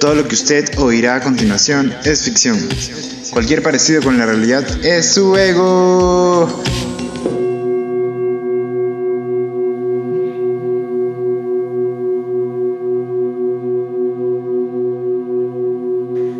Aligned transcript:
Todo 0.00 0.14
lo 0.14 0.28
que 0.28 0.36
usted 0.36 0.78
oirá 0.78 1.16
a 1.16 1.20
continuación 1.20 1.92
es 2.04 2.22
ficción. 2.22 2.56
Cualquier 3.32 3.64
parecido 3.64 4.00
con 4.00 4.16
la 4.16 4.26
realidad 4.26 4.64
es 4.84 5.14
su 5.14 5.36
ego. 5.36 6.46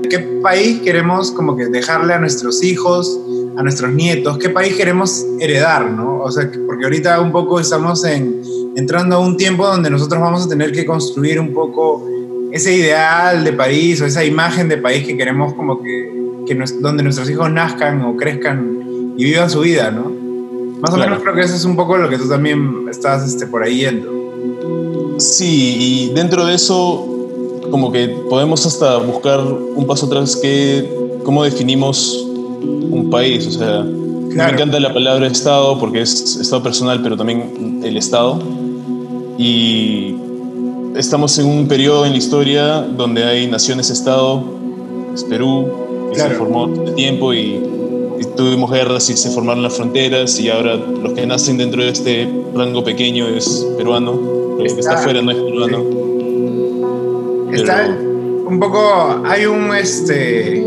¿Qué 0.09 0.21
país 0.41 0.81
queremos 0.83 1.33
como 1.33 1.57
que 1.57 1.67
dejarle 1.67 2.15
a 2.15 2.21
nuestros 2.21 2.63
hijos, 2.63 3.19
a 3.57 3.63
nuestros 3.65 3.93
nietos? 3.93 4.39
¿Qué 4.39 4.51
país 4.51 4.77
queremos 4.77 5.27
heredar, 5.41 5.91
no? 5.91 6.21
O 6.21 6.31
sea, 6.31 6.49
porque 6.65 6.85
ahorita 6.85 7.21
un 7.21 7.33
poco 7.33 7.59
estamos 7.59 8.05
en, 8.05 8.41
entrando 8.77 9.17
a 9.17 9.19
un 9.19 9.37
tiempo 9.37 9.67
donde 9.67 9.91
nosotros 9.91 10.21
vamos 10.21 10.47
a 10.47 10.49
tener 10.49 10.71
que 10.71 10.87
construir 10.87 11.41
un 11.41 11.53
poco 11.53 12.07
ese 12.53 12.75
ideal 12.75 13.45
de 13.45 13.53
París 13.53 14.01
o 14.01 14.07
esa 14.07 14.25
imagen 14.25 14.69
de 14.69 14.79
país 14.79 15.07
que 15.07 15.17
queremos 15.17 15.55
como 15.55 15.83
que, 15.83 16.45
que 16.47 16.55
donde 16.81 17.03
nuestros 17.03 17.29
hijos 17.31 17.51
nazcan 17.51 18.03
o 18.03 18.17
crezcan 18.17 19.15
y 19.17 19.25
vivan 19.25 19.51
su 19.51 19.61
vida, 19.61 19.91
¿no? 19.91 20.13
Más 20.81 20.93
o 20.93 20.97
menos 20.97 21.21
creo 21.23 21.35
que 21.35 21.41
eso 21.43 21.55
es 21.55 21.65
un 21.65 21.75
poco 21.75 21.97
lo 21.97 22.09
que 22.09 22.19
tú 22.19 22.29
también 22.29 22.87
estás 22.89 23.27
este, 23.27 23.47
por 23.47 23.63
ahí 23.63 23.79
yendo. 23.79 25.17
Sí, 25.19 25.77
y 25.79 26.15
dentro 26.15 26.47
de 26.47 26.55
eso 26.55 27.15
como 27.71 27.93
que 27.93 28.09
podemos 28.31 28.65
hasta 28.65 28.97
buscar 28.99 29.41
un 29.41 29.87
paso 29.87 30.07
atrás 30.07 30.37
que 30.37 30.89
cómo 31.25 31.45
definimos 31.45 32.25
un 32.63 33.09
país, 33.11 33.47
o 33.47 33.51
sea, 33.51 33.83
me 33.83 34.53
encanta 34.53 34.79
la 34.79 34.93
palabra 34.93 35.27
Estado 35.27 35.79
porque 35.79 36.03
es 36.03 36.37
Estado 36.37 36.63
personal, 36.63 37.03
pero 37.03 37.17
también 37.17 37.81
el 37.83 37.97
Estado. 37.97 38.41
Y 39.37 40.15
estamos 40.97 41.39
en 41.39 41.47
un 41.47 41.69
periodo 41.69 42.05
en 42.07 42.13
la 42.13 42.19
historia 42.19 42.81
donde 42.81 43.25
hay 43.25 43.47
naciones-estado, 43.47 44.43
es 45.15 45.25
Perú, 45.25 46.11
que 46.13 46.21
se 46.21 46.31
formó 46.31 46.69
de 46.69 46.93
tiempo 46.93 47.33
y, 47.33 47.63
tuvimos 48.37 48.71
guerras 48.71 49.11
y 49.11 49.17
se 49.17 49.31
formaron 49.31 49.65
las 49.65 49.77
fronteras 49.77 50.39
y 50.39 50.49
ahora 50.49 50.77
los 50.77 51.13
que 51.13 51.27
nacen 51.27 51.59
dentro 51.59 51.83
de 51.83 51.91
este 51.91 52.29
rango 52.55 52.85
pequeño 52.85 53.27
es 53.27 53.67
peruano, 53.77 54.59
el 54.61 54.75
que 54.75 54.81
está. 54.81 54.95
afuera 54.95 55.21
no 55.23 55.33
es 55.33 55.39
peruano. 55.39 55.85
Está 57.53 57.99
un 58.47 58.61
poco, 58.61 59.23
hay 59.25 59.47
un, 59.47 59.75
este, 59.75 60.65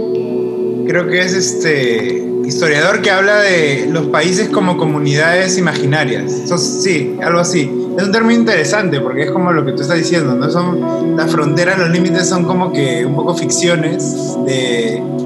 creo 0.85 1.07
que 1.07 1.19
es 1.21 1.33
este 1.33 2.30
historiador 2.51 3.01
que 3.01 3.09
habla 3.09 3.37
de 3.37 3.87
los 3.89 4.07
países 4.07 4.49
como 4.49 4.77
comunidades 4.77 5.57
imaginarias. 5.57 6.31
Eso, 6.31 6.57
sí, 6.57 7.17
algo 7.23 7.39
así. 7.39 7.71
Es 7.97 8.03
un 8.03 8.11
término 8.11 8.39
interesante 8.39 8.99
porque 8.99 9.23
es 9.23 9.31
como 9.31 9.51
lo 9.51 9.65
que 9.65 9.71
tú 9.71 9.81
estás 9.81 9.97
diciendo, 9.97 10.35
¿no? 10.35 10.49
Son 10.49 11.15
las 11.15 11.31
fronteras, 11.31 11.79
los 11.79 11.89
límites 11.89 12.27
son 12.27 12.43
como 12.43 12.71
que 12.71 13.05
un 13.05 13.15
poco 13.15 13.35
ficciones 13.35 14.35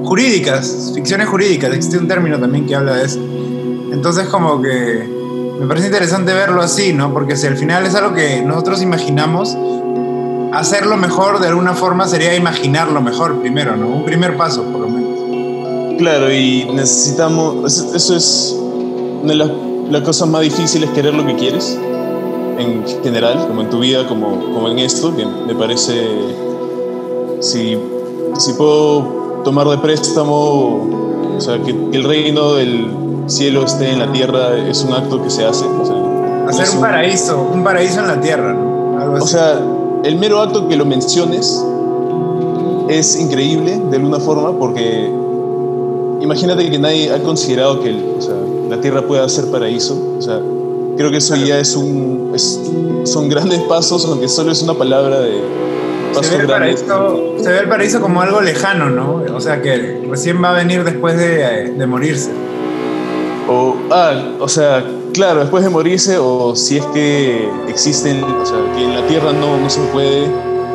jurídicas, 0.04 0.92
ficciones 0.94 1.28
jurídicas. 1.28 1.74
Existe 1.74 1.98
un 1.98 2.06
término 2.06 2.38
también 2.38 2.66
que 2.66 2.76
habla 2.76 2.94
de 2.94 3.04
eso. 3.04 3.20
Entonces 3.92 4.28
como 4.28 4.62
que 4.62 5.08
me 5.60 5.66
parece 5.66 5.86
interesante 5.86 6.32
verlo 6.32 6.62
así, 6.62 6.92
¿no? 6.92 7.12
Porque 7.12 7.36
si 7.36 7.46
al 7.46 7.56
final 7.56 7.86
es 7.86 7.94
algo 7.94 8.14
que 8.14 8.42
nosotros 8.42 8.82
imaginamos, 8.82 9.56
hacerlo 10.52 10.96
mejor 10.96 11.40
de 11.40 11.48
alguna 11.48 11.74
forma 11.74 12.06
sería 12.06 12.36
imaginarlo 12.36 13.00
mejor 13.00 13.40
primero, 13.40 13.76
¿no? 13.76 13.88
Un 13.88 14.04
primer 14.04 14.36
paso, 14.36 14.62
por 14.64 14.80
lo 14.82 14.88
menos. 14.88 15.15
Claro, 15.98 16.32
y 16.32 16.68
necesitamos, 16.72 17.72
eso 17.94 18.16
es 18.16 18.56
una 19.22 19.32
de 19.32 19.90
las, 19.90 20.02
cosas 20.02 20.28
más 20.28 20.42
difíciles, 20.42 20.90
querer 20.90 21.14
lo 21.14 21.24
que 21.26 21.36
quieres, 21.36 21.78
en 22.58 22.84
general, 23.02 23.46
como 23.48 23.62
en 23.62 23.70
tu 23.70 23.80
vida, 23.80 24.06
como, 24.06 24.52
como 24.52 24.68
en 24.68 24.78
esto, 24.78 25.16
que 25.16 25.24
me 25.24 25.54
parece, 25.54 25.94
si, 27.40 27.78
si 28.38 28.52
puedo 28.54 29.40
tomar 29.44 29.66
de 29.68 29.78
préstamo, 29.78 30.88
o 31.36 31.40
sea, 31.40 31.62
que, 31.62 31.70
el 31.70 32.04
reino 32.04 32.54
del 32.54 32.90
cielo 33.26 33.64
esté 33.64 33.90
en 33.90 33.98
la 33.98 34.12
tierra 34.12 34.56
es 34.56 34.84
un 34.84 34.92
acto 34.92 35.22
que 35.22 35.30
se 35.30 35.44
hace. 35.44 35.64
Hacer 36.48 36.76
un, 36.76 36.80
paraíso, 36.80 37.48
un 37.52 37.64
paraíso 37.64 38.00
en 38.00 38.06
la 38.06 38.20
tierra, 38.20 38.52
¿no? 38.52 39.14
O 39.14 39.26
sea, 39.26 39.60
el 40.04 40.16
mero 40.16 40.40
acto 40.40 40.68
que 40.68 40.76
lo 40.76 40.84
menciones 40.84 41.64
es 42.88 43.18
increíble 43.18 43.80
de 43.90 43.96
alguna 43.96 44.20
forma 44.20 44.56
porque 44.56 45.10
imagínate 46.26 46.68
que 46.70 46.78
nadie 46.78 47.12
ha 47.12 47.22
considerado 47.22 47.80
que 47.80 47.94
la 48.68 48.80
Tierra 48.80 49.02
pueda 49.02 49.28
ser 49.28 49.46
paraíso. 49.46 50.16
O 50.18 50.22
sea, 50.22 50.40
creo 50.96 51.10
que 51.10 51.18
eso 51.18 51.36
ya 51.36 51.58
es 51.58 51.74
un. 51.76 52.32
son 53.04 53.28
grandes 53.28 53.60
pasos, 53.60 54.04
aunque 54.06 54.28
solo 54.28 54.52
es 54.52 54.62
una 54.62 54.74
palabra 54.74 55.20
de. 55.20 55.40
se 56.20 56.36
ve, 56.36 56.42
el 56.42 56.48
paraíso, 56.48 57.34
se 57.38 57.50
ve 57.50 57.58
el 57.60 57.68
paraíso 57.68 58.00
como 58.00 58.20
algo 58.20 58.40
lejano, 58.40 58.90
¿no? 58.90 59.22
O 59.34 59.40
sea, 59.40 59.62
que 59.62 60.04
recién 60.10 60.42
va 60.42 60.50
a 60.50 60.54
venir 60.54 60.84
después 60.84 61.16
de, 61.16 61.72
de 61.72 61.86
morirse. 61.86 62.30
O, 63.48 63.76
ah, 63.92 64.12
o 64.40 64.48
sea, 64.48 64.84
claro, 65.14 65.40
después 65.40 65.62
de 65.62 65.70
morirse, 65.70 66.18
o 66.18 66.56
si 66.56 66.78
es 66.78 66.86
que 66.86 67.48
existen, 67.68 68.24
o 68.24 68.44
sea, 68.44 68.58
que 68.74 68.84
en 68.84 68.94
la 68.94 69.06
Tierra 69.06 69.32
no, 69.32 69.56
no 69.58 69.70
se 69.70 69.80
puede, 69.92 70.26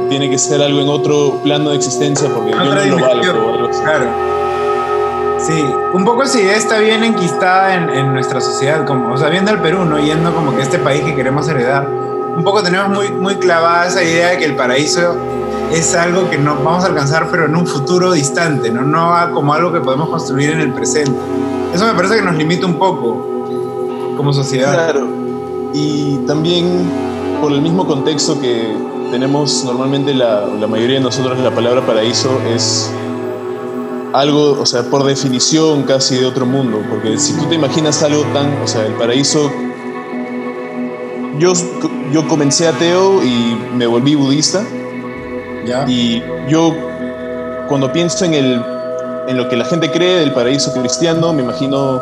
tiene 0.07 0.29
que 0.29 0.37
ser 0.37 0.61
algo 0.61 0.79
en 0.79 0.87
otro 0.87 1.41
plano 1.43 1.71
de 1.71 1.75
existencia 1.75 2.29
porque 2.33 2.51
yo 2.51 2.57
no 2.57 2.73
lo 2.73 2.99
valgo. 3.01 3.69
Claro. 3.83 4.40
Sí, 5.41 5.65
un 5.93 6.05
poco 6.05 6.21
esa 6.21 6.39
idea 6.39 6.55
está 6.55 6.77
bien 6.77 7.03
enquistada 7.03 7.73
en, 7.73 8.13
nuestra 8.13 8.39
sociedad, 8.39 8.85
como, 8.85 9.13
o 9.13 9.17
sea, 9.17 9.29
viendo 9.29 9.49
el 9.49 9.59
Perú, 9.59 9.85
¿no? 9.85 9.97
Yendo 9.97 10.33
como 10.35 10.55
que 10.55 10.61
este 10.61 10.77
país 10.77 11.03
que 11.03 11.15
queremos 11.15 11.47
heredar, 11.49 11.87
un 11.87 12.43
poco 12.43 12.61
tenemos 12.61 12.89
muy, 12.89 13.11
muy 13.11 13.35
clavada 13.35 13.87
esa 13.87 14.03
idea 14.03 14.29
de 14.29 14.37
que 14.37 14.45
el 14.45 14.55
paraíso 14.55 15.15
es 15.71 15.95
algo 15.95 16.29
que 16.29 16.37
no 16.37 16.55
vamos 16.63 16.83
a 16.83 16.87
alcanzar, 16.87 17.27
pero 17.31 17.45
en 17.45 17.55
un 17.55 17.65
futuro 17.65 18.11
distante, 18.11 18.69
¿no? 18.71 18.83
No 18.83 19.33
como 19.33 19.53
algo 19.53 19.73
que 19.73 19.79
podemos 19.79 20.09
construir 20.09 20.51
en 20.51 20.59
el 20.59 20.73
presente. 20.73 21.17
Eso 21.73 21.87
me 21.87 21.93
parece 21.93 22.17
que 22.17 22.21
nos 22.21 22.35
limita 22.35 22.67
un 22.67 22.75
poco 22.77 23.45
como 24.17 24.33
sociedad. 24.33 24.73
Claro. 24.73 25.07
Y 25.73 26.17
también 26.27 26.87
por 27.41 27.51
el 27.51 27.61
mismo 27.61 27.87
contexto 27.87 28.39
que 28.39 28.75
tenemos 29.09 29.63
normalmente 29.65 30.13
la, 30.13 30.45
la 30.45 30.67
mayoría 30.67 30.97
de 30.97 31.03
nosotros 31.03 31.39
la 31.39 31.51
palabra 31.51 31.81
paraíso 31.81 32.29
es 32.53 32.91
algo, 34.13 34.59
o 34.59 34.65
sea, 34.65 34.83
por 34.83 35.03
definición 35.03 35.83
casi 35.83 36.17
de 36.17 36.25
otro 36.25 36.45
mundo, 36.45 36.81
porque 36.89 37.17
si 37.17 37.33
tú 37.33 37.45
te 37.45 37.55
imaginas 37.55 38.03
algo 38.03 38.23
tan, 38.33 38.61
o 38.61 38.67
sea, 38.67 38.85
el 38.85 38.93
paraíso, 38.93 39.51
yo, 41.39 41.53
yo 42.11 42.27
comencé 42.27 42.67
ateo 42.67 43.23
y 43.23 43.57
me 43.73 43.87
volví 43.87 44.15
budista, 44.15 44.63
¿Ya? 45.65 45.85
y 45.87 46.21
yo 46.49 46.75
cuando 47.67 47.91
pienso 47.93 48.25
en, 48.25 48.33
el, 48.33 48.61
en 49.27 49.37
lo 49.37 49.47
que 49.47 49.55
la 49.55 49.65
gente 49.65 49.89
cree 49.91 50.19
del 50.19 50.33
paraíso 50.33 50.73
cristiano, 50.73 51.31
me 51.31 51.43
imagino, 51.43 51.97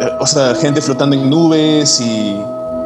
eh, 0.00 0.10
o 0.20 0.26
sea, 0.26 0.54
gente 0.54 0.80
flotando 0.80 1.16
en 1.16 1.28
nubes 1.28 2.00
y, 2.00 2.36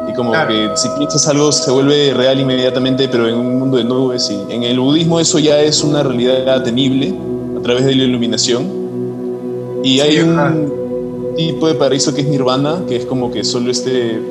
y 0.09 0.13
como 0.15 0.31
que 0.47 0.71
si 0.75 0.89
piensas 0.97 1.27
algo 1.27 1.51
se 1.51 1.69
vuelve 1.69 2.13
real 2.13 2.39
inmediatamente, 2.39 3.07
pero 3.09 3.27
en 3.27 3.35
un 3.35 3.59
mundo 3.59 3.77
de 3.77 3.83
nubes, 3.83 4.29
y 4.31 4.51
en 4.51 4.63
el 4.63 4.79
budismo 4.79 5.19
eso 5.19 5.37
ya 5.37 5.59
es 5.59 5.83
una 5.83 6.01
realidad 6.01 6.63
tenible 6.63 7.13
través 7.63 7.85
de 7.85 7.95
la 7.95 8.03
iluminación. 8.03 9.81
Y 9.83 9.99
hay 9.99 10.19
un 10.19 11.33
tipo 11.35 11.67
de 11.67 11.75
paraíso 11.75 12.13
que 12.13 12.21
es 12.21 12.27
nirvana, 12.27 12.83
que 12.87 12.97
es 12.97 13.05
como 13.05 13.31
que 13.31 13.43
solo 13.43 13.71
este... 13.71 14.21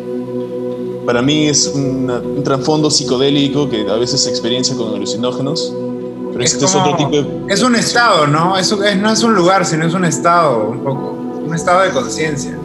Para 1.05 1.21
mí 1.21 1.49
es 1.49 1.67
un 1.75 2.43
trasfondo 2.45 2.89
psicodélico 2.91 3.69
que 3.69 3.89
a 3.91 3.97
veces 3.97 4.21
se 4.21 4.31
experiencia 4.31 4.77
con 4.77 4.95
alucinógenos. 4.95 5.75
Pero 6.31 6.45
es, 6.45 6.53
este 6.55 6.65
es 6.65 6.75
otro 6.75 6.97
tipo 6.97 7.11
de... 7.11 7.27
Es 7.49 7.63
un 7.63 7.75
estado, 7.75 8.27
¿no? 8.27 8.57
Es, 8.57 8.75
no 8.97 9.11
es 9.11 9.23
un 9.23 9.35
lugar, 9.35 9.67
sino 9.67 9.85
es 9.85 9.95
un 9.95 10.05
estado, 10.05 10.69
un 10.71 10.79
poco. 10.79 11.19
Un 11.45 11.55
estado 11.55 11.83
de 11.83 11.91
conciencia. 11.91 12.57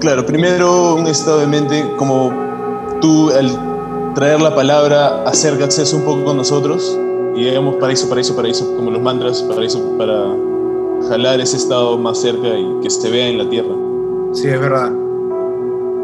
Claro, 0.00 0.26
primero 0.26 0.94
un 0.94 1.06
estado 1.06 1.40
de 1.40 1.46
mente, 1.46 1.84
como 1.98 2.32
tú 3.00 3.30
al 3.30 4.14
traer 4.14 4.40
la 4.40 4.54
palabra 4.54 5.22
acerca 5.24 5.64
acceso 5.64 5.96
un 5.96 6.02
poco 6.02 6.24
con 6.24 6.36
nosotros, 6.36 6.98
y 7.36 7.44
digamos 7.44 7.76
paraíso, 7.76 8.08
paraíso, 8.08 8.36
paraíso, 8.36 8.76
como 8.76 8.90
los 8.90 9.02
mantras, 9.02 9.42
paraíso 9.42 9.96
para 9.98 10.34
jalar 11.08 11.40
ese 11.40 11.56
estado 11.56 11.98
más 11.98 12.20
cerca 12.20 12.48
y 12.48 12.80
que 12.82 12.90
se 12.90 13.10
vea 13.10 13.28
en 13.28 13.38
la 13.38 13.48
tierra. 13.48 13.74
Sí, 14.32 14.48
es 14.48 14.60
verdad. 14.60 14.92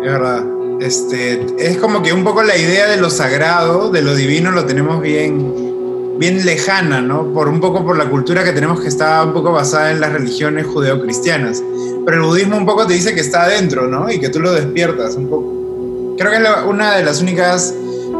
Es 0.02 0.12
verdad. 0.12 0.44
Este, 0.80 1.46
es 1.58 1.76
como 1.76 2.02
que 2.02 2.12
un 2.12 2.24
poco 2.24 2.42
la 2.42 2.56
idea 2.56 2.88
de 2.88 2.96
lo 2.96 3.10
sagrado, 3.10 3.90
de 3.90 4.02
lo 4.02 4.14
divino, 4.14 4.50
lo 4.50 4.64
tenemos 4.64 5.00
bien, 5.02 6.16
bien 6.18 6.44
lejana, 6.44 7.02
¿no? 7.02 7.32
Por 7.32 7.48
un 7.48 7.60
poco 7.60 7.84
por 7.84 7.98
la 7.98 8.08
cultura 8.08 8.44
que 8.44 8.52
tenemos 8.52 8.80
que 8.80 8.88
está 8.88 9.22
un 9.22 9.32
poco 9.32 9.52
basada 9.52 9.90
en 9.90 10.00
las 10.00 10.12
religiones 10.12 10.66
judeocristianas. 10.66 11.62
Pero 12.04 12.16
el 12.16 12.22
budismo 12.22 12.56
un 12.56 12.66
poco 12.66 12.86
te 12.86 12.94
dice 12.94 13.14
que 13.14 13.20
está 13.20 13.44
adentro, 13.44 13.86
¿no? 13.88 14.10
Y 14.10 14.18
que 14.18 14.30
tú 14.30 14.40
lo 14.40 14.52
despiertas 14.52 15.16
un 15.16 15.28
poco. 15.28 16.16
Creo 16.16 16.30
que 16.30 16.38
es 16.38 16.48
una 16.66 16.96
de 16.96 17.04
las 17.04 17.20
únicas 17.20 17.74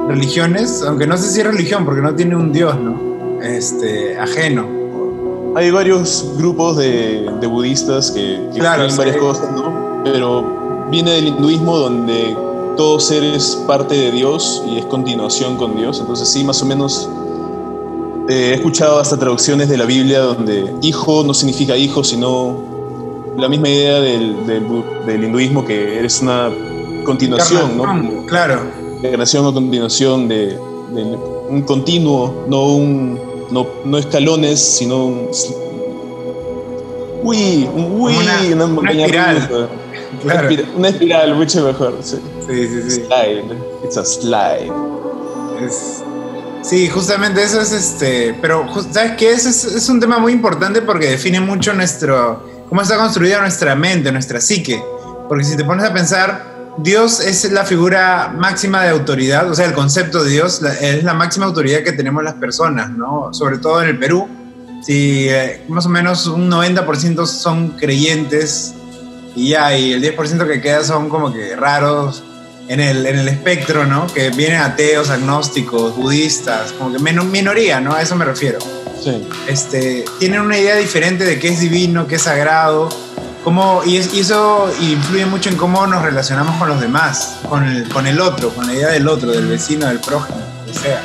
religiones, 0.08 0.82
aunque 0.87 1.06
no 1.06 1.17
sé 1.17 1.31
si 1.31 1.41
es 1.41 1.47
religión 1.47 1.85
porque 1.85 2.00
no 2.00 2.14
tiene 2.14 2.37
un 2.37 2.52
dios, 2.52 2.79
¿no? 2.79 3.41
Este, 3.43 4.19
ajeno. 4.19 4.67
Hay 5.56 5.70
varios 5.70 6.35
grupos 6.37 6.76
de, 6.76 7.29
budistas 7.49 8.11
que, 8.11 8.41
que 8.55 8.62
varias 8.62 8.97
cosas, 9.19 9.50
¿no? 9.52 10.02
Pero 10.05 10.88
viene 10.91 11.12
del 11.12 11.29
hinduismo 11.29 11.76
donde 11.79 12.37
todo 12.76 13.00
ser 13.00 13.25
es 13.25 13.56
parte 13.67 13.94
de 13.94 14.11
Dios 14.12 14.62
y 14.69 14.79
es 14.79 14.85
continuación 14.87 15.56
con 15.56 15.76
Dios. 15.76 16.00
Entonces 16.00 16.29
sí, 16.29 16.44
más 16.44 16.62
o 16.62 16.67
menos 16.67 17.08
Eh, 18.31 18.50
he 18.50 18.55
escuchado 18.55 19.00
hasta 19.00 19.19
traducciones 19.19 19.69
de 19.69 19.76
la 19.76 19.85
Biblia 19.85 20.20
donde 20.20 20.73
hijo 20.82 21.25
no 21.25 21.35
significa 21.35 21.76
hijo, 21.76 22.05
sino 22.05 23.35
la 23.37 23.49
misma 23.49 23.69
idea 23.69 24.00
del, 24.00 24.47
del, 25.05 25.25
hinduismo 25.25 25.64
que 25.64 25.99
eres 25.99 26.20
una 26.23 26.49
continuación, 27.05 27.76
¿no? 27.76 28.26
Claro. 28.26 28.61
Encarnación 29.02 29.47
o 29.47 29.55
continuación 29.55 30.29
de, 30.29 30.56
un 31.49 31.62
continuo, 31.62 32.44
no 32.49 32.67
un 32.67 33.20
no, 33.50 33.67
no 33.85 33.99
escalones, 33.99 34.61
sino 34.61 35.06
un 35.06 35.31
uy, 37.23 37.69
un 37.75 38.00
uy, 38.00 38.14
una, 38.52 38.64
una, 38.64 38.93
espiral. 38.93 39.69
Claro. 40.23 40.49
Una 40.76 40.88
espiral, 40.88 41.35
mucho 41.37 41.64
mejor. 41.64 41.97
Sí, 42.02 42.17
sí, 42.47 42.67
sí. 42.67 42.91
sí. 42.91 43.02
Slide. 43.06 43.44
It's 43.85 43.97
a 43.97 44.05
slide. 44.05 44.73
Es, 45.64 46.02
Sí, 46.62 46.88
justamente 46.88 47.43
eso 47.43 47.61
es 47.61 47.73
este. 47.73 48.35
Pero, 48.41 48.67
¿sabes 48.91 49.12
qué? 49.17 49.32
Es, 49.32 49.47
es, 49.47 49.88
un 49.88 49.99
tema 49.99 50.19
muy 50.19 50.32
importante 50.32 50.82
porque 50.82 51.08
define 51.08 51.41
mucho 51.41 51.73
nuestro. 51.73 52.44
cómo 52.69 52.82
está 52.82 52.97
construida 52.97 53.41
nuestra 53.41 53.75
mente, 53.75 54.12
nuestra 54.12 54.41
psique. 54.41 54.82
Porque 55.29 55.44
si 55.44 55.56
te 55.56 55.64
pones 55.64 55.85
a 55.87 55.93
pensar, 55.93 56.50
Dios 56.78 57.20
es 57.20 57.50
la 57.50 57.64
figura 57.64 58.32
máxima 58.37 58.82
de 58.82 58.90
autoridad, 58.90 59.50
o 59.50 59.55
sea, 59.55 59.67
el 59.67 59.75
concepto 59.75 60.22
de 60.22 60.31
Dios 60.31 60.62
es 60.62 61.05
la 61.05 61.14
máxima 61.14 61.46
autoridad 61.46 61.82
que 61.82 61.93
tenemos 61.93 62.22
las 62.22 62.34
personas, 62.34 62.90
¿no? 62.90 63.32
Sobre 63.32 63.58
todo 63.58 63.82
en 63.82 63.88
el 63.88 63.99
Perú. 63.99 64.28
Si 64.82 65.28
eh, 65.28 65.62
más 65.69 65.84
o 65.87 65.88
menos 65.90 66.26
un 66.26 66.50
90% 66.50 67.26
son 67.26 67.70
creyentes 67.70 68.75
y 69.37 69.50
ya, 69.50 69.76
y 69.76 69.93
el 69.93 70.02
10% 70.02 70.46
que 70.46 70.61
queda 70.61 70.82
son 70.84 71.08
como 71.08 71.32
que 71.32 71.55
raros 71.55 72.25
en 72.69 72.81
el, 72.81 73.05
en 73.05 73.19
el 73.19 73.28
espectro, 73.28 73.84
¿no? 73.84 74.06
Que 74.06 74.31
vienen 74.31 74.61
ateos, 74.61 75.11
agnósticos, 75.11 75.96
budistas, 75.96 76.73
como 76.73 76.93
que 76.93 76.99
minoría, 77.00 77.81
¿no? 77.81 77.94
A 77.94 78.00
eso 78.00 78.16
me 78.16 78.25
refiero. 78.25 78.58
Sí. 79.02 79.26
Este, 79.49 80.05
tienen 80.19 80.40
una 80.40 80.56
idea 80.56 80.76
diferente 80.76 81.25
de 81.25 81.38
qué 81.38 81.49
es 81.49 81.61
divino, 81.61 82.06
qué 82.06 82.16
es 82.16 82.23
sagrado, 82.23 82.88
cómo, 83.44 83.82
y, 83.84 83.96
eso 83.96 84.70
influye 84.81 85.26
mucho 85.26 85.48
en 85.50 85.56
cómo 85.56 85.87
nos 85.87 86.02
relacionamos 86.02 86.56
con 86.56 86.69
los 86.69 86.81
demás, 86.81 87.37
con 87.48 87.66
el, 87.66 87.88
con 87.88 88.06
el 88.06 88.20
otro, 88.20 88.50
con 88.50 88.66
la 88.66 88.75
idea 88.75 88.88
del 88.88 89.08
otro, 89.08 89.31
del 89.31 89.46
vecino, 89.46 89.87
del 89.87 90.00
prójimo, 90.00 90.38
lo 90.38 90.72
que 90.72 90.78
sea. 90.78 91.02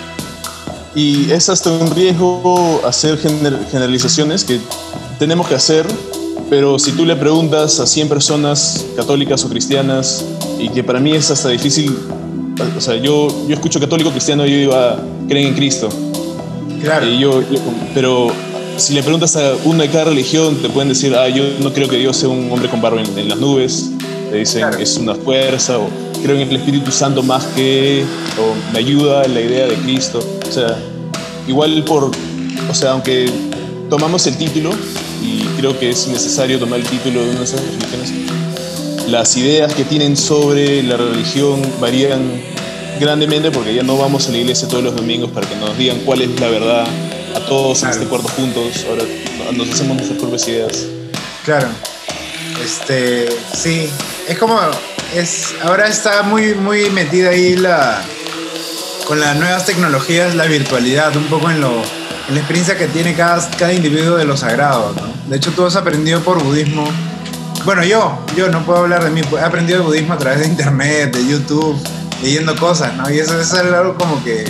Y 0.94 1.32
es 1.32 1.50
hasta 1.50 1.72
un 1.72 1.94
riesgo 1.94 2.82
hacer 2.86 3.18
generalizaciones 3.18 4.46
que 4.46 4.62
tenemos 5.20 5.48
que 5.48 5.56
hacer 5.56 5.86
pero 6.50 6.78
si 6.78 6.92
tú 6.92 7.06
le 7.06 7.16
preguntas 7.16 7.80
a 7.80 7.88
100 7.88 8.08
personas 8.08 8.86
católicas 8.96 9.44
o 9.46 9.50
cristianas, 9.50 10.24
y 10.60 10.70
que 10.70 10.84
para 10.84 11.00
mí 11.00 11.14
es 11.14 11.32
hasta 11.32 11.50
difícil, 11.50 11.98
o 12.78 12.82
sea, 12.82 12.96
yo, 12.96 13.28
yo 13.48 13.56
escucho 13.56 13.80
católico, 13.80 14.12
cristiano, 14.12 14.46
yo 14.46 14.56
digo, 14.56 14.74
ah, 14.76 14.98
creen 15.28 15.50
en 15.50 15.56
Cristo. 15.56 15.90
Claro. 16.82 17.08
Y 17.08 17.20
yo, 17.20 17.42
pero 17.94 18.28
si 18.77 18.94
le 18.94 19.01
preguntas 19.01 19.36
a 19.36 19.56
una 19.63 19.83
de 19.83 19.89
cada 19.89 20.06
religión, 20.06 20.57
te 20.62 20.69
pueden 20.69 20.89
decir, 20.89 21.16
ah, 21.16 21.30
yo 21.30 21.44
no 21.62 21.74
creo 21.74 21.88
que 21.88 21.98
Dios 21.98 22.18
sea 22.18 22.30
un 22.30 22.51
hombre 22.51 22.69
con 22.69 22.81
barba 22.81 23.01
en, 23.01 23.30
las 23.30 23.38
nubes. 23.38 23.92
Te 24.30 24.38
dicen, 24.38 24.68
es 24.80 24.98
una 24.98 25.16
fuerza, 25.16 25.80
o 25.80 25.88
creo 26.22 26.36
en 26.36 26.50
el 26.50 26.56
Espíritu 26.57 26.92
Santo 26.92 27.24
más 27.24 27.45
que, 27.56 28.04
o 28.38 28.74
me 28.74 28.80
ayuda 28.80 29.24
en 29.24 29.33
la 29.33 29.42
idea 29.42 29.68
de 29.68 29.75
Cristo. 29.75 30.19
O 30.48 30.51
sea, 30.51 30.77
igual 31.48 31.83
por, 31.86 32.12
o 32.69 32.74
sea, 32.74 32.92
aunque 32.92 33.30
tomamos 33.89 34.25
el 34.27 34.38
título, 34.38 34.72
y 35.24 35.44
creo 35.57 35.77
que 35.80 35.89
es 35.89 36.07
necesario 36.07 36.60
tomar 36.60 36.80
el 36.80 36.86
título 36.86 37.24
de 37.24 37.30
una 37.30 37.39
de 37.39 37.45
esas 37.45 37.62
religiones. 37.62 38.13
Las 39.10 39.38
ideas 39.38 39.74
que 39.74 39.83
tienen 39.83 40.18
sobre 40.18 40.83
la 40.83 40.98
religión 40.98 41.62
varían 41.80 42.19
grandemente 43.00 43.51
porque 43.51 43.74
ya 43.74 43.83
no 43.83 43.98
vamos 43.98 44.27
a 44.27 44.31
la 44.31 44.39
iglesia 44.39 44.68
todos 44.68 44.83
los 44.83 44.95
domingos 44.95 45.30
para 45.31 45.48
que 45.48 45.56
nos 45.56 45.77
digan 45.77 46.00
cuál 46.06 46.22
es 46.22 46.39
la 46.39 46.50
verdad 46.50 46.86
a 47.36 47.40
todos 47.46 47.84
en 47.84 47.90
este 47.90 48.06
cuarto 48.06 48.28
juntos. 48.30 48.86
Ahora 48.90 49.04
nos 49.54 49.70
hacemos 49.70 49.98
nuestras 49.98 50.20
propias 50.20 50.48
ideas. 50.48 50.86
Claro. 51.44 51.68
Este, 52.64 53.28
sí, 53.54 53.90
es 54.28 54.38
como 54.38 54.60
es 55.14 55.54
ahora 55.62 55.88
está 55.88 56.24
muy 56.24 56.56
muy 56.56 56.90
metida 56.90 57.30
ahí 57.30 57.56
la 57.56 58.02
con 59.08 59.20
las 59.20 59.36
nuevas 59.36 59.66
tecnologías, 59.66 60.36
la 60.36 60.46
virtualidad, 60.46 61.16
un 61.16 61.26
poco 61.26 61.52
en 61.52 61.62
lo 61.62 61.72
en 62.28 62.34
la 62.34 62.40
experiencia 62.40 62.76
que 62.78 62.88
tiene 62.88 63.14
cada, 63.14 63.48
cada 63.52 63.74
individuo 63.74 64.18
de 64.18 64.26
lo 64.26 64.36
sagrado. 64.36 64.94
¿no? 64.96 65.30
De 65.30 65.38
hecho, 65.38 65.52
tú 65.52 65.66
has 65.66 65.76
aprendido 65.76 66.22
por 66.22 66.44
budismo. 66.44 66.88
Bueno, 67.66 67.84
yo, 67.84 68.18
yo 68.36 68.50
no 68.50 68.66
puedo 68.66 68.80
hablar 68.80 69.04
de 69.04 69.10
mí, 69.10 69.22
he 69.22 69.40
aprendido 69.40 69.80
el 69.80 69.86
budismo 69.86 70.14
a 70.14 70.18
través 70.18 70.42
de 70.42 70.48
internet, 70.48 71.16
de 71.16 71.28
YouTube, 71.28 71.76
leyendo 72.22 72.56
cosas, 72.56 72.96
¿no? 72.96 73.10
Y 73.12 73.20
eso, 73.20 73.40
es 73.40 73.52
algo 73.54 73.96
como 73.96 74.24
que 74.24 74.46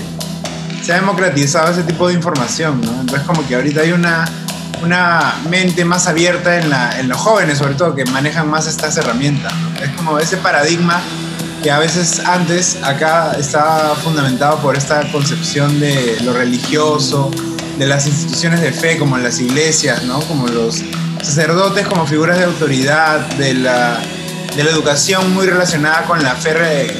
se 0.85 0.93
ha 0.93 0.97
democratizado 0.97 1.71
ese 1.71 1.81
tipo 1.81 2.07
de 2.07 2.13
información, 2.13 2.79
¿no? 2.79 2.91
Entonces, 3.01 3.25
como 3.25 3.45
que 3.47 3.55
ahorita 3.55 3.81
hay 3.81 3.91
una, 3.91 4.23
una 4.83 5.33
mente 5.49 5.83
más 5.83 6.05
abierta 6.05 6.59
en, 6.59 6.69
la, 6.69 6.99
en 6.99 7.09
los 7.09 7.17
jóvenes, 7.17 7.57
sobre 7.57 7.73
todo, 7.73 7.95
que 7.95 8.05
manejan 8.05 8.47
más 8.47 8.67
estas 8.67 8.95
herramientas. 8.97 9.51
Es 9.81 9.89
como 9.95 10.19
ese 10.19 10.37
paradigma 10.37 11.01
que 11.63 11.71
a 11.71 11.79
veces 11.79 12.19
antes 12.19 12.77
acá 12.83 13.31
estaba 13.31 13.95
fundamentado 13.95 14.59
por 14.59 14.77
esta 14.77 15.11
concepción 15.11 15.79
de 15.79 16.19
lo 16.23 16.33
religioso, 16.33 17.31
de 17.79 17.87
las 17.87 18.05
instituciones 18.05 18.61
de 18.61 18.71
fe, 18.71 18.99
como 18.99 19.17
las 19.17 19.39
iglesias, 19.39 20.03
¿no? 20.03 20.19
Como 20.19 20.47
los 20.49 20.83
sacerdotes 21.23 21.87
como 21.87 22.05
figuras 22.05 22.37
de 22.37 22.43
autoridad, 22.43 23.21
de 23.37 23.55
la, 23.55 23.99
de 24.55 24.63
la 24.63 24.69
educación 24.69 25.33
muy 25.33 25.47
relacionada 25.47 26.03
con 26.03 26.21
la 26.21 26.35
fe 26.35 26.53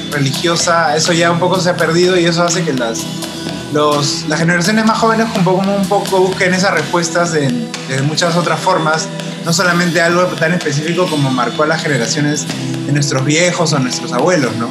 religiosa, 0.10 0.96
eso 0.96 1.14
ya 1.14 1.30
un 1.30 1.38
poco 1.38 1.62
se 1.62 1.70
ha 1.70 1.78
perdido 1.78 2.18
y 2.18 2.26
eso 2.26 2.42
hace 2.44 2.64
que 2.64 2.74
las, 2.74 3.06
los, 3.76 4.26
las 4.30 4.40
generaciones 4.40 4.86
más 4.86 4.98
jóvenes 4.98 5.28
un 5.36 5.44
poco, 5.44 5.70
un 5.70 5.86
poco 5.90 6.22
busquen 6.22 6.54
esas 6.54 6.74
respuestas 6.74 7.34
de, 7.34 7.50
muchas 8.08 8.38
otras 8.38 8.58
formas, 8.58 9.10
no 9.44 9.52
solamente 9.52 10.00
algo 10.00 10.24
tan 10.28 10.54
específico 10.54 11.06
como 11.08 11.30
marcó 11.30 11.64
a 11.64 11.68
las 11.68 11.84
generaciones 11.84 12.46
de 12.86 12.94
nuestros 12.94 13.26
viejos 13.26 13.74
o 13.74 13.80
nuestros 13.80 14.14
abuelos, 14.14 14.54
¿no? 14.56 14.70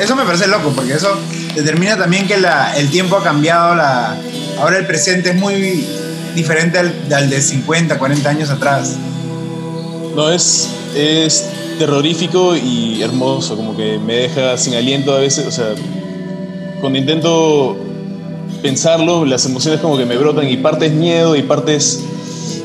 Eso 0.00 0.14
me 0.14 0.22
parece 0.22 0.46
loco, 0.46 0.72
porque 0.76 0.92
eso 0.94 1.08
determina 1.56 1.96
también 1.96 2.28
que 2.28 2.34
el 2.34 2.88
tiempo 2.90 3.16
ha 3.16 3.24
cambiado, 3.24 3.74
la, 3.74 4.16
ahora 4.60 4.78
el 4.78 4.86
presente 4.86 5.30
es 5.30 5.36
muy 5.36 5.84
diferente 6.36 6.78
al, 6.78 7.28
de 7.28 7.42
50, 7.42 7.98
40 7.98 8.30
años 8.30 8.50
atrás. 8.50 8.94
No, 10.14 10.30
es, 10.30 10.70
es 10.94 11.48
terrorífico 11.80 12.54
y 12.54 13.02
hermoso, 13.02 13.56
como 13.56 13.76
que 13.76 13.98
me 13.98 14.14
deja 14.14 14.56
sin 14.56 14.76
aliento 14.76 15.12
a 15.16 15.18
veces, 15.18 15.46
o 15.46 15.50
sea, 15.50 15.74
cuando 16.80 17.00
intento 17.00 17.85
pensarlo, 18.62 19.24
las 19.24 19.44
emociones 19.46 19.80
como 19.80 19.96
que 19.96 20.04
me 20.04 20.16
brotan 20.16 20.48
y 20.48 20.56
parte 20.56 20.86
es 20.86 20.92
miedo 20.92 21.36
y 21.36 21.42
parte 21.42 21.76
es, 21.76 22.02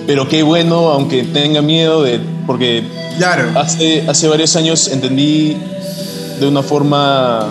pero 0.08 0.28
qué 0.28 0.44
bueno, 0.44 0.90
aunque 0.90 1.24
tenga 1.24 1.62
miedo, 1.62 2.04
de, 2.04 2.20
porque 2.46 2.84
claro. 3.18 3.52
hace, 3.56 4.04
hace 4.08 4.28
varios 4.28 4.56
años 4.56 4.88
entendí 4.88 5.58
de 6.40 6.48
una 6.48 6.64
forma, 6.64 7.48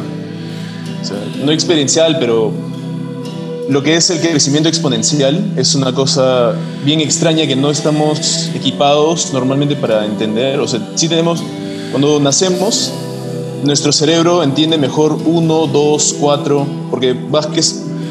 no 1.45 1.53
experiencial, 1.53 2.19
pero 2.19 2.53
lo 3.71 3.85
que 3.85 3.95
es 3.95 4.11
el 4.11 4.21
crecimiento 4.21 4.69
exponencial 4.69 5.53
es 5.57 5.77
una 5.77 5.95
cosa 5.95 6.55
bien 6.85 6.99
extraña 7.01 7.47
que 7.47 7.55
no 7.55 7.71
estamos 7.71 8.51
equipados 8.53 9.33
normalmente 9.33 9.77
para 9.77 10.05
entender. 10.05 10.59
O 10.59 10.67
sea, 10.67 10.81
sí 10.97 11.09
tenemos, 11.09 11.41
cuando 11.93 12.19
nacemos, 12.19 12.91
nuestro 13.63 13.93
cerebro 13.93 14.43
entiende 14.43 14.77
mejor 14.77 15.13
uno, 15.25 15.69
dos, 15.69 16.17
cuatro, 16.19 16.67
porque 16.91 17.13
vas 17.13 17.47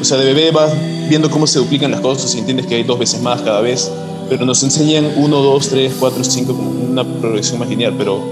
o 0.00 0.04
sea, 0.04 0.16
de 0.16 0.24
bebé 0.24 0.50
vas 0.50 0.72
viendo 1.08 1.30
cómo 1.30 1.46
se 1.46 1.58
duplican 1.58 1.90
las 1.90 2.00
cosas 2.00 2.34
y 2.34 2.38
entiendes 2.38 2.66
que 2.66 2.76
hay 2.76 2.82
dos 2.82 2.98
veces 2.98 3.20
más 3.20 3.42
cada 3.42 3.60
vez, 3.60 3.90
pero 4.28 4.44
nos 4.44 4.62
enseñan 4.62 5.12
uno, 5.16 5.38
dos, 5.38 5.68
tres, 5.68 5.92
cuatro, 5.98 6.22
cinco 6.24 6.54
como 6.54 6.70
una 6.70 7.04
progresión 7.04 7.58
más 7.58 7.68
lineal, 7.68 7.94
pero 7.98 8.22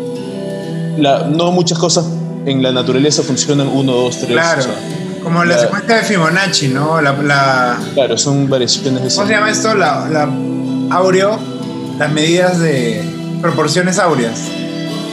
la, 0.97 1.25
no 1.25 1.51
muchas 1.53 1.79
cosas 1.79 2.07
en 2.47 2.63
la 2.63 2.73
naturaleza 2.73 3.23
funcionan 3.23 3.69
uno, 3.69 3.93
dos, 3.93 4.19
tres. 4.19 4.33
Claro. 4.33 4.65
Como 5.23 5.45
la, 5.45 5.59
secuencia 5.59 5.97
de 5.97 6.03
Fibonacci, 6.05 6.69
¿no? 6.69 7.01
La, 7.01 7.79
claro, 7.95 8.17
son 8.17 8.49
variaciones 8.49 9.03
de... 9.03 9.15
¿Cómo 9.15 9.27
se 9.27 9.33
llama 9.35 9.51
esto? 9.51 9.75
La, 9.75 10.09
la 10.09 10.31
aureo, 10.97 11.39
las 11.99 12.13
medidas 12.13 12.61
de 12.61 13.03
proporciones 13.43 13.99
áureas. 13.99 14.41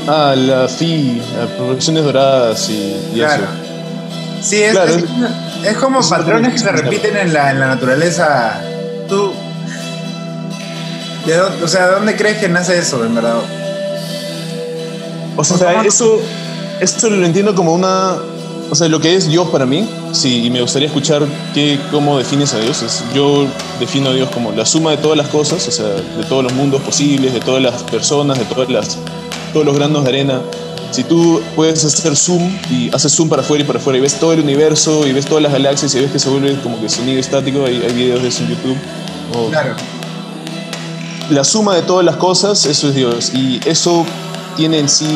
Ah, 0.07 0.35
la 0.37 0.67
phi, 0.67 1.21
las 1.37 1.49
proporciones 1.51 2.03
doradas 2.03 2.69
y, 2.69 3.11
claro. 3.15 3.64
Sí, 4.45 4.61
es, 4.61 4.75
es, 5.63 5.77
como 5.77 6.07
patrones 6.07 6.53
que 6.53 6.59
se 6.59 6.71
repiten 6.71 7.17
en 7.17 7.33
la, 7.33 7.51
en 7.51 7.59
la 7.59 7.67
naturaleza. 7.67 8.61
Tú... 9.09 9.31
¿de 11.25 11.35
dónde, 11.35 11.63
o 11.63 11.67
sea, 11.67 11.87
¿de 11.87 11.95
dónde 11.95 12.15
crees 12.15 12.37
que 12.37 12.47
nace 12.47 12.77
eso, 12.77 13.03
en 13.03 13.15
verdad? 13.15 13.37
O 15.35 15.43
sea, 15.43 15.81
eso, 15.83 16.19
esto 16.79 17.09
lo 17.09 17.25
entiendo 17.25 17.55
como 17.55 17.73
una 17.73 18.17
o 18.69 18.75
sea, 18.75 18.87
lo 18.87 18.99
que 18.99 19.15
es 19.15 19.27
Dios 19.27 19.47
para 19.49 19.65
mí, 19.65 19.87
sí, 20.11 20.45
y 20.45 20.49
me 20.49 20.61
gustaría 20.61 20.87
escuchar 20.87 21.23
qué, 21.53 21.79
cómo 21.91 22.17
defines 22.17 22.53
a 22.53 22.59
Dios. 22.59 22.81
Es, 22.81 23.03
yo 23.13 23.45
defino 23.79 24.09
a 24.09 24.13
Dios 24.13 24.29
como 24.31 24.51
la 24.51 24.65
suma 24.65 24.91
de 24.91 24.97
todas 24.97 25.17
las 25.17 25.27
cosas, 25.27 25.67
o 25.67 25.71
sea, 25.71 25.85
de 25.85 26.23
todos 26.27 26.43
los 26.43 26.53
mundos 26.53 26.81
posibles, 26.81 27.33
de 27.33 27.39
todas 27.39 27.61
las 27.61 27.83
personas, 27.83 28.39
de 28.39 28.45
todas 28.45 28.69
las, 28.69 28.97
todos 29.53 29.65
los 29.65 29.75
granos 29.75 30.03
de 30.03 30.09
arena. 30.09 30.41
Si 30.91 31.03
tú 31.03 31.41
puedes 31.55 31.83
hacer 31.83 32.15
zoom 32.15 32.57
y 32.69 32.93
haces 32.93 33.13
zoom 33.13 33.29
para 33.29 33.41
afuera 33.41 33.63
y 33.63 33.67
para 33.67 33.79
afuera 33.79 33.97
y 33.97 34.01
ves 34.01 34.19
todo 34.19 34.33
el 34.33 34.39
universo 34.39 35.05
y 35.05 35.13
ves 35.13 35.25
todas 35.25 35.43
las 35.43 35.51
galaxias 35.51 35.93
y 35.95 35.99
ves 35.99 36.11
que 36.11 36.19
se 36.19 36.29
vuelve 36.29 36.59
como 36.61 36.79
que 36.79 36.87
sonido 36.89 37.19
estático, 37.19 37.65
hay, 37.65 37.81
hay 37.83 37.93
videos 37.93 38.21
de 38.21 38.29
eso 38.29 38.43
en 38.43 38.49
YouTube. 38.49 38.77
O 39.35 39.49
Claro. 39.49 39.75
la 41.29 41.43
suma 41.43 41.75
de 41.75 41.81
todas 41.81 42.05
las 42.05 42.15
cosas, 42.17 42.65
eso 42.65 42.89
es 42.89 42.95
Dios. 42.95 43.31
Y 43.33 43.59
eso 43.65 44.05
tiene 44.55 44.79
en 44.79 44.87
sí, 44.89 45.07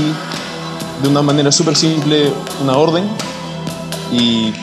de 1.01 1.07
una 1.07 1.21
manera 1.21 1.51
súper 1.51 1.75
simple, 1.75 2.31
una 2.61 2.75
orden. 2.77 3.05
Y 4.11 4.53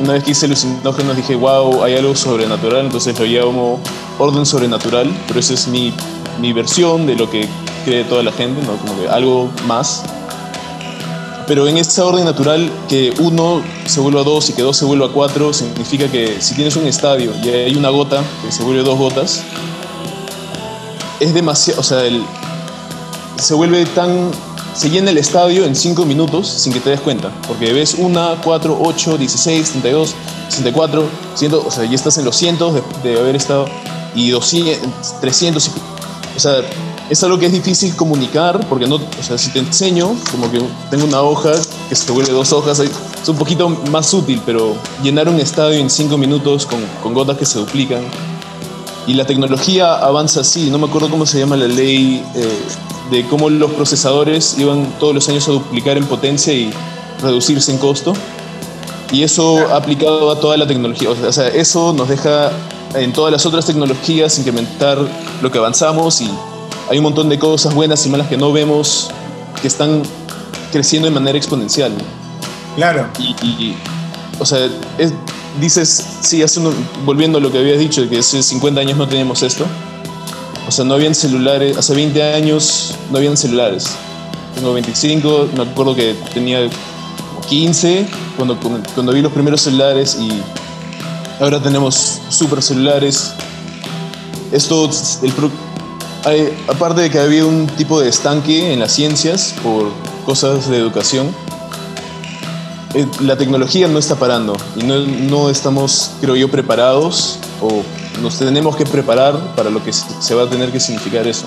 una 0.00 0.14
vez 0.14 0.24
que 0.24 0.32
hice 0.32 0.46
alucinógenos 0.46 1.16
dije, 1.16 1.36
wow, 1.36 1.84
hay 1.84 1.96
algo 1.96 2.16
sobrenatural, 2.16 2.86
entonces 2.86 3.18
lo 3.18 3.26
llamo 3.26 3.80
orden 4.18 4.46
sobrenatural, 4.46 5.12
pero 5.28 5.38
esa 5.40 5.54
es 5.54 5.68
mi, 5.68 5.92
mi 6.40 6.52
versión 6.52 7.06
de 7.06 7.14
lo 7.16 7.30
que 7.30 7.48
cree 7.84 8.04
toda 8.04 8.22
la 8.22 8.32
gente, 8.32 8.62
¿no? 8.62 8.76
Como 8.78 9.00
que 9.00 9.08
algo 9.08 9.50
más. 9.66 10.02
Pero 11.46 11.68
en 11.68 11.76
esta 11.76 12.04
orden 12.06 12.24
natural, 12.24 12.70
que 12.88 13.12
uno 13.20 13.62
se 13.86 14.00
vuelva 14.00 14.22
a 14.22 14.24
dos 14.24 14.48
y 14.48 14.54
que 14.54 14.62
dos 14.62 14.76
se 14.78 14.86
vuelva 14.86 15.06
a 15.06 15.10
cuatro, 15.10 15.52
significa 15.52 16.08
que 16.10 16.40
si 16.40 16.54
tienes 16.54 16.74
un 16.76 16.86
estadio 16.86 17.32
y 17.42 17.48
hay 17.48 17.76
una 17.76 17.90
gota 17.90 18.22
que 18.44 18.50
se 18.50 18.62
vuelve 18.62 18.82
dos 18.82 18.98
gotas, 18.98 19.42
es 21.20 21.34
demasiado, 21.34 21.80
o 21.80 21.84
sea, 21.84 22.04
el- 22.04 22.24
se 23.40 23.54
vuelve 23.54 23.84
tan, 23.86 24.30
se 24.74 24.88
llena 24.90 25.10
el 25.10 25.18
estadio 25.18 25.64
en 25.66 25.76
5 25.76 26.04
minutos 26.06 26.48
sin 26.48 26.72
que 26.72 26.80
te 26.80 26.90
des 26.90 27.00
cuenta, 27.00 27.30
porque 27.46 27.72
ves 27.72 27.94
1, 27.98 28.36
4, 28.42 28.78
8, 28.82 29.18
16, 29.18 29.70
32, 29.70 30.14
64, 30.48 31.04
100, 31.34 31.54
o 31.54 31.70
sea, 31.70 31.84
ya 31.84 31.94
estás 31.94 32.16
en 32.18 32.24
los 32.24 32.36
cientos 32.36 32.74
de, 32.74 32.82
de 33.02 33.18
haber 33.20 33.36
estado, 33.36 33.66
y 34.14 34.30
200, 34.30 35.20
300, 35.20 35.66
y- 35.68 35.70
o 36.36 36.40
sea, 36.40 36.62
es 37.10 37.22
algo 37.22 37.38
que 37.38 37.46
es 37.46 37.52
difícil 37.52 37.94
comunicar, 37.96 38.66
porque 38.68 38.86
no, 38.86 38.96
o 38.96 39.22
sea, 39.22 39.36
si 39.36 39.50
te 39.50 39.58
enseño, 39.58 40.14
como 40.30 40.50
que 40.50 40.60
tengo 40.90 41.04
una 41.04 41.20
hoja 41.20 41.52
que 41.88 41.94
se 41.94 42.10
vuelve 42.12 42.32
dos 42.32 42.52
hojas, 42.52 42.78
es 42.80 43.28
un 43.28 43.36
poquito 43.36 43.68
más 43.68 44.12
útil, 44.14 44.40
pero 44.46 44.74
llenar 45.02 45.28
un 45.28 45.38
estadio 45.38 45.78
en 45.78 45.90
5 45.90 46.16
minutos 46.16 46.66
con, 46.66 46.80
con 47.02 47.14
gotas 47.14 47.36
que 47.36 47.46
se 47.46 47.58
duplican, 47.58 48.02
y 49.06 49.14
la 49.14 49.26
tecnología 49.26 49.94
avanza 49.96 50.40
así, 50.40 50.70
no 50.70 50.78
me 50.78 50.86
acuerdo 50.86 51.10
cómo 51.10 51.26
se 51.26 51.38
llama 51.38 51.56
la 51.56 51.68
ley 51.68 52.24
eh, 52.34 52.58
de 53.10 53.26
cómo 53.26 53.50
los 53.50 53.70
procesadores 53.72 54.56
iban 54.58 54.98
todos 54.98 55.14
los 55.14 55.28
años 55.28 55.46
a 55.48 55.52
duplicar 55.52 55.98
en 55.98 56.06
potencia 56.06 56.54
y 56.54 56.72
reducirse 57.20 57.70
en 57.70 57.78
costo. 57.78 58.14
Y 59.12 59.22
eso 59.22 59.58
ha 59.70 59.76
aplicado 59.76 60.30
a 60.30 60.40
toda 60.40 60.56
la 60.56 60.66
tecnología. 60.66 61.10
O 61.10 61.32
sea, 61.32 61.48
eso 61.48 61.92
nos 61.92 62.08
deja 62.08 62.50
en 62.94 63.12
todas 63.12 63.30
las 63.30 63.44
otras 63.44 63.66
tecnologías 63.66 64.38
incrementar 64.38 64.98
lo 65.42 65.52
que 65.52 65.58
avanzamos 65.58 66.20
y 66.22 66.30
hay 66.90 66.98
un 66.98 67.04
montón 67.04 67.28
de 67.28 67.38
cosas 67.38 67.74
buenas 67.74 68.04
y 68.06 68.10
malas 68.10 68.28
que 68.28 68.36
no 68.36 68.52
vemos 68.52 69.10
que 69.60 69.68
están 69.68 70.02
creciendo 70.72 71.08
de 71.08 71.14
manera 71.14 71.38
exponencial. 71.38 71.92
Claro. 72.76 73.06
Y, 73.18 73.34
y, 73.46 73.76
o 74.38 74.44
sea, 74.44 74.68
es- 74.98 75.12
dices, 75.60 76.04
sí, 76.20 76.42
hace 76.42 76.60
uno- 76.60 76.72
volviendo 77.04 77.38
a 77.38 77.40
lo 77.40 77.50
que 77.52 77.58
habías 77.58 77.78
dicho, 77.78 78.08
que 78.08 78.18
hace 78.18 78.42
50 78.42 78.80
años 78.80 78.98
no 78.98 79.06
teníamos 79.08 79.42
esto. 79.42 79.64
O 80.66 80.70
sea, 80.72 80.84
no 80.84 80.94
habían 80.94 81.14
celulares, 81.14 81.76
hace 81.76 81.94
20 81.94 82.22
años 82.34 82.94
no 83.10 83.18
habían 83.18 83.36
celulares. 83.36 83.86
Tengo 84.54 84.72
25, 84.72 85.48
me 85.56 85.62
acuerdo 85.62 85.94
que 85.94 86.14
tenía 86.32 86.68
15 87.48 88.06
cuando, 88.36 88.56
cuando 88.94 89.12
vi 89.12 89.20
los 89.20 89.32
primeros 89.32 89.60
celulares 89.62 90.16
y 90.18 90.30
ahora 91.42 91.60
tenemos 91.62 92.18
super 92.30 92.62
celulares. 92.62 93.32
Esto, 94.52 94.88
el, 95.22 95.32
hay- 96.24 96.56
aparte 96.68 97.02
de 97.02 97.10
que 97.10 97.18
ha 97.18 97.22
habido 97.22 97.48
un 97.48 97.66
tipo 97.66 98.00
de 98.00 98.08
estanque 98.08 98.72
en 98.72 98.80
las 98.80 98.92
ciencias 98.92 99.54
por 99.62 99.90
cosas 100.24 100.68
de 100.68 100.78
educación, 100.78 101.34
eh, 102.94 103.06
la 103.20 103.36
tecnología 103.36 103.88
no 103.88 103.98
está 103.98 104.14
parando 104.16 104.56
y 104.76 104.84
no, 104.84 104.98
no 105.00 105.50
estamos, 105.50 106.12
creo 106.20 106.36
yo, 106.36 106.50
preparados 106.50 107.38
o 107.60 107.82
nos 108.22 108.38
tenemos 108.38 108.76
que 108.76 108.86
preparar 108.86 109.36
para 109.56 109.68
lo 109.70 109.82
que 109.82 109.92
se 109.92 110.34
va 110.34 110.44
a 110.44 110.46
tener 110.48 110.70
que 110.70 110.80
significar 110.80 111.26
eso. 111.26 111.46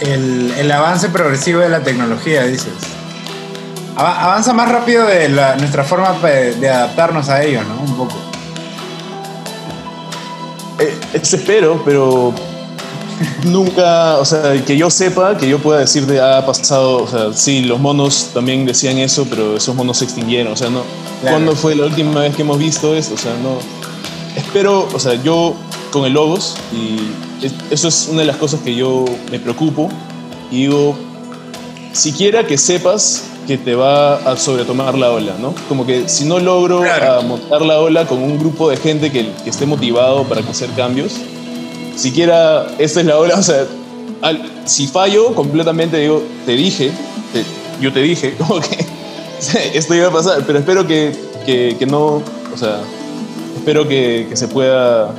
El, 0.00 0.52
el 0.58 0.70
avance 0.70 1.08
progresivo 1.08 1.60
de 1.60 1.70
la 1.70 1.80
tecnología, 1.80 2.42
dices. 2.44 2.72
Ava- 3.96 4.20
avanza 4.24 4.52
más 4.52 4.70
rápido 4.70 5.06
de 5.06 5.28
la- 5.30 5.56
nuestra 5.56 5.82
forma 5.84 6.12
de, 6.22 6.54
de 6.56 6.68
adaptarnos 6.68 7.28
a 7.28 7.42
ello, 7.42 7.62
¿no? 7.62 7.80
Un 7.80 7.96
poco. 7.96 8.14
Eh, 10.80 10.98
eso 11.14 11.36
espero, 11.36 11.80
pero 11.84 12.34
nunca, 13.44 14.18
o 14.18 14.24
sea, 14.24 14.62
que 14.64 14.76
yo 14.76 14.90
sepa, 14.90 15.36
que 15.36 15.48
yo 15.48 15.58
pueda 15.58 15.80
decirte, 15.80 16.20
"Ah, 16.20 16.38
ha 16.38 16.46
pasado, 16.46 17.02
o 17.04 17.08
sea, 17.08 17.32
sí, 17.32 17.60
los 17.62 17.78
monos 17.80 18.30
también 18.34 18.64
decían 18.66 18.98
eso, 18.98 19.26
pero 19.28 19.56
esos 19.56 19.74
monos 19.74 19.98
se 19.98 20.04
extinguieron, 20.04 20.52
o 20.52 20.56
sea, 20.56 20.70
no. 20.70 20.82
Claro. 21.20 21.36
¿Cuándo 21.36 21.56
fue 21.56 21.74
la 21.74 21.86
última 21.86 22.20
vez 22.20 22.34
que 22.36 22.42
hemos 22.42 22.58
visto 22.58 22.94
esto? 22.94 23.14
O 23.14 23.18
sea, 23.18 23.32
no. 23.42 23.58
Espero, 24.36 24.88
o 24.92 24.98
sea, 24.98 25.14
yo 25.22 25.54
con 25.90 26.04
el 26.04 26.12
Logos, 26.12 26.54
y 26.72 27.44
es- 27.46 27.54
eso 27.70 27.88
es 27.88 28.08
una 28.10 28.20
de 28.20 28.26
las 28.26 28.36
cosas 28.36 28.60
que 28.60 28.74
yo 28.74 29.04
me 29.30 29.38
preocupo, 29.38 29.88
y 30.50 30.62
digo, 30.62 30.96
siquiera 31.92 32.46
que 32.46 32.58
sepas 32.58 33.24
que 33.46 33.58
te 33.58 33.74
va 33.74 34.16
a 34.16 34.36
sobretomar 34.36 34.96
la 34.96 35.10
ola, 35.10 35.34
¿no? 35.38 35.54
Como 35.68 35.86
que 35.86 36.08
si 36.08 36.24
no 36.24 36.38
logro 36.40 36.80
Claro. 36.80 37.18
a 37.18 37.20
montar 37.20 37.60
la 37.62 37.78
ola 37.78 38.06
con 38.06 38.22
un 38.22 38.38
grupo 38.38 38.70
de 38.70 38.76
gente 38.78 39.12
que, 39.12 39.30
que 39.44 39.50
esté 39.50 39.66
motivado 39.66 40.24
para 40.24 40.40
hacer 40.40 40.70
cambios, 40.70 41.12
siquiera 41.96 42.66
esta 42.78 43.00
es 43.00 43.06
la 43.06 43.18
ola, 43.18 43.34
o 43.38 43.42
sea, 43.42 43.64
al- 44.22 44.50
si 44.64 44.86
fallo 44.86 45.34
completamente, 45.34 45.98
digo, 45.98 46.22
te 46.46 46.52
dije, 46.52 46.90
te- 47.32 47.44
yo 47.80 47.92
te 47.92 48.00
dije, 48.00 48.34
como 48.38 48.60
que 48.60 48.84
esto 49.74 49.94
iba 49.94 50.08
a 50.08 50.12
pasar, 50.12 50.42
pero 50.46 50.58
espero 50.58 50.86
que, 50.86 51.12
que- 51.44 51.76
que 51.78 51.86
no, 51.86 52.22
o 52.52 52.56
sea, 52.56 52.78
espero 53.56 53.86
que, 53.88 54.26
que 54.28 54.36
se 54.36 54.48
pueda, 54.48 55.10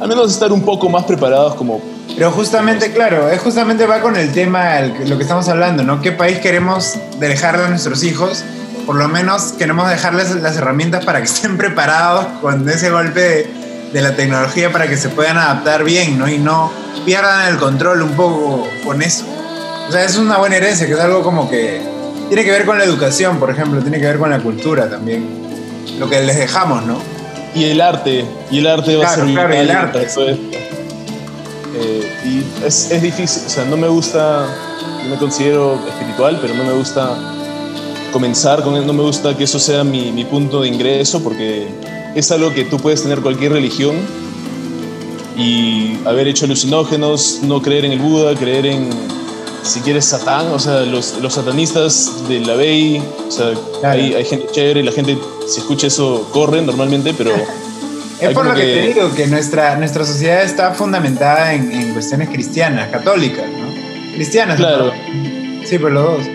al 0.00 0.08
menos 0.08 0.30
estar 0.30 0.52
un 0.52 0.62
poco 0.62 0.88
más 0.88 1.04
preparados 1.04 1.54
como 1.54 1.80
Pero 2.16 2.30
justamente, 2.30 2.92
claro, 2.92 3.30
es 3.30 3.40
justamente 3.40 3.86
va 3.86 4.00
con 4.00 4.16
el 4.16 4.32
tema, 4.32 4.78
el- 4.80 5.08
lo 5.08 5.16
que 5.16 5.22
estamos 5.22 5.48
hablando, 5.48 5.82
¿no? 5.82 6.00
¿Qué 6.00 6.12
país 6.12 6.38
queremos 6.38 6.94
dejarle 7.18 7.64
a 7.64 7.68
nuestros 7.68 8.02
hijos? 8.04 8.44
Por 8.86 8.94
lo 8.96 9.08
menos 9.08 9.52
queremos 9.58 9.88
dejarles 9.90 10.30
las 10.36 10.56
herramientas 10.56 11.04
para 11.04 11.18
que 11.18 11.24
estén 11.24 11.56
preparados 11.58 12.26
con 12.40 12.68
ese 12.68 12.90
golpe 12.90 13.20
de, 13.20 13.50
de 13.92 14.02
la 14.02 14.14
tecnología 14.16 14.70
para 14.72 14.88
que 14.88 14.96
se 14.96 15.08
puedan 15.08 15.38
adaptar 15.38 15.84
bien, 15.84 16.18
¿no? 16.18 16.28
Y 16.28 16.38
no 16.38 16.70
pierdan 17.04 17.48
el 17.48 17.56
control 17.58 18.02
un 18.02 18.12
poco 18.12 18.66
con 18.84 19.02
eso. 19.02 19.24
O 19.88 19.92
sea, 19.92 20.04
es 20.04 20.16
una 20.16 20.38
buena 20.38 20.56
herencia, 20.56 20.86
que 20.86 20.94
es 20.94 21.00
algo 21.00 21.22
como 21.22 21.48
que 21.48 21.80
tiene 22.28 22.44
que 22.44 22.50
ver 22.50 22.66
con 22.66 22.76
la 22.78 22.84
educación, 22.84 23.38
por 23.38 23.50
ejemplo, 23.50 23.80
tiene 23.80 24.00
que 24.00 24.06
ver 24.06 24.18
con 24.18 24.30
la 24.30 24.40
cultura 24.40 24.90
también. 24.90 25.26
Lo 25.98 26.10
que 26.10 26.20
les 26.22 26.36
dejamos, 26.36 26.84
¿no? 26.84 26.98
Y 27.54 27.64
el 27.64 27.80
arte, 27.80 28.24
y 28.50 28.58
el 28.58 28.66
arte 28.66 28.96
va 28.96 29.04
a 29.04 29.14
Claro, 29.14 29.24
ser 29.26 29.34
claro, 29.34 29.54
y 29.54 29.58
el 29.58 29.70
arte. 29.70 30.02
esto. 30.02 30.28
Eh, 31.78 32.12
y 32.24 32.64
es, 32.66 32.90
es 32.90 33.02
difícil, 33.02 33.42
o 33.46 33.50
sea, 33.50 33.64
no 33.66 33.76
me 33.76 33.88
gusta, 33.88 34.46
yo 35.04 35.10
me 35.10 35.16
considero 35.16 35.78
espiritual, 35.88 36.38
pero 36.40 36.54
no 36.54 36.64
me 36.64 36.72
gusta 36.72 37.16
comenzar 38.12 38.62
con 38.62 38.74
él, 38.76 38.86
no 38.86 38.92
me 38.92 39.02
gusta 39.02 39.36
que 39.36 39.44
eso 39.44 39.58
sea 39.58 39.84
mi, 39.84 40.10
mi 40.10 40.24
punto 40.24 40.62
de 40.62 40.68
ingreso, 40.68 41.22
porque 41.22 41.68
es 42.16 42.30
algo 42.32 42.52
que 42.52 42.64
tú 42.64 42.78
puedes 42.78 43.02
tener 43.02 43.20
cualquier 43.20 43.52
religión 43.52 43.94
y 45.36 45.98
haber 46.06 46.28
hecho 46.28 46.46
alucinógenos, 46.46 47.40
no 47.42 47.60
creer 47.60 47.84
en 47.84 47.92
el 47.92 47.98
Buda, 47.98 48.34
creer 48.34 48.66
en, 48.66 48.88
si 49.62 49.80
quieres, 49.80 50.06
Satán, 50.06 50.46
o 50.48 50.58
sea, 50.58 50.80
los, 50.80 51.18
los 51.20 51.34
satanistas 51.34 52.26
de 52.28 52.40
la 52.40 52.54
Bey, 52.54 53.02
o 53.28 53.30
sea, 53.30 53.52
Claro. 53.80 54.00
hay, 54.02 54.14
hay 54.14 54.24
gente 54.24 54.46
chévere, 54.50 54.82
la 54.82 54.92
gente, 54.92 55.18
si 55.46 55.60
escucha 55.60 55.86
eso, 55.88 56.28
corre 56.32 56.62
normalmente, 56.62 57.14
pero... 57.16 57.32
Es 58.18 58.30
por 58.32 58.46
lo 58.46 58.54
que, 58.54 58.62
que- 58.62 58.66
te 58.80 58.86
digo, 58.94 59.14
que 59.14 59.26
nuestra, 59.26 59.76
nuestra 59.76 60.06
sociedad 60.06 60.42
está 60.42 60.72
fundamentada 60.72 61.52
en, 61.52 61.70
en 61.70 61.92
cuestiones 61.92 62.30
cristianas, 62.30 62.88
católicas, 62.88 63.44
¿no? 63.46 64.14
Cristianas. 64.14 64.56
Claro. 64.56 64.86
¿no? 64.86 65.66
Sí, 65.66 65.78
pues 65.78 65.92
los 65.92 66.02
dos. 66.02 66.26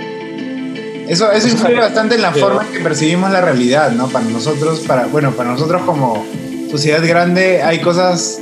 Eso, 1.12 1.30
eso 1.32 1.48
influye 1.50 1.76
bastante 1.76 2.16
en 2.16 2.22
la 2.22 2.32
Pero- 2.32 2.48
forma 2.48 2.66
en 2.66 2.72
que 2.72 2.80
percibimos 2.80 3.32
la 3.32 3.42
realidad, 3.42 3.92
¿no? 3.92 4.08
Para 4.08 4.24
nosotros, 4.26 4.80
para, 4.88 5.08
bueno, 5.08 5.32
para 5.32 5.52
nosotros 5.52 5.82
como 5.86 6.26
sociedad 6.72 7.06
grande 7.06 7.62
hay 7.62 7.80
cosas 7.80 8.40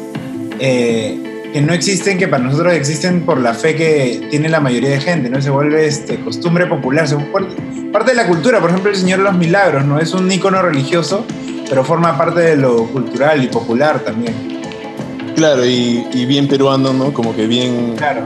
eh, 0.60 1.50
que 1.52 1.62
no 1.62 1.74
existen, 1.74 2.20
que 2.20 2.28
para 2.28 2.44
nosotros 2.44 2.74
existen 2.74 3.22
por 3.22 3.40
la 3.40 3.56
fe 3.56 3.76
que 3.76 4.28
tiene 4.30 4.50
la 4.50 4.60
mayoría 4.60 4.90
de 4.90 5.02
gente, 5.02 5.32
¿no? 5.32 5.42
Se 5.42 5.50
vuelve 5.50 5.88
este, 5.88 6.20
costumbre 6.20 6.68
popular, 6.68 7.08
se 7.08 7.16
vuelve 7.16 7.56
parte 7.92 8.12
de 8.12 8.18
la 8.18 8.28
cultura, 8.28 8.60
por 8.60 8.70
ejemplo, 8.70 8.92
el 8.92 8.98
Señor 8.98 9.18
de 9.18 9.24
los 9.24 9.34
Milagros, 9.36 9.84
¿no? 9.86 10.00
Es 10.00 10.14
un 10.14 10.32
ícono 10.32 10.62
religioso, 10.62 11.26
pero 11.68 11.84
forma 11.84 12.16
parte 12.20 12.42
de 12.42 12.56
lo 12.56 12.86
cultural 12.86 13.44
y 13.44 13.48
popular 13.48 14.02
también. 14.02 14.36
Claro, 15.36 15.66
y, 15.66 16.06
y 16.14 16.26
bien 16.28 16.48
peruano, 16.48 16.94
¿no? 16.94 17.14
Como 17.14 17.36
que 17.36 17.48
bien, 17.48 17.96
Claro. 17.98 18.26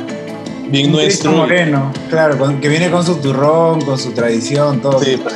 Bien 0.74 0.88
Un 0.88 0.92
nuestro. 0.94 1.32
moreno, 1.32 1.94
claro, 2.10 2.38
con- 2.38 2.60
que 2.60 2.68
viene 2.68 2.90
con 2.90 3.06
su 3.06 3.16
turrón, 3.18 3.82
con 3.82 3.98
su 4.00 4.12
tradición, 4.12 4.82
todo. 4.82 5.00
Sí. 5.02 5.22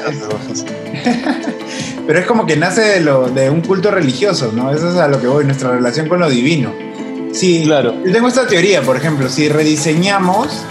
Pero 2.08 2.20
es 2.20 2.25
como 2.25 2.46
que 2.46 2.56
nace 2.56 2.82
de, 2.82 3.00
lo, 3.01 3.27
de 3.29 3.50
un 3.50 3.62
culto 3.62 3.91
religioso, 3.91 4.51
¿no? 4.56 4.72
Eso 4.72 4.89
es 4.89 4.96
a 4.98 5.08
lo 5.08 5.20
que 5.20 5.27
voy, 5.27 5.46
nuestra 5.46 5.72
relación 5.72 6.08
con 6.08 6.20
lo 6.20 6.29
divino. 6.29 6.74
Sí, 7.34 7.63
Claro. 7.65 7.94
yo 8.06 8.12
tengo 8.12 8.27
esta 8.29 8.48
teoría, 8.48 8.82
por 8.82 8.96
ejemplo, 8.98 9.29
si 9.29 9.50
rediseñamos 9.50 10.63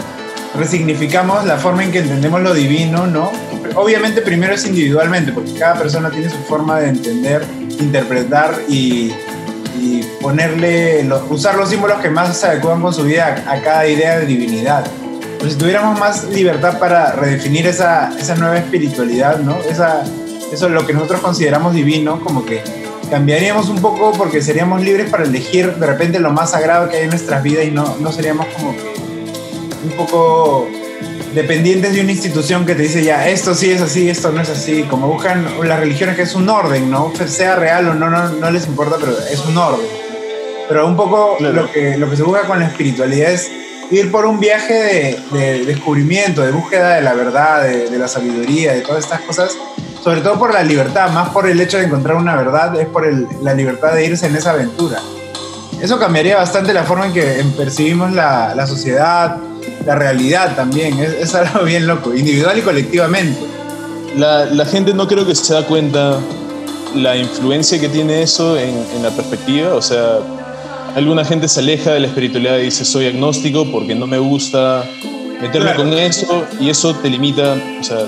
resignificamos 0.59 1.45
la 1.45 1.59
forma 1.59 1.85
en 1.85 1.93
que 1.93 1.99
entendemos 1.99 2.41
lo 2.41 2.55
divino, 2.55 3.07
¿no? 3.07 3.31
Obviamente 3.75 4.23
primero 4.23 4.55
es 4.55 4.67
individualmente, 4.67 5.31
porque 5.33 5.53
cada 5.53 5.75
persona 5.79 6.11
tiene 6.11 6.31
su 6.31 6.39
forma 6.39 6.81
de 6.81 6.89
entender, 6.89 7.45
interpretar 7.79 8.55
y, 8.69 9.13
ponerle, 10.27 11.09
usar 11.31 11.55
los 11.55 11.69
símbolos 11.69 12.01
que 12.01 12.11
más 12.11 12.37
se 12.37 12.49
adecuan 12.49 12.83
con 12.83 12.93
su 12.93 13.05
vida 13.05 13.45
a, 13.47 13.61
cada 13.61 13.87
idea 13.87 14.19
de 14.19 14.27
divinidad. 14.27 14.85
Pues 15.39 15.53
si 15.53 15.59
tuviéramos 15.59 16.01
más 16.01 16.25
libertad 16.25 16.81
para 16.81 17.13
redefinir 17.13 17.65
esa, 17.69 18.13
esa 18.19 18.35
nueva 18.35 18.59
espiritualidad, 18.59 19.39
¿no? 19.39 19.57
Esa, 19.71 20.03
eso 20.53 20.67
es 20.67 20.73
lo 20.73 20.85
que 20.85 20.95
nosotros 20.95 21.21
consideramos 21.21 21.75
divino, 21.75 22.19
como 22.25 22.45
que 22.45 22.61
cambiaríamos 23.09 23.69
un 23.69 23.81
poco 23.81 24.11
porque 24.19 24.43
seríamos 24.43 24.83
libres 24.83 25.09
para 25.09 25.23
elegir 25.23 25.77
de 25.77 25.87
repente 25.87 26.19
lo 26.19 26.33
más 26.33 26.51
sagrado 26.51 26.89
que 26.89 26.97
hay 26.97 27.05
en 27.05 27.11
nuestras 27.11 27.41
vidas 27.45 27.65
y 27.65 27.71
no, 27.71 27.97
no 28.01 28.11
seríamos 28.11 28.47
como 28.47 28.73
que 28.73 28.95
un 29.85 29.91
poco 29.97 30.67
dependientes 31.37 31.95
de 31.95 32.01
una 32.01 32.11
institución 32.11 32.67
que 32.67 32.75
te 32.75 32.83
dice 32.83 33.05
ya, 33.05 33.29
esto 33.29 33.55
sí 33.55 33.71
es 33.71 33.81
así, 33.81 34.11
esto 34.11 34.33
no 34.33 34.41
es 34.41 34.49
así, 34.49 34.83
como 34.91 35.07
buscan 35.07 35.47
las 35.63 35.79
religiones 35.79 36.17
que 36.17 36.23
es 36.23 36.35
un 36.35 36.49
orden, 36.49 36.91
¿no? 36.91 37.13
Sea 37.15 37.55
real 37.55 37.91
o 37.91 37.95
no, 37.95 38.11
no, 38.11 38.29
no 38.31 38.51
les 38.51 38.67
importa, 38.67 38.97
pero 38.99 39.17
es 39.31 39.39
un 39.45 39.57
orden. 39.57 40.06
Pero 40.69 40.87
un 40.87 40.97
poco 40.97 41.37
lo, 41.41 41.71
que, 41.71 41.97
lo 41.97 42.11
que 42.11 42.17
se 42.17 42.23
busca 42.23 42.43
con 42.43 42.59
la 42.59 42.67
espiritualidad 42.67 43.31
es 43.31 43.51
ir 43.91 44.11
por 44.11 44.27
un 44.27 44.41
viaje 44.41 45.19
de, 45.31 45.65
descubrimiento, 45.65 46.43
de 46.43 46.51
búsqueda 46.51 46.97
de 46.97 47.03
la 47.03 47.15
verdad, 47.15 47.63
de, 47.63 47.89
de, 47.89 47.99
la 47.99 48.09
sabiduría, 48.09 48.73
de 48.73 48.81
todas 48.81 49.05
estas 49.05 49.21
cosas, 49.21 49.57
sobre 50.03 50.21
todo 50.21 50.39
por 50.39 50.53
la 50.53 50.63
libertad, 50.63 51.11
más 51.11 51.31
por 51.31 51.49
el 51.49 51.61
hecho 51.61 51.79
de 51.79 51.85
encontrar 51.85 52.17
una 52.17 52.37
verdad, 52.37 52.79
es 52.81 52.87
por 52.89 53.07
el, 53.07 53.29
la 53.43 53.55
libertad 53.55 53.93
de 53.95 54.07
irse 54.07 54.27
en 54.27 54.37
esa 54.37 54.51
aventura. 54.51 55.01
Eso 55.81 55.99
cambiaría 55.99 56.37
bastante 56.37 56.73
la 56.73 56.85
forma 56.85 57.07
en 57.07 57.13
que 57.13 57.45
percibimos 57.57 58.13
la, 58.13 58.55
la 58.55 58.67
sociedad, 58.67 59.37
la 59.85 59.95
realidad 59.95 60.57
también, 60.57 60.99
es, 60.99 61.35
algo 61.35 61.65
bien 61.65 61.87
loco, 61.87 62.15
individual 62.15 62.59
y 62.59 62.63
colectivamente. 62.63 63.41
La, 64.17 64.47
la, 64.47 64.65
gente 64.65 64.95
no 64.95 65.07
creo 65.07 65.27
que 65.27 65.35
se 65.35 65.53
da 65.53 65.67
cuenta 65.67 66.19
la 66.95 67.17
influencia 67.17 67.79
que 67.79 67.89
tiene 67.89 68.23
eso 68.23 68.57
en, 68.57 68.75
en, 68.95 69.03
la 69.03 69.11
perspectiva, 69.11 69.75
o 69.75 69.83
sea, 69.83 70.19
alguna 70.97 71.27
gente 71.27 71.47
se 71.47 71.61
aleja 71.61 71.93
de 71.93 72.01
la 72.01 72.07
espiritualidad 72.07 72.57
y 72.57 72.63
dice 72.63 72.87
soy 72.87 73.07
agnóstico 73.07 73.71
porque 73.71 73.95
no 73.95 74.07
me 74.07 74.19
gusta 74.19 74.89
meterme 75.43 75.75
con 75.75 75.93
eso 75.93 76.47
y 76.59 76.71
eso 76.71 76.95
te 76.95 77.11
limita, 77.11 77.63
o 77.79 77.85
sea, 77.85 77.99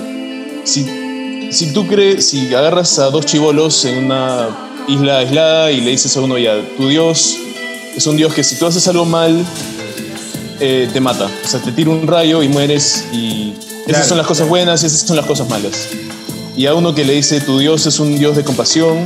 si, 0.63 1.51
si 1.51 1.71
tú 1.71 1.85
crees, 1.85 2.29
si 2.29 2.53
agarras 2.53 2.97
a 2.97 3.11
dos 3.11 3.27
chivolos 3.27 3.85
en 3.85 4.05
una 4.05 4.49
isla 4.87 5.19
aislada 5.19 5.71
y 5.71 5.81
le 5.81 5.91
dices 5.91 6.17
a 6.17 6.21
uno 6.21 6.39
ya, 6.39 6.59
tu 6.77 6.87
Dios 6.87 7.37
es 7.95 8.07
un 8.07 8.17
Dios 8.17 8.33
que 8.33 8.43
si 8.43 8.55
tú 8.57 8.65
haces 8.65 8.87
algo 8.87 9.05
mal, 9.05 9.45
eh, 10.59 10.89
te 10.91 10.99
mata. 10.99 11.29
O 11.43 11.47
sea, 11.47 11.61
te 11.61 11.71
tira 11.71 11.91
un 11.91 12.07
rayo 12.07 12.41
y 12.41 12.47
mueres 12.47 13.05
y 13.13 13.53
esas 13.85 14.07
son 14.07 14.17
las 14.17 14.25
cosas 14.25 14.47
buenas 14.47 14.81
y 14.81 14.87
esas 14.87 15.01
son 15.01 15.15
las 15.15 15.27
cosas 15.27 15.47
malas. 15.47 15.89
Y 16.57 16.65
a 16.65 16.73
uno 16.73 16.95
que 16.95 17.05
le 17.05 17.13
dice, 17.13 17.39
tu 17.39 17.59
Dios 17.59 17.85
es 17.85 17.99
un 17.99 18.17
Dios 18.17 18.35
de 18.35 18.43
compasión, 18.43 19.05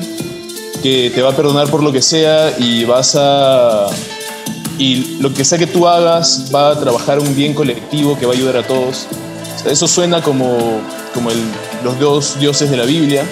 que 0.83 1.09
te 1.15 1.21
va 1.21 1.31
a 1.31 1.35
perdonar 1.35 1.69
por 1.71 1.81
lo 1.81 1.93
que 1.93 2.01
sea 2.01 2.53
y 2.59 2.83
vas 2.83 3.15
a... 3.17 3.87
Y 4.77 5.17
lo 5.21 5.33
que 5.33 5.45
sea 5.45 5.57
que 5.57 5.67
tú 5.67 5.87
hagas 5.87 6.51
va 6.53 6.71
a 6.71 6.79
trabajar 6.79 7.19
un 7.19 7.33
bien 7.35 7.53
colectivo 7.53 8.19
que 8.19 8.25
va 8.25 8.33
a 8.33 8.35
ayudar 8.35 8.57
a 8.57 8.67
todos. 8.67 9.07
eso 9.65 9.87
suena 9.87 10.21
como, 10.21 10.81
como 11.13 11.31
el, 11.31 11.37
los 11.83 11.97
dos 11.99 12.37
dioses 12.39 12.69
de 12.69 12.75
la 12.75 12.83
Biblia, 12.83 13.23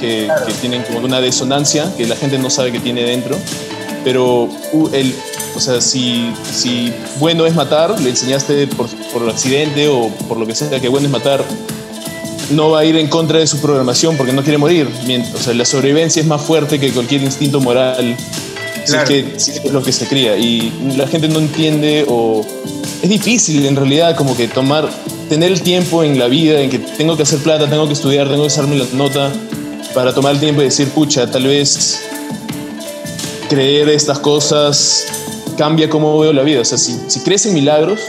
que, 0.00 0.28
que, 0.46 0.52
tienen 0.54 0.82
como 0.82 0.98
una 0.98 1.20
desonancia 1.20 1.92
que 1.96 2.06
la 2.06 2.16
gente 2.16 2.38
no 2.38 2.50
sabe 2.50 2.72
que 2.72 2.80
tiene 2.80 3.04
dentro. 3.04 3.36
Pero 4.02 4.48
el, 4.92 5.14
o 5.54 5.60
sea, 5.60 5.80
si, 5.80 6.32
si 6.50 6.92
bueno 7.20 7.46
es 7.46 7.54
matar, 7.54 8.00
le 8.00 8.10
enseñaste 8.10 8.66
por, 8.66 8.88
por 9.12 9.28
accidente 9.28 9.86
o 9.88 10.08
por 10.28 10.38
lo 10.38 10.46
que 10.46 10.54
sea 10.54 10.80
que 10.80 10.88
bueno 10.88 11.06
es 11.06 11.12
matar, 11.12 11.44
no 12.50 12.70
va 12.70 12.80
a 12.80 12.84
ir 12.84 12.96
en 12.96 13.08
contra 13.08 13.38
de 13.38 13.46
su 13.46 13.60
programación 13.60 14.16
porque 14.16 14.32
no 14.32 14.42
quiere 14.42 14.58
morir. 14.58 14.88
O 15.34 15.38
sea, 15.38 15.54
la 15.54 15.64
sobrevivencia 15.64 16.20
es 16.20 16.26
más 16.26 16.42
fuerte 16.42 16.78
que 16.78 16.92
cualquier 16.92 17.22
instinto 17.22 17.60
moral. 17.60 18.16
Si, 18.84 18.96
es 18.96 19.02
que, 19.04 19.18
es 19.36 19.72
lo 19.72 19.82
que 19.82 19.92
se 19.92 20.06
cría. 20.06 20.36
Y 20.36 20.72
la 20.96 21.06
gente 21.06 21.28
no 21.28 21.38
entiende 21.38 22.04
o... 22.08 22.46
Es 23.02 23.10
difícil 23.10 23.66
en 23.66 23.76
realidad 23.76 24.16
como 24.16 24.36
que 24.36 24.48
tomar, 24.48 24.88
tener 25.28 25.52
el 25.52 25.60
tiempo 25.60 26.02
en 26.02 26.18
la 26.18 26.28
vida 26.28 26.60
en 26.60 26.70
que 26.70 26.78
tengo 26.78 27.16
que 27.16 27.24
hacer 27.24 27.40
plata, 27.40 27.68
tengo 27.68 27.86
que 27.86 27.92
estudiar, 27.92 28.28
tengo 28.28 28.42
que 28.42 28.48
hacerme 28.48 28.76
la 28.76 28.86
nota 28.94 29.32
para 29.92 30.14
tomar 30.14 30.32
el 30.32 30.40
tiempo 30.40 30.62
y 30.62 30.66
decir, 30.66 30.88
pucha, 30.90 31.30
tal 31.30 31.46
vez 31.46 32.00
creer 33.48 33.88
estas 33.88 34.18
cosas 34.18 35.06
cambia 35.56 35.90
cómo 35.90 36.18
veo 36.18 36.32
la 36.32 36.42
vida. 36.42 36.60
O 36.60 36.64
sea, 36.64 36.78
si, 36.78 36.96
si 37.08 37.20
crees 37.20 37.44
en 37.46 37.54
milagros, 37.54 38.00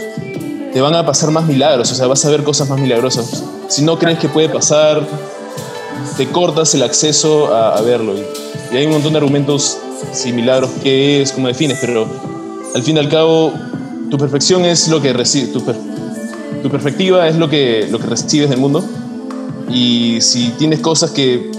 te 0.72 0.80
van 0.80 0.94
a 0.94 1.04
pasar 1.04 1.30
más 1.30 1.46
milagros, 1.46 1.90
o 1.90 1.94
sea, 1.94 2.06
vas 2.06 2.24
a 2.24 2.30
ver 2.30 2.44
cosas 2.44 2.68
más 2.68 2.78
milagrosas. 2.80 3.42
Si 3.68 3.82
no 3.82 3.98
crees 3.98 4.18
que 4.18 4.28
puede 4.28 4.48
pasar, 4.48 5.06
te 6.16 6.26
cortas 6.28 6.74
el 6.74 6.82
acceso 6.82 7.54
a, 7.54 7.80
verlo. 7.80 8.14
Y, 8.16 8.76
hay 8.76 8.86
un 8.86 8.92
montón 8.92 9.12
de 9.12 9.18
argumentos, 9.18 9.78
si 10.12 10.32
milagros, 10.32 10.70
qué 10.82 11.22
es, 11.22 11.32
cómo 11.32 11.48
defines, 11.48 11.78
pero 11.80 12.06
al 12.74 12.82
fin 12.82 12.96
y 12.96 12.98
al 12.98 13.08
cabo, 13.08 13.52
tu 14.10 14.18
perfección 14.18 14.64
es 14.64 14.88
lo 14.88 15.00
que 15.00 15.12
recibes, 15.12 15.52
tu, 15.52 15.60
tu, 15.60 16.70
perspectiva 16.70 17.28
es 17.28 17.36
lo 17.36 17.48
que, 17.48 17.88
lo 17.90 17.98
que 17.98 18.06
recibes 18.06 18.50
del 18.50 18.58
mundo. 18.58 18.84
Y 19.70 20.20
si 20.20 20.50
tienes 20.58 20.80
cosas 20.80 21.10
que 21.10 21.50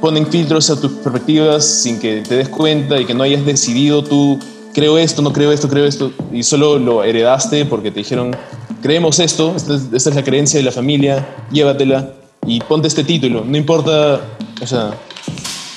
ponen 0.00 0.26
filtros 0.26 0.70
a 0.70 0.80
tus 0.80 0.92
perspectivas 0.92 1.64
sin 1.64 1.98
que 1.98 2.22
te 2.22 2.36
des 2.36 2.48
cuenta 2.48 3.00
y 3.00 3.06
que 3.06 3.14
no 3.14 3.22
hayas 3.22 3.44
decidido 3.44 4.04
tú 4.04 4.38
creo 4.76 4.98
esto, 4.98 5.22
no 5.22 5.32
creo 5.32 5.52
esto, 5.52 5.70
creo 5.70 5.86
esto, 5.86 6.12
y 6.30 6.42
solo 6.42 6.78
lo 6.78 7.02
heredaste 7.02 7.64
porque 7.64 7.90
te 7.90 8.00
dijeron, 8.00 8.36
creemos 8.82 9.18
esto, 9.20 9.54
esta 9.56 9.74
es, 9.74 10.14
la 10.14 10.22
creencia 10.22 10.58
de 10.60 10.64
la 10.64 10.70
familia, 10.70 11.26
llévatela 11.50 12.10
y 12.46 12.60
ponte 12.60 12.86
este 12.86 13.02
título, 13.02 13.42
no 13.42 13.56
importa, 13.56 14.20
o 14.60 14.66
sea, 14.66 14.90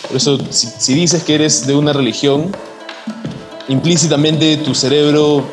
por 0.05 0.17
eso 0.17 0.37
si, 0.49 0.93
dices 0.93 1.23
que 1.23 1.35
eres 1.35 1.65
de 1.65 1.77
una 1.77 1.93
religión, 1.93 2.51
implícitamente 3.69 4.57
tu 4.57 4.75
cerebro 4.75 5.45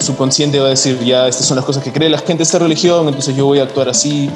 subconsciente 0.00 0.58
va 0.58 0.66
a 0.66 0.70
decir, 0.70 0.98
ya, 1.04 1.28
estas 1.28 1.46
son 1.46 1.54
las 1.58 1.64
cosas 1.64 1.84
que 1.84 1.92
cree 1.92 2.10
la 2.10 2.18
gente 2.18 2.38
de 2.38 2.42
esta 2.42 2.58
religión, 2.58 3.06
entonces 3.06 3.36
yo 3.36 3.46
voy 3.46 3.60
a 3.60 3.62
actuar 3.62 3.88
así, 3.88 4.28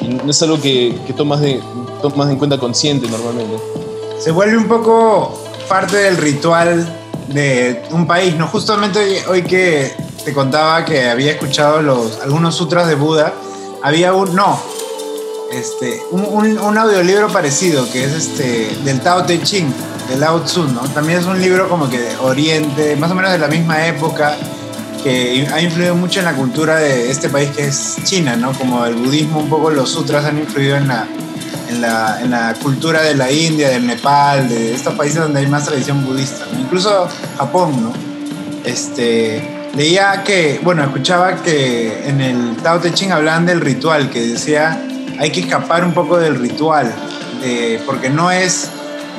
y 0.00 0.08
no 0.08 0.28
es 0.32 0.42
algo 0.42 0.60
que, 0.60 0.98
que 1.06 1.12
tomas, 1.12 1.42
de, 1.42 1.60
tomas 2.02 2.28
en 2.28 2.38
cuenta 2.38 2.58
consciente 2.58 3.06
normalmente. 3.08 3.56
Se 4.18 4.32
vuelve 4.32 4.56
un 4.56 4.66
poco 4.66 5.40
parte 5.68 5.96
del 5.96 6.16
ritual 6.16 6.96
de 7.32 7.82
un 7.90 8.06
país, 8.06 8.36
¿no? 8.36 8.46
Justamente 8.48 9.24
hoy, 9.28 9.42
que 9.42 9.94
te 10.24 10.32
contaba 10.32 10.84
que 10.84 11.08
había 11.08 11.32
escuchado 11.32 11.80
los, 11.80 12.20
algunos 12.20 12.56
sutras 12.56 12.88
de 12.88 12.94
Buda, 12.94 13.32
había 13.82 14.12
un, 14.12 14.34
no, 14.34 14.60
este, 15.52 16.02
un, 16.10 16.58
un, 16.58 16.78
audiolibro 16.78 17.28
parecido, 17.28 17.90
que 17.90 18.04
es 18.04 18.12
este, 18.12 18.76
del 18.84 19.00
Tao 19.00 19.24
Te 19.24 19.40
Ching, 19.40 19.72
de 20.08 20.18
Lao 20.18 20.40
Tzu, 20.40 20.64
¿no? 20.64 20.80
También 20.90 21.20
es 21.20 21.26
un 21.26 21.40
libro 21.40 21.68
como 21.68 21.88
que 21.88 21.98
de 21.98 22.16
Oriente, 22.18 22.96
más 22.96 23.10
o 23.10 23.14
menos 23.14 23.32
de 23.32 23.38
la 23.38 23.48
misma 23.48 23.86
época, 23.86 24.36
que 25.02 25.48
ha 25.52 25.60
influido 25.62 25.94
mucho 25.94 26.18
en 26.18 26.26
la 26.26 26.34
cultura 26.34 26.76
de 26.76 27.10
este 27.10 27.28
país 27.30 27.50
que 27.56 27.64
es 27.64 27.96
China, 28.04 28.36
¿no? 28.36 28.52
Como 28.52 28.84
el 28.84 28.94
budismo, 28.94 29.40
un 29.40 29.48
poco 29.48 29.70
los 29.70 29.88
sutras 29.90 30.24
han 30.24 30.38
influido 30.38 30.76
en 30.76 30.88
la, 30.88 31.06
en 31.70 31.80
la, 31.80 32.20
en 32.20 32.30
la, 32.30 32.54
cultura 32.54 33.02
de 33.02 33.14
la 33.14 33.30
India, 33.30 33.68
del 33.68 33.86
Nepal, 33.86 34.48
de 34.48 34.74
estos 34.74 34.94
países 34.94 35.20
donde 35.20 35.40
hay 35.40 35.46
más 35.46 35.64
tradición 35.64 36.04
budista, 36.04 36.44
incluso 36.58 37.08
Japón, 37.38 37.82
¿no? 37.82 37.92
Este, 38.64 39.68
leía 39.74 40.22
que, 40.24 40.60
bueno, 40.62 40.82
escuchaba 40.82 41.36
que 41.36 42.08
en 42.08 42.20
el 42.20 42.56
Tao 42.56 42.80
Te 42.80 42.92
Ching 42.92 43.12
hablaban 43.12 43.46
del 43.46 43.60
ritual, 43.60 44.10
que 44.10 44.20
decía 44.20 44.82
hay 45.18 45.30
que 45.30 45.40
escapar 45.40 45.84
un 45.84 45.92
poco 45.92 46.18
del 46.18 46.38
ritual, 46.38 46.92
porque 47.86 48.08
no 48.08 48.30
es, 48.30 48.70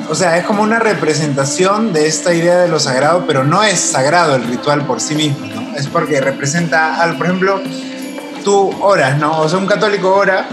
o 0.08 0.14
sea, 0.14 0.36
es 0.36 0.44
como 0.44 0.62
una 0.62 0.78
representación 0.78 1.92
de 1.92 2.06
esta 2.06 2.34
idea 2.34 2.58
de 2.58 2.68
lo 2.68 2.80
sagrado, 2.80 3.24
pero 3.26 3.44
no 3.44 3.62
es 3.62 3.78
sagrado 3.78 4.34
el 4.36 4.44
ritual 4.44 4.84
por 4.84 5.00
sí 5.00 5.14
mismo, 5.14 5.46
¿no? 5.46 5.76
Es 5.76 5.86
porque 5.86 6.20
representa, 6.20 7.00
algo, 7.00 7.18
por 7.18 7.26
ejemplo, 7.26 7.62
tú 8.44 8.74
oras, 8.80 9.16
¿no? 9.18 9.40
O 9.40 9.48
sea, 9.48 9.58
un 9.58 9.66
católico 9.66 10.12
ora 10.12 10.46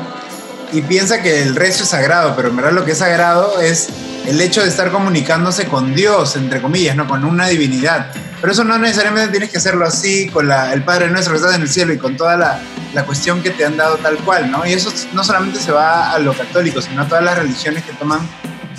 y 0.72 0.82
piensa 0.82 1.22
que 1.22 1.42
el 1.42 1.56
resto 1.56 1.84
es 1.84 1.90
sagrado, 1.90 2.36
pero 2.36 2.50
en 2.50 2.56
verdad 2.56 2.72
lo 2.72 2.86
que 2.86 2.92
es 2.92 2.98
sagrado 3.00 3.60
es 3.60 3.90
el 4.26 4.40
hecho 4.42 4.62
de 4.62 4.70
estar 4.70 4.92
comunicándose 4.92 5.66
con 5.66 5.96
Dios, 5.96 6.36
entre 6.36 6.62
comillas, 6.62 6.96
¿no? 6.96 7.08
Con 7.08 7.26
una 7.26 7.48
divinidad. 7.48 8.12
Pero 8.40 8.54
eso 8.54 8.64
no 8.64 8.78
necesariamente 8.78 9.32
tienes 9.32 9.50
que 9.50 9.58
hacerlo 9.58 9.86
así, 9.86 10.30
con 10.30 10.48
la, 10.48 10.74
el 10.74 10.84
Padre 10.84 11.10
nuestro 11.10 11.34
que 11.34 11.40
está 11.40 11.56
en 11.56 11.62
el 11.62 11.70
cielo 11.70 11.94
y 11.94 11.98
con 11.98 12.16
toda 12.16 12.38
la, 12.38 12.62
la, 12.94 13.06
cuestión 13.06 13.42
que 13.42 13.50
te 13.50 13.66
han 13.66 13.76
dado 13.76 13.98
tal 13.98 14.18
cual, 14.20 14.50
¿no? 14.50 14.66
Y 14.66 14.74
eso 14.74 14.94
no 15.14 15.24
solamente 15.24 15.60
se 15.60 15.72
va 15.72 16.12
a 16.12 16.20
lo 16.20 16.34
católico, 16.34 16.82
sino 16.82 17.02
a 17.02 17.08
todas 17.08 17.24
las 17.24 17.38
religiones 17.38 17.84
que 17.84 17.94
toman 17.94 18.20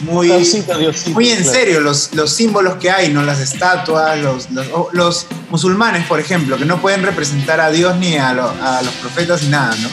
muy, 0.02 0.32
muy 1.12 1.30
en 1.30 1.44
serio 1.44 1.80
los, 1.80 2.14
los 2.14 2.32
símbolos 2.32 2.76
que 2.76 2.90
hay, 2.90 3.12
¿no? 3.12 3.22
Las 3.22 3.40
estatuas, 3.40 4.18
los, 4.18 4.50
los, 4.50 4.66
los, 4.92 5.26
musulmanes, 5.50 6.06
por 6.06 6.20
ejemplo, 6.20 6.56
que 6.56 6.64
no 6.64 6.80
pueden 6.80 7.02
representar 7.02 7.60
a 7.60 7.70
Dios 7.70 7.96
ni 7.96 8.16
a, 8.16 8.30
a 8.30 8.82
los 8.82 8.94
profetas 8.94 9.42
ni 9.42 9.48
nada, 9.48 9.74
¿no? 9.76 9.88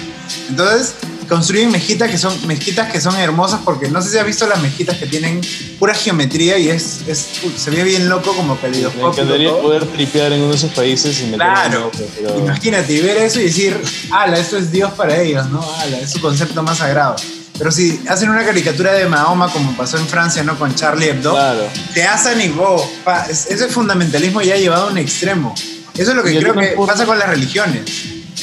Entonces, 0.49 0.95
construyen 1.27 1.71
mezquitas 1.71 2.09
que 2.09 2.17
son 2.17 2.33
mezquitas 2.47 2.91
que 2.91 2.99
son 3.01 3.15
hermosas 3.17 3.59
porque 3.63 3.89
no 3.89 4.01
sé 4.01 4.09
si 4.11 4.17
has 4.17 4.25
visto 4.25 4.47
las 4.47 4.61
mezquitas 4.61 4.97
que 4.97 5.05
tienen 5.07 5.41
pura 5.79 5.93
geometría 5.93 6.57
y 6.57 6.69
es, 6.69 7.01
es 7.07 7.25
se 7.57 7.69
ve 7.71 7.83
bien 7.83 8.07
loco 8.09 8.33
como 8.35 8.55
Me 8.55 8.61
calidoscópico. 8.61 9.11
encantaría 9.11 9.51
poder 9.61 9.85
tripear 9.85 10.31
en 10.33 10.41
uno 10.41 10.51
de 10.51 10.55
esos 10.57 10.71
países 10.71 11.19
y 11.21 11.31
Claro. 11.33 11.77
en 11.77 11.83
otro, 11.83 12.05
pero- 12.15 12.39
Imagínate 12.39 13.01
ver 13.01 13.17
eso 13.17 13.39
y 13.39 13.43
decir, 13.43 13.77
ala, 14.11 14.37
esto 14.37 14.57
es 14.57 14.71
Dios 14.71 14.91
para 14.93 15.19
ellos, 15.21 15.49
¿no? 15.49 15.61
Ala, 15.79 15.99
es 15.99 16.11
su 16.11 16.19
concepto 16.21 16.63
más 16.63 16.77
sagrado. 16.79 17.15
Pero 17.57 17.71
si 17.71 17.99
hacen 18.07 18.29
una 18.29 18.45
caricatura 18.45 18.93
de 18.93 19.07
Mahoma, 19.07 19.51
como 19.51 19.75
pasó 19.75 19.97
en 19.97 20.07
Francia, 20.07 20.43
¿no? 20.43 20.57
Con 20.59 20.75
Charlie 20.75 21.09
Hebdo, 21.09 21.31
Claro. 21.33 21.67
te 21.93 22.03
asan 22.03 22.39
y 22.39 22.49
wow, 22.49 22.79
pa, 23.03 23.25
es- 23.29 23.47
ese 23.49 23.67
fundamentalismo 23.67 24.41
ya 24.43 24.53
ha 24.53 24.57
llevado 24.57 24.87
a 24.87 24.91
un 24.91 24.97
extremo. 24.99 25.55
Eso 25.95 26.11
es 26.11 26.15
lo 26.15 26.23
que 26.23 26.37
creo 26.39 26.53
que 26.53 26.73
forma- 26.75 26.93
pasa 26.93 27.05
con 27.07 27.17
las 27.17 27.27
religiones. 27.27 27.81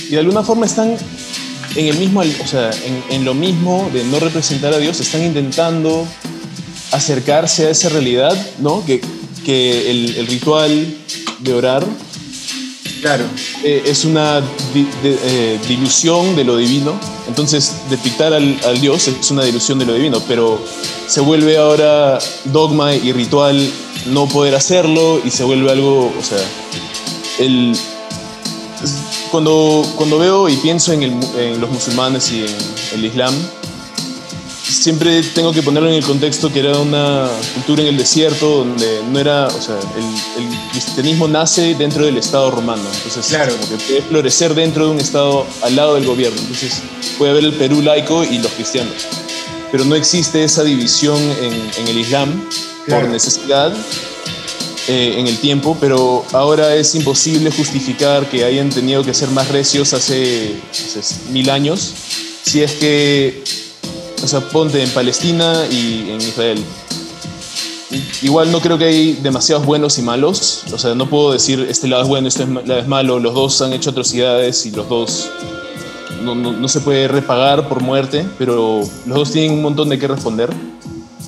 Y 0.09 0.11
de 0.11 0.19
alguna 0.19 0.43
forma 0.43 0.67
están 0.67 0.97
en 1.77 1.87
el 1.89 1.97
mismo, 1.99 2.21
o 2.21 2.47
sea, 2.47 2.71
en, 2.71 3.03
en 3.11 3.25
lo 3.25 3.35
mismo 3.35 3.89
de 3.93 4.05
no 4.05 4.21
representar 4.21 4.73
a 4.75 4.79
Dios, 4.79 5.01
están 5.01 5.23
intentando 5.25 6.07
acercarse 6.93 7.67
a 7.67 7.71
esa 7.71 7.89
realidad, 7.89 8.35
¿no? 8.59 8.85
Que, 8.85 9.01
que 9.45 9.91
el, 9.91 10.17
el 10.17 10.27
ritual 10.27 10.95
de 11.41 11.53
orar 11.53 11.85
Claro. 13.03 13.25
eh, 13.65 13.83
es 13.85 14.05
una 14.07 14.41
di- 14.73 14.89
de- 15.03 15.19
eh, 15.25 15.59
dilución 15.69 16.37
de 16.37 16.45
lo 16.45 16.57
divino. 16.57 16.99
Entonces, 17.29 17.73
depictar 17.91 18.33
al, 18.33 18.59
al 18.65 18.81
Dios 18.81 19.09
es 19.09 19.31
una 19.31 19.45
dilución 19.45 19.79
de 19.79 19.85
lo 19.87 19.93
divino, 19.95 20.23
pero 20.27 20.59
se 21.07 21.21
vuelve 21.21 21.59
ahora 21.59 22.19
dogma 22.47 22.95
y 22.95 23.13
ritual 23.13 23.71
no 24.07 24.27
poder 24.27 24.55
hacerlo 24.55 25.21
y 25.25 25.31
se 25.31 25.45
vuelve 25.45 25.71
algo, 25.71 26.07
o 26.19 26.23
sea, 26.23 26.39
el, 27.39 27.77
cuando, 29.31 29.85
cuando 29.97 30.19
veo 30.19 30.49
y 30.49 30.57
pienso 30.57 30.93
en, 30.93 31.03
el 31.03 31.13
en 31.39 31.61
los 31.61 31.71
musulmanes 31.71 32.31
y 32.33 32.41
en 32.41 32.55
el 32.99 33.05
Islam, 33.05 33.35
siempre 34.63 35.23
tengo 35.23 35.53
que 35.53 35.63
ponerlo 35.63 35.89
en 35.89 35.97
el 35.97 36.05
contexto 36.05 36.53
que 36.53 36.61
era 36.61 36.79
una 36.79 37.29
cultura 37.55 37.83
en 37.83 37.89
el 37.89 37.97
desierto 37.97 38.59
donde 38.59 39.03
no 39.11 39.19
era, 39.19 39.47
o 39.49 39.61
sea, 39.63 39.77
el, 39.97 40.43
el 40.45 40.71
cristianismo 40.71 41.29
nace 41.29 41.75
dentro 41.75 42.05
del 42.07 42.17
Estado 42.17 42.51
romano, 42.51 42.83
entonces 42.97 43.27
Claro. 43.27 43.53
como 43.57 43.69
que 43.69 43.77
puede 43.85 44.03
florecer 44.03 44.55
dentro 44.55 44.87
de 44.87 44.91
un 44.93 45.01
Estado 45.01 45.47
al 45.63 45.77
lado 45.77 45.95
del 45.95 46.07
gobierno, 46.07 46.39
entonces 46.41 46.83
puede 47.19 47.33
haber 47.33 47.45
el 47.45 47.53
Perú 47.55 47.83
laico 47.83 48.25
y 48.25 48.39
los 48.39 48.53
cristianos, 48.53 48.95
pero 49.71 49.85
no 49.85 49.95
existe 49.95 50.45
esa 50.45 50.65
división 50.65 51.19
en, 51.21 51.71
en 51.83 51.89
el 51.89 51.99
Islam 51.99 52.45
Claro. 52.87 53.03
por 53.05 53.11
necesidad 53.13 53.73
eh, 54.89 55.17
en 55.19 55.27
el 55.27 55.39
tiempo, 55.39 55.77
pero 55.81 56.25
ahora 56.33 56.75
es 56.77 56.95
imposible 56.95 57.51
justificar 57.51 58.29
que 58.29 58.45
hayan 58.45 58.71
tenido 58.71 59.03
que 59.03 59.15
ser 59.15 59.31
más 59.31 59.49
recios 59.49 59.93
hace, 59.95 60.55
hace 60.73 61.31
mil 61.31 61.49
años, 61.51 61.93
si 62.43 62.63
es 62.63 62.73
que, 62.73 63.43
o 64.23 64.27
sea, 64.29 64.41
ponte 64.41 64.83
en 64.83 64.91
Palestina 64.91 65.67
y 65.71 66.11
en 66.11 66.21
Israel. 66.21 66.63
Igual 68.23 68.51
no 68.51 68.61
creo 68.61 68.77
que 68.77 68.87
hay 68.87 69.13
demasiados 69.23 69.65
buenos 69.65 69.99
y 69.99 70.03
malos, 70.03 70.65
o 70.73 70.79
sea, 70.79 70.95
no 70.95 71.09
puedo 71.09 71.33
decir 71.33 71.65
este 71.71 71.87
lado 71.87 72.03
es 72.03 72.09
bueno, 72.09 72.27
este 72.27 72.45
lado 72.47 72.79
es 72.81 72.89
malo, 72.89 73.21
los 73.21 73.35
dos 73.35 73.63
han 73.63 73.73
hecho 73.73 73.91
atrocidades 73.91 74.67
y 74.67 74.73
los 74.73 74.89
dos 74.89 75.29
no, 76.23 76.35
no- 76.35 76.53
no 76.53 76.69
se 76.69 76.81
puede 76.81 77.07
repagar 77.07 77.69
por 77.69 77.83
muerte, 77.83 78.25
pero 78.39 78.81
los 79.07 79.17
dos 79.19 79.31
tienen 79.31 79.53
un 79.53 79.63
montón 79.63 79.89
de 79.91 79.99
qué 79.99 80.09
responder. 80.09 80.51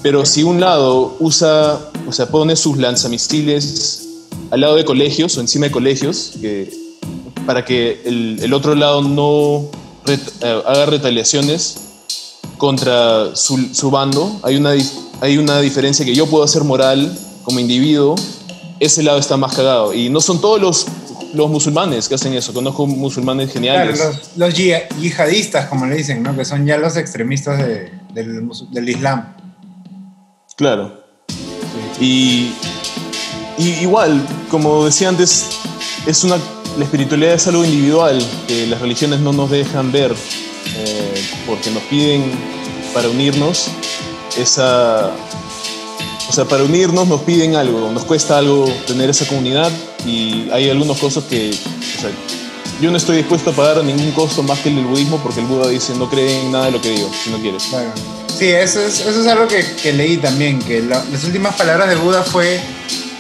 Pero 0.03 0.25
si 0.25 0.43
un 0.43 0.61
lado 0.61 1.17
usa, 1.19 1.81
o 2.07 2.13
sea, 2.13 2.27
pone 2.29 2.55
sus 2.57 2.77
lanzamisiles 2.79 4.03
al 4.51 4.61
lado 4.61 4.77
de 4.77 4.85
colegios 4.85 5.37
o 5.37 5.41
encima 5.41 5.67
de 5.67 5.73
colegios, 5.73 6.33
que, 6.41 6.73
para 7.45 7.65
que 7.65 8.03
el, 8.05 8.39
el 8.43 8.53
otro 8.53 8.75
lado 8.75 9.03
no 9.03 9.69
eh, 10.07 10.19
haga 10.67 10.87
retaliaciones 10.87 11.79
contra 12.59 13.35
su, 13.35 13.75
su 13.75 13.91
bando, 13.91 14.41
hay 14.43 14.57
una, 14.57 14.75
hay 15.21 15.39
una 15.39 15.61
diferencia 15.61 16.05
que 16.05 16.15
yo 16.15 16.27
puedo 16.27 16.45
hacer 16.45 16.63
moral 16.65 17.17
como 17.43 17.59
individuo, 17.61 18.15
ese 18.81 19.03
lado 19.03 19.19
está 19.19 19.37
más 19.37 19.55
cagado. 19.55 19.93
Y 19.93 20.09
no 20.09 20.21
son 20.21 20.41
todos 20.41 20.61
los, 20.61 20.87
los 21.35 21.51
musulmanes 21.51 22.09
que 22.09 22.15
hacen 22.15 22.33
eso, 22.35 22.53
conozco 22.55 22.87
musulmanes 22.87 23.51
Claro, 23.51 23.67
geniales. 23.93 23.99
los, 23.99 24.17
los 24.37 24.55
yi- 24.55 24.75
yihadistas, 25.01 25.67
como 25.69 25.87
le 25.87 25.97
dicen, 25.97 26.23
¿no? 26.23 26.37
Que 26.37 26.45
son 26.45 26.65
ya 26.67 26.79
los 26.79 26.97
extremistas 26.97 27.59
de- 27.59 27.91
del, 28.15 28.49
del 28.71 28.89
Islam. 28.89 29.35
Claro. 30.57 30.91
Y, 32.01 32.51
igual, 33.59 34.27
como 34.51 34.87
decía 34.87 35.11
antes, 35.11 35.49
es 36.07 36.25
una, 36.25 36.37
la 36.79 36.85
espiritualidad 36.85 37.35
es 37.35 37.47
algo 37.47 37.65
individual 37.65 38.19
que 38.49 38.67
las 38.67 38.81
religiones 38.81 39.21
no 39.21 39.33
nos 39.33 39.51
dejan 39.51 39.93
ver 39.93 40.15
eh, 40.77 41.25
porque 41.47 41.71
nos 41.71 41.83
piden 41.85 42.33
para 42.95 43.09
unirnos 43.09 43.69
esa... 44.39 45.11
O 46.29 46.33
sea, 46.33 46.45
para 46.45 46.65
unirnos 46.65 47.07
nos 47.07 47.21
piden 47.21 47.55
algo, 47.55 47.91
nos 47.93 48.05
cuesta 48.05 48.39
algo 48.39 48.67
tener 48.87 49.11
esa 49.11 49.27
comunidad 49.27 49.71
y 50.05 50.49
hay 50.51 50.71
algunos 50.71 50.99
costos 50.99 51.25
que... 51.25 51.55
Yo 52.81 52.91
no 52.91 52.97
estoy 52.97 53.19
dispuesto 53.19 53.51
a 53.51 53.53
pagar 53.53 53.85
ningún 53.85 54.11
costo 54.13 54.43
más 54.43 54.59
que 54.59 54.71
el 54.71 54.77
del 54.77 54.87
budismo 54.87 55.19
porque 55.19 55.41
el 55.41 55.47
Buda 55.47 55.69
dice 55.69 55.95
no 55.95 56.11
cree 56.11 56.43
en 56.43 56.53
nada 56.53 56.67
de 56.67 56.73
lo 56.73 56.81
que 56.81 56.91
digo, 56.91 57.11
si 57.23 57.31
no 57.31 57.39
quieres. 57.39 57.65
Claro. 57.65 58.26
Sí, 58.39 58.51
eso 58.51 58.81
es, 58.83 59.01
eso 59.01 59.21
es 59.21 59.27
algo 59.27 59.49
que, 59.49 59.65
que 59.83 59.93
leí 59.93 60.19
también, 60.19 60.59
que 60.59 60.83
la- 60.83 61.03
las 61.11 61.25
últimas 61.25 61.55
palabras 61.57 61.89
de 61.89 61.97
Buda 61.97 62.23
fue, 62.23 62.61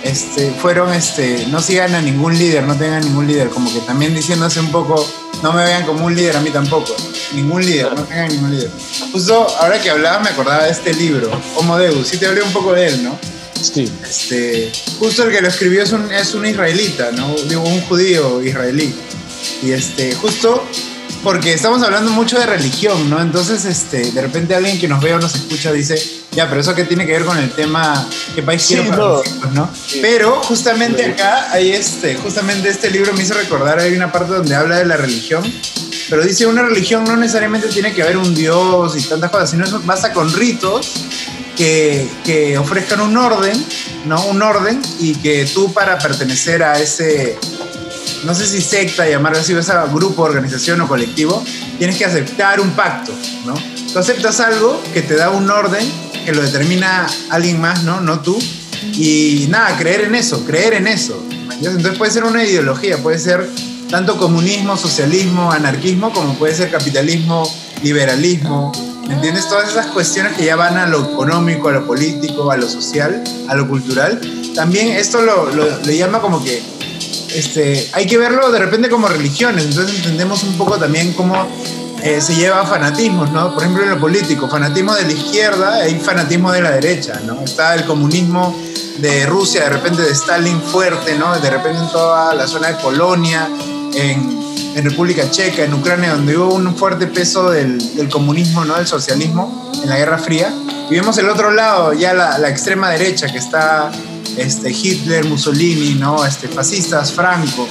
este, 0.02 0.50
fueron, 0.60 0.92
este, 0.92 1.46
no 1.50 1.60
sigan 1.62 1.94
a 1.94 2.02
ningún 2.02 2.38
líder, 2.38 2.64
no 2.64 2.76
tengan 2.76 3.02
ningún 3.02 3.26
líder, 3.26 3.48
como 3.48 3.72
que 3.72 3.80
también 3.80 4.14
diciéndose 4.14 4.60
un 4.60 4.70
poco, 4.70 5.08
no 5.42 5.52
me 5.54 5.64
vean 5.64 5.84
como 5.86 6.04
un 6.04 6.14
líder, 6.14 6.36
a 6.36 6.40
mí 6.40 6.50
tampoco, 6.50 6.94
ningún 7.34 7.64
líder, 7.64 7.94
no 7.94 8.02
tengan 8.04 8.28
ningún 8.28 8.50
líder. 8.50 8.70
Justo 9.12 9.46
ahora 9.60 9.80
que 9.80 9.88
hablaba 9.88 10.18
me 10.20 10.28
acordaba 10.28 10.64
de 10.64 10.70
este 10.72 10.92
libro, 10.92 11.30
Homo 11.56 11.78
Deus, 11.78 12.08
sí 12.08 12.18
te 12.18 12.26
hablé 12.26 12.42
un 12.42 12.52
poco 12.52 12.74
de 12.74 12.86
él, 12.88 13.02
¿no? 13.04 13.18
Sí. 13.58 13.90
Este, 14.04 14.70
justo 14.98 15.22
el 15.24 15.30
que 15.32 15.40
lo 15.40 15.48
escribió 15.48 15.82
es 15.82 15.92
un, 15.92 16.12
es 16.12 16.34
un 16.34 16.44
israelita, 16.44 17.10
¿no? 17.12 17.34
Digo, 17.48 17.62
un 17.62 17.80
judío 17.82 18.42
israelí. 18.42 18.94
Y 19.62 19.70
este, 19.72 20.14
justo 20.14 20.62
porque 21.26 21.52
estamos 21.52 21.82
hablando 21.82 22.12
mucho 22.12 22.38
de 22.38 22.46
religión, 22.46 23.10
¿no? 23.10 23.20
Entonces, 23.20 23.64
este, 23.64 24.12
de 24.12 24.22
repente 24.22 24.54
alguien 24.54 24.78
que 24.78 24.86
nos 24.86 25.02
ve 25.02 25.12
o 25.12 25.18
nos 25.18 25.34
escucha 25.34 25.72
dice, 25.72 26.00
ya, 26.30 26.48
pero 26.48 26.60
eso 26.60 26.72
qué 26.72 26.84
tiene 26.84 27.04
que 27.04 27.10
ver 27.14 27.24
con 27.24 27.36
el 27.36 27.50
tema 27.50 28.08
qué 28.36 28.44
país 28.44 28.62
Sí, 28.62 28.74
quiero 28.74 28.90
para 28.90 29.02
no. 29.02 29.16
mis 29.18 29.26
hijos, 29.34 29.52
¿no? 29.52 29.68
Sí. 29.88 29.98
Pero 30.00 30.40
justamente 30.44 31.02
Sí. 31.04 31.10
acá 31.10 31.50
hay 31.50 31.72
este, 31.72 32.14
justamente 32.14 32.68
este 32.68 32.92
libro 32.92 33.12
me 33.12 33.24
hizo 33.24 33.34
recordar, 33.34 33.80
hay 33.80 33.92
una 33.96 34.12
parte 34.12 34.34
donde 34.34 34.54
habla 34.54 34.76
de 34.78 34.84
la 34.86 34.96
religión, 34.96 35.42
pero 36.08 36.22
dice 36.22 36.46
una 36.46 36.62
religión 36.62 37.02
no 37.02 37.16
necesariamente 37.16 37.66
tiene 37.70 37.92
que 37.92 38.04
haber 38.04 38.18
un 38.18 38.32
dios 38.32 38.96
y 38.96 39.02
tantas 39.02 39.28
cosas, 39.32 39.50
sino 39.50 39.64
eso 39.64 39.82
basta 39.84 40.12
con 40.12 40.32
ritos 40.32 40.92
que, 41.56 42.06
que 42.24 42.56
ofrezcan 42.56 43.00
un 43.00 43.16
orden, 43.16 43.66
¿no? 44.04 44.24
Un 44.26 44.42
orden 44.42 44.80
y 45.00 45.14
que 45.16 45.44
tú 45.46 45.72
para 45.72 45.98
pertenecer 45.98 46.62
a 46.62 46.78
ese, 46.78 47.36
no 48.24 48.34
sé 48.34 48.46
si 48.46 48.60
secta, 48.60 49.08
llamarlo 49.08 49.38
así, 49.38 49.52
o 49.54 49.58
ese 49.58 49.72
grupo, 49.92 50.22
organización 50.22 50.80
o 50.80 50.88
colectivo, 50.88 51.42
tienes 51.78 51.96
que 51.96 52.04
aceptar 52.04 52.60
un 52.60 52.70
pacto, 52.70 53.12
¿no? 53.44 53.54
Tú 53.92 53.98
aceptas 53.98 54.40
algo 54.40 54.80
que 54.92 55.02
te 55.02 55.14
da 55.16 55.30
un 55.30 55.50
orden, 55.50 55.84
que 56.24 56.32
lo 56.32 56.42
determina 56.42 57.06
alguien 57.30 57.60
más, 57.60 57.84
¿no? 57.84 58.00
No 58.00 58.20
tú. 58.20 58.38
Y 58.94 59.46
nada, 59.48 59.76
creer 59.78 60.02
en 60.02 60.14
eso, 60.14 60.44
creer 60.44 60.74
en 60.74 60.86
eso. 60.86 61.22
Entonces 61.60 61.96
puede 61.96 62.10
ser 62.12 62.24
una 62.24 62.44
ideología, 62.44 62.98
puede 62.98 63.18
ser 63.18 63.48
tanto 63.90 64.18
comunismo, 64.18 64.76
socialismo, 64.76 65.50
anarquismo, 65.52 66.12
como 66.12 66.34
puede 66.34 66.54
ser 66.54 66.70
capitalismo, 66.70 67.48
liberalismo. 67.82 68.72
¿Me 69.06 69.14
entiendes? 69.14 69.48
Todas 69.48 69.70
esas 69.70 69.86
cuestiones 69.86 70.34
que 70.36 70.44
ya 70.44 70.56
van 70.56 70.76
a 70.76 70.86
lo 70.86 71.12
económico, 71.12 71.68
a 71.68 71.72
lo 71.72 71.86
político, 71.86 72.50
a 72.50 72.56
lo 72.56 72.68
social, 72.68 73.22
a 73.48 73.54
lo 73.54 73.68
cultural. 73.68 74.20
También 74.54 74.88
esto 74.88 75.22
lo, 75.22 75.50
lo- 75.54 75.78
le 75.84 75.96
llama 75.96 76.20
como 76.20 76.42
que 76.42 76.60
este, 77.34 77.88
hay 77.92 78.06
que 78.06 78.18
verlo 78.18 78.50
de 78.50 78.58
repente 78.58 78.88
como 78.88 79.08
religiones, 79.08 79.64
entonces 79.64 79.96
entendemos 79.96 80.42
un 80.42 80.56
poco 80.56 80.78
también 80.78 81.12
cómo 81.12 81.46
eh, 82.02 82.20
se 82.20 82.34
lleva 82.34 82.60
a 82.60 82.66
fanatismos, 82.66 83.30
¿no? 83.32 83.52
Por 83.54 83.62
ejemplo, 83.62 83.82
en 83.84 83.90
lo 83.90 84.00
político, 84.00 84.48
fanatismo 84.48 84.94
de 84.94 85.02
la 85.02 85.12
izquierda, 85.12 85.74
hay 85.82 85.98
fanatismo 85.98 86.52
de 86.52 86.62
la 86.62 86.70
derecha, 86.72 87.20
¿no? 87.24 87.40
Está 87.42 87.74
el 87.74 87.84
comunismo 87.84 88.54
de 88.98 89.26
Rusia, 89.26 89.64
de 89.64 89.70
repente 89.70 90.02
de 90.02 90.12
Stalin 90.12 90.60
fuerte, 90.60 91.16
¿no? 91.16 91.38
De 91.38 91.50
repente 91.50 91.78
en 91.78 91.88
toda 91.88 92.34
la 92.34 92.46
zona 92.46 92.68
de 92.68 92.74
Polonia, 92.74 93.48
en, 93.94 94.38
en 94.74 94.84
República 94.84 95.30
Checa, 95.30 95.64
en 95.64 95.74
Ucrania, 95.74 96.12
donde 96.14 96.36
hubo 96.36 96.54
un 96.54 96.76
fuerte 96.76 97.06
peso 97.06 97.50
del, 97.50 97.96
del 97.96 98.08
comunismo, 98.08 98.64
¿no? 98.64 98.76
Del 98.76 98.86
socialismo 98.86 99.70
en 99.82 99.88
la 99.88 99.96
Guerra 99.96 100.18
Fría. 100.18 100.52
Y 100.88 100.94
vemos 100.94 101.18
el 101.18 101.28
otro 101.28 101.50
lado, 101.50 101.92
ya 101.92 102.14
la, 102.14 102.38
la 102.38 102.48
extrema 102.48 102.90
derecha, 102.90 103.26
que 103.26 103.38
está 103.38 103.90
este, 104.36 104.70
Hitler, 104.70 105.24
Mussolini, 105.24 105.94
¿no? 105.94 106.24
Este, 106.24 106.48
fascistas, 106.48 107.12
Franco. 107.12 107.68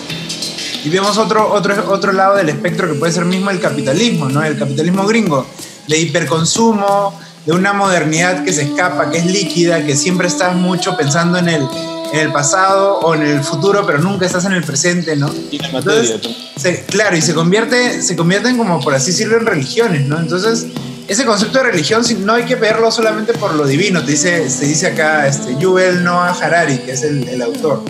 Y 0.83 0.89
vemos 0.89 1.17
otro, 1.17 1.51
otro, 1.53 1.91
otro 1.91 2.11
lado 2.11 2.35
del 2.35 2.49
espectro 2.49 2.87
que 2.87 2.93
puede 2.95 3.11
ser 3.11 3.25
mismo 3.25 3.49
el 3.49 3.59
capitalismo, 3.59 4.29
¿no? 4.29 4.43
El 4.43 4.57
capitalismo 4.57 5.05
gringo, 5.07 5.45
de 5.87 5.97
hiperconsumo, 5.99 7.19
de 7.45 7.53
una 7.53 7.73
modernidad 7.73 8.43
que 8.43 8.53
se 8.53 8.63
escapa, 8.63 9.09
que 9.09 9.17
es 9.19 9.25
líquida, 9.25 9.85
que 9.85 9.95
siempre 9.95 10.27
estás 10.27 10.55
mucho 10.55 10.95
pensando 10.97 11.37
en 11.37 11.49
el, 11.49 11.67
en 12.13 12.19
el 12.19 12.31
pasado 12.31 12.99
o 12.99 13.15
en 13.15 13.23
el 13.23 13.43
futuro, 13.43 13.85
pero 13.85 13.99
nunca 13.99 14.25
estás 14.25 14.45
en 14.45 14.53
el 14.53 14.63
presente, 14.63 15.15
¿no? 15.15 15.31
Y 15.51 15.57
la 15.59 15.69
materia 15.71 16.01
Entonces, 16.01 16.35
se- 16.55 16.85
claro, 16.85 17.15
y 17.17 17.21
se 17.21 17.33
convierte, 17.33 18.01
se 18.01 18.15
convierten 18.15 18.57
como 18.57 18.79
por 18.79 18.93
así 18.93 19.11
decirlo 19.11 19.37
en 19.37 19.45
religiones, 19.45 20.05
¿no? 20.07 20.19
Entonces, 20.19 20.67
ese 21.07 21.25
concepto 21.25 21.59
de 21.59 21.65
religión 21.65 22.03
no 22.19 22.33
hay 22.33 22.45
que 22.45 22.55
verlo 22.55 22.91
solamente 22.91 23.33
por 23.33 23.53
lo 23.53 23.67
divino, 23.67 24.03
te 24.03 24.11
dice, 24.11 24.49
se 24.49 24.65
dice 24.65 24.87
acá 24.87 25.27
este, 25.27 25.53
Noah 25.53 26.31
Harari, 26.31 26.79
que 26.79 26.93
es 26.93 27.03
el, 27.03 27.41
autor. 27.41 27.83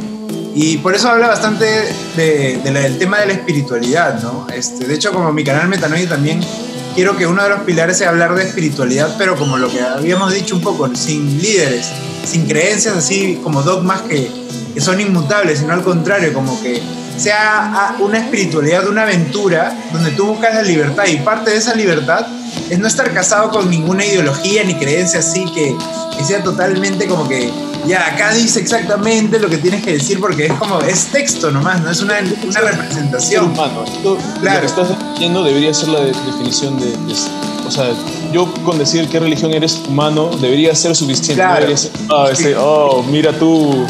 Y 0.53 0.77
por 0.77 0.95
eso 0.95 1.09
habla 1.09 1.27
bastante 1.27 1.65
del 2.15 2.97
tema 2.97 3.19
de 3.19 3.25
la 3.27 3.33
espiritualidad, 3.33 4.21
¿no? 4.21 4.47
Este, 4.53 4.85
de 4.85 4.93
hecho, 4.93 5.11
como 5.11 5.31
mi 5.31 5.43
canal 5.43 5.67
Metanoia 5.67 6.07
también 6.07 6.41
quiero 6.93 7.17
que 7.17 7.27
uno 7.27 7.43
de 7.43 7.49
los 7.49 7.59
pilares 7.61 7.97
sea 7.97 8.09
hablar 8.09 8.35
de 8.35 8.43
espiritualidad, 8.43 9.15
pero 9.17 9.35
como 9.35 9.57
lo 9.57 9.69
que 9.69 9.81
habíamos 9.81 10.33
dicho 10.33 10.55
un 10.55 10.61
poco, 10.61 10.93
sin 10.95 11.41
líderes, 11.41 11.87
sin 12.25 12.47
creencias 12.47 12.95
así 12.95 13.39
como 13.43 13.63
dogmas 13.63 14.01
que 14.01 14.29
son 14.79 14.99
inmutables, 14.99 15.59
sino 15.59 15.73
al 15.73 15.83
contrario, 15.83 16.33
como 16.33 16.61
que 16.61 16.81
sea 17.17 17.95
una 17.99 18.17
espiritualidad, 18.19 18.87
una 18.87 19.03
aventura 19.03 19.73
donde 19.93 20.11
tú 20.11 20.25
buscas 20.27 20.53
la 20.55 20.61
libertad 20.63 21.05
y 21.07 21.17
parte 21.17 21.51
de 21.51 21.57
esa 21.57 21.73
libertad 21.75 22.25
es 22.69 22.79
no 22.79 22.87
estar 22.87 23.13
casado 23.13 23.49
con 23.51 23.69
ninguna 23.69 24.05
ideología 24.05 24.63
ni 24.63 24.75
creencia 24.75 25.19
así 25.19 25.45
que, 25.53 25.75
que 26.17 26.23
sea 26.23 26.43
totalmente 26.43 27.05
como 27.07 27.27
que 27.27 27.51
ya 27.85 28.07
acá 28.07 28.33
dice 28.33 28.59
exactamente 28.59 29.37
lo 29.39 29.47
que 29.49 29.57
tienes 29.59 29.83
que 29.83 29.93
decir 29.93 30.19
porque 30.19 30.47
es 30.47 30.53
como 30.53 30.79
es 30.81 31.05
texto 31.07 31.51
nomás, 31.51 31.81
no 31.81 31.91
es 31.91 32.01
una, 32.01 32.15
una 32.47 32.59
representación. 32.61 33.51
humano. 33.51 33.83
Esto, 33.85 34.17
Claro. 34.41 34.55
Lo 34.55 34.61
que 34.61 34.65
estás 34.67 34.87
diciendo 35.13 35.43
debería 35.43 35.73
ser 35.73 35.89
la 35.89 35.99
de- 35.99 36.07
definición 36.25 36.79
de, 36.79 36.87
de- 36.87 37.15
O 37.67 37.71
sea, 37.71 37.91
yo 38.31 38.51
con 38.63 38.79
decir 38.79 39.07
qué 39.09 39.19
religión 39.19 39.53
eres 39.53 39.79
humano 39.87 40.29
debería 40.41 40.73
ser 40.75 40.95
suficiente. 40.95 41.35
Claro. 41.35 41.53
No 41.53 41.55
debería 41.59 41.77
ser, 41.77 41.91
"Ah, 42.09 42.27
ese- 42.31 42.55
oh, 42.57 43.03
mira 43.03 43.31
tú, 43.37 43.85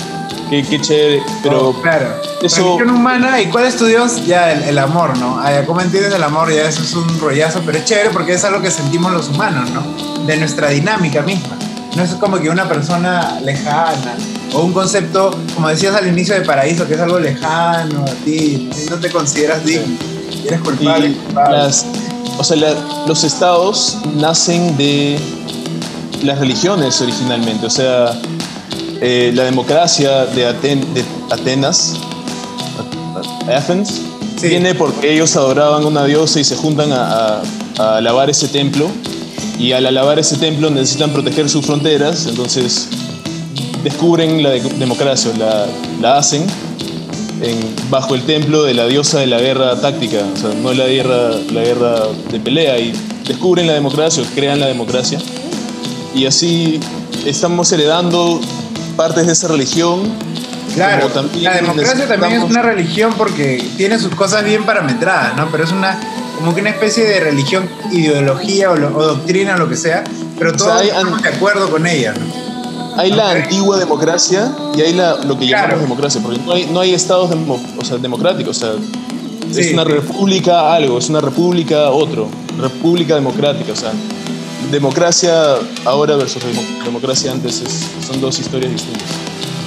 qué, 0.64 0.68
qué 0.70 0.82
chévere. 0.82 1.24
Pero 1.44 1.70
Oh, 1.70 1.82
claro. 1.82 2.08
eso- 2.42 2.64
Religión 2.78 2.90
humana, 2.92 3.42
¿y 3.42 3.48
cuál 3.48 3.66
es 3.66 3.76
tu 3.78 3.86
Dios? 3.86 4.26
Ya, 4.26 4.52
el, 4.52 4.64
el 4.64 4.78
amor, 4.80 5.18
¿no? 5.18 5.40
Ah, 5.40 5.52
¿Cómo 5.66 5.82
entiendes 5.82 6.14
el 6.14 6.24
amor? 6.24 6.52
Ya 6.54 6.64
eso 6.68 6.82
es 6.84 6.94
un 6.94 7.20
rollazo, 7.20 7.62
pero 7.66 7.78
es 7.78 7.86
chévere 7.86 8.10
porque 8.12 8.34
es 8.34 8.44
algo 8.44 8.62
que 8.62 8.72
sentimos 8.72 9.12
los 9.12 9.30
humanos, 9.30 9.70
¿no? 9.72 9.82
De 10.26 10.38
nuestra 10.38 10.70
dinámica 10.70 11.22
misma. 11.22 11.56
No 11.96 12.04
es 12.04 12.12
como 12.16 12.40
que 12.40 12.50
una 12.50 12.68
persona 12.68 13.40
lejana 13.42 14.16
o 14.54 14.62
un 14.64 14.74
concepto, 14.74 15.32
como 15.54 15.70
decías 15.70 15.96
al 15.96 16.08
inicio 16.08 16.36
de 16.36 16.42
paraíso, 16.42 16.88
que 16.88 16.96
es 16.96 17.00
algo 17.00 17.20
lejano 17.20 18.04
a 18.04 18.12
ti, 18.26 18.70
no 18.90 18.98
te 18.98 19.10
consideras 19.10 19.64
digno, 19.64 19.96
eres 20.46 20.60
culpable. 20.60 21.08
y 21.10 21.14
culpable. 21.14 21.58
las, 21.58 21.86
o 22.38 22.44
sea, 22.44 22.58
la- 22.58 22.76
los 23.08 23.24
estados 23.24 23.98
nacen 24.18 24.76
de 24.76 25.18
las 26.24 26.38
religiones 26.40 27.00
originalmente. 27.02 27.66
O 27.66 27.70
sea, 27.70 28.12
eh, 29.02 29.32
la 29.34 29.44
democracia 29.44 30.26
de, 30.26 30.48
Aten- 30.48 30.86
de 30.94 31.04
Atenas, 31.32 31.94
Athens, 33.54 34.02
Sí. 34.40 34.50
viene 34.50 34.76
porque 34.76 35.14
ellos 35.14 35.36
adoraban 35.38 35.86
una 35.86 36.04
diosa 36.06 36.40
y 36.40 36.44
se 36.44 36.56
juntan 36.58 36.92
a, 36.92 37.06
a- 37.38 37.42
a 37.78 37.98
alabar 37.98 38.30
ese 38.30 38.48
templo. 38.50 38.88
Y 39.58 39.72
al 39.72 39.86
alabar 39.86 40.20
ese 40.20 40.36
templo 40.36 40.70
necesitan 40.70 41.12
proteger 41.12 41.50
sus 41.50 41.66
fronteras, 41.66 42.26
entonces 42.26 42.90
descubren 43.84 44.44
la 44.44 44.50
de- 44.50 44.60
democracia, 44.60 45.32
la, 45.38 45.66
la 46.02 46.18
hacen 46.18 46.46
en- 47.42 47.74
bajo 47.90 48.16
el 48.16 48.24
templo 48.24 48.64
de 48.64 48.74
la 48.74 48.86
diosa 48.88 49.20
de 49.20 49.28
la 49.28 49.40
guerra 49.40 49.80
táctica, 49.80 50.18
o 50.34 50.38
sea, 50.38 50.50
no 50.62 50.74
la 50.74 50.88
guerra, 50.88 51.30
la 51.54 51.62
guerra 51.62 52.02
de 52.32 52.40
pelea, 52.42 52.78
y 52.80 52.92
descubren 53.26 53.68
la 53.68 53.74
democracia, 53.74 54.24
o 54.24 54.26
crean 54.36 54.60
la 54.60 54.68
democracia, 54.68 55.20
y 56.14 56.26
así 56.26 56.80
estamos 57.26 57.72
heredando 57.72 58.42
partes 58.96 59.26
de 59.28 59.34
esa 59.34 59.48
religión. 59.48 60.02
Claro, 60.74 61.10
la 61.42 61.54
democracia 61.56 62.08
también 62.08 62.42
es 62.42 62.50
una 62.50 62.62
religión 62.62 63.14
porque 63.18 63.64
tiene 63.78 63.98
sus 64.00 64.14
cosas 64.16 64.44
bien 64.44 64.64
parametradas, 64.66 65.38
¿no? 65.38 65.48
Pero 65.52 65.64
es 65.64 65.72
una 65.72 65.98
como 66.38 66.54
que 66.54 66.60
una 66.62 66.72
especie 66.72 67.06
de 67.06 67.20
religión, 67.22 67.70
ideología 67.94 68.72
o, 68.72 68.76
lo- 68.76 68.96
o 68.98 69.06
doctrina 69.06 69.56
o 69.56 69.58
lo 69.58 69.70
que 69.70 69.78
sea, 69.78 70.04
pero 70.38 70.50
sea, 70.52 70.58
todos 70.58 70.82
hay- 70.82 70.90
estamos 70.90 71.22
de 71.22 71.30
acuerdo 71.30 71.70
con 71.72 71.88
ella, 71.88 72.14
¿no? 72.14 72.46
Hay 72.98 73.12
la 73.12 73.32
antigua 73.32 73.78
democracia 73.78 74.52
y 74.76 74.82
hay 74.82 74.94
la, 74.94 75.16
lo 75.24 75.38
que 75.40 75.48
llamamos 75.48 75.82
democracia, 75.82 76.22
porque 76.22 76.40
no 76.46 76.54
hay, 76.54 76.66
no 76.72 76.80
hay 76.82 76.94
estados 76.94 77.30
demo- 77.30 77.62
o 77.78 77.86
sea, 77.86 77.98
democráticos, 77.98 78.58
o 78.58 78.60
sea, 78.60 78.72
es 79.58 79.72
una 79.74 79.84
república 79.86 80.74
algo, 80.74 80.98
es 80.98 81.10
una 81.10 81.22
república 81.22 81.90
otro, 81.92 82.28
república 82.60 83.16
democrática, 83.16 83.72
o 83.72 83.76
sea, 83.76 83.92
democracia 84.72 85.34
ahora 85.86 86.16
versus 86.16 86.44
demo- 86.44 86.84
democracia 86.84 87.32
antes 87.32 87.62
es- 87.62 88.06
son 88.06 88.20
dos 88.22 88.40
historias 88.40 88.72
distintas. 88.72 89.04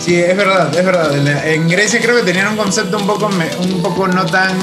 Sí, 0.04 0.16
es 0.16 0.36
verdad, 0.36 0.74
es 0.76 0.84
verdad. 0.84 1.46
En, 1.46 1.68
Grecia 1.68 2.00
creo 2.00 2.16
que 2.16 2.22
tenían 2.22 2.48
un 2.48 2.56
concepto 2.56 2.96
un 2.96 3.06
poco, 3.06 3.26
un 3.60 3.82
poco 3.82 4.08
no 4.08 4.24
tan 4.24 4.56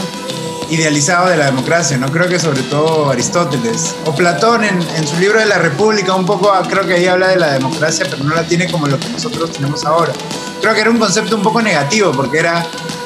idealizado 0.69 1.29
de 1.29 1.37
la 1.37 1.45
democracia, 1.45 1.97
¿no? 1.97 2.11
Creo 2.11 2.27
que 2.27 2.39
sobre 2.39 2.61
todo 2.63 3.11
Aristóteles 3.11 3.93
o 4.05 4.15
Platón 4.15 4.63
en, 4.63 4.81
en 4.97 5.07
su 5.07 5.15
libro 5.19 5.39
de 5.39 5.45
la 5.45 5.59
República 5.59 6.15
un 6.15 6.25
poco, 6.25 6.51
ah, 6.51 6.63
creo 6.67 6.87
que 6.87 6.95
ahí 6.95 7.05
habla 7.05 7.27
de 7.27 7.35
la 7.35 7.53
democracia, 7.53 8.07
pero 8.09 8.23
no 8.23 8.33
la 8.33 8.43
tiene 8.43 8.71
como 8.71 8.87
lo 8.87 8.97
que 8.99 9.07
nosotros 9.09 9.51
tenemos 9.51 9.85
ahora. 9.85 10.11
Creo 10.61 10.73
que 10.73 10.81
era 10.81 10.89
un 10.89 10.97
concepto 10.97 11.35
un 11.35 11.43
poco 11.43 11.61
negativo 11.61 12.11
porque 12.11 12.39
era 12.39 12.65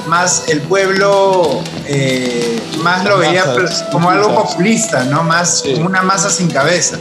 más 0.09 0.43
el 0.47 0.61
pueblo, 0.61 1.61
eh, 1.85 2.59
más 2.83 3.05
lo 3.05 3.17
veía 3.19 3.45
Masas, 3.45 3.85
como 3.91 4.09
algo 4.09 4.35
populista, 4.35 5.03
¿no? 5.05 5.23
Más 5.23 5.61
Sí. 5.61 5.73
como 5.73 5.85
una 5.85 6.01
masa 6.01 6.29
sin 6.29 6.49
cabeza. 6.49 6.97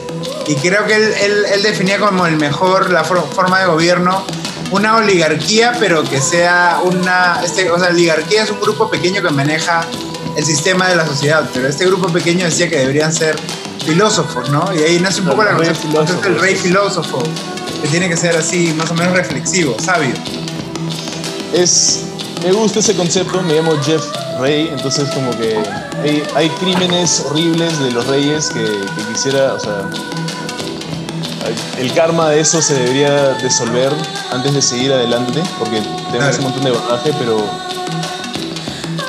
Y 0.47 0.55
creo 0.57 0.87
que 0.87 0.95
él, 0.95 1.15
él- 1.23 1.45
él 1.55 1.63
definía 1.63 1.99
como 1.99 2.27
el 2.27 2.37
mejor, 2.37 2.91
la 2.91 3.03
for- 3.05 3.27
forma 3.35 3.61
de 3.61 3.67
gobierno, 3.67 4.25
una 4.71 4.97
oligarquía, 4.97 5.73
pero 5.81 6.05
que 6.05 6.21
sea 6.21 6.81
una, 6.85 7.41
este, 7.45 7.71
o 7.71 7.79
sea, 7.79 7.89
oligarquía 7.89 8.43
es 8.45 8.51
un 8.51 8.61
grupo 8.61 8.91
pequeño 8.91 9.23
que 9.23 9.31
maneja 9.31 9.81
el 10.37 10.45
sistema 10.45 10.89
de 10.89 10.97
la 10.97 11.07
sociedad, 11.07 11.49
pero 11.55 11.67
este 11.69 11.87
grupo 11.87 12.09
pequeño 12.09 12.45
decía 12.45 12.69
que 12.69 12.77
deberían 12.79 13.13
ser 13.13 13.35
filósofos, 13.85 14.51
¿no? 14.51 14.71
Y 14.75 14.83
ahí 14.83 15.01
nace 15.01 15.21
un 15.23 15.29
poco 15.29 15.43
la 15.43 15.53
Rey 15.53 15.69
concepto 15.69 15.97
concepto 15.97 16.29
del 16.29 16.39
rey 16.41 16.55
filósofo, 16.55 17.23
que 17.83 17.89
tiene 17.89 18.09
que 18.09 18.17
ser 18.17 18.37
así, 18.37 18.75
más 18.77 18.91
o 18.91 18.95
menos 18.95 19.15
reflexivo, 19.15 19.75
sabio. 19.83 20.13
Es, 21.55 22.01
me 22.43 22.53
gusta 22.53 22.79
ese 22.81 22.95
concepto, 22.95 23.43
me 23.43 23.55
llamo 23.55 23.73
Jeff 23.83 24.05
Rey, 24.41 24.69
entonces 24.73 25.09
como 25.11 25.31
que 25.33 25.59
hay, 26.03 26.23
hay 26.35 26.49
crímenes 26.51 27.25
horribles 27.29 27.79
de 27.81 27.91
los 27.91 28.07
reyes 28.07 28.49
que, 28.49 28.63
que 28.65 29.13
quisiera, 29.13 29.55
o 29.55 29.61
sea, 29.61 29.83
el 31.79 31.93
karma 31.95 32.31
de 32.31 32.41
eso 32.41 32.61
se 32.61 32.75
debería 32.75 33.35
disolver 33.35 33.93
antes 34.33 34.53
de 34.55 34.63
seguir 34.63 34.93
adelante, 34.93 35.43
porque 35.59 35.83
tenemos 36.13 36.37
un 36.39 36.45
montón 36.45 36.65
de 36.65 36.71
bagaje, 36.73 37.13
pero 37.19 37.45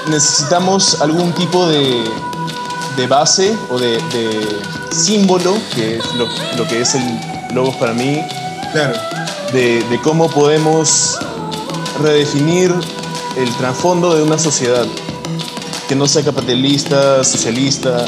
necesitamos 0.08 1.02
algún 1.02 1.32
tipo 1.34 1.68
de, 1.68 2.04
de 2.98 3.08
base 3.08 3.56
o 3.70 3.78
de, 3.78 3.92
de 4.14 4.48
símbolo, 4.92 5.58
que 5.76 5.98
es 5.98 6.14
lo, 6.16 6.28
lo 6.58 6.68
que 6.68 6.82
es 6.82 6.96
el 6.96 7.04
logos 7.54 7.76
para 7.76 7.94
mí, 7.94 8.24
Claro. 8.72 8.94
de, 9.52 9.84
de 9.84 10.02
cómo 10.02 10.30
podemos 10.30 11.18
redefinir 12.04 12.72
el 13.40 13.56
trasfondo 13.56 14.14
de 14.14 14.22
una 14.22 14.38
sociedad 14.38 14.86
que 15.88 15.96
no 15.96 16.08
sea 16.08 16.24
capitalista, 16.24 17.24
socialista, 17.24 18.06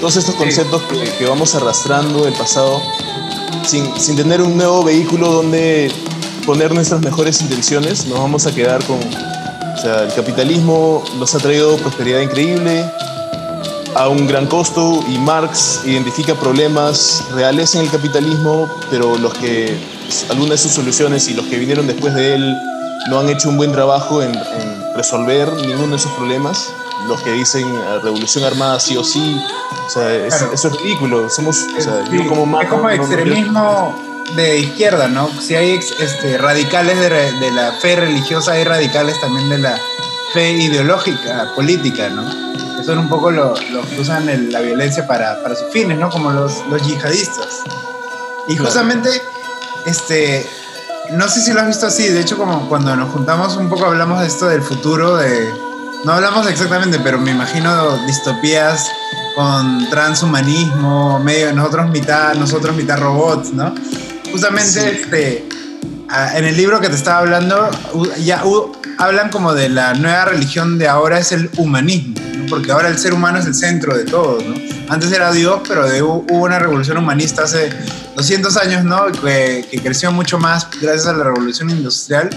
todos 0.00 0.16
estos 0.16 0.34
conceptos 0.34 0.82
que, 0.82 1.02
que 1.18 1.26
vamos 1.26 1.54
arrastrando 1.54 2.24
del 2.24 2.34
pasado 2.34 2.80
sin, 3.64 3.98
sin 3.98 4.16
tener 4.16 4.42
un 4.42 4.56
nuevo 4.56 4.84
vehículo 4.84 5.32
donde 5.32 5.90
poner 6.44 6.74
nuestras 6.74 7.00
mejores 7.00 7.40
intenciones, 7.40 8.06
nos 8.06 8.18
vamos 8.18 8.46
a 8.46 8.54
quedar 8.54 8.84
con... 8.84 8.98
O 8.98 9.76
sea, 9.78 10.04
el 10.04 10.14
capitalismo 10.14 11.02
nos 11.18 11.34
ha 11.34 11.38
traído 11.38 11.76
prosperidad 11.78 12.20
increíble 12.20 12.84
a 13.94 14.08
un 14.08 14.26
gran 14.26 14.46
costo 14.46 15.04
y 15.08 15.18
Marx 15.18 15.80
identifica 15.84 16.34
problemas 16.34 17.24
reales 17.32 17.74
en 17.74 17.82
el 17.82 17.90
capitalismo, 17.90 18.68
pero 18.90 19.16
los 19.18 19.34
que 19.34 19.76
algunas 20.30 20.50
de 20.50 20.58
sus 20.58 20.72
soluciones 20.72 21.28
y 21.28 21.34
los 21.34 21.46
que 21.46 21.58
vinieron 21.58 21.86
después 21.86 22.14
de 22.14 22.34
él 22.34 22.56
no 23.08 23.20
han 23.20 23.28
hecho 23.28 23.48
un 23.48 23.56
buen 23.56 23.72
trabajo 23.72 24.22
en, 24.22 24.34
en 24.34 24.94
resolver 24.96 25.52
ninguno 25.54 25.88
de 25.90 25.96
esos 25.96 26.12
problemas. 26.12 26.70
Los 27.08 27.20
que 27.22 27.32
dicen 27.32 27.66
eh, 27.68 27.98
revolución 28.02 28.44
armada 28.44 28.80
sí 28.80 28.96
o 28.96 29.04
sí, 29.04 29.38
o 29.86 29.90
sea, 29.90 30.10
es- 30.14 30.34
Claro. 30.34 30.52
eso 30.54 30.68
es 30.68 30.80
ridículo. 30.80 31.28
Somos, 31.28 31.58
o 31.76 31.80
sea, 31.80 32.04
Sí, 32.10 32.16
yo 32.16 32.26
como 32.28 32.60
es 32.60 32.68
como 32.68 32.82
no- 32.84 32.90
extremismo 32.90 33.94
de 34.36 34.58
izquierda, 34.58 35.08
¿no? 35.08 35.28
Si 35.40 35.54
hay 35.54 35.72
este, 35.98 36.38
radicales 36.38 36.98
de, 36.98 37.50
la 37.50 37.72
fe 37.72 37.96
religiosa, 37.96 38.52
hay 38.52 38.64
radicales 38.64 39.20
también 39.20 39.50
de 39.50 39.58
la 39.58 39.78
fe 40.32 40.52
ideológica, 40.52 41.52
política, 41.54 42.08
¿no? 42.08 42.24
Que 42.78 42.84
son 42.84 42.98
un 42.98 43.08
poco 43.10 43.30
los 43.30 43.60
que 43.60 44.00
usan 44.00 44.28
el- 44.30 44.50
la 44.50 44.60
violencia 44.60 45.06
para, 45.06 45.42
para 45.42 45.54
sus 45.54 45.68
fines, 45.72 45.98
¿no? 45.98 46.08
Como 46.08 46.30
los, 46.30 46.66
los 46.70 46.80
yihadistas. 46.86 47.60
Y 48.48 48.54
Claro. 48.54 48.64
justamente, 48.64 49.10
este, 49.84 50.48
no 51.12 51.28
sé 51.28 51.40
si 51.40 51.52
lo 51.52 51.60
has 51.60 51.66
visto 51.66 51.86
así, 51.86 52.08
de 52.08 52.20
hecho 52.20 52.36
como 52.36 52.68
cuando 52.68 52.94
nos 52.96 53.12
juntamos 53.12 53.56
un 53.56 53.68
poco 53.68 53.86
hablamos 53.86 54.20
de 54.20 54.26
esto 54.26 54.46
del 54.46 54.62
futuro, 54.62 55.16
de... 55.16 55.48
No 56.04 56.12
hablamos 56.12 56.46
exactamente, 56.46 56.98
pero 57.02 57.18
me 57.18 57.30
imagino 57.30 57.96
distopías 58.06 58.90
con 59.34 59.88
transhumanismo, 59.88 61.18
medio 61.18 61.52
nosotros 61.54 61.90
mitad, 61.90 62.34
nosotros 62.34 62.76
mitad 62.76 62.98
robots, 62.98 63.52
¿no? 63.52 63.74
Justamente 64.30 64.68
Sí. 64.68 64.80
este 64.80 65.48
en 66.36 66.44
el 66.44 66.56
libro 66.56 66.80
que 66.80 66.88
te 66.88 66.94
estaba 66.94 67.18
hablando, 67.18 67.70
ya 68.22 68.42
hablan 68.98 69.30
como 69.30 69.54
de 69.54 69.68
la 69.68 69.94
nueva 69.94 70.26
religión 70.26 70.78
de 70.78 70.88
ahora 70.88 71.18
es 71.18 71.32
el 71.32 71.50
humanismo, 71.56 72.14
porque 72.48 72.70
ahora 72.70 72.88
el 72.88 72.98
ser 72.98 73.14
humano 73.14 73.38
es 73.38 73.46
el 73.46 73.54
centro 73.54 73.96
de 73.96 74.04
todo. 74.04 74.38
¿no? 74.42 74.54
Antes 74.88 75.10
era 75.12 75.32
Dios, 75.32 75.60
pero 75.66 75.86
hubo 76.06 76.44
una 76.44 76.58
revolución 76.58 76.98
humanista 76.98 77.44
hace 77.44 77.70
200 78.16 78.56
años, 78.56 78.84
¿no? 78.84 79.06
Que, 79.06 79.66
que, 79.70 79.82
creció 79.82 80.12
mucho 80.12 80.38
más 80.38 80.68
gracias 80.80 81.06
a 81.06 81.12
la 81.12 81.24
revolución 81.24 81.70
industrial 81.70 82.30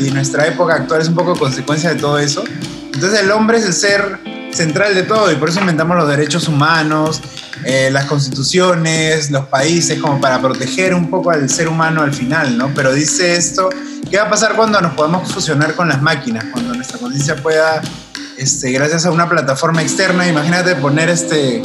y 0.00 0.10
nuestra 0.10 0.46
época 0.46 0.74
actual 0.74 1.02
es 1.02 1.08
un 1.08 1.14
poco 1.14 1.34
consecuencia 1.36 1.92
de 1.92 2.00
todo 2.00 2.18
eso. 2.18 2.44
Entonces 2.92 3.20
el 3.20 3.30
hombre 3.30 3.58
es 3.58 3.64
el 3.64 3.74
ser 3.74 4.18
central 4.52 4.94
de 4.94 5.02
todo 5.02 5.30
y 5.30 5.36
por 5.36 5.48
eso 5.50 5.60
inventamos 5.60 5.96
los 5.96 6.08
derechos 6.08 6.48
humanos, 6.48 7.20
eh, 7.64 7.90
las 7.92 8.06
constituciones, 8.06 9.30
los 9.30 9.46
países, 9.46 10.00
como 10.00 10.20
para 10.20 10.40
proteger 10.40 10.94
un 10.94 11.10
poco 11.10 11.30
al 11.30 11.48
ser 11.48 11.68
humano 11.68 12.02
al 12.02 12.12
final, 12.12 12.56
¿no? 12.56 12.72
Pero 12.74 12.92
dice 12.92 13.36
esto, 13.36 13.68
¿qué 14.10 14.16
va 14.16 14.24
a 14.24 14.30
pasar 14.30 14.56
cuando 14.56 14.80
nos 14.80 14.94
podemos 14.94 15.32
fusionar 15.32 15.74
con 15.74 15.88
las 15.88 16.02
máquinas? 16.02 16.46
Cuando 16.52 16.74
nuestra 16.74 16.98
conciencia 16.98 17.36
pueda, 17.36 17.82
este, 18.36 18.72
gracias 18.72 19.06
a 19.06 19.10
una 19.10 19.28
plataforma 19.28 19.82
externa, 19.82 20.26
imagínate 20.28 20.74
poner 20.76 21.08
este, 21.08 21.62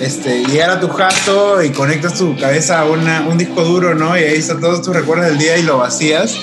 este, 0.00 0.44
llegar 0.44 0.70
a 0.70 0.80
tu 0.80 0.88
jato 0.88 1.62
y 1.62 1.70
conectas 1.70 2.14
tu 2.14 2.36
cabeza 2.36 2.80
a 2.80 2.84
un 2.84 3.38
disco 3.38 3.64
duro, 3.64 3.94
¿no? 3.94 4.16
Y 4.16 4.22
ahí 4.22 4.36
están 4.36 4.60
todos 4.60 4.82
tus 4.82 4.94
recuerdos 4.94 5.26
del 5.26 5.38
día 5.38 5.56
y 5.56 5.62
lo 5.62 5.78
vacías 5.78 6.36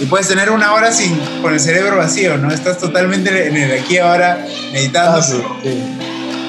y 0.00 0.06
puedes 0.06 0.28
tener 0.28 0.50
una 0.50 0.72
hora 0.72 0.92
sin, 0.92 1.18
con 1.42 1.52
el 1.52 1.60
cerebro 1.60 1.98
vacío, 1.98 2.38
¿no? 2.38 2.50
Estás 2.50 2.78
totalmente 2.78 3.48
en 3.48 3.56
el 3.56 3.78
aquí 3.78 3.98
ahora 3.98 4.46
meditando. 4.72 5.20
Ah, 5.20 5.60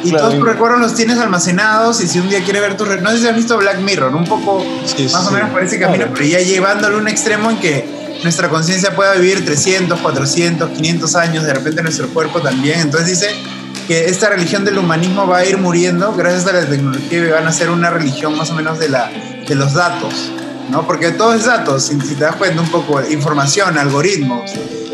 y 0.04 0.12
todos 0.12 0.36
tus 0.36 0.46
recuerdos 0.46 0.80
los 0.80 0.96
tienes 0.96 1.20
almacenados 1.20 2.02
y 2.02 2.08
si 2.08 2.20
un 2.20 2.30
día 2.30 2.44
quieres 2.44 2.62
ver 2.62 2.78
tus 2.78 2.88
recuerdos, 2.88 3.12
no 3.12 3.18
sé 3.18 3.24
si 3.24 3.30
has 3.30 3.36
visto 3.36 3.58
Black 3.58 3.80
Mirror, 3.80 4.16
un 4.16 4.26
poco 4.26 4.66
más 5.12 5.28
o 5.28 5.32
menos 5.32 5.50
por 5.52 5.64
ese 5.64 5.80
camino, 5.80 6.06
pero 6.14 6.26
ya 6.26 6.40
llevándolo 6.40 6.98
a 6.98 7.02
un 7.02 7.08
extremo 7.08 7.52
en 7.52 7.58
que 7.58 7.86
nuestra 8.24 8.50
conciencia 8.50 8.96
pueda 8.96 9.14
vivir 9.16 9.46
300, 9.46 10.00
400, 10.00 10.70
500 10.70 11.16
años, 11.16 11.44
de 11.44 11.54
repente 11.54 11.84
nuestro 11.84 12.08
cuerpo 12.10 12.42
también. 12.42 12.80
Entonces 12.80 13.10
dice 13.10 13.30
que 13.92 14.06
esta 14.06 14.30
religión 14.30 14.64
del 14.64 14.78
humanismo 14.78 15.28
va 15.28 15.40
a 15.40 15.46
ir 15.46 15.58
muriendo 15.58 16.14
gracias 16.14 16.48
a 16.48 16.54
la 16.54 16.66
tecnología 16.66 17.26
y 17.26 17.30
van 17.30 17.46
a 17.46 17.52
ser 17.52 17.70
una 17.70 17.90
religión 17.90 18.38
más 18.38 18.50
o 18.50 18.54
menos 18.54 18.80
de, 18.80 18.88
la, 18.88 19.12
de 19.46 19.54
los 19.54 19.74
datos. 19.74 20.32
¿no? 20.70 20.88
Porque 20.88 21.12
todo 21.12 21.34
es 21.34 21.44
datos, 21.44 21.88
si, 21.88 21.98
te 21.98 22.16
das 22.16 22.38
cuenta 22.38 22.62
un 22.62 22.70
poco, 22.70 23.02
información, 23.02 23.78
algoritmos, 23.78 24.50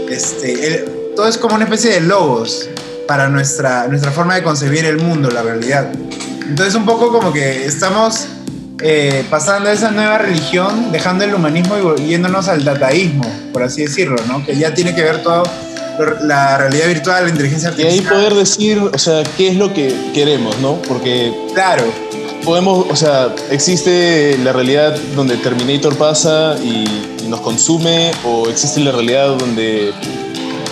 este, 0.10 0.86
todo 1.16 1.28
es 1.28 1.38
como 1.38 1.54
una 1.54 1.66
especie 1.66 1.92
de 1.92 2.02
logos 2.02 2.72
para 3.08 3.30
nuestra, 3.30 3.88
nuestra 3.88 4.10
forma 4.10 4.34
de 4.34 4.42
concebir 4.42 4.84
el 4.86 4.98
mundo, 4.98 5.30
la 5.30 5.44
realidad. 5.44 5.92
Entonces 6.50 6.74
un 6.74 6.86
poco 6.88 7.12
como 7.12 7.32
que 7.32 7.68
estamos 7.68 8.26
eh, 8.82 9.24
pasando 9.30 9.70
a 9.70 9.74
esa 9.74 9.92
nueva 9.92 10.18
religión, 10.18 10.92
dejando 10.92 11.24
el 11.24 11.36
humanismo 11.36 11.76
y 12.00 12.08
yéndonos 12.08 12.48
al 12.48 12.66
dataísmo, 12.66 13.32
por 13.54 13.62
así 13.62 13.84
decirlo, 13.84 14.16
¿no? 14.28 14.44
Que 14.44 14.58
ya 14.58 14.74
tiene 14.74 14.96
que 14.96 15.04
ver 15.04 15.22
todo 15.22 15.44
la 16.22 16.58
realidad 16.58 16.88
virtual, 16.88 17.24
la 17.26 17.30
inteligencia 17.30 17.70
artificial. 17.70 17.96
Y 17.96 18.00
ahí 18.00 18.06
poder 18.06 18.34
decir, 18.36 18.80
o 18.80 18.98
sea, 18.98 19.24
qué 19.38 19.50
es 19.50 19.56
lo 19.56 19.74
que 19.74 19.94
queremos, 20.14 20.58
¿no? 20.60 20.82
Porque... 20.84 21.34
Claro 21.54 21.84
podemos, 22.48 22.86
o 22.90 22.96
sea, 22.96 23.36
existe 23.52 24.38
la 24.42 24.54
realidad 24.54 24.98
donde 25.18 25.36
Terminator 25.36 25.98
pasa 25.98 26.56
y, 26.64 26.86
nos 27.28 27.42
consume, 27.42 28.12
o 28.24 28.48
existe 28.48 28.80
la 28.80 28.94
realidad 28.94 29.36
donde, 29.38 29.92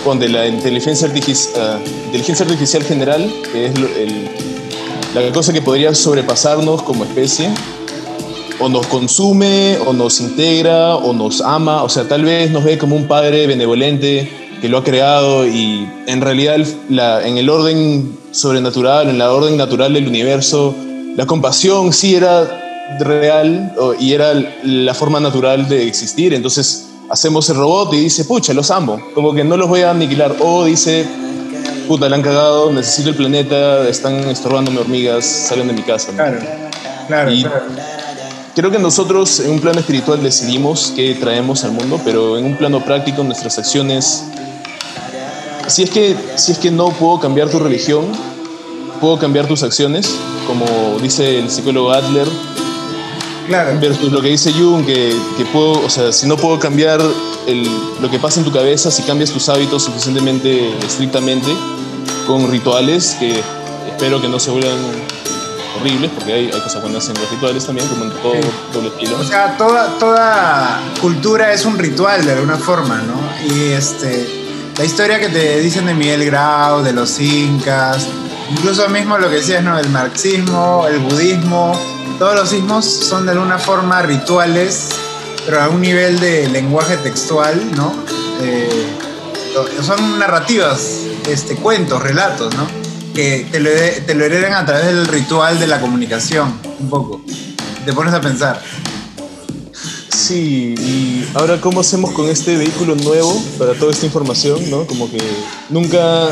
donde 0.06 0.26
la 0.26 0.46
inteligencia, 0.46 1.06
artificial, 1.06 1.82
inteligencia 2.06 2.46
artificial 2.46 2.82
general, 2.82 3.30
que 3.52 3.66
es 3.66 3.72
la 5.14 5.30
cosa 5.34 5.52
que 5.52 5.60
podría 5.60 5.94
sobrepasarnos 5.94 6.82
como 6.82 7.04
especie, 7.04 7.50
o 8.58 8.70
nos 8.70 8.86
consume, 8.86 9.76
o 9.84 9.92
nos 9.92 10.18
integra, 10.22 10.96
o 10.96 11.12
nos 11.12 11.42
ama, 11.42 11.82
o 11.82 11.90
sea, 11.90 12.08
tal 12.08 12.24
vez 12.24 12.50
nos 12.50 12.64
ve 12.64 12.78
como 12.78 12.96
un 12.96 13.06
padre 13.06 13.46
benevolente 13.46 14.45
que 14.60 14.68
lo 14.68 14.78
ha 14.78 14.84
creado 14.84 15.46
y 15.46 15.88
en 16.06 16.20
realidad 16.20 16.58
la, 16.88 17.26
en 17.26 17.38
el 17.38 17.48
orden 17.48 18.16
sobrenatural, 18.30 19.08
en 19.08 19.18
la 19.18 19.32
orden 19.32 19.56
natural 19.56 19.94
del 19.94 20.08
universo, 20.08 20.74
la 21.16 21.26
compasión 21.26 21.92
sí 21.92 22.14
era 22.14 22.66
real 23.00 23.72
y 23.98 24.12
era 24.12 24.32
la 24.62 24.94
forma 24.94 25.20
natural 25.20 25.68
de 25.68 25.86
existir. 25.86 26.34
Entonces 26.34 26.88
hacemos 27.10 27.48
el 27.50 27.56
robot 27.56 27.94
y 27.94 28.00
dice, 28.00 28.24
pucha, 28.24 28.52
los 28.52 28.70
amo, 28.70 29.00
como 29.14 29.34
que 29.34 29.44
no 29.44 29.56
los 29.56 29.68
voy 29.68 29.82
a 29.82 29.90
aniquilar. 29.90 30.36
O 30.40 30.64
dice, 30.64 31.06
puta, 31.88 32.08
le 32.08 32.14
han 32.14 32.22
cagado, 32.22 32.72
necesito 32.72 33.10
el 33.10 33.16
planeta, 33.16 33.88
están 33.88 34.14
estorbándome 34.28 34.80
hormigas, 34.80 35.24
salen 35.24 35.68
de 35.68 35.74
mi 35.74 35.82
casa. 35.82 36.12
Claro, 36.12 36.38
claro, 37.08 37.30
Creo 38.54 38.70
que 38.70 38.78
nosotros 38.78 39.40
en 39.40 39.50
un 39.50 39.60
plano 39.60 39.80
espiritual 39.80 40.22
decidimos 40.22 40.92
qué 40.96 41.14
traemos 41.14 41.62
al 41.64 41.72
mundo, 41.72 42.00
pero 42.02 42.38
en 42.38 42.46
un 42.46 42.56
plano 42.56 42.84
práctico 42.84 43.22
nuestras 43.22 43.58
acciones... 43.58 44.24
Si 45.66 45.82
es 45.82 45.90
que, 45.90 46.16
si 46.36 46.52
es 46.52 46.58
que 46.58 46.70
no 46.70 46.90
puedo 46.90 47.18
cambiar 47.18 47.48
tu 47.48 47.58
religión, 47.58 48.04
puedo 49.00 49.18
cambiar 49.18 49.46
tus 49.46 49.62
acciones, 49.62 50.14
como 50.46 50.64
dice 51.00 51.38
el 51.38 51.50
psicólogo 51.50 51.92
Adler. 51.92 52.28
Claro. 53.46 53.78
Versus 53.80 54.10
lo 54.10 54.20
que 54.20 54.28
dice 54.28 54.52
Jung, 54.52 54.84
que, 54.84 55.14
que 55.36 55.44
puedo, 55.46 55.72
o 55.84 55.90
sea, 55.90 56.12
si 56.12 56.26
no 56.26 56.36
puedo 56.36 56.58
cambiar 56.58 57.00
el, 57.46 57.68
lo 58.00 58.10
que 58.10 58.18
pasa 58.18 58.40
en 58.40 58.44
tu 58.44 58.52
cabeza, 58.52 58.90
si 58.90 59.02
cambias 59.02 59.30
tus 59.30 59.48
hábitos 59.48 59.84
suficientemente 59.84 60.76
estrictamente, 60.84 61.52
con 62.26 62.50
rituales 62.50 63.16
que 63.20 63.40
espero 63.88 64.20
que 64.20 64.28
no 64.28 64.40
se 64.40 64.50
vuelvan 64.50 64.78
horribles, 65.78 66.10
porque 66.12 66.32
hay, 66.32 66.50
hay 66.52 66.60
cosas 66.60 66.82
buenas 66.82 67.08
en 67.08 67.14
los 67.14 67.30
rituales 67.30 67.64
también, 67.64 67.86
como 67.88 68.04
en 68.04 68.10
todo 68.10 68.34
doble 68.72 68.88
estilo. 68.88 69.20
O 69.20 69.24
sea, 69.24 69.56
toda, 69.56 69.96
toda 69.98 70.80
cultura 71.00 71.52
es 71.52 71.64
un 71.64 71.78
ritual 71.78 72.24
de 72.24 72.32
alguna 72.32 72.56
forma, 72.56 73.00
¿no? 73.02 73.14
Y 73.54 73.72
este, 73.72 74.45
la 74.78 74.84
historia 74.84 75.18
que 75.18 75.28
te 75.28 75.60
dicen 75.60 75.86
de 75.86 75.94
Miguel 75.94 76.24
Grau, 76.26 76.82
de 76.82 76.92
los 76.92 77.18
incas, 77.20 78.06
Incluso 78.50 78.88
mismo 78.88 79.18
lo 79.18 79.28
que 79.28 79.36
decías, 79.36 79.62
¿no? 79.62 79.78
El 79.78 79.88
marxismo, 79.90 80.86
el 80.88 80.98
budismo, 81.00 81.78
todos 82.18 82.36
los 82.36 82.48
sismos 82.48 82.84
son 82.84 83.26
de 83.26 83.32
alguna 83.32 83.58
forma 83.58 84.02
rituales, 84.02 84.90
pero 85.44 85.62
a 85.62 85.68
un 85.68 85.80
nivel 85.80 86.20
de 86.20 86.48
lenguaje 86.48 86.96
textual, 86.98 87.60
¿no? 87.74 87.92
Eh, 88.42 88.86
son 89.82 90.18
narrativas, 90.18 91.00
este, 91.28 91.56
cuentos, 91.56 92.00
relatos, 92.00 92.54
¿no? 92.54 92.66
Que 93.14 93.48
te 93.50 93.58
lo, 93.58 93.70
te 93.70 94.14
lo 94.14 94.24
heredan 94.24 94.52
a 94.52 94.64
través 94.64 94.86
del 94.86 95.06
ritual 95.08 95.58
de 95.58 95.66
la 95.66 95.80
comunicación, 95.80 96.60
un 96.78 96.88
poco. 96.88 97.20
Te 97.84 97.92
pones 97.92 98.14
a 98.14 98.20
pensar. 98.20 98.62
Sí, 100.16 100.74
y 100.78 101.24
ahora 101.34 101.60
cómo 101.60 101.80
hacemos 101.80 102.10
con 102.12 102.30
este 102.30 102.56
vehículo 102.56 102.94
nuevo 102.94 103.38
para 103.58 103.74
toda 103.74 103.92
esta 103.92 104.06
información, 104.06 104.58
¿no? 104.70 104.86
Como 104.86 105.10
que 105.10 105.18
nunca 105.68 106.30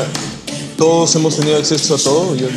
todos 0.75 1.15
hemos 1.15 1.37
tenido 1.37 1.57
acceso 1.57 1.93
a 1.93 1.97
todo. 1.99 2.35
Yo, 2.35 2.47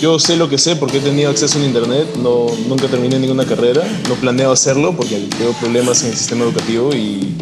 yo 0.00 0.20
sé 0.20 0.36
lo 0.36 0.48
que 0.48 0.56
sé 0.56 0.76
porque 0.76 0.98
he 0.98 1.00
tenido 1.00 1.30
acceso 1.30 1.58
a 1.58 1.64
internet, 1.64 2.06
no, 2.22 2.46
nunca 2.68 2.86
terminé 2.86 3.18
ninguna 3.18 3.44
carrera, 3.44 3.82
no 4.08 4.14
planeo 4.14 4.52
hacerlo 4.52 4.94
porque 4.96 5.16
tengo 5.36 5.52
problemas 5.54 6.04
en 6.04 6.10
el 6.10 6.16
sistema 6.16 6.44
educativo 6.44 6.94
y 6.94 7.34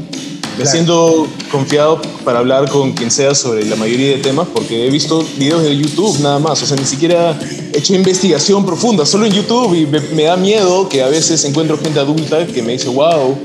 me 0.59 0.67
siento 0.67 1.27
confiado 1.51 2.01
para 2.25 2.41
hablar 2.41 2.69
con 2.69 2.93
quien 2.93 3.11
sea 3.11 3.35
sobre 3.35 3.65
la 3.65 3.77
mayoría 3.77 4.17
de 4.17 4.19
temas 4.19 4.49
porque 4.53 4.87
he 4.87 4.91
visto 4.91 5.25
videos 5.37 5.63
de 5.63 5.77
YouTube 5.77 6.19
nada 6.21 6.39
más, 6.39 6.63
o 6.63 6.67
sea, 6.67 6.77
ni 6.77 6.85
siquiera 6.85 7.39
he 7.73 7.79
hecho 7.79 7.95
investigación 7.95 8.65
profunda, 8.65 9.07
solo 9.07 9.27
en 9.27 9.33
YouTube 9.33 9.75
y 9.75 9.87
me, 9.87 10.01
me 10.01 10.25
da 10.25 10.37
miedo 10.37 10.89
que 10.89 11.03
a 11.03 11.09
veces 11.09 11.45
encuentro 11.45 11.79
gente 11.79 11.99
adulta 11.99 12.47
que 12.47 12.63
me 12.63 12.73
dice, 12.73 12.89
wow, 12.89 13.39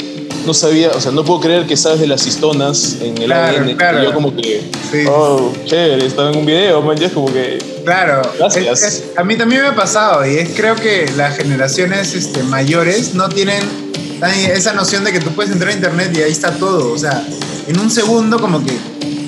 no 0.48 0.54
sabía, 0.54 0.92
o 0.92 1.02
sea, 1.02 1.12
no 1.12 1.26
puedo 1.26 1.42
creer 1.42 1.68
que 1.68 1.76
sabes 1.76 2.00
de 2.00 2.08
las 2.08 2.26
histonas 2.26 2.98
en 3.02 3.22
el 3.22 3.32
ADN. 3.32 3.70
Y 3.70 4.04
yo 4.04 4.14
como 4.14 4.34
que, 4.34 4.64
oh, 5.10 5.52
chévere, 5.66 6.06
estaba 6.06 6.32
en 6.32 6.38
un 6.38 6.46
video, 6.46 6.82
man, 6.82 6.96
ya 6.96 7.08
es 7.08 7.14
como 7.14 7.32
que... 7.32 7.58
Claro, 7.84 8.22
gracias. 8.38 9.04
a 9.16 9.24
mí 9.24 9.36
también 9.36 9.62
me 9.62 9.68
ha 9.68 9.76
pasado 9.76 10.26
y 10.26 10.36
es 10.38 10.50
creo 10.56 10.76
que 10.76 11.10
las 11.16 11.38
generaciones 11.38 12.16
este, 12.16 12.44
mayores 12.44 13.14
no 13.14 13.28
tienen 13.30 13.87
esa 14.22 14.74
noción 14.74 15.04
de 15.04 15.12
que 15.12 15.20
tú 15.20 15.32
puedes 15.32 15.52
entrar 15.52 15.72
a 15.72 15.74
internet 15.74 16.12
y 16.16 16.22
ahí 16.22 16.32
está 16.32 16.52
todo, 16.52 16.92
o 16.92 16.98
sea, 16.98 17.24
en 17.68 17.80
un 17.80 17.92
segundo 17.92 18.40
como 18.40 18.64
que, 18.64 18.78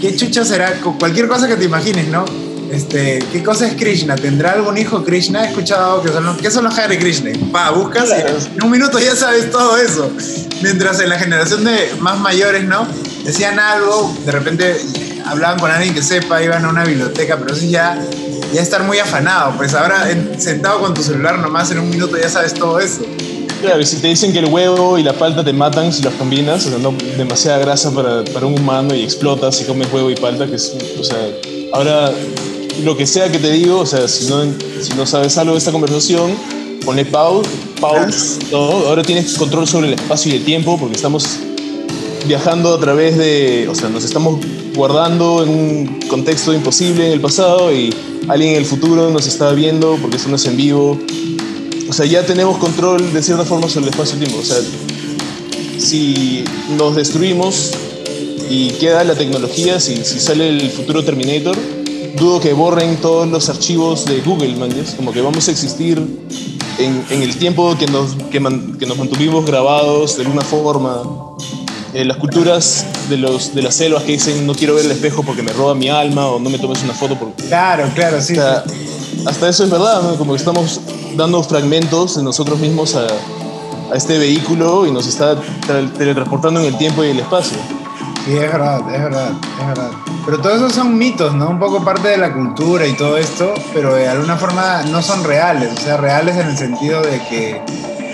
¿qué 0.02 0.16
chucha 0.16 0.44
será? 0.44 0.74
Cualquier 1.00 1.28
cosa 1.28 1.48
que 1.48 1.56
te 1.56 1.66
imagines, 1.66 2.08
¿no? 2.08 2.26
Este, 2.72 3.20
¿Qué 3.32 3.44
cosa 3.44 3.68
es 3.68 3.74
Krishna? 3.74 4.16
¿Tendrá 4.16 4.52
algún 4.52 4.78
hijo 4.78 5.04
Krishna? 5.04 5.44
He 5.44 5.48
escuchado 5.48 6.04
que 6.04 6.10
son 6.10 6.24
los, 6.24 6.38
¿qué 6.38 6.52
son 6.52 6.66
los 6.66 6.78
Hare 6.78 7.00
Krishna? 7.00 7.32
Va, 7.54 7.72
buscas 7.72 8.10
y 8.10 8.56
en 8.56 8.64
un 8.64 8.70
minuto 8.70 9.00
ya 9.00 9.16
sabes 9.16 9.50
todo 9.50 9.78
eso. 9.78 10.12
Mientras 10.62 11.00
en 11.00 11.10
la 11.10 11.18
generación 11.18 11.64
de 11.64 11.92
más 12.00 12.20
mayores, 12.20 12.66
¿no? 12.66 12.88
Decían 13.26 13.60
algo, 13.60 14.16
de 14.24 14.32
repente 14.32 14.78
hablaban 15.26 15.60
con 15.60 15.72
alguien 15.72 15.94
que 15.96 16.04
sepa, 16.04 16.44
iban 16.44 16.64
a 16.64 16.70
una 16.70 16.84
biblioteca, 16.84 17.38
pero 17.38 17.56
eso 17.56 17.66
ya, 17.66 17.98
ya 18.54 18.62
estar 18.62 18.84
muy 18.84 19.00
afanado. 19.00 19.54
Pues 19.58 19.74
ahora 19.74 20.08
sentado 20.38 20.80
con 20.80 20.94
tu 20.94 21.02
celular 21.02 21.40
nomás 21.40 21.72
en 21.72 21.80
un 21.80 21.90
minuto 21.90 22.18
ya 22.18 22.30
sabes 22.30 22.54
todo 22.54 22.80
eso. 22.80 23.02
Claro, 23.62 23.82
y 23.82 23.86
si 23.86 23.98
te 23.98 24.08
dicen 24.08 24.32
que 24.32 24.40
el 24.40 24.46
huevo 24.46 24.98
y 24.98 25.04
la 25.04 25.14
palta 25.14 25.44
te 25.44 25.52
matan 25.52 25.92
si 25.92 26.02
los 26.02 26.14
combinas, 26.14 26.66
o 26.66 26.70
sea, 26.70 26.78
no 26.80 26.94
demasiada 27.18 27.58
grasa 27.60 27.92
para, 27.92 28.24
para 28.26 28.46
un 28.46 28.58
humano 28.58 28.96
y 28.96 29.04
explotas 29.04 29.58
si 29.58 29.66
comes 29.66 29.92
huevo 29.92 30.10
y 30.10 30.16
palta, 30.16 30.48
que 30.48 30.56
es, 30.56 30.74
o 30.98 31.04
sea, 31.04 31.18
ahora 31.74 32.14
lo 32.84 32.96
que 32.96 33.06
sea 33.06 33.30
que 33.32 33.40
te 33.40 33.52
digo, 33.52 33.80
o 33.80 33.86
sea, 33.86 34.08
si 34.08 34.30
no, 34.30 34.44
si 34.82 34.94
no 34.94 35.06
sabes 35.06 35.38
algo 35.38 35.54
de 35.54 35.58
esta 35.58 35.72
conversación, 35.72 36.32
ponle 36.86 37.06
pause, 37.06 37.48
pause, 37.82 38.40
¿no? 38.52 38.60
Ahora 38.60 39.04
tienes 39.04 39.38
control 39.38 39.68
sobre 39.68 39.88
el 39.88 39.94
espacio 39.94 40.32
y 40.34 40.38
el 40.38 40.46
tiempo 40.46 40.78
porque 40.80 40.96
estamos 40.96 41.26
viajando 42.26 42.74
a 42.74 42.80
través 42.80 43.18
de, 43.18 43.68
o 43.70 43.76
sea, 43.76 43.90
nos 43.90 44.06
estamos 44.06 44.40
guardando 44.76 45.44
en 45.44 45.50
un 45.50 46.00
contexto 46.08 46.54
imposible 46.54 47.08
en 47.08 47.14
el 47.14 47.22
pasado 47.22 47.74
y 47.74 47.94
alguien 48.28 48.52
en 48.52 48.58
el 48.58 48.66
futuro 48.66 49.10
nos 49.10 49.28
está 49.28 49.52
viendo 49.52 49.98
porque 50.02 50.18
esto 50.18 50.30
no 50.30 50.38
es 50.38 50.46
en 50.46 50.56
vivo. 50.56 50.98
O 51.90 51.94
sea, 51.94 52.06
ya 52.06 52.24
tenemos 52.26 52.58
control 52.58 53.12
de 53.12 53.24
cierta 53.24 53.44
forma 53.46 53.68
sobre 53.68 53.88
el 53.88 53.90
espacio 53.94 54.16
y 54.18 54.20
tiempo. 54.20 54.40
O 54.40 54.46
sea, 54.46 54.58
si 55.78 56.44
nos 56.78 56.96
destruimos 56.96 57.72
y 58.50 58.70
queda 58.74 59.04
la 59.04 59.16
tecnología, 59.16 59.80
si, 59.80 59.98
si 60.06 60.20
sale 60.20 60.50
el 60.50 60.70
futuro 60.70 61.04
Terminator, 61.04 61.58
dudo 62.18 62.40
que 62.40 62.54
borren 62.54 62.98
todos 62.98 63.28
los 63.28 63.50
archivos 63.50 64.06
de 64.06 64.22
Google, 64.22 64.56
man, 64.56 64.70
¿yes? 64.74 64.92
como 64.96 65.12
que 65.12 65.22
vamos 65.22 65.48
a 65.48 65.52
existir 65.52 66.02
en, 66.78 67.04
en 67.10 67.22
el 67.24 67.36
tiempo 67.38 67.76
que 67.78 67.88
nos, 67.88 68.16
que, 68.32 68.40
man- 68.40 68.78
que 68.80 68.86
nos 68.86 68.98
mantuvimos 68.98 69.46
grabados 69.46 70.18
de 70.18 70.24
alguna 70.24 70.42
forma. 70.42 71.04
Eh, 71.96 72.06
las 72.06 72.18
culturas 72.18 72.86
de, 73.10 73.18
los, 73.18 73.56
de 73.56 73.64
las 73.64 73.74
selvas 73.74 74.04
que 74.04 74.12
dicen 74.12 74.46
no 74.46 74.54
quiero 74.54 74.76
ver 74.76 74.86
el 74.86 74.92
espejo 74.92 75.24
porque 75.24 75.42
me 75.42 75.52
roba 75.52 75.74
mi 75.74 75.90
alma 75.90 76.28
o 76.28 76.40
no 76.40 76.48
me 76.52 76.60
tomes 76.60 76.84
una 76.84 76.94
foto 76.94 77.18
porque... 77.18 77.46
Claro, 77.46 77.90
claro, 77.96 78.22
sí. 78.22 78.34
O 78.34 78.36
sea, 78.36 78.64
hasta 79.30 79.48
eso 79.50 79.64
es 79.64 79.70
verdad, 79.70 80.02
¿no? 80.02 80.16
como 80.16 80.34
que 80.34 80.38
estamos 80.40 80.82
dando 81.16 81.42
fragmentos 81.44 82.16
de 82.18 82.24
nosotros 82.24 82.60
mismos 82.60 82.96
a, 82.96 83.08
a 83.92 83.96
este 83.96 84.18
vehículo 84.18 84.86
y 84.86 84.92
nos 84.92 85.08
está 85.08 85.36
tra- 85.36 85.92
teletransportando 85.98 86.60
en 86.60 86.68
el 86.68 86.78
tiempo 86.78 87.04
y 87.04 87.10
el 87.10 87.20
espacio. 87.20 87.58
Sí, 88.26 88.34
es 88.36 88.52
verdad, 88.52 88.80
es 88.94 89.02
verdad, 89.02 89.32
es 89.62 89.68
verdad. 89.68 89.92
Pero 90.26 90.40
todo 90.40 90.56
eso 90.56 90.70
son 90.70 90.98
mitos, 90.98 91.34
¿no? 91.34 91.50
Un 91.50 91.58
poco 91.60 91.84
parte 91.84 92.10
de 92.10 92.18
la 92.18 92.34
cultura 92.34 92.86
y 92.86 92.94
todo 92.94 93.18
esto, 93.18 93.54
pero 93.74 93.96
de 93.96 94.08
alguna 94.08 94.36
forma 94.36 94.84
no 94.84 95.02
son 95.02 95.24
reales. 95.24 95.72
O 95.76 95.82
sea, 95.82 95.98
reales 95.98 96.36
en 96.36 96.48
el 96.50 96.58
sentido 96.58 97.02
de 97.02 97.20
que 97.30 97.62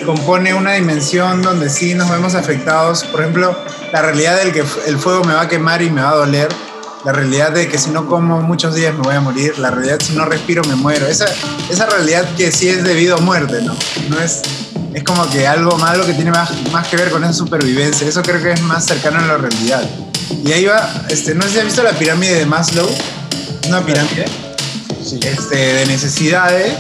compone 0.06 0.54
una 0.54 0.74
dimensión 0.74 1.42
donde 1.42 1.70
sí 1.70 1.96
nos 1.96 2.10
vemos 2.10 2.36
afectados. 2.36 3.04
Por 3.06 3.22
ejemplo, 3.22 3.56
la 3.92 4.02
realidad 4.04 4.38
del 4.38 4.54
que 4.54 4.64
el 4.88 4.98
fuego 5.00 5.24
me 5.24 5.34
va 5.34 5.42
a 5.42 5.48
quemar 5.50 5.82
y 5.82 5.90
me 5.90 6.02
va 6.02 6.12
a 6.12 6.16
doler. 6.16 6.48
La 7.06 7.12
realidad 7.12 7.52
de 7.52 7.68
que 7.68 7.78
si 7.78 7.92
no 7.92 8.08
como 8.08 8.42
muchos 8.42 8.74
días 8.74 8.94
me 8.96 9.02
voy 9.02 9.16
a 9.16 9.22
morir. 9.22 9.58
La 9.60 9.70
realidad 9.70 10.00
si 10.04 10.14
no 10.14 10.26
respiro 10.26 10.64
me 10.64 10.76
muero. 10.76 11.06
Esa, 11.08 11.26
esa 11.70 11.86
realidad 11.86 12.28
que 12.36 12.52
sí 12.52 12.68
es 12.68 12.84
debido 12.84 13.16
a 13.18 13.22
muerte, 13.22 13.62
¿no? 13.62 13.76
No 14.10 14.20
es, 14.20 14.42
es 14.94 15.04
como 15.04 15.30
que 15.30 15.46
algo 15.48 15.78
malo 15.78 16.06
que 16.06 16.14
tiene 16.14 16.32
más, 16.32 16.50
más 16.72 16.88
que 16.88 16.98
ver 16.98 17.12
con 17.12 17.24
esa 17.24 17.34
supervivencia. 17.34 18.08
Eso 18.08 18.24
creo 18.24 18.42
que 18.42 18.54
es 18.54 18.62
más 18.64 18.86
cercano 18.86 19.20
a 19.20 19.22
la 19.28 19.38
realidad. 19.38 19.84
Y 20.44 20.52
ahí 20.52 20.66
va, 20.66 21.06
este, 21.10 21.36
no 21.36 21.44
sé 21.44 21.50
si 21.52 21.60
has 21.60 21.66
visto 21.66 21.84
la 21.84 21.92
pirámide 21.92 22.36
de 22.40 22.46
Maslow. 22.46 22.90
Una 23.68 23.86
pirámide 23.86 24.26
Sí. 25.04 25.20
este, 25.22 25.56
de 25.56 25.86
necesidades. 25.86 26.74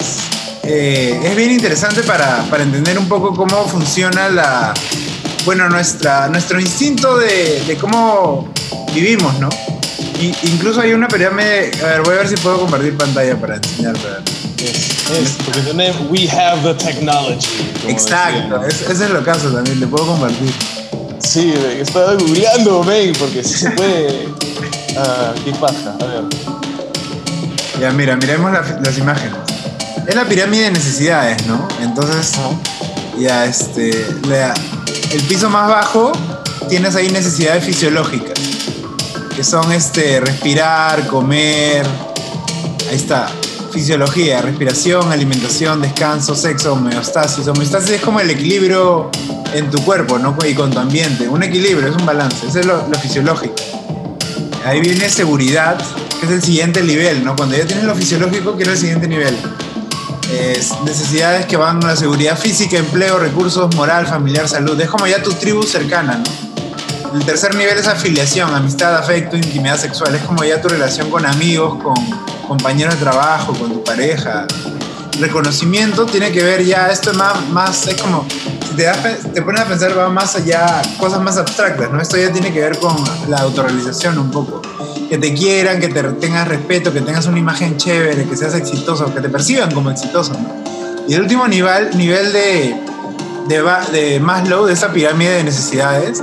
Eh, 0.63 1.19
es 1.23 1.36
bien 1.36 1.51
interesante 1.51 2.01
para, 2.01 2.43
para 2.49 2.63
entender 2.63 2.97
un 2.97 3.07
poco 3.07 3.36
cómo 3.36 3.67
funciona 3.67 4.30
la, 4.30 4.73
bueno, 5.45 5.69
nuestra, 5.69 6.28
nuestro 6.30 6.59
instinto 6.59 7.15
de, 7.19 7.63
de 7.67 7.78
cómo 7.78 8.51
vivimos, 8.91 9.39
¿no? 9.39 9.49
Y, 10.20 10.34
incluso 10.47 10.82
hay 10.82 10.93
una 10.93 11.07
pirámide, 11.07 11.72
a 11.84 11.88
ver, 11.88 12.01
voy 12.03 12.16
a 12.16 12.18
ver 12.20 12.28
si 12.28 12.36
puedo 12.38 12.59
compartir 12.59 12.95
pantalla 12.97 13.36
para 13.39 13.55
enseñarte. 13.57 13.99
Es, 14.57 15.09
es, 15.11 15.38
porque 15.43 15.59
tenemos, 15.61 15.97
we 16.09 16.28
have 16.30 16.61
the 16.63 16.74
technology. 16.74 17.47
Exacto, 17.88 18.66
es- 18.66 18.82
ese 18.82 19.03
es 19.05 19.09
lo 19.09 19.24
caso 19.24 19.49
también, 19.49 19.80
te 19.80 19.88
puedo 19.88 20.05
compartir. 20.07 20.51
Sí, 21.20 21.53
estaba 21.80 22.13
googleando, 22.13 22.84
men, 22.84 23.13
porque 23.20 23.43
sí 23.43 23.55
se 23.57 23.72
puede. 23.72 24.30
Ah, 24.97 25.34
qué 25.43 25.51
paja, 25.51 25.93
a 25.99 26.05
ver. 26.05 26.24
Ya, 27.82 27.91
mira, 27.91 28.16
miremos 28.16 28.49
la- 28.49 28.80
las 28.82 28.97
imágenes. 28.97 29.34
Es 30.07 30.16
la 30.16 30.24
pirámide 30.24 30.63
de 30.66 30.72
necesidades, 30.72 31.45
¿no? 31.47 31.68
Entonces, 31.82 32.32
ya, 33.20 33.43
este, 33.45 33.91
la- 34.30 34.53
el 35.11 35.22
piso 35.24 35.49
más 35.49 35.68
bajo 35.68 36.13
tienes 36.70 36.95
ahí 36.95 37.09
necesidades 37.09 37.66
fisiológicas, 37.66 38.39
que 39.36 39.43
son, 39.43 39.71
este, 39.73 40.21
respirar, 40.21 41.07
comer, 41.07 41.86
ahí 42.89 42.95
está, 42.95 43.27
fisiología, 43.71 44.41
respiración, 44.41 45.11
alimentación, 45.11 45.81
descanso, 45.81 46.36
sexo, 46.36 46.73
homeostasis. 46.73 47.45
Homeostasis 47.47 47.89
es 47.91 48.01
como 48.01 48.21
el 48.21 48.29
equilibrio 48.29 49.11
en 49.53 49.69
tu 49.69 49.83
cuerpo, 49.83 50.17
¿no? 50.17 50.38
Y 50.47 50.53
con 50.53 50.71
tu 50.71 50.79
ambiente. 50.79 51.27
Un 51.27 51.43
equilibrio, 51.43 51.89
es 51.89 51.95
un 51.95 52.05
balance, 52.05 52.47
eso 52.47 52.61
es 52.61 52.65
lo, 52.65 52.88
lo 52.88 52.97
fisiológico. 52.97 53.55
Ahí 54.65 54.79
viene 54.79 55.09
seguridad, 55.09 55.77
que 56.19 56.25
es 56.27 56.31
el 56.31 56.41
siguiente 56.41 56.81
nivel, 56.81 57.25
¿no? 57.25 57.36
Cuando 57.36 57.57
ya 57.57 57.65
tienes 57.65 57.83
lo 57.83 57.93
fisiológico, 57.93 58.55
que 58.55 58.63
es 58.63 58.69
el 58.69 58.77
siguiente 58.77 59.07
nivel. 59.07 59.36
Es 60.31 60.71
necesidades 60.86 61.45
que 61.45 61.57
van 61.57 61.83
a 61.83 61.88
la 61.88 61.95
seguridad 61.97 62.39
física, 62.39 62.77
empleo, 62.77 63.19
recursos, 63.19 63.75
moral, 63.75 64.07
familiar, 64.07 64.47
salud. 64.47 64.79
Es 64.79 64.89
como 64.89 65.05
ya 65.07 65.21
tu 65.21 65.33
tribu 65.33 65.63
cercana, 65.63 66.17
¿no? 66.17 66.45
El 67.16 67.24
tercer 67.26 67.55
nivel 67.55 67.78
es 67.78 67.88
afiliación, 67.88 68.53
amistad, 68.53 68.93
afecto, 68.93 69.38
intimidad 69.38 69.80
sexual. 69.80 70.13
Es 70.16 70.22
como 70.24 70.43
ya 70.43 70.61
tu 70.61 70.68
relación 70.68 71.09
con 71.09 71.26
amigos, 71.26 71.82
con 71.82 71.95
compañeros 72.45 72.95
de 72.95 72.99
trabajo, 72.99 73.53
con 73.53 73.72
tu 73.72 73.84
pareja. 73.86 74.45
Reconocimiento 75.22 76.05
tiene 76.05 76.34
que 76.34 76.43
ver 76.43 76.66
ya, 76.66 76.91
esto 76.91 77.11
es 77.11 77.18
más, 77.18 77.47
más 77.47 77.88
es 77.88 78.01
como, 78.01 78.28
si 78.68 78.76
te, 78.76 78.91
te 79.34 79.41
pones 79.41 79.61
a 79.61 79.66
pensar, 79.66 79.97
va 79.97 80.09
más 80.09 80.36
allá, 80.36 80.82
cosas 80.99 81.22
más 81.22 81.38
abstractas, 81.38 81.89
¿no? 81.89 82.01
Esto 82.01 82.18
ya 82.18 82.34
tiene 82.34 82.51
que 82.51 82.59
ver 82.59 82.78
con 82.80 82.93
la 83.30 83.38
autorrealización 83.38 84.20
un 84.20 84.30
poco. 84.30 84.61
Que 85.09 85.18
te 85.18 85.34
quieran, 85.34 85.80
que 85.80 85.88
te 85.88 86.03
tengas 86.03 86.45
respeto, 86.49 86.91
que 86.91 86.99
tengas 86.99 87.28
una 87.28 87.39
imagen 87.39 87.78
chévere, 87.78 88.26
que 88.26 88.36
seas 88.36 88.55
exitoso, 88.55 89.13
que 89.13 89.22
te 89.22 89.30
perciban 89.30 89.72
como 89.72 89.89
exitoso. 89.89 90.34
Y 91.07 91.13
el 91.13 91.22
último 91.22 91.47
nivel, 91.47 91.95
nivel 91.95 92.34
de, 92.34 92.76
de, 93.47 93.63
de 93.93 94.20
Maslow, 94.20 94.66
de 94.66 94.74
esa 94.74 94.91
pirámide 94.91 95.32
de 95.36 95.43
necesidades, 95.45 96.22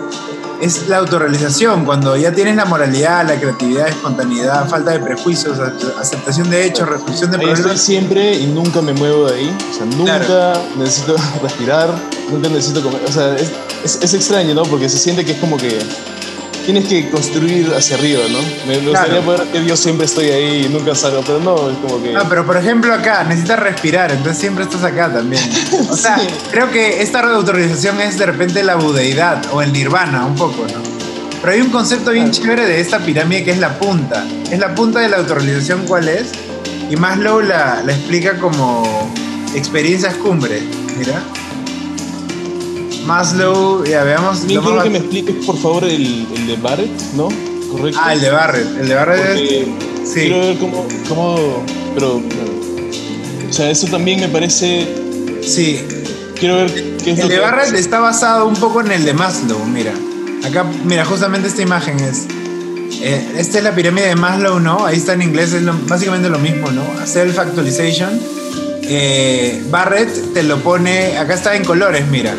es 0.62 0.88
la 0.88 0.98
autorrealización, 0.98 1.84
cuando 1.84 2.16
ya 2.16 2.32
tienes 2.32 2.54
la 2.56 2.64
moralidad, 2.64 3.26
la 3.26 3.38
creatividad, 3.38 3.88
espontaneidad, 3.88 4.68
falta 4.68 4.92
de 4.92 5.00
prejuicios, 5.00 5.58
ace- 5.58 5.92
aceptación 6.00 6.48
de 6.50 6.64
hechos, 6.66 6.88
resolución 6.88 7.30
de 7.32 7.36
Ahí 7.38 7.42
estoy 7.44 7.56
problemas. 7.56 7.80
siempre 7.82 8.34
y 8.38 8.46
nunca 8.46 8.80
me 8.80 8.92
muevo 8.92 9.26
de 9.28 9.34
ahí. 9.40 9.56
O 9.70 9.74
sea, 9.76 9.84
nunca 9.86 10.18
Claro. 10.24 10.62
necesito 10.78 11.16
respirar, 11.42 11.90
nunca 12.30 12.48
necesito 12.48 12.80
comer. 12.82 13.00
O 13.06 13.12
sea, 13.12 13.34
es, 13.36 13.50
es, 13.84 13.98
es 14.02 14.14
extraño, 14.14 14.54
¿no? 14.54 14.62
Porque 14.62 14.88
se 14.88 14.98
siente 14.98 15.24
que 15.24 15.32
es 15.32 15.38
como 15.38 15.56
que 15.56 15.78
tienes 16.64 16.86
que 16.88 17.08
construir 17.10 17.72
hacia 17.74 17.96
arriba, 17.96 18.22
¿no? 18.30 18.38
Me, 18.66 18.78
me 18.78 18.88
gustaría 18.88 19.20
Claro. 19.20 19.22
poder 19.24 19.42
que 19.48 19.64
yo 19.64 19.76
siempre 19.76 20.06
estoy 20.06 20.26
ahí 20.30 20.66
y 20.66 20.68
nunca 20.68 20.94
salgo, 20.94 21.22
pero 21.26 21.38
no, 21.40 21.70
es 21.70 21.76
como 21.78 22.02
que. 22.02 22.12
No, 22.12 22.28
pero 22.28 22.46
por 22.46 22.56
ejemplo 22.56 22.92
acá 22.94 23.24
necesitas 23.24 23.58
respirar, 23.60 24.10
entonces 24.12 24.38
siempre 24.38 24.64
estás 24.64 24.82
acá 24.84 25.12
también. 25.12 25.42
O 25.90 25.96
sea, 25.96 26.18
Sí. 26.20 26.26
creo 26.50 26.70
que 26.70 27.02
esta 27.02 27.20
autorrealización 27.20 28.00
es 28.00 28.18
de 28.18 28.26
repente 28.26 28.62
la 28.62 28.76
budeidad 28.76 29.42
o 29.52 29.62
el 29.62 29.72
nirvana, 29.72 30.24
un 30.26 30.34
poco, 30.36 30.64
¿no? 30.66 30.80
Pero 31.40 31.52
hay 31.54 31.60
un 31.60 31.70
concepto 31.70 32.12
bien 32.12 32.30
chévere 32.30 32.66
de 32.66 32.80
esta 32.80 33.00
pirámide 33.00 33.42
que 33.44 33.50
es 33.50 33.58
la 33.58 33.76
punta. 33.78 34.24
Es 34.50 34.58
la 34.60 34.74
punta 34.74 35.00
de 35.00 35.08
la 35.08 35.16
autorrealización, 35.16 35.84
¿cuál 35.86 36.08
es? 36.08 36.28
Y 36.88 36.94
Maslow 36.96 37.40
la, 37.40 37.82
la 37.84 37.92
explica 37.92 38.38
como 38.38 39.10
experiencias 39.54 40.14
cumbre. 40.14 40.62
Mira. 40.96 41.20
Maslow, 43.06 43.84
ya 43.84 44.04
veamos. 44.04 44.38
También 44.40 44.60
quiero 44.60 44.76
más- 44.76 44.84
que 44.84 44.90
me 44.90 44.98
expliques, 44.98 45.46
por 45.46 45.56
favor, 45.58 45.84
el, 45.84 46.26
el 46.36 46.46
de 46.46 46.56
Barrett, 46.56 47.00
¿no? 47.14 47.28
¿Correcto? 47.70 47.98
Ah, 48.02 48.12
el 48.14 48.20
de 48.20 48.30
Barrett. 48.30 48.66
El 48.80 48.88
de 48.88 48.94
Barrett 48.94 49.26
Porque 49.26 49.60
es. 49.60 50.08
Sí. 50.08 50.20
Quiero 50.20 50.40
ver 50.40 50.58
cómo, 50.58 50.86
cómo. 51.08 51.64
Pero. 51.94 52.22
O 53.48 53.52
sea, 53.52 53.70
eso 53.70 53.86
también 53.88 54.20
me 54.20 54.28
parece. 54.28 54.86
Sí. 55.42 55.80
Quiero 56.38 56.56
ver 56.56 56.72
qué 57.02 57.12
es 57.12 57.18
lo 57.18 57.24
El 57.24 57.28
de 57.28 57.34
que- 57.36 57.40
Barrett 57.40 57.74
está 57.74 58.00
basado 58.00 58.46
un 58.46 58.56
poco 58.56 58.80
en 58.80 58.92
el 58.92 59.04
de 59.04 59.14
Maslow, 59.14 59.64
mira. 59.66 59.92
Acá, 60.44 60.64
mira, 60.84 61.04
justamente 61.04 61.48
esta 61.48 61.62
imagen 61.62 61.98
es. 62.00 62.26
eh, 63.04 63.34
esta 63.38 63.58
es 63.58 63.64
la 63.64 63.74
pirámide 63.74 64.08
de 64.08 64.16
Maslow, 64.16 64.60
¿no? 64.60 64.84
Ahí 64.86 64.96
está 64.96 65.12
en 65.14 65.22
inglés, 65.22 65.52
es 65.52 65.62
lo- 65.62 65.74
básicamente 65.88 66.28
lo 66.28 66.38
mismo, 66.38 66.70
¿no? 66.70 66.82
Self-actualization. 67.06 68.20
Eh, 68.82 69.62
Barrett 69.70 70.32
te 70.34 70.42
lo 70.42 70.58
pone. 70.58 71.16
Acá 71.18 71.34
está 71.34 71.54
en 71.56 71.64
colores, 71.64 72.06
mira. 72.08 72.34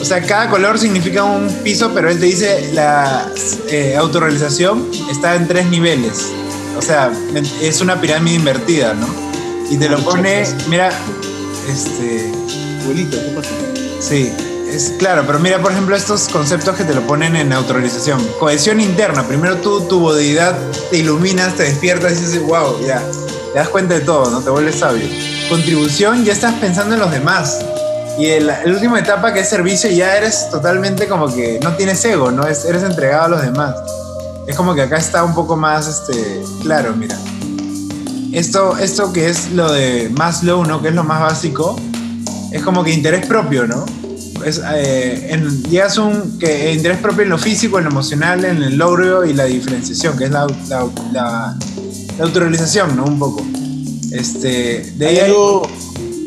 O 0.00 0.04
sea, 0.04 0.20
cada 0.22 0.48
color 0.48 0.78
significa 0.78 1.24
un 1.24 1.48
piso, 1.62 1.90
pero 1.94 2.10
él 2.10 2.18
te 2.18 2.26
dice 2.26 2.70
la 2.74 3.30
eh, 3.68 3.96
autorrealización 3.96 4.90
está 5.10 5.34
en 5.34 5.48
tres 5.48 5.66
niveles. 5.66 6.32
O 6.78 6.82
sea, 6.82 7.10
es 7.62 7.80
una 7.80 8.00
pirámide 8.00 8.36
invertida, 8.36 8.94
¿no? 8.94 9.06
Y 9.70 9.78
te 9.78 9.88
lo 9.88 9.98
pone, 9.98 10.44
mira, 10.68 10.90
este. 11.68 12.30
Abuelito, 12.82 13.16
¿qué 13.16 13.30
pasa? 13.34 13.48
Sí, 14.00 14.32
es 14.70 14.94
claro, 14.98 15.24
pero 15.26 15.38
mira, 15.38 15.60
por 15.60 15.72
ejemplo, 15.72 15.96
estos 15.96 16.28
conceptos 16.28 16.76
que 16.76 16.84
te 16.84 16.94
lo 16.94 17.00
ponen 17.06 17.34
en 17.34 17.52
autorrealización. 17.52 18.24
Cohesión 18.38 18.80
interna, 18.80 19.26
primero 19.26 19.56
tú, 19.56 19.80
tu 19.88 20.00
bodeidad, 20.00 20.56
te 20.90 20.98
iluminas, 20.98 21.54
te 21.54 21.64
despiertas 21.64 22.12
y 22.12 22.24
dices, 22.26 22.42
wow, 22.42 22.78
ya, 22.86 23.02
te 23.52 23.58
das 23.58 23.68
cuenta 23.68 23.94
de 23.94 24.00
todo, 24.00 24.30
¿no? 24.30 24.40
Te 24.40 24.50
vuelves 24.50 24.76
sabio. 24.76 25.08
Contribución, 25.48 26.24
ya 26.24 26.32
estás 26.32 26.54
pensando 26.54 26.94
en 26.94 27.00
los 27.00 27.10
demás. 27.10 27.58
Y 28.18 28.26
el, 28.26 28.48
el 28.64 28.72
última 28.72 28.98
etapa 28.98 29.32
que 29.34 29.40
es 29.40 29.48
servicio, 29.48 29.90
ya 29.90 30.16
eres 30.16 30.48
totalmente 30.50 31.06
como 31.06 31.26
que 31.34 31.60
no 31.62 31.72
tienes 31.76 32.04
ego, 32.04 32.30
¿no? 32.30 32.46
Es- 32.46 32.64
eres 32.64 32.82
entregado 32.82 33.24
a 33.24 33.28
los 33.28 33.42
demás. 33.42 33.74
Es 34.46 34.56
como 34.56 34.74
que 34.74 34.82
acá 34.82 34.96
está 34.96 35.22
un 35.24 35.34
poco 35.34 35.56
más, 35.56 35.86
este, 35.88 36.42
claro, 36.62 36.94
mira. 36.96 37.16
Esto, 38.32 38.76
esto 38.78 39.12
que 39.12 39.28
es 39.28 39.50
lo 39.52 39.70
de 39.72 40.10
Maslow, 40.16 40.64
¿no? 40.64 40.82
Que 40.82 40.88
es 40.88 40.94
lo 40.94 41.04
más 41.04 41.20
básico, 41.20 41.76
es 42.52 42.62
como 42.62 42.84
que 42.84 42.92
interés 42.92 43.26
propio, 43.26 43.66
¿no? 43.66 43.84
Es, 44.44 44.60
eh, 44.74 45.28
en, 45.30 45.62
llegas 45.64 45.96
un 45.98 46.38
que 46.38 46.72
interés 46.72 46.98
propio 46.98 47.22
en 47.24 47.30
lo 47.30 47.38
físico, 47.38 47.78
en 47.78 47.84
lo 47.84 47.90
emocional, 47.90 48.44
en 48.44 48.62
el 48.62 48.76
logro 48.76 49.24
y 49.24 49.32
la 49.32 49.44
diferenciación, 49.44 50.16
que 50.18 50.24
es 50.24 50.30
la, 50.30 50.46
la, 50.68 50.86
la, 51.12 51.56
la 52.18 52.24
autorrealización, 52.24 52.94
¿no? 52.96 53.04
Un 53.04 53.18
poco. 53.18 53.42
Este, 54.12 54.92
de 54.96 55.06
Hay 55.06 55.18
ahí- 55.18 55.30
algo, 55.30 55.68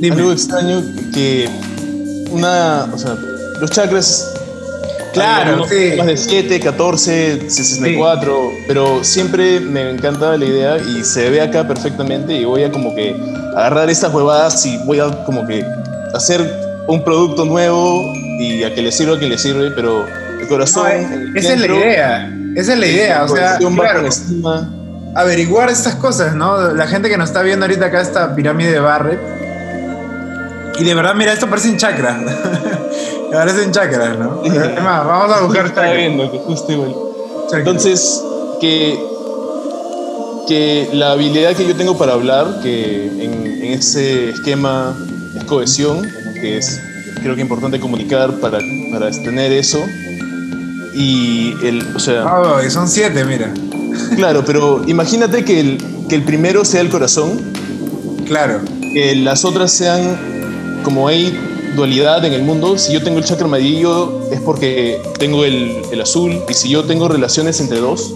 dime. 0.01 0.17
algo 0.17 0.31
extraño 0.33 0.81
que 1.13 1.47
una, 2.31 2.87
o 2.93 2.97
sea, 2.97 3.15
los 3.59 3.69
chakras 3.71 4.33
Claro, 5.13 5.65
sí. 5.67 5.93
Más 5.97 6.07
de 6.07 6.17
7, 6.17 6.59
14, 6.59 7.49
64, 7.49 8.51
pero 8.67 9.03
siempre 9.03 9.59
me 9.59 9.89
encanta 9.89 10.37
la 10.37 10.45
idea 10.45 10.77
y 10.77 11.03
se 11.03 11.29
ve 11.29 11.41
acá 11.41 11.67
perfectamente 11.67 12.33
y 12.33 12.45
voy 12.45 12.63
a 12.63 12.71
como 12.71 12.93
que 12.95 13.15
agarrar 13.55 13.89
estas 13.89 14.13
huevadas 14.13 14.65
y 14.65 14.77
voy 14.85 14.99
a 14.99 15.09
como 15.25 15.45
que 15.47 15.65
hacer 16.13 16.41
un 16.87 17.03
producto 17.03 17.45
nuevo 17.45 18.13
y 18.39 18.63
a 18.63 18.73
que 18.73 18.81
le 18.81 18.91
sirva 18.91 19.15
a 19.15 19.19
quien 19.19 19.31
le 19.31 19.37
sirve, 19.37 19.71
pero 19.71 20.05
el 20.39 20.47
corazón... 20.47 20.83
No, 20.83 20.89
el 20.89 21.35
eh, 21.35 21.39
esa 21.39 21.53
es 21.53 21.59
la 21.59 21.67
centro, 21.67 21.75
idea. 21.75 22.33
Esa 22.55 22.73
es 22.73 22.79
la 22.79 22.87
idea. 22.87 23.23
O 23.23 23.27
sea, 23.27 23.57
claro, 23.57 24.07
estima. 24.07 24.69
averiguar 25.15 25.69
estas 25.69 25.95
cosas, 25.95 26.35
¿no? 26.35 26.73
La 26.73 26.87
gente 26.87 27.09
que 27.09 27.17
nos 27.17 27.29
está 27.29 27.41
viendo 27.41 27.65
ahorita 27.65 27.87
acá 27.87 28.01
esta 28.01 28.35
pirámide 28.35 28.71
de 28.71 28.79
Barrett. 28.79 29.19
Y 30.79 30.83
de 30.83 30.93
verdad, 30.95 31.13
mira, 31.15 31.33
esto 31.33 31.47
parecen 31.49 31.77
chakras. 31.77 32.17
parecen 33.31 33.71
chakras, 33.71 34.17
¿no? 34.17 34.41
Es 34.43 34.53
más, 34.83 35.05
vamos 35.05 35.35
a 35.37 35.41
buscar 35.41 35.67
chakras. 35.69 35.95
viendo 35.95 36.31
que 36.31 36.37
justo 36.39 36.71
igual. 36.71 36.95
Chakras. 37.49 37.59
Entonces, 37.59 38.23
que, 38.61 38.99
que 40.47 40.89
la 40.93 41.11
habilidad 41.11 41.53
que 41.55 41.67
yo 41.67 41.75
tengo 41.75 41.97
para 41.97 42.13
hablar, 42.13 42.59
que 42.61 43.05
en, 43.07 43.45
en 43.63 43.73
ese 43.73 44.29
esquema 44.29 44.95
es 45.37 45.43
cohesión, 45.45 46.01
que 46.41 46.57
es 46.57 46.81
creo 47.21 47.35
que 47.35 47.41
importante 47.41 47.79
comunicar 47.79 48.31
para, 48.39 48.59
para 48.91 49.11
tener 49.11 49.51
eso. 49.51 49.79
Y 50.95 51.53
el, 51.63 51.85
o 51.95 51.99
sea, 51.99 52.25
Oh, 52.25 52.69
son 52.69 52.87
siete, 52.87 53.23
mira. 53.25 53.53
claro, 54.15 54.43
pero 54.45 54.81
imagínate 54.87 55.43
que 55.45 55.59
el, 55.59 55.83
que 56.07 56.15
el 56.15 56.23
primero 56.23 56.65
sea 56.65 56.81
el 56.81 56.89
corazón, 56.89 57.39
Claro. 58.25 58.61
que 58.93 59.15
las 59.15 59.45
otras 59.45 59.71
sean 59.71 60.17
como 60.89 61.07
hay 61.07 61.37
dualidad 61.75 62.25
en 62.25 62.33
el 62.33 62.41
mundo, 62.41 62.75
si 62.79 62.91
yo 62.93 63.03
tengo 63.03 63.19
el 63.19 63.23
chakra 63.23 63.45
amarillo 63.45 64.11
es 64.31 64.41
porque 64.41 64.99
tengo 65.19 65.45
el, 65.45 65.83
el 65.91 66.01
azul 66.01 66.41
y 66.49 66.53
si 66.55 66.67
yo 66.69 66.83
tengo 66.85 67.07
relaciones 67.07 67.59
entre 67.61 67.77
dos, 67.79 68.11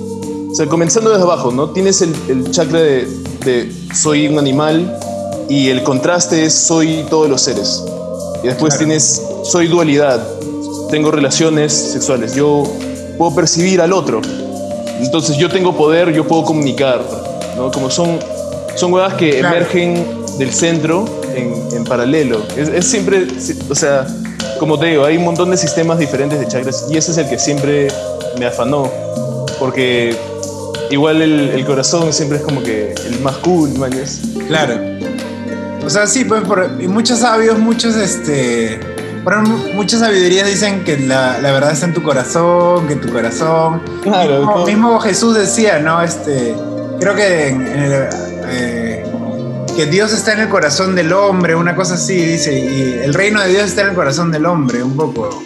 o 0.52 0.56
sea, 0.56 0.66
comenzando 0.66 1.12
desde 1.12 1.22
abajo, 1.22 1.52
¿no? 1.52 1.70
Tienes 1.70 2.02
el, 2.02 2.16
el 2.30 2.50
chakra 2.50 2.80
de, 2.80 3.08
de 3.46 3.72
soy 3.94 4.28
un 4.28 4.40
animal 4.40 4.98
y 5.50 5.70
el 5.70 5.84
contraste 5.84 6.46
es 6.46 6.56
soy 6.56 7.06
todos 7.12 7.30
los 7.30 7.42
seres. 7.42 7.84
Y 8.44 8.48
después 8.48 8.74
Claro. 8.74 8.88
tienes 8.88 9.22
soy 9.44 9.68
dualidad, 9.68 10.20
tengo 10.90 11.12
relaciones 11.12 11.74
sexuales, 11.74 12.34
yo 12.34 12.64
puedo 13.20 13.36
percibir 13.36 13.82
al 13.82 13.94
otro. 13.94 14.20
Entonces 15.00 15.38
yo 15.38 15.48
tengo 15.50 15.78
poder, 15.78 16.12
yo 16.12 16.28
puedo 16.28 16.44
comunicar, 16.44 17.02
¿no? 17.56 17.72
Como 17.72 17.92
son, 17.92 18.18
son 18.76 18.92
huevas 18.92 19.14
que 19.14 19.30
Claro. 19.30 19.58
emergen 19.58 20.08
del 20.40 20.52
centro 20.52 21.06
en, 21.36 21.54
en 21.76 21.84
paralelo. 21.84 22.44
Es, 22.58 22.70
es 22.70 22.86
siempre, 22.86 23.28
o 23.70 23.76
sea, 23.76 24.06
como 24.60 24.80
te 24.80 24.88
digo, 24.88 25.06
hay 25.06 25.18
un 25.18 25.24
montón 25.26 25.50
de 25.52 25.58
sistemas 25.58 26.00
diferentes 26.00 26.40
de 26.40 26.48
chakras 26.48 26.86
y 26.90 26.98
ese 26.98 27.12
es 27.12 27.18
el 27.18 27.30
que 27.30 27.38
siempre 27.40 27.88
me 28.40 28.46
afanó. 28.46 28.92
Porque 29.60 30.16
igual 30.90 31.22
el, 31.22 31.50
el 31.50 31.66
corazón 31.66 32.12
siempre 32.14 32.38
es 32.40 32.44
como 32.44 32.62
que 32.64 32.94
el 33.08 33.20
más 33.22 33.36
cool, 33.38 33.70
mañas. 33.78 34.20
Claro. 34.48 34.76
O 35.86 35.90
sea, 35.90 36.08
sí, 36.08 36.24
pues 36.26 36.42
por, 36.44 36.70
y 36.80 36.88
muchos 36.88 37.20
sabios, 37.20 37.58
muchos, 37.60 37.96
este. 37.96 38.80
Por 39.24 39.34
ejemplo, 39.34 39.56
muchas 39.74 40.02
sabidurías 40.02 40.48
dicen 40.48 40.84
que 40.84 40.98
la, 40.98 41.40
la 41.40 41.52
verdad 41.54 41.72
está 41.72 41.86
en 41.86 41.94
tu 41.94 42.04
corazón, 42.04 42.88
que 42.88 42.94
en 42.94 43.02
tu 43.02 43.10
corazón. 43.12 43.82
Claro, 44.02 44.40
mismo, 44.40 44.66
mismo 44.66 45.00
Jesús 45.00 45.36
decía, 45.36 45.80
¿no? 45.80 46.02
Este. 46.02 46.56
Creo 47.00 47.16
que 47.16 47.48
en- 47.50 47.68
en 47.68 47.80
el, 47.84 48.08
que 49.76 49.86
Dios 49.88 50.14
está 50.14 50.34
en 50.34 50.42
el 50.42 50.50
corazón 50.50 50.96
del 50.96 51.12
hombre, 51.14 51.56
una 51.56 51.76
cosa 51.76 51.96
así, 51.96 52.16
dice, 52.16 52.58
y 52.58 53.00
el 53.04 53.14
reino 53.14 53.42
de 53.42 53.50
Dios 53.50 53.64
está 53.66 53.82
en 53.82 53.90
el 53.90 53.96
corazón 53.96 54.32
del 54.32 54.46
hombre, 54.46 54.84
un 54.84 54.96
poco. 54.96 55.44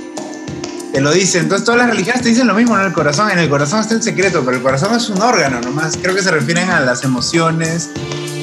Te 0.93 1.01
lo 1.01 1.11
dice. 1.11 1.39
Entonces 1.39 1.63
todas 1.65 1.79
las 1.79 1.89
religiones 1.89 2.21
te 2.23 2.29
dicen 2.29 2.47
lo 2.47 2.53
mismo, 2.53 2.75
¿no? 2.75 2.85
El 2.85 2.93
corazón, 2.93 3.29
en 3.29 3.39
el 3.39 3.49
corazón 3.49 3.81
está 3.81 3.93
el 3.93 4.01
secreto, 4.03 4.41
pero 4.43 4.57
el 4.57 4.63
corazón 4.63 4.95
es 4.95 5.09
un 5.09 5.21
órgano 5.21 5.61
nomás. 5.61 5.97
Creo 6.01 6.15
que 6.15 6.21
se 6.23 6.31
refieren 6.31 6.69
a 6.69 6.79
las 6.79 7.03
emociones, 7.03 7.89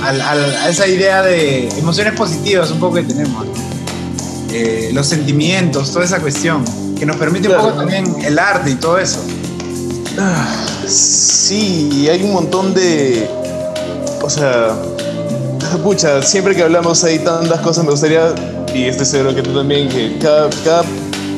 a 0.03 0.69
esa 0.69 0.87
idea 0.87 1.23
de 1.23 1.69
emociones 1.71 2.13
positivas 2.15 2.71
un 2.71 2.79
poco 2.81 2.97
que 2.97 3.03
tenemos. 3.03 3.47
Eh, 4.53 4.91
los 4.93 5.07
sentimientos, 5.07 5.91
toda 5.93 6.05
esa 6.05 6.21
cuestión, 6.21 6.65
que 6.97 7.05
nos 7.05 7.17
permite 7.17 7.49
Claro. 7.49 7.65
un 7.65 7.69
poco 7.71 7.81
también 7.81 8.15
el 8.25 8.39
arte 8.39 8.71
y 8.71 8.75
todo 8.77 8.99
eso. 8.99 9.19
Sí, 10.87 11.89
y 11.93 12.09
hay 12.09 12.23
un 12.23 12.33
montón 12.33 12.73
de. 12.75 13.29
O 14.23 14.31
sea. 14.31 14.77
Pucha, 15.79 16.23
siempre 16.23 16.55
que 16.55 16.63
hablamos 16.63 17.05
hay 17.05 17.19
tantas 17.19 17.61
cosas, 17.61 17.85
me 17.85 17.91
gustaría, 17.91 18.35
y 18.75 18.85
estoy 18.85 19.07
seguro 19.07 19.35
que 19.35 19.43
tú 19.43 19.53
también, 19.55 19.89
que 19.89 20.17
cada, 20.19 20.49
cada 20.65 20.85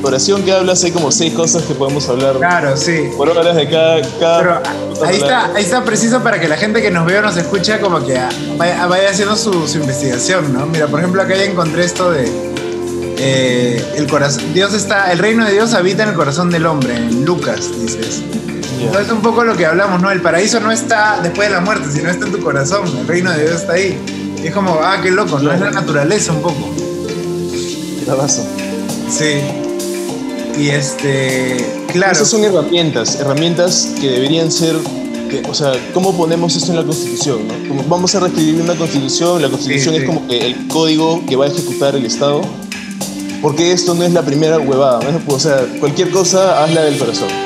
oración 0.03 0.43
que 0.43 0.53
hablas 0.53 0.85
hay 0.85 0.93
como 0.93 1.11
seis 1.11 1.33
cosas 1.35 1.63
que 1.65 1.75
podemos 1.75 2.09
hablar 2.09 2.37
Claro, 2.37 2.77
sí. 2.77 3.09
por 3.17 3.29
horas 3.29 3.57
de 3.57 3.69
cada. 3.69 4.01
cada 4.21 4.39
Pero 4.39 4.53
ahí 5.07 5.21
hablar. 5.21 5.47
está, 5.47 5.47
ahí 5.57 5.65
está 5.65 5.85
preciso 5.85 6.23
para 6.23 6.39
que 6.41 6.49
la 6.49 6.57
gente 6.57 6.81
que 6.83 6.91
nos 6.91 7.07
vea 7.07 7.19
o 7.21 7.23
nos 7.23 7.37
escucha 7.37 7.81
como 7.81 8.05
que 8.07 8.19
vaya, 8.57 8.87
vaya 8.87 9.11
haciendo 9.11 9.35
su, 9.37 9.67
su 9.67 9.79
investigación, 9.79 10.53
¿no? 10.53 10.67
Mira, 10.67 10.87
por 10.87 11.01
ejemplo, 11.01 11.23
acá 11.23 11.35
ya 11.37 11.45
encontré 11.45 11.85
esto 11.85 12.11
de 12.13 12.31
eh, 13.19 13.85
el 13.97 14.07
corazón. 14.07 14.53
Dios 14.55 14.75
está, 14.75 15.11
el 15.13 15.19
reino 15.19 15.45
de 15.45 15.53
Dios 15.53 15.73
habita 15.75 16.03
en 16.05 16.11
el 16.11 16.15
corazón 16.15 16.51
del 16.51 16.67
hombre, 16.67 16.95
en 16.97 17.25
Lucas, 17.25 17.71
dices. 17.81 18.23
Ya. 18.79 18.87
Entonces 18.87 19.11
un 19.11 19.23
poco 19.23 19.43
lo 19.43 19.57
que 19.57 19.65
hablamos, 19.67 20.01
¿no? 20.03 20.11
El 20.11 20.21
paraíso 20.21 20.61
no 20.61 20.71
está 20.71 21.19
después 21.23 21.49
de 21.49 21.55
la 21.55 21.61
muerte, 21.63 21.87
sino 21.91 22.11
está 22.11 22.27
en 22.27 22.33
tu 22.33 22.41
corazón. 22.41 22.87
El 22.99 23.09
reino 23.09 23.33
de 23.33 23.43
Dios 23.45 23.63
está 23.63 23.73
ahí. 23.73 23.99
Es 24.43 24.53
como, 24.55 24.79
ah, 24.83 25.01
qué 25.03 25.11
loco, 25.11 25.39
¿no? 25.39 25.53
Es 25.53 25.61
la 25.61 25.71
naturaleza 25.71 26.33
un 26.33 26.43
poco. 26.43 26.69
Bravazo. 28.05 28.45
Sí. 29.11 29.41
Y 30.59 30.69
este, 30.69 31.57
claro. 31.93 32.13
Esas 32.13 32.29
son 32.29 32.45
herramientas, 32.45 33.17
herramientas 33.21 33.91
que 34.01 34.11
deberían 34.11 34.51
ser, 34.51 34.77
que, 35.29 35.43
o 35.49 35.55
sea, 35.55 35.73
¿cómo 35.93 36.17
ponemos 36.17 36.57
esto 36.57 36.71
en 36.71 36.79
la 36.79 36.85
Constitución? 36.85 37.47
no? 37.47 37.69
Como 37.69 37.83
vamos 37.89 38.15
a 38.15 38.21
reescribir 38.21 38.63
una 38.63 38.75
Constitución, 38.75 39.43
la 39.43 39.49
Constitución 39.49 39.95
Sí, 39.95 40.01
es 40.01 40.03
sí. 40.03 40.07
como 40.07 40.27
que 40.29 40.47
el 40.47 40.69
código 40.69 41.23
que 41.29 41.37
va 41.37 41.47
a 41.47 41.49
ejecutar 41.49 41.95
el 41.97 42.07
Estado, 42.07 42.41
porque 43.43 43.73
esto 43.73 43.95
no 43.95 44.05
es 44.05 44.13
la 44.13 44.23
primera 44.23 44.59
huevada, 44.59 45.01
¿no? 45.11 45.21
o 45.35 45.39
sea, 45.39 45.67
cualquier 45.79 46.11
cosa 46.11 46.65
hazla 46.65 46.83
del 46.83 46.99
corazón. 46.99 47.46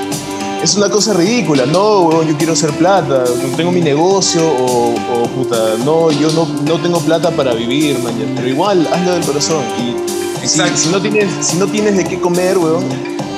Es 0.62 0.74
una 0.76 0.90
cosa 0.90 1.14
ridícula, 1.14 1.64
no, 1.64 2.00
huevón, 2.00 2.28
yo 2.28 2.36
quiero 2.36 2.52
hacer 2.52 2.70
plata, 2.72 3.24
tengo 3.56 3.72
mi 3.72 3.80
negocio, 3.80 4.42
o, 4.46 4.94
o, 4.94 5.26
puta, 5.28 5.56
no, 5.86 6.10
yo 6.12 6.30
no, 6.32 6.46
no 6.66 6.78
tengo 6.78 7.00
plata 7.00 7.30
para 7.30 7.54
vivir, 7.54 7.98
mañana, 8.00 8.32
pero 8.36 8.46
igual, 8.46 8.86
hazlo 8.92 9.14
del 9.14 9.24
corazón. 9.24 9.64
Y 9.78 10.46
si, 10.46 10.60
Exacto. 10.60 10.76
si 10.76 10.88
no 10.90 11.00
tienes, 11.00 11.28
si 11.40 11.56
no 11.56 11.66
tienes 11.66 11.96
de 11.96 12.04
qué 12.04 12.20
comer, 12.20 12.58
huevón, 12.58 12.84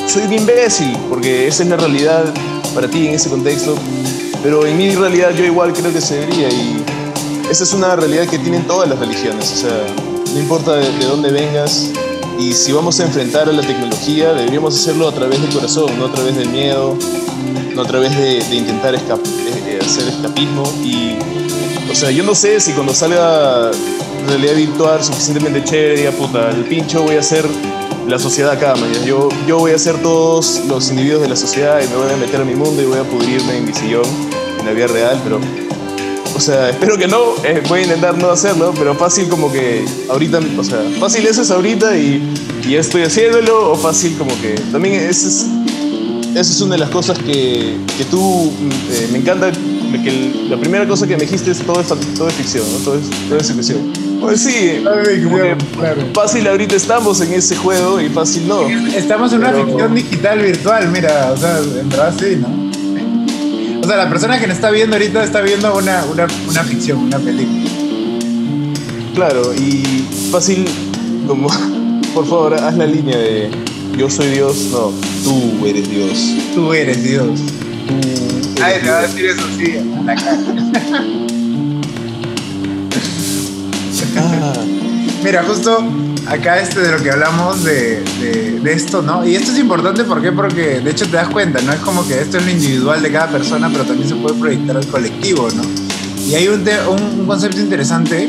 soy 0.09 0.23
un 0.25 0.33
imbécil, 0.33 0.97
porque 1.09 1.47
esa 1.47 1.62
es 1.62 1.68
la 1.68 1.77
realidad 1.77 2.25
para 2.75 2.89
ti 2.89 3.07
en 3.07 3.14
ese 3.14 3.31
contexto. 3.31 3.77
Pero 4.43 4.66
en 4.66 4.77
mi 4.77 4.93
realidad 4.93 5.31
yo 5.31 5.45
igual 5.45 5.73
creo 5.73 5.93
que 5.93 6.01
se 6.01 6.16
debería 6.16 6.49
y 6.49 6.85
esa 7.49 7.62
es 7.62 7.73
una 7.73 7.95
realidad 7.95 8.27
que 8.27 8.41
tienen 8.41 8.66
todas 8.66 8.89
las 8.89 8.99
religiones. 8.99 9.53
O 9.53 9.57
sea, 9.57 9.87
no 10.35 10.41
importa 10.41 10.75
de, 10.75 10.91
de 10.99 11.05
dónde 11.05 11.31
vengas 11.31 11.93
y 12.39 12.53
si 12.53 12.72
vamos 12.72 12.99
a 13.01 13.05
enfrentar 13.05 13.49
a 13.49 13.53
la 13.53 13.62
tecnología, 13.62 14.33
deberíamos 14.33 14.74
hacerlo 14.78 15.09
a 15.09 15.12
través 15.12 15.41
del 15.41 15.51
corazón, 15.53 15.99
no 15.99 16.07
a 16.07 16.12
través 16.12 16.37
del 16.37 16.49
miedo, 16.49 16.97
no 17.74 17.83
a 17.83 17.87
través 17.87 18.16
de, 18.16 18.39
intentar 18.57 18.95
escap- 18.95 19.22
de- 19.22 19.78
hacer 19.80 20.09
escapismo. 20.09 20.64
Y, 20.85 21.16
o 21.91 21.95
sea, 21.95 22.11
yo 22.11 22.22
no 22.24 22.35
sé 22.35 22.61
si 22.61 22.72
cuando 22.72 22.95
salga 22.95 23.70
realidad 24.28 24.55
virtual 24.55 25.03
suficientemente 25.05 25.62
chévere, 25.64 26.11
puta, 26.12 26.51
el 26.51 26.64
pincho 26.64 27.03
voy 27.03 27.16
a 27.16 27.20
hacer 27.20 27.45
la 28.09 28.18
sociedad 28.18 28.53
acá. 28.53 28.74
Yo, 29.07 29.28
yo 29.47 29.59
voy 29.59 29.72
a 29.72 29.78
ser 29.78 29.97
todos 30.03 30.62
los 30.68 30.91
individuos 30.91 31.22
de 31.22 31.28
la 31.28 31.37
sociedad 31.37 31.80
y 31.83 31.89
me 31.89 31.97
voy 31.97 32.12
a 32.12 32.16
meter 32.16 32.41
a 32.41 32.45
mi 32.45 32.55
mundo 32.55 32.83
y 32.83 32.87
voy 32.87 32.99
a 32.99 33.05
pudrirme 33.05 33.59
en 33.59 33.64
mi 33.66 33.72
sillón 33.72 34.05
en 34.59 34.66
la 34.66 34.72
vida 34.72 34.87
real, 34.89 35.20
pero. 35.24 35.41
O 36.35 36.41
sea, 36.41 36.70
espero 36.70 36.97
que 36.97 37.07
no, 37.07 37.35
eh, 37.45 37.62
voy 37.68 37.80
a 37.80 37.83
intentar 37.83 38.16
no 38.16 38.30
hacerlo, 38.30 38.72
pero 38.76 38.95
fácil 38.95 39.28
como 39.28 39.53
que 39.53 39.85
ahorita, 40.09 40.41
o 40.59 40.64
sea, 40.64 40.78
fácil 40.99 41.26
eso 41.26 41.43
es 41.43 41.51
ahorita 41.51 41.97
y, 41.99 42.22
y 42.64 42.70
ya 42.70 42.80
estoy 42.80 43.03
haciéndolo, 43.03 43.72
o 43.72 43.76
fácil 43.76 44.16
como 44.16 44.30
que 44.41 44.55
también 44.72 44.95
eso 44.95 45.28
es, 45.28 45.47
eso 46.35 46.53
es 46.53 46.61
una 46.62 46.76
de 46.76 46.80
las 46.80 46.91
cosas 46.91 47.18
que, 47.18 47.76
que 47.99 48.05
tú, 48.11 48.51
eh, 48.91 49.09
me 49.12 49.18
encanta, 49.18 49.53
que 49.53 50.47
la 50.49 50.57
primera 50.57 50.89
cosa 50.89 51.07
que 51.07 51.16
me 51.16 51.22
dijiste 51.22 51.51
es 51.51 51.59
todo 51.59 51.80
es, 51.80 51.89
todo 51.89 52.28
es 52.28 52.35
ficción, 52.35 52.64
¿no? 52.72 52.78
todo, 52.78 52.99
es, 52.99 53.11
todo 53.28 53.39
es 53.39 53.53
ficción. 53.53 53.93
Pues 54.20 54.41
sí, 54.41 54.83
como 55.24 55.37
que 55.37 55.57
claro. 55.76 56.03
fácil 56.14 56.47
ahorita 56.47 56.76
estamos 56.76 57.20
en 57.20 57.33
ese 57.35 57.57
juego 57.57 58.01
y 58.01 58.09
fácil 58.09 58.47
no. 58.49 58.68
Estamos 58.68 59.33
en 59.33 59.41
una 59.41 59.53
ficción 59.53 59.95
digital 59.95 60.39
virtual, 60.39 60.89
mira, 60.91 61.33
o 61.33 61.37
sea, 61.37 61.59
en 61.59 61.89
verdad 61.89 62.14
sí, 62.18 62.37
¿no? 62.37 62.61
O 63.83 63.87
sea, 63.87 63.97
la 63.97 64.09
persona 64.09 64.39
que 64.39 64.47
nos 64.47 64.57
está 64.57 64.70
viendo 64.70 64.95
ahorita 64.95 65.24
está 65.24 65.41
viendo 65.41 65.76
una, 65.76 66.05
una, 66.05 66.26
una 66.49 66.62
ficción, 66.62 66.99
una 66.99 67.18
película. 67.18 67.68
Claro, 69.14 69.53
y 69.55 69.83
fácil 70.30 70.64
como 71.26 71.49
por 72.14 72.26
favor, 72.26 72.55
haz 72.55 72.76
la 72.76 72.87
línea 72.87 73.18
de 73.18 73.51
yo 73.99 74.09
soy 74.09 74.28
Dios, 74.28 74.68
no, 74.70 74.93
tú 75.24 75.66
eres 75.66 75.91
Dios. 75.91 76.35
Tú 76.55 76.72
eres 76.72 77.03
Dios. 77.03 77.41
Tú 78.55 78.62
Ay, 78.62 78.80
te 78.83 78.91
va 78.91 78.99
a 79.01 79.03
decir 79.03 79.26
eso 79.26 79.43
sí, 79.59 79.76
en 79.76 80.07
la 80.07 80.14
cara. 80.14 80.39
Ah, 84.14 84.53
Mira, 85.24 85.43
justo 85.45 85.83
acá 86.27 86.59
este 86.61 86.81
de 86.81 86.93
lo 86.93 87.03
que 87.03 87.11
hablamos 87.11 87.64
de, 87.64 88.03
de- 88.20 88.73
esto, 88.73 89.03
¿no? 89.03 89.27
Y 89.27 89.35
esto 89.35 89.51
es 89.53 89.59
importante, 89.59 90.05
¿por 90.05 90.23
qué? 90.23 90.31
Porque 90.33 90.81
de 90.81 90.91
hecho 90.91 91.05
te 91.07 91.16
das 91.16 91.29
cuenta, 91.29 91.61
¿no? 91.62 91.73
Es 91.73 91.81
como 91.81 92.07
que 92.07 92.20
esto 92.20 92.39
es 92.39 92.45
lo 92.45 92.51
individual 92.53 93.03
de 93.03 93.11
cada 93.12 93.29
persona, 93.29 93.68
pero 93.70 93.85
también 93.85 94.09
se 94.09 94.14
puede 94.14 94.39
proyectar 94.39 94.77
al 94.77 94.87
colectivo, 94.87 95.49
¿no? 95.55 95.62
Y 96.29 96.35
hay 96.37 96.49
un, 96.49 96.61
un- 96.89 97.20
un 97.20 97.27
concepto 97.27 97.59
interesante 97.61 98.29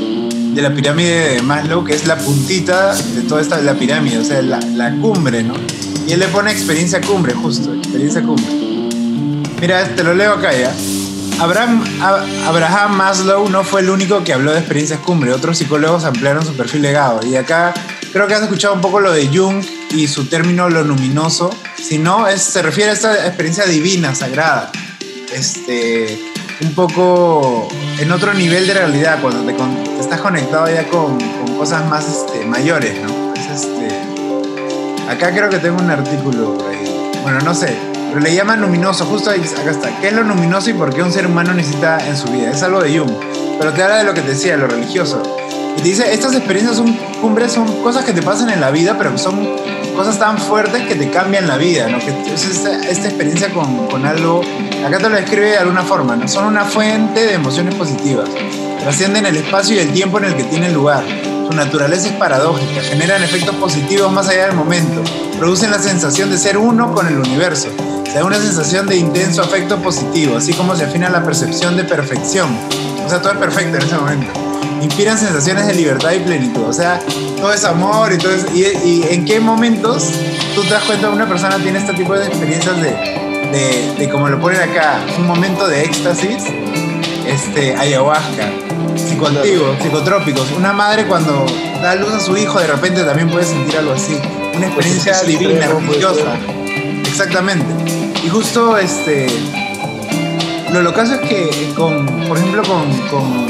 de 0.53 0.61
la 0.61 0.73
pirámide 0.73 1.35
de 1.35 1.41
Maslow, 1.43 1.83
que 1.85 1.93
es 1.93 2.07
la 2.07 2.17
puntita 2.17 2.93
de 2.95 3.21
toda 3.21 3.41
esta 3.41 3.61
la 3.61 3.75
pirámide, 3.75 4.17
o 4.17 4.23
sea, 4.25 4.41
la, 4.41 4.59
la 4.59 4.91
cumbre, 4.97 5.43
¿no? 5.43 5.53
Y 6.07 6.11
él 6.13 6.19
le 6.19 6.27
pone 6.27 6.51
experiencia 6.51 6.99
cumbre, 6.99 7.33
justo, 7.33 7.73
experiencia 7.73 8.21
cumbre. 8.21 8.45
Mira, 9.61 9.85
te 9.95 10.03
lo 10.03 10.13
leo 10.13 10.33
acá 10.33 10.51
ya. 10.51 10.73
Abraham, 11.43 11.83
Ab- 12.01 12.25
Abraham 12.47 12.95
Maslow 12.95 13.49
no 13.49 13.63
fue 13.65 13.81
el 13.81 13.89
único 13.89 14.23
que 14.23 14.31
habló 14.33 14.51
de 14.53 14.59
experiencias 14.59 14.99
cumbre. 15.01 15.33
Otros 15.33 15.57
psicólogos 15.57 16.05
ampliaron 16.05 16.45
su 16.45 16.55
perfil 16.55 16.81
legado. 16.83 17.19
Y 17.25 17.35
acá 17.35 17.73
creo 18.13 18.27
que 18.27 18.33
has 18.33 18.41
escuchado 18.43 18.73
un 18.73 18.81
poco 18.81 18.99
lo 19.01 19.11
de 19.11 19.27
Jung 19.27 19.61
y 19.91 20.07
su 20.07 20.25
término 20.27 20.69
lo 20.69 20.83
luminoso. 20.83 21.49
Si 21.75 21.97
no, 21.97 22.25
se 22.37 22.61
refiere 22.61 22.91
a 22.91 22.93
esta 22.93 23.27
experiencia 23.27 23.65
divina, 23.65 24.15
sagrada. 24.15 24.71
Este, 25.33 26.17
un 26.61 26.73
poco 26.73 27.67
en 27.99 28.11
otro 28.11 28.33
nivel 28.33 28.65
de 28.67 28.73
realidad, 28.75 29.19
cuando 29.21 29.43
te, 29.43 29.55
estás 29.99 30.21
conectado 30.21 30.67
ya 30.73 30.87
con, 30.87 31.17
cosas 31.57 31.85
más 31.87 32.05
este, 32.07 32.45
mayores, 32.45 33.01
¿no? 33.01 33.33
Es 33.33 33.63
este, 33.63 33.87
Acá 35.09 35.31
creo 35.31 35.49
que 35.49 35.59
tengo 35.59 35.81
un 35.81 35.89
artículo. 35.91 36.57
Bueno, 37.23 37.39
no 37.41 37.53
sé. 37.53 37.77
Pero 38.13 38.25
le 38.25 38.35
llaman 38.35 38.61
luminoso. 38.61 39.05
Justo 39.05 39.31
ahí, 39.31 39.41
acá 39.41 39.71
está. 39.71 39.89
¿Qué 39.99 40.09
es 40.09 40.13
lo 40.13 40.21
luminoso 40.21 40.69
y 40.69 40.73
por 40.73 40.93
qué 40.93 41.01
un 41.01 41.11
ser 41.11 41.25
humano 41.25 41.51
necesita 41.51 41.97
en 42.05 42.15
su 42.15 42.27
vida? 42.27 42.51
Es 42.51 42.61
algo 42.61 42.79
de 42.79 42.95
Jung. 42.95 43.11
Pero 43.57 43.73
te 43.73 43.81
habla 43.81 43.97
de 43.97 44.03
lo 44.03 44.13
que 44.13 44.21
te 44.21 44.29
decía, 44.29 44.55
lo 44.55 44.67
religioso. 44.67 45.23
Y 45.75 45.81
te 45.81 45.87
dice, 45.87 46.13
estas 46.13 46.35
experiencias 46.35 46.77
son 46.77 46.93
cumbres, 47.21 47.53
son 47.53 47.81
cosas 47.81 48.05
que 48.05 48.13
te 48.13 48.21
pasan 48.21 48.51
en 48.51 48.61
la 48.61 48.69
vida, 48.69 48.95
pero 48.99 49.13
que 49.13 49.17
son 49.17 49.49
cosas 49.95 50.19
tan 50.19 50.37
fuertes 50.37 50.83
que 50.83 50.93
te 50.93 51.09
cambian 51.09 51.47
la 51.47 51.57
vida, 51.57 51.89
¿no? 51.89 51.97
Que 51.97 52.11
es 52.31 52.45
esta, 52.45 52.87
esta 52.87 53.07
experiencia 53.07 53.51
con, 53.51 53.87
con 53.87 54.05
algo, 54.05 54.41
acá 54.85 54.99
te 54.99 55.09
lo 55.09 55.15
describe 55.15 55.49
de 55.49 55.57
alguna 55.57 55.81
forma, 55.81 56.15
¿no? 56.15 56.27
Son 56.27 56.45
una 56.45 56.65
fuente 56.65 57.25
de 57.25 57.33
emociones 57.33 57.73
positivas. 57.73 58.29
Trascienden 58.79 59.25
el 59.25 59.37
espacio 59.37 59.75
y 59.75 59.79
el 59.79 59.91
tiempo 59.91 60.19
en 60.19 60.25
el 60.25 60.35
que 60.35 60.43
tienen 60.43 60.71
lugar. 60.71 61.03
Su 61.49 61.55
naturaleza 61.55 62.09
es 62.09 62.13
paradójica, 62.13 62.81
generan 62.81 63.23
efectos 63.23 63.55
positivos 63.55 64.11
más 64.11 64.29
allá 64.29 64.45
del 64.45 64.55
momento, 64.55 65.01
producen 65.39 65.71
la 65.71 65.79
sensación 65.79 66.29
de 66.29 66.37
ser 66.37 66.59
uno 66.59 66.93
con 66.93 67.07
el 67.07 67.17
universo, 67.17 67.69
da 68.13 68.23
una 68.23 68.37
sensación 68.37 68.87
de 68.87 68.95
intenso 68.97 69.41
afecto 69.41 69.77
positivo, 69.81 70.37
así 70.37 70.53
como 70.53 70.75
se 70.75 70.85
afina 70.85 71.09
la 71.09 71.23
percepción 71.23 71.75
de 71.75 71.83
perfección. 71.83 72.49
O 73.05 73.09
sea, 73.09 73.21
todo 73.21 73.33
es 73.33 73.39
perfecto 73.39 73.77
en 73.77 73.83
ese 73.83 73.95
momento. 73.95 74.31
Inspiran 74.81 75.17
sensaciones 75.17 75.67
de 75.67 75.73
libertad 75.73 76.11
y 76.11 76.19
plenitud, 76.19 76.63
o 76.63 76.73
sea, 76.73 76.99
todo 77.37 77.53
es 77.53 77.63
amor 77.63 78.11
y 78.13 78.17
todo 78.17 78.33
es... 78.33 78.45
¿Y, 78.53 78.63
y 78.87 79.07
en 79.09 79.25
qué 79.25 79.39
momentos 79.39 80.09
tú 80.55 80.61
te 80.63 80.69
das 80.71 80.83
cuenta 80.83 81.07
que 81.07 81.13
una 81.13 81.27
persona 81.27 81.57
tiene 81.57 81.79
este 81.79 81.93
tipo 81.93 82.13
de 82.13 82.27
experiencias 82.27 82.81
de, 82.81 82.91
de, 82.91 83.95
de 83.97 84.09
como 84.09 84.29
lo 84.29 84.39
ponen 84.39 84.61
acá, 84.61 84.99
un 85.17 85.25
momento 85.25 85.67
de 85.67 85.83
éxtasis, 85.83 86.43
este, 87.25 87.75
ayahuasca, 87.75 88.49
psicoactivos, 88.95 89.81
psicotrópicos. 89.81 90.51
Una 90.51 90.73
madre 90.73 91.05
cuando 91.05 91.45
da 91.81 91.95
luz 91.95 92.13
a 92.13 92.19
su 92.19 92.35
hijo 92.37 92.59
de 92.59 92.67
repente 92.67 93.03
también 93.03 93.29
puede 93.29 93.45
sentir 93.45 93.77
algo 93.77 93.93
así. 93.93 94.19
Una 94.55 94.67
experiencia 94.67 95.13
Pues 95.13 95.25
sí, 95.25 95.37
divina, 95.37 95.65
extremo, 95.65 95.79
religiosa. 95.79 96.62
Exactamente. 97.13 97.63
Y 98.25 98.29
justo 98.29 98.75
este. 98.75 99.27
Lo 100.71 100.81
locazo 100.81 101.13
es 101.13 101.19
que 101.19 101.71
con, 101.75 102.07
por 102.27 102.39
ejemplo, 102.39 102.63
con, 102.63 102.91
con, 103.09 103.47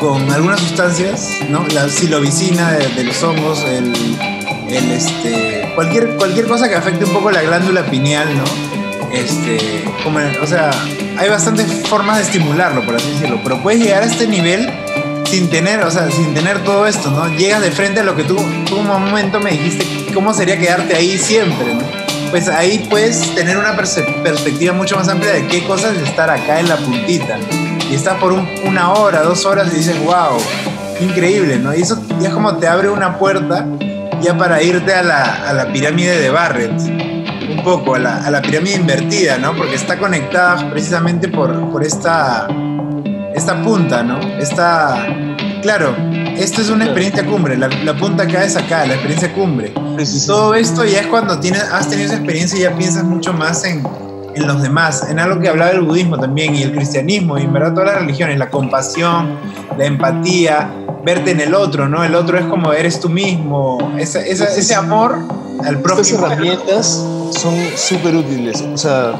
con 0.00 0.32
algunas 0.32 0.58
sustancias, 0.58 1.28
¿no? 1.48 1.64
La 1.68 1.88
silobicina 1.88 2.72
de, 2.72 3.04
los 3.04 3.22
hongos, 3.22 3.62
el, 3.66 3.94
el, 4.68 4.90
este. 4.90 5.70
Cualquier, 5.76 6.16
cualquier 6.16 6.48
cosa 6.48 6.68
que 6.68 6.74
afecte 6.74 7.04
un 7.04 7.12
poco 7.12 7.30
la 7.30 7.42
glándula 7.42 7.86
pineal, 7.86 8.26
¿no? 8.36 8.42
Este. 9.12 9.84
O 10.42 10.46
sea, 10.48 10.72
hay 11.18 11.28
bastantes 11.28 11.86
formas 11.86 12.16
de 12.16 12.24
estimularlo, 12.24 12.84
por 12.84 12.96
así 12.96 13.12
decirlo. 13.12 13.38
Pero 13.44 13.62
puedes 13.62 13.80
llegar 13.80 14.02
a 14.02 14.06
este 14.06 14.26
nivel 14.26 14.68
sin 15.26 15.48
tener, 15.50 15.84
o 15.84 15.90
sea, 15.92 16.10
sin 16.10 16.34
tener 16.34 16.64
todo 16.64 16.88
esto, 16.88 17.12
¿no? 17.12 17.28
Llegas 17.28 17.62
de 17.62 17.70
frente 17.70 18.00
a 18.00 18.02
lo 18.02 18.16
que 18.16 18.24
tú, 18.24 18.36
tú 18.68 18.78
un 18.78 18.88
momento 18.88 19.38
me 19.38 19.52
dijiste, 19.52 19.86
¿cómo 20.12 20.34
sería 20.34 20.58
quedarte 20.58 20.96
ahí 20.96 21.16
siempre, 21.16 21.74
¿no? 21.74 22.01
Pues 22.32 22.48
ahí 22.48 22.86
puedes 22.88 23.34
tener 23.34 23.56
una 23.58 23.76
perspectiva 23.76 24.72
mucho 24.72 24.96
más 24.96 25.08
amplia 25.08 25.32
de 25.34 25.46
qué 25.48 25.64
cosas 25.64 25.94
es 25.96 26.02
estar 26.08 26.30
acá 26.30 26.58
en 26.60 26.68
la 26.68 26.76
puntita. 26.78 27.38
Y 27.90 27.94
estás 27.94 28.14
por 28.18 28.32
un- 28.32 28.48
una 28.66 28.92
hora, 28.94 29.20
dos 29.22 29.44
horas 29.44 29.68
y 29.72 29.76
dices, 29.76 30.02
wow, 30.02 30.38
increíble, 31.00 31.58
¿no? 31.58 31.74
Y 31.74 31.82
eso 31.82 32.02
ya 32.20 32.28
es 32.28 32.34
como 32.34 32.56
te 32.56 32.66
abre 32.66 32.88
una 32.88 33.18
puerta 33.18 33.66
ya 34.22 34.36
para 34.38 34.62
irte 34.62 34.94
a 34.94 35.02
la, 35.02 35.46
a 35.48 35.52
la 35.52 35.70
pirámide 35.72 36.18
de 36.18 36.30
Barrett 36.30 36.72
un 36.80 37.60
poco 37.64 37.96
a 37.96 37.98
la, 37.98 38.16
a 38.24 38.30
la 38.30 38.40
pirámide 38.40 38.76
invertida, 38.76 39.36
¿no? 39.36 39.54
Porque 39.54 39.74
está 39.74 39.98
conectada 39.98 40.70
precisamente 40.70 41.28
por, 41.28 41.70
por 41.70 41.84
esta, 41.84 42.48
esta 43.34 43.60
punta, 43.62 44.02
¿no? 44.02 44.18
Esta, 44.38 45.06
claro, 45.60 45.94
esto 46.42 46.60
es 46.60 46.70
una 46.70 46.84
experiencia 46.84 47.24
cumbre, 47.24 47.56
la, 47.56 47.68
la 47.68 47.94
punta 47.96 48.24
acá 48.24 48.44
es 48.44 48.56
acá, 48.56 48.84
la 48.86 48.94
experiencia 48.94 49.32
cumbre. 49.32 49.72
todo 50.26 50.54
esto 50.54 50.84
ya 50.84 51.00
es 51.00 51.06
cuando 51.06 51.38
tienes, 51.40 51.62
has 51.62 51.88
tenido 51.88 52.06
esa 52.08 52.16
experiencia 52.16 52.58
y 52.58 52.62
ya 52.62 52.76
piensas 52.76 53.04
mucho 53.04 53.32
más 53.32 53.64
en, 53.64 53.82
en 54.34 54.46
los 54.46 54.62
demás, 54.62 55.06
en 55.08 55.18
algo 55.18 55.40
que 55.40 55.48
hablaba 55.48 55.70
del 55.72 55.82
budismo 55.82 56.18
también 56.18 56.54
y 56.54 56.62
el 56.62 56.72
cristianismo 56.72 57.38
y 57.38 57.42
en 57.42 57.52
verdad 57.52 57.72
todas 57.74 57.92
las 57.92 58.00
religiones, 58.00 58.38
la 58.38 58.50
compasión, 58.50 59.36
la 59.78 59.84
empatía, 59.84 60.70
verte 61.04 61.32
en 61.32 61.40
el 61.40 61.54
otro, 61.54 61.88
¿no? 61.88 62.04
El 62.04 62.14
otro 62.14 62.38
es 62.38 62.44
como 62.46 62.72
eres 62.72 63.00
tú 63.00 63.08
mismo, 63.08 63.92
esa- 63.98 64.20
esa- 64.24 64.46
ese 64.54 64.74
amor 64.74 65.18
al 65.64 65.76
Estas 65.76 65.82
prójimo. 65.82 66.26
herramientas 66.26 66.86
son 67.32 67.54
súper 67.76 68.14
útiles. 68.16 68.62
O 68.72 68.76
sea, 68.78 69.12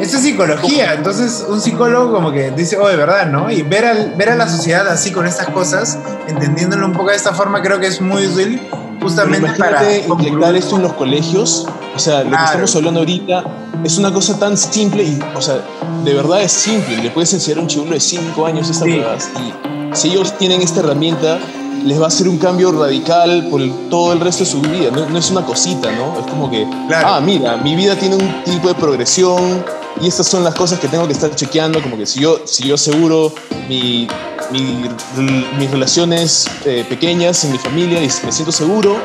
Esto 0.00 0.18
es 0.18 0.22
psicología, 0.24 0.94
entonces 0.94 1.44
un 1.48 1.60
psicólogo 1.60 2.12
como 2.12 2.30
que 2.30 2.50
dice, 2.50 2.76
oh, 2.78 2.86
de 2.88 2.96
verdad, 2.96 3.26
¿no? 3.26 3.50
Y 3.50 3.62
ver, 3.62 3.84
al, 3.86 4.14
ver 4.16 4.30
a 4.30 4.36
la 4.36 4.48
sociedad 4.48 4.86
así 4.88 5.10
con 5.10 5.26
estas 5.26 5.48
cosas, 5.48 5.98
entendiéndolo 6.28 6.86
un 6.86 6.92
poco 6.92 7.10
de 7.10 7.16
esta 7.16 7.32
forma, 7.32 7.62
creo 7.62 7.80
que 7.80 7.86
es 7.86 8.00
muy 8.00 8.26
útil 8.26 8.60
justamente 9.00 9.50
para... 9.58 9.82
inyectar 9.98 10.54
esto 10.54 10.76
en 10.76 10.82
los 10.82 10.92
colegios. 10.92 11.66
O 11.94 11.98
sea, 11.98 12.22
lo 12.24 12.28
Claro. 12.30 12.42
que 12.42 12.44
estamos 12.50 12.76
hablando 12.76 13.00
ahorita 13.00 13.44
es 13.84 13.96
una 13.96 14.12
cosa 14.12 14.38
tan 14.38 14.56
simple 14.58 15.02
y, 15.02 15.18
o 15.34 15.40
sea, 15.40 15.60
de 16.04 16.12
verdad 16.12 16.42
es 16.42 16.52
simple. 16.52 16.98
Le 16.98 17.10
puedes 17.10 17.32
enseñar 17.32 17.58
a 17.58 17.62
un 17.62 17.68
chibulo 17.68 17.92
de 17.92 18.00
5 18.00 18.44
años 18.46 18.68
estas 18.68 18.84
Sí. 18.84 18.98
huevadas. 18.98 19.30
Y 19.38 19.96
si 19.96 20.08
ellos 20.10 20.36
tienen 20.36 20.60
esta 20.60 20.80
herramienta, 20.80 21.38
les 21.84 21.98
va 21.98 22.04
a 22.04 22.08
hacer 22.08 22.28
un 22.28 22.36
cambio 22.38 22.70
radical 22.72 23.46
por 23.50 23.60
el- 23.62 23.72
todo 23.88 24.12
el 24.12 24.20
resto 24.20 24.44
de 24.44 24.50
su 24.50 24.60
vida. 24.60 24.90
No, 24.92 25.08
no 25.08 25.18
es 25.18 25.30
una 25.30 25.42
cosita, 25.46 25.90
¿no? 25.92 26.18
Es 26.20 26.26
como 26.26 26.50
que, 26.50 26.66
Claro. 26.88 27.08
ah, 27.08 27.20
mira, 27.20 27.56
mi 27.58 27.76
vida 27.76 27.96
tiene 27.96 28.16
un 28.16 28.44
tipo 28.44 28.68
de 28.68 28.74
progresión 28.74 29.64
y 30.00 30.08
estas 30.08 30.26
son 30.26 30.44
las 30.44 30.54
cosas 30.54 30.78
que 30.78 30.88
tengo 30.88 31.06
que 31.06 31.12
estar 31.12 31.34
chequeando. 31.34 31.82
Como 31.82 31.96
que 31.96 32.06
si 32.06 32.20
yo, 32.20 32.42
si 32.44 32.64
yo 32.68 32.74
aseguro 32.74 33.32
mi, 33.68 34.06
mi- 34.50 35.46
mis 35.58 35.70
relaciones 35.70 36.46
eh, 36.64 36.84
pequeñas 36.88 37.44
en 37.44 37.52
mi 37.52 37.58
familia 37.58 37.98
y 38.02 38.10
me 38.24 38.32
siento 38.32 38.52
seguro, 38.52 38.96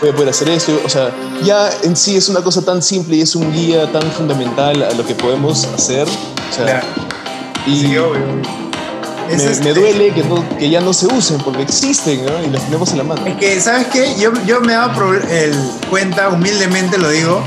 voy 0.00 0.10
a 0.10 0.12
poder 0.12 0.28
hacer 0.30 0.48
esto. 0.50 0.80
O 0.84 0.88
sea, 0.88 1.10
ya 1.44 1.70
en 1.82 1.96
sí 1.96 2.16
es 2.16 2.28
una 2.28 2.40
cosa 2.42 2.62
tan 2.64 2.82
simple 2.82 3.16
y 3.16 3.20
es 3.22 3.34
un 3.36 3.52
guía 3.52 3.90
tan 3.92 4.02
fundamental 4.12 4.82
a 4.82 4.92
lo 4.94 5.06
que 5.06 5.14
podemos 5.14 5.64
hacer. 5.66 6.06
O 6.08 6.54
sea, 6.54 6.64
Claro. 6.64 6.86
y 7.66 7.76
Sí, 7.80 7.96
obvio. 7.96 8.22
Es 9.30 9.44
me, 9.44 9.50
este- 9.52 9.64
me 9.64 9.72
duele 9.74 10.12
que, 10.12 10.24
no- 10.24 10.44
que 10.58 10.68
ya 10.68 10.80
no 10.80 10.92
se 10.92 11.06
usen 11.06 11.38
porque 11.38 11.62
existen 11.62 12.26
¿no? 12.26 12.42
y 12.44 12.50
las 12.50 12.64
tenemos 12.64 12.90
en 12.90 12.98
la 12.98 13.04
mano. 13.04 13.24
Es 13.26 13.36
que, 13.36 13.60
¿sabes 13.60 13.86
qué? 13.86 14.14
Yo, 14.18 14.32
yo 14.46 14.60
me 14.60 14.72
he 14.72 14.76
dado 14.76 15.14
el 15.14 15.54
cuenta, 15.88 16.28
humildemente 16.28 16.98
lo 16.98 17.08
digo, 17.08 17.42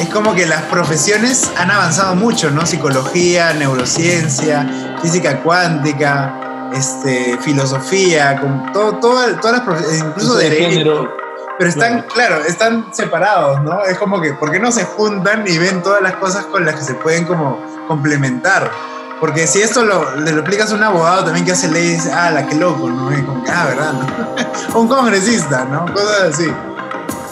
es 0.00 0.08
como 0.08 0.34
que 0.34 0.46
las 0.46 0.62
profesiones 0.62 1.50
han 1.58 1.70
avanzado 1.70 2.14
mucho, 2.14 2.50
¿no? 2.50 2.64
Psicología, 2.66 3.52
neurociencia, 3.54 4.96
física 5.02 5.40
cuántica, 5.42 6.68
este, 6.72 7.38
filosofía, 7.40 8.38
con 8.40 8.72
todo, 8.72 8.94
todo- 8.96 9.34
todas 9.40 9.56
las 9.58 9.60
profesiones, 9.62 10.00
incluso 10.00 10.28
Uso 10.30 10.38
de 10.38 10.44
derecho. 10.50 10.68
género. 10.70 11.16
Pero 11.58 11.70
están, 11.70 12.02
Claro. 12.02 12.36
claro, 12.36 12.44
están 12.46 12.86
separados, 12.92 13.62
¿no? 13.62 13.82
Es 13.82 13.98
como 13.98 14.20
que, 14.20 14.32
¿por 14.34 14.52
qué 14.52 14.60
no 14.60 14.70
se 14.70 14.84
juntan 14.84 15.44
y 15.46 15.58
ven 15.58 15.82
todas 15.82 16.00
las 16.00 16.14
cosas 16.14 16.44
con 16.46 16.64
las 16.64 16.76
que 16.76 16.82
se 16.84 16.94
pueden 16.94 17.24
como 17.24 17.58
complementar? 17.88 18.70
Porque 19.18 19.48
si 19.48 19.60
esto 19.60 19.82
lo, 19.82 20.14
le 20.14 20.30
lo 20.30 20.40
explicas 20.42 20.70
a 20.70 20.74
un 20.76 20.84
abogado 20.84 21.24
también 21.24 21.44
que 21.44 21.50
hace 21.50 21.66
leyes, 21.66 22.08
ah, 22.14 22.30
la 22.30 22.46
que 22.46 22.54
loco, 22.54 22.88
¿no? 22.88 23.12
Y 23.12 23.20
como 23.22 23.42
que, 23.42 23.50
ah, 23.50 23.64
¿verdad? 23.68 23.92
¿no? 23.92 24.78
un 24.80 24.86
congresista, 24.86 25.64
¿no? 25.64 25.92
Cosas 25.92 26.34
así. 26.34 26.46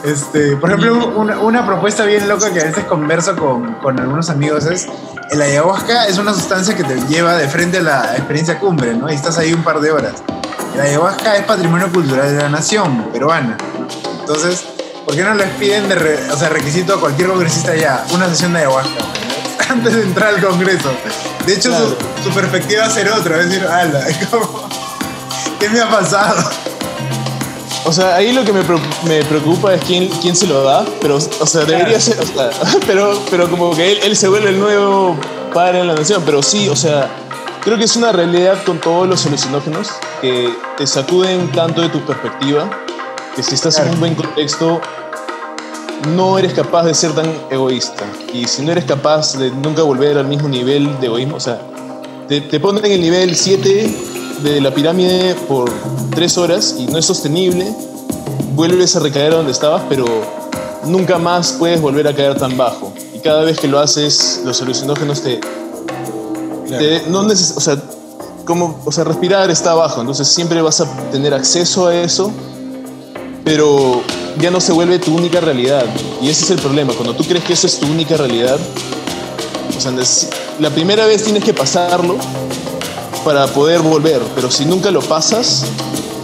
Este, 0.07 0.57
por 0.57 0.71
ejemplo, 0.71 1.09
una, 1.17 1.39
una 1.41 1.67
propuesta 1.67 2.05
bien 2.05 2.29
loca 2.29 2.53
que 2.53 2.61
a 2.61 2.65
veces 2.65 2.85
converso 2.85 3.35
con, 3.37 3.75
con 3.75 3.99
algunos 3.99 4.31
amigos 4.31 4.65
es, 4.67 4.87
el 5.31 5.43
ayahuasca 5.43 6.07
es 6.07 6.19
una 6.19 6.33
sustancia 6.33 6.77
que 6.77 6.85
te 6.85 6.95
lleva 7.09 7.35
de 7.35 7.49
frente 7.49 7.79
a 7.79 7.83
la 7.83 8.13
experiencia 8.17 8.59
cumbre, 8.61 8.95
¿no? 8.95 9.11
Y 9.11 9.15
estás 9.17 9.37
ahí 9.39 9.53
un 9.53 9.65
par 9.65 9.81
de 9.81 9.91
horas. 9.91 10.15
El 10.75 10.81
ayahuasca 10.83 11.37
es 11.37 11.45
patrimonio 11.45 11.91
cultural 11.93 12.29
de 12.37 12.41
la 12.43 12.49
nación 12.49 13.09
peruana. 13.13 13.57
Entonces, 14.21 14.65
¿por 15.05 15.15
qué 15.17 15.25
no 15.25 15.35
les 15.35 15.49
piden 15.55 15.89
de 15.89 15.97
re- 15.97 16.31
o 16.33 16.37
sea, 16.37 16.51
requisito 16.51 16.95
a 16.95 17.01
cualquier 17.01 17.29
congresista 17.29 17.75
ya 17.75 18.05
una 18.13 18.29
sesión 18.29 18.53
de 18.53 18.61
ayahuasca? 18.61 18.93
Antes 19.69 19.93
de 19.97 20.03
entrar 20.03 20.35
al 20.35 20.41
Congreso. 20.41 20.91
De 21.45 21.55
hecho, 21.55 21.71
Claro. 21.71 21.97
su, 22.23 22.29
su 22.29 22.35
perspectiva 22.35 22.83
va 22.83 22.87
a 22.87 22.91
ser 22.91 23.11
otra, 23.11 23.41
es 23.41 23.49
decir, 23.49 23.67
ala, 23.67 24.05
¿qué 25.59 25.69
me 25.69 25.81
ha 25.81 25.91
pasado? 25.91 26.49
O 27.87 27.93
sea, 27.93 28.17
ahí 28.17 28.33
lo 28.33 28.45
que 28.45 28.53
me, 28.53 28.63
me 29.07 29.25
preocupa 29.25 29.73
es 29.75 29.83
quién, 29.85 30.09
quién 30.21 30.35
se 30.35 30.47
lo 30.49 30.63
da, 30.65 30.85
pero, 31.01 31.17
o 31.17 31.47
sea, 31.47 31.61
debería 31.65 31.99
Claro. 31.99 32.01
ser, 32.01 32.19
o 32.21 32.27
sea, 32.27 32.51
pero, 32.87 33.19
pero 33.31 33.49
como 33.49 33.75
que 33.77 33.93
él, 33.93 33.99
él 34.03 34.17
se 34.17 34.27
vuelve 34.29 34.51
el 34.51 34.59
nuevo 34.59 35.17
padre 35.55 35.81
en 35.81 35.87
la 35.87 35.95
nación, 35.95 36.23
pero 36.27 36.43
sí, 36.43 36.69
o 36.69 36.75
sea, 36.75 37.09
creo 37.63 37.79
que 37.79 37.85
es 37.85 37.95
una 37.97 38.11
realidad 38.11 38.57
con 38.67 38.79
todos 38.81 39.07
los 39.09 39.25
alucinógenos 39.27 39.89
que 40.21 40.53
te 40.77 40.87
sacuden 40.87 41.51
tanto 41.53 41.81
de 41.81 41.89
tu 41.89 42.01
perspectiva, 42.05 42.69
que 43.37 43.43
si 43.45 43.55
estás 43.55 43.77
en 43.77 43.83
Claro. 43.85 43.95
un 43.95 44.01
buen 44.01 44.15
contexto, 44.17 44.81
no 46.15 46.39
eres 46.39 46.53
capaz 46.55 46.83
de 46.85 46.95
ser 46.95 47.13
tan 47.13 47.27
egoísta. 47.51 48.05
Y 48.33 48.47
si 48.49 48.63
no 48.63 48.73
eres 48.73 48.85
capaz 48.85 49.35
de 49.39 49.51
nunca 49.51 49.83
volver 49.83 50.19
al 50.19 50.27
mismo 50.27 50.49
nivel 50.49 50.99
de 51.01 51.07
egoísmo, 51.07 51.37
o 51.37 51.41
sea, 51.41 51.61
te, 52.29 52.41
te 52.41 52.59
ponen 52.61 52.85
en 52.85 52.93
el 52.93 53.01
nivel 53.01 53.37
7 53.37 53.97
de 54.43 54.61
la 54.61 54.73
pirámide 54.75 55.35
por 55.49 55.71
3 56.15 56.39
horas 56.39 56.77
y 56.79 56.87
no 56.87 56.99
es 56.99 57.05
sostenible, 57.07 57.73
vuelves 58.55 58.97
a 58.97 59.01
recaer 59.01 59.33
a 59.33 59.37
donde 59.37 59.53
estabas, 59.53 59.83
pero 59.89 60.05
nunca 60.85 61.19
más 61.19 61.53
puedes 61.53 61.81
volver 61.81 62.07
a 62.09 62.15
caer 62.15 62.37
tan 62.39 62.57
bajo. 62.57 62.93
Y 63.15 63.19
cada 63.21 63.43
vez 63.43 63.59
que 63.59 63.69
lo 63.69 63.79
haces, 63.79 64.41
los 64.45 64.61
alucinógenos 64.63 65.23
te... 65.23 65.41
te- 66.79 67.03
no 67.09 67.25
neces- 67.25 67.55
o 67.57 67.61
sea, 67.61 67.81
como, 68.45 68.79
o 68.85 68.93
sea, 68.93 69.05
respirar 69.05 69.51
está 69.51 69.73
abajo, 69.73 70.01
entonces 70.01 70.29
siempre 70.29 70.61
vas 70.63 70.81
a 70.81 70.87
tener 71.11 71.35
acceso 71.35 71.87
a 71.89 71.95
eso, 71.97 72.31
pero 73.45 74.03
ya 74.41 74.51
no 74.51 74.61
se 74.61 74.73
vuelve 74.73 74.99
tu 74.99 75.15
única 75.17 75.41
realidad. 75.41 75.85
Y 76.23 76.29
ese 76.29 76.45
es 76.45 76.51
el 76.51 76.59
problema, 76.59 76.93
cuando 76.95 77.15
tú 77.15 77.25
crees 77.25 77.45
que 77.45 77.55
eso 77.55 77.67
es 77.67 77.79
tu 77.79 77.87
única 77.87 78.17
realidad, 78.17 78.59
o 79.77 79.81
sea, 79.81 79.93
la 80.61 80.71
primera 80.71 81.05
vez 81.07 81.25
tienes 81.25 81.43
que 81.45 81.53
pasarlo 81.53 82.17
para 83.27 83.49
poder 83.49 83.81
volver, 83.81 84.23
pero 84.37 84.53
si 84.53 84.65
nunca 84.65 84.93
lo 84.93 85.01
pasas, 85.01 85.65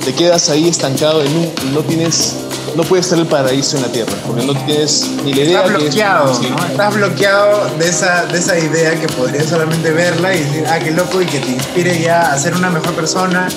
te 0.04 0.14
quedas 0.14 0.48
ahí 0.50 0.68
estancado 0.68 1.24
y 1.24 1.28
no, 1.28 1.72
no 1.72 1.80
tienes, 1.80 2.34
no 2.76 2.84
puedes 2.84 3.06
ser 3.06 3.18
el 3.18 3.26
paraíso 3.26 3.76
en 3.76 3.82
la 3.82 3.88
tierra, 3.88 4.12
porque 4.24 4.46
no 4.46 4.54
tienes 4.64 5.08
ni 5.24 5.34
la 5.34 5.42
idea 5.42 5.58
Estás 5.64 5.70
que 5.72 5.76
es 5.78 5.82
bloqueado, 5.94 6.28
posible. 6.28 6.50
¿no? 6.56 6.64
Estás 6.66 6.94
bloqueado 6.94 7.70
de 7.76 7.88
esa, 7.88 8.26
de 8.26 8.38
esa 8.38 8.56
idea 8.56 8.94
que 9.00 9.08
podrías 9.08 9.46
solamente 9.46 9.90
verla 9.90 10.32
y 10.32 10.38
decir, 10.44 10.64
ah, 10.70 10.78
qué 10.78 10.92
loco, 10.92 11.20
y 11.20 11.26
que 11.26 11.40
te 11.40 11.50
inspire 11.50 12.00
ya 12.00 12.32
a 12.32 12.38
ser 12.38 12.54
una 12.54 12.70
mejor 12.70 12.92
persona, 12.92 13.48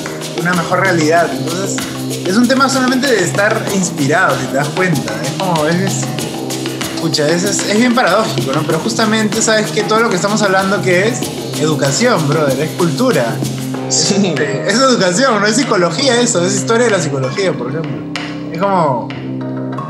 una 0.42 0.54
mejor 0.56 0.80
realidad. 0.80 1.30
Entonces, 1.32 1.76
es 2.26 2.36
un 2.38 2.48
tema 2.48 2.68
solamente 2.68 3.06
de 3.06 3.24
estar 3.24 3.64
inspirado, 3.76 4.36
si 4.40 4.48
te 4.48 4.56
das 4.58 4.70
cuenta. 4.70 5.14
Es 5.24 5.30
como, 5.38 5.68
es, 5.68 5.76
es- 5.76 6.04
escucha, 6.96 7.30
es, 7.30 7.44
es, 7.44 7.60
es 7.70 7.78
bien 7.78 7.94
paradójico, 7.94 8.52
¿no? 8.54 8.64
Pero 8.64 8.80
justamente, 8.80 9.40
¿sabes 9.40 9.70
que 9.70 9.84
Todo 9.84 10.00
lo 10.00 10.10
que 10.10 10.16
estamos 10.16 10.42
hablando 10.42 10.82
que 10.82 11.10
es 11.10 11.20
educación, 11.60 12.28
brother, 12.28 12.60
es 12.60 12.72
cultura. 12.72 13.36
Sí. 13.90 14.28
Este, 14.28 14.68
Es 14.68 14.76
educación, 14.76 15.40
no 15.40 15.46
es 15.46 15.56
psicología 15.56 16.20
eso, 16.20 16.44
es 16.46 16.56
historia 16.56 16.86
de 16.86 16.92
la 16.92 17.00
psicología, 17.00 17.54
por 17.54 17.70
ejemplo. 17.70 17.92
Es 18.52 18.60
como. 18.60 19.08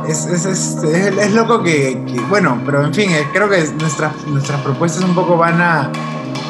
Es, 0.08 0.26
es, 0.26 0.46
es, 0.46 0.76
es- 0.84 1.18
es 1.18 1.32
loco 1.34 1.64
que, 1.64 2.00
que- 2.06 2.20
Bueno, 2.30 2.62
pero 2.66 2.84
en 2.86 2.94
fin, 2.94 3.10
eh, 3.12 3.28
creo 3.34 3.50
que 3.50 3.64
nuestras, 3.80 4.12
nuestras 4.28 4.62
propuestas 4.62 5.04
un 5.04 5.16
poco 5.16 5.38
van 5.38 5.62
a. 5.62 5.92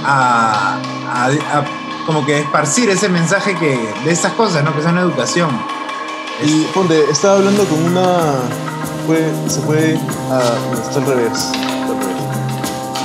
a, 0.05 0.77
a- 1.13 1.25
a 1.27 1.65
como 2.05 2.23
que 2.25 2.39
esparcir 2.39 2.89
ese 2.91 3.09
mensaje 3.09 3.55
que, 3.55 3.79
de 4.05 4.11
estas 4.11 4.33
cosas, 4.33 4.63
¿no? 4.63 4.75
Que 4.75 4.83
son 4.83 4.97
educación. 4.97 5.49
Y 6.43 6.63
ponte, 6.73 6.99
estaba 7.11 7.35
hablando 7.37 7.63
con 7.65 7.81
una. 7.83 8.07
fue- 9.07 9.31
se 9.47 9.61
fue 9.61 9.97
a. 10.31 10.39
Está 10.73 10.99
al 10.99 11.05
revés. 11.05 11.31
está 11.33 11.93
al 11.93 11.99
revés. 11.99 12.15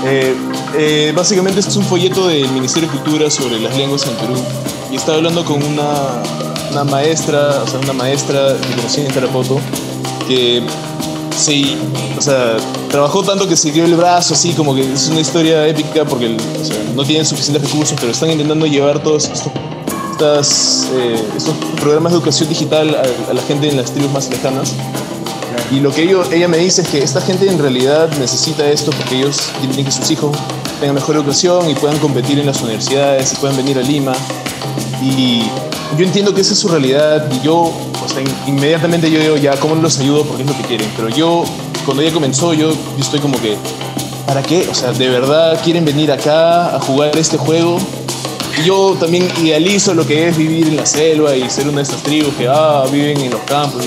Eh, 0.05 0.37
eh, 0.77 1.13
básicamente 1.15 1.61
esto 1.61 1.71
es 1.71 1.77
un 1.77 1.85
folleto 1.85 2.29
del 2.29 2.49
Ministerio 2.51 2.89
de 2.91 2.99
Cultura 2.99 3.31
sobre 3.31 3.59
las 3.61 3.77
lenguas 3.77 4.07
en 4.07 4.15
Perú. 4.15 4.35
Y 4.91 4.97
estaba 4.97 5.19
hablando 5.19 5.45
con 5.45 5.63
una, 5.63 6.23
una 6.71 6.85
maestra, 6.85 7.63
o 7.63 7.67
sea, 7.67 7.79
una 7.81 7.93
maestra 7.93 8.57
que 8.57 8.77
conocí 8.77 9.01
en 9.01 9.09
Tarapoto, 9.09 9.61
que 10.27 10.63
sí, 11.37 11.77
o 12.19 12.21
sea, 12.21 12.57
trabajó 12.91 13.23
tanto 13.23 13.49
que 13.49 13.57
se 13.57 13.71
dio 13.71 13.85
el 13.85 13.95
brazo, 13.95 14.35
así 14.35 14.53
como 14.53 14.75
que 14.75 14.93
es 14.93 15.09
una 15.09 15.21
historia 15.21 15.67
épica 15.67 16.05
porque 16.05 16.37
o 16.37 16.65
sea, 16.65 16.77
no 16.95 17.05
tienen 17.05 17.25
suficientes 17.25 17.63
recursos, 17.63 17.97
pero 18.01 18.13
están 18.13 18.31
intentando 18.31 18.67
llevar 18.67 19.03
todos 19.03 19.25
estos 19.25 19.53
estas, 20.21 20.87
eh, 20.93 21.19
estos 21.35 21.55
programas 21.81 22.13
de 22.13 22.19
educación 22.19 22.49
digital 22.51 22.95
a, 22.95 23.31
a 23.31 23.33
la 23.33 23.41
gente 23.43 23.71
en 23.71 23.79
las 23.79 23.91
tribus 23.91 24.13
más 24.13 24.29
lejanas. 24.29 24.75
Y 25.71 25.79
lo 25.81 25.93
que 25.93 26.03
ella 26.33 26.49
me 26.49 26.59
dice 26.59 26.83
es 26.83 26.89
que 26.89 26.99
esta 26.99 27.21
gente 27.21 27.49
en 27.49 27.59
realidad 27.59 28.09
necesita 28.19 28.69
esto 28.69 28.91
porque 28.91 29.19
ellos 29.19 29.51
quieren 29.61 29.85
que 29.85 29.93
sus 29.93 30.11
hijos 30.11 30.37
tengan 30.81 30.97
mejor 30.97 31.15
educación 31.17 31.71
y 31.71 31.75
puedan 31.75 31.99
competir 31.99 32.39
en 32.41 32.47
las 32.47 32.61
universidades 32.61 33.33
y 33.33 33.37
puedan 33.37 33.57
venir 33.57 33.79
a 33.79 33.83
Lima. 33.83 34.13
Y 35.01 35.43
yo 35.97 36.05
entiendo 36.05 36.35
que 36.35 36.41
esa 36.41 36.55
es 36.55 36.59
su 36.59 36.69
realidad 36.69 37.25
y 37.33 37.45
yo, 37.45 37.55
o 37.57 38.09
sea, 38.09 38.21
in- 38.21 38.57
inmediatamente 38.57 39.11
yo 39.11 39.21
digo, 39.21 39.37
ya, 39.37 39.55
¿cómo 39.61 39.77
los 39.77 39.99
ayudo? 40.01 40.25
Porque 40.25 40.43
es 40.43 40.49
lo 40.49 40.57
que 40.57 40.63
quieren. 40.65 40.91
Pero 40.97 41.09
yo, 41.09 41.45
cuando 41.85 42.03
ella 42.03 42.13
comenzó, 42.13 42.53
yo, 42.53 42.73
estoy 42.99 43.21
como 43.21 43.41
que, 43.41 43.57
¿para 44.27 44.43
qué? 44.43 44.67
O 44.71 44.75
sea, 44.75 44.91
¿de 44.93 45.09
verdad 45.09 45.61
quieren 45.63 45.85
venir 45.85 46.11
acá 46.11 46.75
a 46.75 46.81
jugar 46.81 47.17
este 47.17 47.37
juego? 47.37 47.79
Yo 48.65 48.97
también 48.99 49.29
idealizo 49.41 49.95
lo 49.95 50.05
que 50.07 50.29
es 50.29 50.37
vivir 50.37 50.67
en 50.67 50.77
la 50.77 50.85
selva 50.85 51.35
y 51.37 51.49
ser 51.49 51.69
una 51.69 51.77
de 51.79 51.83
estas 51.85 52.03
tribus 52.03 52.35
que 52.35 52.49
ah, 52.49 52.85
viven 52.91 53.21
en 53.21 53.31
los 53.31 53.41
campos. 53.43 53.85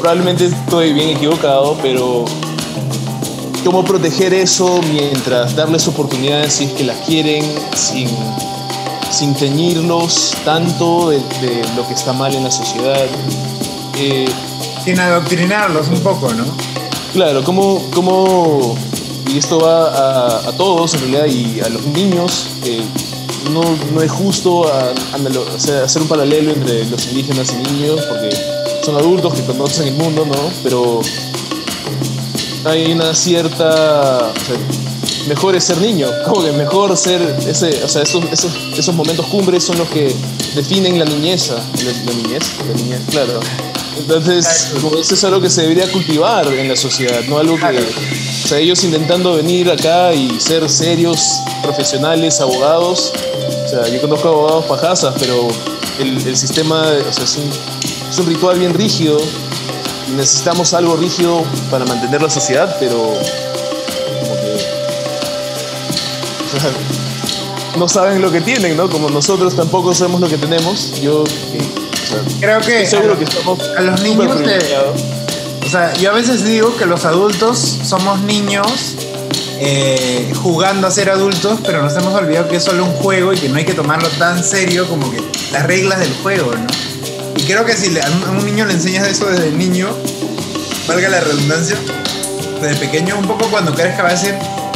Probablemente 0.00 0.46
estoy 0.46 0.92
bien 0.94 1.10
equivocado, 1.10 1.76
pero 1.82 2.24
cómo 3.64 3.84
proteger 3.84 4.32
eso 4.32 4.80
mientras 4.92 5.54
darles 5.54 5.86
oportunidades 5.88 6.54
si 6.54 6.64
es 6.64 6.72
que 6.72 6.84
las 6.84 6.96
quieren, 7.06 7.44
sin, 7.74 8.08
sin 9.10 9.34
teñirlos 9.34 10.34
tanto 10.44 11.10
de, 11.10 11.18
de 11.18 11.62
lo 11.76 11.86
que 11.86 11.94
está 11.94 12.12
mal 12.14 12.34
en 12.34 12.44
la 12.44 12.50
sociedad. 12.50 12.96
Eh, 13.98 14.26
Sin 14.84 14.98
adoctrinarlos 14.98 15.88
un 15.88 16.00
poco, 16.00 16.32
¿no? 16.32 16.44
Claro, 17.12 17.44
como, 17.44 17.82
como 17.94 18.74
y 19.30 19.36
esto 19.36 19.60
va 19.60 19.88
a, 19.88 20.48
a 20.48 20.52
todos 20.52 20.94
en 20.94 21.00
realidad 21.12 21.26
y 21.26 21.60
a 21.60 21.68
los 21.68 21.84
niños, 21.88 22.46
eh, 22.64 22.80
no, 23.52 23.60
no 23.92 24.00
es 24.00 24.10
justo 24.10 24.66
a- 24.72 24.92
analo- 25.16 25.44
o 25.54 25.58
sea, 25.58 25.84
hacer 25.84 26.00
un 26.00 26.08
paralelo 26.08 26.52
entre 26.52 26.86
los 26.86 27.06
indígenas 27.08 27.52
y 27.52 27.72
niños, 27.72 28.00
porque 28.08 28.30
son 28.90 29.00
adultos 29.00 29.34
que 29.34 29.42
conocen 29.42 29.88
el 29.88 29.94
mundo, 29.94 30.26
¿no? 30.26 30.50
Pero 30.64 31.00
hay 32.64 32.92
una 32.92 33.14
cierta... 33.14 34.32
o 34.34 34.44
sea, 34.44 34.56
mejor 35.28 35.54
es 35.54 35.64
ser 35.64 35.78
niño, 35.78 36.08
como 36.24 36.44
que 36.44 36.52
mejor 36.52 36.96
ser 36.96 37.22
ese, 37.46 37.84
o 37.84 37.88
sea, 37.88 38.02
esos, 38.02 38.24
esos, 38.32 38.52
esos 38.76 38.94
momentos 38.94 39.26
cumbres 39.26 39.62
son 39.62 39.78
los 39.78 39.88
que 39.90 40.14
definen 40.56 40.98
la 40.98 41.04
niñeza, 41.04 41.54
la, 41.54 41.92
la 42.12 42.12
niñez, 42.20 42.42
la 42.66 42.74
niñez, 42.82 43.00
claro. 43.10 43.38
Entonces, 43.96 44.72
como 44.80 44.96
eso 44.96 45.14
es 45.14 45.24
algo 45.24 45.40
que 45.40 45.50
se 45.50 45.62
debería 45.62 45.90
cultivar 45.92 46.46
en 46.48 46.68
la 46.68 46.74
sociedad, 46.74 47.20
no 47.28 47.38
algo 47.38 47.56
que, 47.56 47.78
o 47.78 48.48
sea, 48.48 48.58
ellos 48.58 48.82
intentando 48.82 49.34
venir 49.34 49.70
acá 49.70 50.12
y 50.12 50.40
ser 50.40 50.68
serios, 50.68 51.42
profesionales, 51.62 52.40
abogados. 52.40 53.12
O 53.66 53.68
sea, 53.68 53.86
yo 53.88 54.00
conozco 54.00 54.28
abogados 54.28 54.64
pajazas, 54.64 55.14
pero 55.20 55.46
el, 56.00 56.26
el 56.26 56.36
sistema, 56.36 56.82
o 57.08 57.12
sea, 57.12 57.24
es 57.24 57.36
un, 57.36 57.50
es 58.10 58.18
un 58.18 58.26
ritual 58.26 58.58
bien 58.58 58.74
rígido. 58.74 59.18
Necesitamos 60.16 60.74
algo 60.74 60.96
rígido 60.96 61.44
para 61.70 61.84
mantener 61.84 62.20
la 62.20 62.28
sociedad, 62.28 62.76
pero 62.80 62.96
como 62.96 64.34
que 64.34 64.58
no 67.78 67.88
saben 67.88 68.20
lo 68.20 68.32
que 68.32 68.40
tienen, 68.40 68.76
¿no? 68.76 68.90
Como 68.90 69.08
nosotros 69.08 69.54
tampoco 69.54 69.94
sabemos 69.94 70.20
lo 70.20 70.28
que 70.28 70.36
tenemos. 70.36 71.00
Yo, 71.00 71.22
o 71.22 71.26
sea, 71.26 72.18
Creo 72.40 72.60
que 72.60 72.84
seguro 72.86 73.14
a, 73.14 73.18
que 73.18 73.24
estamos 73.24 73.60
a 73.76 73.80
los 73.80 74.02
niños 74.02 74.42
te-. 74.42 74.58
O 75.64 75.68
sea, 75.70 75.94
yo 75.94 76.10
a 76.10 76.14
veces 76.14 76.44
digo 76.44 76.76
que 76.76 76.86
los 76.86 77.04
adultos 77.04 77.78
somos 77.84 78.20
niños 78.22 78.96
eh, 79.60 80.32
jugando 80.42 80.88
a 80.88 80.90
ser 80.90 81.10
adultos, 81.10 81.60
pero 81.64 81.80
nos 81.80 81.94
hemos 81.94 82.12
olvidado 82.12 82.48
que 82.48 82.56
es 82.56 82.64
solo 82.64 82.84
un 82.84 82.92
juego 82.94 83.32
y 83.32 83.36
que 83.36 83.48
no 83.48 83.56
hay 83.56 83.64
que 83.64 83.74
tomarlo 83.74 84.08
tan 84.18 84.42
serio 84.42 84.88
como 84.88 85.08
que 85.12 85.22
las 85.52 85.64
reglas 85.64 86.00
del 86.00 86.12
juego, 86.22 86.50
¿no? 86.56 86.89
Y 87.40 87.44
creo 87.44 87.64
que 87.64 87.74
si 87.74 87.88
a 87.98 88.30
un- 88.30 88.44
niño 88.44 88.66
le 88.66 88.74
enseñas 88.74 89.08
eso 89.08 89.26
desde 89.26 89.50
niño, 89.50 89.88
valga 90.86 91.08
la 91.08 91.20
redundancia, 91.20 91.76
desde 92.60 92.76
pequeño, 92.76 93.16
un 93.18 93.26
poco 93.26 93.46
cuando 93.50 93.74
crezca 93.74 94.02
va 94.02 94.10
a 94.10 94.12
decir, 94.12 94.34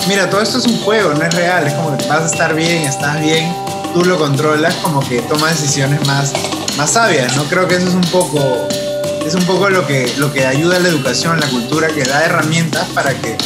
mira, 0.09 0.31
todo 0.31 0.41
esto 0.41 0.59
es 0.59 0.67
un 0.67 0.81
juego, 0.81 1.13
no 1.13 1.23
es 1.23 1.35
real, 1.35 1.67
es 1.67 1.75
como 1.75 1.97
que 1.97 2.07
vas 2.09 2.23
a 2.23 2.27
estar 2.27 2.55
bien, 2.55 2.83
estás 2.85 3.21
bien, 3.21 3.55
tú 3.93 4.05
lo 4.05 4.19
controlas, 4.19 4.75
como 4.77 5.01
que 5.07 5.21
toma 5.23 5.51
decisiones 5.51 6.07
más, 6.07 6.33
más 6.79 6.93
sabias, 6.93 7.37
¿no? 7.37 7.45
Creo 7.45 7.69
que 7.69 7.77
eso 7.77 7.89
es 7.89 7.95
un 7.95 8.01
poco 8.03 8.41
es 9.27 9.35
un 9.35 9.45
poco 9.45 9.71
lo 9.71 9.87
que, 9.87 10.13
lo 10.19 10.31
que 10.35 10.47
ayuda 10.47 10.77
a 10.77 10.81
la 10.81 10.89
educación, 10.89 11.41
la 11.41 11.47
cultura, 11.47 11.89
que 11.89 12.05
da 12.05 12.25
herramientas 12.25 12.87
para 12.95 13.15
que 13.15 13.37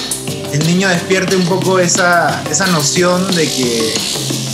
el 0.52 0.66
niño 0.66 0.88
despierte 0.88 1.36
un 1.36 1.44
poco 1.44 1.78
esa, 1.78 2.42
esa 2.50 2.66
noción 2.68 3.24
de 3.36 3.48
que, 3.48 3.94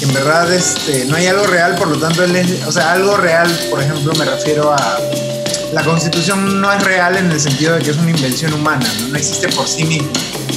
en 0.05 0.13
verdad 0.13 0.53
este, 0.53 1.07
no 1.07 1.17
hay 1.17 1.27
algo 1.27 1.47
real, 1.47 1.75
por 1.77 1.89
lo 1.89 1.99
tanto, 1.99 2.23
él 2.25 2.37
es, 2.37 2.65
o 2.67 2.73
sea, 2.73 2.93
algo 2.93 3.17
real, 3.17 3.49
por 3.71 3.83
ejemplo, 3.83 4.13
me 4.15 4.25
refiero 4.25 4.73
a 4.73 5.01
la 5.73 5.83
constitución 5.83 6.61
no 6.61 6.73
es 6.73 6.83
real 6.85 7.17
en 7.17 7.33
el 7.33 7.41
sentido 7.41 7.75
de 7.75 7.83
que 7.83 7.91
es 7.91 7.97
una 7.97 8.11
invención 8.11 8.53
humana, 8.53 8.87
no, 9.01 9.09
no 9.09 9.17
existe 9.17 9.49
por 9.49 9.67
sí 9.67 9.85
misma, 9.85 10.11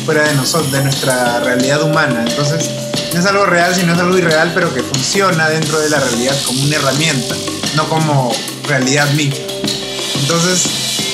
fuera 0.06 0.28
de 0.28 0.36
nosotros, 0.36 0.72
de 0.72 0.84
nuestra 0.84 1.40
realidad 1.40 1.82
humana. 1.82 2.24
Entonces, 2.28 2.70
no 3.14 3.20
es 3.20 3.26
algo 3.26 3.46
real, 3.46 3.74
sino 3.74 3.94
es 3.94 4.00
algo 4.00 4.18
irreal, 4.18 4.52
pero 4.54 4.74
que 4.74 4.84
funciona 4.84 5.50
dentro 5.50 5.80
de 5.80 5.90
la 5.90 6.00
realidad 6.00 6.36
como 6.46 6.64
una 6.64 6.76
herramienta, 6.76 7.36
no 7.76 7.88
como 7.90 8.32
realidad 8.68 9.10
misma. 9.12 9.38
Entonces, 10.22 10.66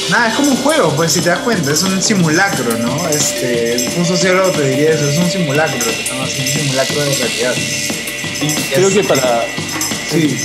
nada, 0.10 0.30
es 0.30 0.36
como 0.36 0.52
un 0.52 0.58
juego, 0.58 0.94
pues 0.96 1.14
si 1.14 1.22
te 1.22 1.30
das 1.30 1.40
cuenta, 1.40 1.72
es 1.72 1.84
un 1.84 2.02
simulacro, 2.02 2.78
¿no? 2.80 3.08
Este, 3.08 3.94
un 3.96 4.06
sociólogo 4.06 4.52
te 4.52 4.70
diría 4.70 4.92
eso, 4.92 5.08
es 5.08 5.18
un 5.18 5.30
simulacro 5.30 5.78
estamos 5.78 6.30
haciendo, 6.30 6.52
un 6.52 6.60
simulacro 6.60 7.02
de 7.04 7.16
realidad. 7.16 8.03
Y 8.44 8.54
creo 8.74 8.90
que 8.90 9.04
para... 9.04 9.46
Sí, 10.10 10.38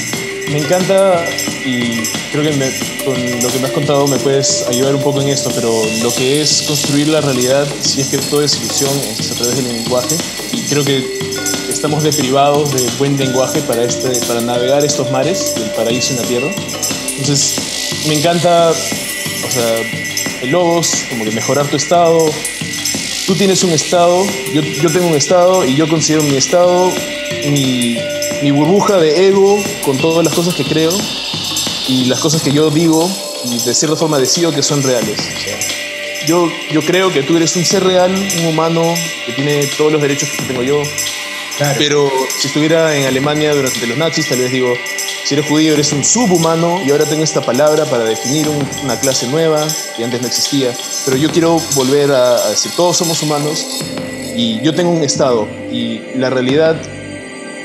me 0.50 0.58
encanta 0.58 1.24
y 1.64 2.02
creo 2.30 2.44
que 2.44 2.50
con 3.04 3.14
lo 3.42 3.48
que 3.48 3.58
me 3.58 3.66
has 3.66 3.72
contado 3.72 4.06
me 4.06 4.18
puedes 4.18 4.64
ayudar 4.68 4.94
un 4.94 5.02
poco 5.02 5.20
en 5.20 5.28
esto, 5.28 5.50
pero 5.54 5.70
lo 6.02 6.14
que 6.14 6.40
es 6.40 6.62
construir 6.62 7.08
la 7.08 7.20
realidad, 7.20 7.66
si 7.82 8.00
es 8.00 8.08
que 8.08 8.18
todo 8.18 8.42
es 8.42 8.56
ilusión, 8.56 8.90
es 9.18 9.30
a 9.32 9.34
través 9.34 9.56
del 9.56 9.68
lenguaje. 9.68 10.16
Y 10.52 10.62
creo 10.62 10.84
que 10.84 11.04
estamos 11.68 12.02
deprivados 12.04 12.72
de 12.72 12.88
buen 12.98 13.16
lenguaje 13.16 13.60
para, 13.62 13.82
este, 13.84 14.10
para 14.26 14.40
navegar 14.40 14.84
estos 14.84 15.10
mares 15.10 15.54
del 15.56 15.70
paraíso 15.70 16.12
en 16.12 16.16
la 16.22 16.22
tierra. 16.22 16.50
Entonces, 17.18 17.56
me 18.06 18.14
encanta, 18.14 18.70
o 18.70 19.50
sea, 19.50 19.76
el 20.42 20.50
logos, 20.50 21.04
como 21.10 21.24
que 21.24 21.32
mejorar 21.32 21.66
tu 21.66 21.76
estado. 21.76 22.30
Tú 23.28 23.34
tienes 23.34 23.62
un 23.62 23.72
estado, 23.72 24.24
yo, 24.54 24.62
yo 24.62 24.90
tengo 24.90 25.06
un 25.06 25.14
estado 25.14 25.62
y 25.62 25.76
yo 25.76 25.86
considero 25.86 26.22
mi 26.22 26.36
estado 26.36 26.90
mi, 27.50 27.98
mi 28.42 28.50
burbuja 28.50 28.96
de 28.96 29.28
ego 29.28 29.62
con 29.84 29.98
todas 29.98 30.24
las 30.24 30.32
cosas 30.32 30.54
que 30.54 30.64
creo 30.64 30.90
y 31.86 32.06
las 32.06 32.20
cosas 32.20 32.40
que 32.40 32.52
yo 32.52 32.70
digo 32.70 33.06
y 33.44 33.58
de 33.58 33.74
cierta 33.74 33.96
forma 33.96 34.18
decido 34.18 34.50
que 34.50 34.62
son 34.62 34.82
reales. 34.82 35.20
Yo, 36.26 36.48
yo 36.72 36.80
creo 36.80 37.12
que 37.12 37.22
tú 37.22 37.36
eres 37.36 37.54
un 37.56 37.66
ser 37.66 37.84
real, 37.84 38.14
un 38.14 38.46
humano 38.46 38.94
que 39.26 39.32
tiene 39.32 39.66
todos 39.76 39.92
los 39.92 40.00
derechos 40.00 40.30
que 40.30 40.44
tengo 40.44 40.62
yo. 40.62 40.80
Pero 41.76 42.10
si 42.38 42.48
estuviera 42.48 42.96
en 42.96 43.06
Alemania 43.06 43.54
durante 43.54 43.86
los 43.86 43.96
nazis, 43.96 44.28
tal 44.28 44.38
vez 44.38 44.52
digo, 44.52 44.72
si 45.24 45.34
eres 45.34 45.46
judío 45.46 45.74
eres 45.74 45.92
un 45.92 46.04
subhumano 46.04 46.80
y 46.84 46.90
ahora 46.90 47.04
tengo 47.04 47.24
esta 47.24 47.40
palabra 47.40 47.84
para 47.84 48.04
definir 48.04 48.46
una 48.82 48.98
clase 49.00 49.26
nueva 49.26 49.66
que 49.96 50.04
antes 50.04 50.20
no 50.20 50.28
existía. 50.28 50.72
Pero 51.04 51.16
yo 51.16 51.30
quiero 51.30 51.60
volver 51.74 52.12
a, 52.12 52.36
a 52.36 52.50
decir, 52.50 52.70
todos 52.76 52.96
somos 52.96 53.22
humanos 53.22 53.82
y 54.36 54.60
yo 54.62 54.74
tengo 54.74 54.90
un 54.90 55.02
estado 55.02 55.48
y 55.70 56.00
la 56.14 56.30
realidad 56.30 56.80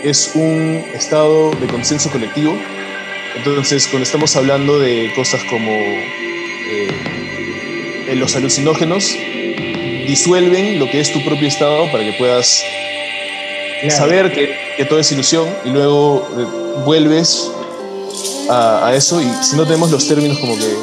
es 0.04 0.32
un 0.34 0.84
estado 0.94 1.52
de 1.52 1.68
consenso 1.68 2.10
colectivo. 2.12 2.58
Entonces, 3.36 3.88
cuando 3.88 4.04
estamos 4.04 4.36
hablando 4.36 4.80
de 4.80 5.12
cosas 5.16 5.42
como 5.50 5.72
eh, 5.72 6.88
los 8.16 8.36
alucinógenos, 8.36 9.16
disuelven 10.08 10.80
lo 10.80 10.90
que 10.90 11.00
es 11.00 11.14
tu 11.14 11.24
propio 11.24 11.48
estado 11.48 11.92
para 11.92 12.04
que 12.04 12.14
puedas 12.14 12.64
saber 13.90 14.32
que, 14.34 14.56
que, 14.78 14.86
todo 14.86 15.00
es 15.00 15.12
ilusión 15.12 15.48
y 15.66 15.70
luego 15.70 16.28
eh, 16.38 16.46
vuelves 16.86 17.50
a, 18.50 18.88
a, 18.88 18.96
eso 18.96 19.22
y 19.22 19.30
si 19.44 19.56
no 19.56 19.66
tenemos 19.66 19.92
los 19.92 20.08
términos 20.08 20.40
como 20.40 20.58
que 20.58 20.76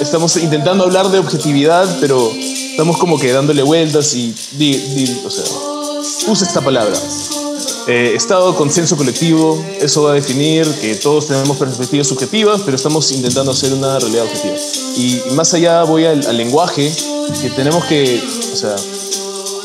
estamos 0.00 0.36
intentando 0.36 0.84
hablar 0.84 1.08
de 1.08 1.18
objetividad, 1.18 1.98
pero 2.00 2.32
estamos 2.70 2.98
como 2.98 3.18
que 3.18 3.32
dándole 3.32 3.62
vueltas 3.62 4.14
y, 4.14 4.34
di, 4.52 4.76
di, 4.76 5.22
o 5.24 5.30
sea, 5.30 5.44
usa 6.28 6.46
esta 6.46 6.60
palabra. 6.60 6.96
Eh, 7.88 8.12
estado 8.14 8.54
consenso 8.54 8.96
colectivo, 8.96 9.62
eso 9.80 10.04
va 10.04 10.12
a 10.12 10.14
definir 10.14 10.66
que 10.80 10.94
todos 10.94 11.26
tenemos 11.26 11.56
perspectivas 11.56 12.06
subjetivas, 12.06 12.60
pero 12.64 12.76
estamos 12.76 13.10
intentando 13.10 13.50
hacer 13.50 13.72
una 13.72 13.98
realidad 13.98 14.24
objetiva. 14.24 14.54
Y, 14.96 15.22
y 15.28 15.30
más 15.34 15.52
allá 15.54 15.82
voy 15.82 16.04
al, 16.04 16.24
al, 16.26 16.36
lenguaje, 16.36 16.92
que 17.40 17.50
tenemos 17.50 17.84
que, 17.86 18.22
o 18.52 18.56
sea, 18.56 18.76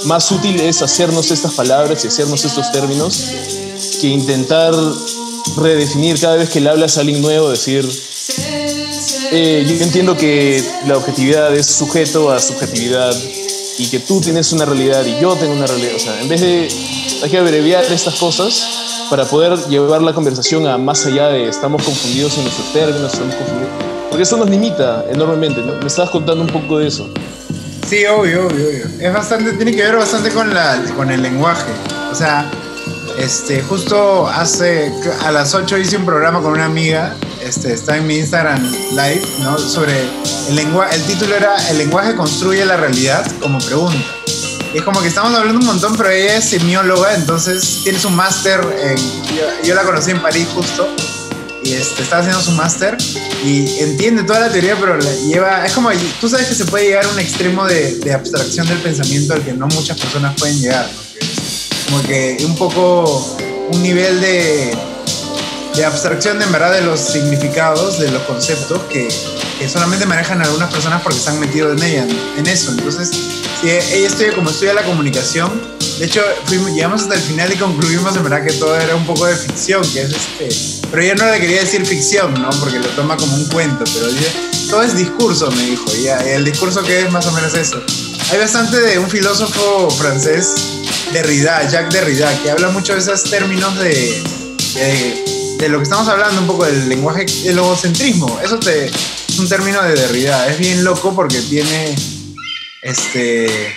más 0.07 0.31
útil 0.31 0.59
es 0.61 0.81
hacernos 0.81 1.31
estas 1.31 1.53
palabras 1.53 2.03
y 2.05 2.07
hacernos 2.07 2.43
estos 2.45 2.71
términos 2.71 3.29
que 3.99 4.07
intentar 4.07 4.73
redefinir 5.57 6.19
cada 6.19 6.37
vez 6.37 6.49
que 6.49 6.61
le 6.61 6.69
hablas 6.69 6.97
a 6.97 7.01
alguien 7.01 7.21
nuevo, 7.21 7.49
decir, 7.49 7.85
eh, 9.31 9.65
yo 9.67 9.83
entiendo 9.83 10.15
que 10.15 10.63
la 10.85 10.97
objetividad 10.97 11.53
es 11.53 11.65
sujeto 11.65 12.31
a 12.31 12.39
subjetividad 12.39 13.13
y 13.77 13.87
que 13.87 13.99
tú 13.99 14.21
tienes 14.21 14.53
una 14.53 14.65
realidad 14.65 15.05
y 15.05 15.19
yo 15.21 15.35
tengo 15.35 15.53
una 15.53 15.67
realidad. 15.67 15.95
O 15.95 15.99
sea, 15.99 16.21
en 16.21 16.29
vez 16.29 16.39
de 16.39 16.69
hay 17.23 17.29
que 17.29 17.37
abreviar 17.37 17.83
estas 17.83 18.15
cosas 18.15 19.07
para 19.09 19.25
poder 19.25 19.57
llevar 19.67 20.01
la 20.01 20.13
conversación 20.13 20.67
a 20.67 20.77
más 20.77 21.05
allá 21.05 21.27
de 21.27 21.49
estamos 21.49 21.83
confundidos 21.83 22.37
en 22.37 22.43
nuestros 22.43 22.71
términos, 22.71 23.11
estamos 23.11 23.35
confundidos. 23.35 23.71
Porque 24.09 24.23
eso 24.23 24.37
nos 24.37 24.49
limita 24.49 25.05
enormemente, 25.09 25.61
¿no? 25.61 25.73
Me 25.73 25.87
estabas 25.87 26.11
contando 26.11 26.43
un 26.43 26.49
poco 26.49 26.77
de 26.77 26.87
eso. 26.87 27.09
Sí, 27.87 28.05
obvio, 28.05 28.47
obvio, 28.47 28.67
obvio. 28.67 28.85
Es 28.99 29.13
bastante, 29.13 29.53
tiene 29.53 29.73
que 29.73 29.81
ver 29.81 29.95
bastante 29.95 30.29
con, 30.31 30.53
la, 30.53 30.77
con 30.97 31.09
el 31.09 31.21
lenguaje. 31.21 31.71
O 32.11 32.15
sea, 32.15 32.45
este, 33.17 33.61
justo 33.63 34.27
hace, 34.27 34.91
a 35.25 35.31
las 35.31 35.55
8 35.55 35.77
hice 35.77 35.95
un 35.95 36.05
programa 36.05 36.41
con 36.41 36.51
una 36.51 36.65
amiga, 36.65 37.15
este, 37.41 37.73
está 37.73 37.95
en 37.95 38.05
mi 38.05 38.17
Instagram 38.17 38.61
Live, 38.91 39.21
¿no? 39.39 39.57
Sobre 39.57 40.01
el 40.49 40.55
lenguaje, 40.55 40.97
el 40.97 41.03
título 41.03 41.33
era 41.33 41.55
El 41.69 41.77
lenguaje 41.77 42.13
construye 42.15 42.65
la 42.65 42.75
realidad 42.75 43.25
como 43.41 43.57
pregunta. 43.59 44.05
Y 44.73 44.79
es 44.79 44.83
como 44.83 45.01
que 45.01 45.07
estamos 45.07 45.33
hablando 45.33 45.59
un 45.59 45.65
montón, 45.65 45.95
pero 45.95 46.09
ella 46.09 46.37
es 46.37 46.49
semióloga, 46.49 47.15
entonces 47.15 47.81
tiene 47.83 47.99
su 47.99 48.09
máster. 48.09 48.59
Yo, 49.33 49.63
yo, 49.63 49.75
la 49.75 49.83
conocí 49.83 50.11
en 50.11 50.21
París 50.21 50.45
justo, 50.53 50.87
y 51.67 51.73
este, 51.73 52.03
está 52.03 52.19
haciendo 52.19 52.41
su 52.41 52.51
máster, 52.51 52.97
y 53.43 53.79
entiende 53.79 54.23
toda 54.23 54.39
la 54.41 54.49
teoría, 54.49 54.75
pero 54.79 54.97
la 54.97 55.11
lleva... 55.27 55.65
Es 55.65 55.73
como, 55.73 55.89
tú 56.19 56.29
sabes 56.29 56.47
que 56.47 56.55
se 56.55 56.65
puede 56.65 56.85
llegar 56.85 57.05
a 57.05 57.09
un 57.09 57.19
extremo 57.19 57.65
de, 57.65 57.95
de 57.95 58.13
abstracción 58.13 58.67
del 58.67 58.79
pensamiento 58.79 59.33
al 59.33 59.43
que 59.43 59.53
no 59.53 59.67
muchas 59.67 59.99
personas 59.99 60.35
pueden 60.39 60.59
llegar, 60.59 60.89
¿no? 60.93 61.01
Como 61.87 62.03
que 62.03 62.37
un 62.45 62.55
poco 62.55 63.37
un 63.71 63.83
nivel 63.83 64.19
de, 64.19 64.77
de 65.75 65.85
abstracción 65.85 66.37
de 66.39 66.45
en 66.45 66.51
verdad 66.51 66.73
de 66.73 66.81
los 66.81 66.99
significados, 66.99 67.99
de 67.99 68.11
los 68.11 68.21
conceptos 68.23 68.81
que, 68.91 69.07
que 69.59 69.69
solamente 69.69 70.05
manejan 70.05 70.41
algunas 70.41 70.71
personas 70.71 71.01
porque 71.01 71.19
se 71.19 71.29
han 71.29 71.39
metido 71.39 71.71
en 71.71 71.81
ella, 71.81 72.07
en 72.37 72.47
eso. 72.47 72.71
Entonces, 72.71 73.11
Sí, 73.61 73.71
ella 73.71 74.07
estudia 74.07 74.35
como 74.35 74.51
estudia 74.51 74.75
la 74.75 74.83
comunicación. 74.83 75.59
De 75.99 76.05
hecho, 76.05 76.21
fuimos, 76.45 76.71
llegamos 76.73 77.01
hasta 77.01 77.15
el 77.15 77.21
final 77.21 77.51
y 77.51 77.55
concluimos 77.55 78.15
en 78.15 78.23
verdad 78.23 78.45
que 78.45 78.53
todo 78.53 78.75
era 78.79 78.95
un 78.95 79.05
poco 79.05 79.25
de 79.25 79.35
ficción, 79.35 79.81
que 79.91 80.01
es 80.01 80.11
este. 80.11 80.87
Pero 80.91 81.01
ella 81.01 81.15
no 81.15 81.31
le 81.31 81.39
quería 81.39 81.61
decir 81.61 81.83
ficción, 81.85 82.33
¿no? 82.35 82.49
Porque 82.59 82.77
lo 82.77 82.87
toma 82.89 83.17
como 83.17 83.35
un 83.35 83.45
cuento, 83.47 83.83
pero 83.93 84.07
dice, 84.11 84.31
todo 84.69 84.83
es 84.83 84.95
discurso, 84.95 85.49
me 85.49 85.63
dijo. 85.63 85.85
Y 85.95 86.07
el 86.07 86.45
discurso 86.45 86.83
que 86.83 87.01
es 87.01 87.11
más 87.11 87.25
o 87.25 87.31
menos 87.31 87.55
eso. 87.55 87.81
Hay 88.31 88.37
bastante 88.37 88.79
de 88.79 88.99
un 88.99 89.09
filósofo 89.09 89.89
francés, 89.89 90.53
Derrida, 91.13 91.67
Jacques 91.67 91.93
Derrida, 91.93 92.31
que 92.43 92.51
habla 92.51 92.69
mucho 92.69 92.93
de 92.93 92.99
esos 92.99 93.23
términos 93.23 93.75
de, 93.79 94.21
de, 95.59 95.69
lo 95.69 95.77
que 95.77 95.83
estamos 95.83 96.07
hablando, 96.07 96.41
un 96.41 96.47
poco 96.47 96.65
del 96.65 96.89
lenguaje, 96.89 97.25
el 97.45 97.57
egocentrismo. 97.57 98.39
Eso 98.43 98.59
te, 98.59 98.85
es 98.85 99.39
un 99.39 99.49
término 99.49 99.81
de 99.81 99.95
Derrida. 99.95 100.47
Es 100.47 100.59
bien 100.59 100.83
loco 100.83 101.15
porque 101.15 101.41
tiene 101.41 101.95
este, 102.83 103.73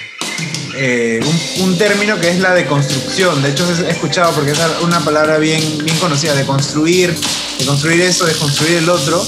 eh, 0.83 1.20
un, 1.59 1.76
término 1.76 2.18
que 2.18 2.31
es 2.31 2.39
la 2.39 2.55
deconstrucción. 2.55 3.43
De 3.43 3.51
hecho, 3.51 3.66
he 3.87 3.91
escuchado 3.91 4.33
porque 4.33 4.53
es 4.53 4.59
una 4.81 4.99
palabra 5.01 5.37
bien, 5.37 5.62
bien 5.85 5.95
conocida, 5.99 6.35
de 6.35 6.47
construir, 6.47 7.14
de 7.59 7.66
construir 7.66 8.01
eso, 8.01 8.24
de 8.24 8.33
construir 8.33 8.78
el 8.78 8.89
otro. 8.89 9.22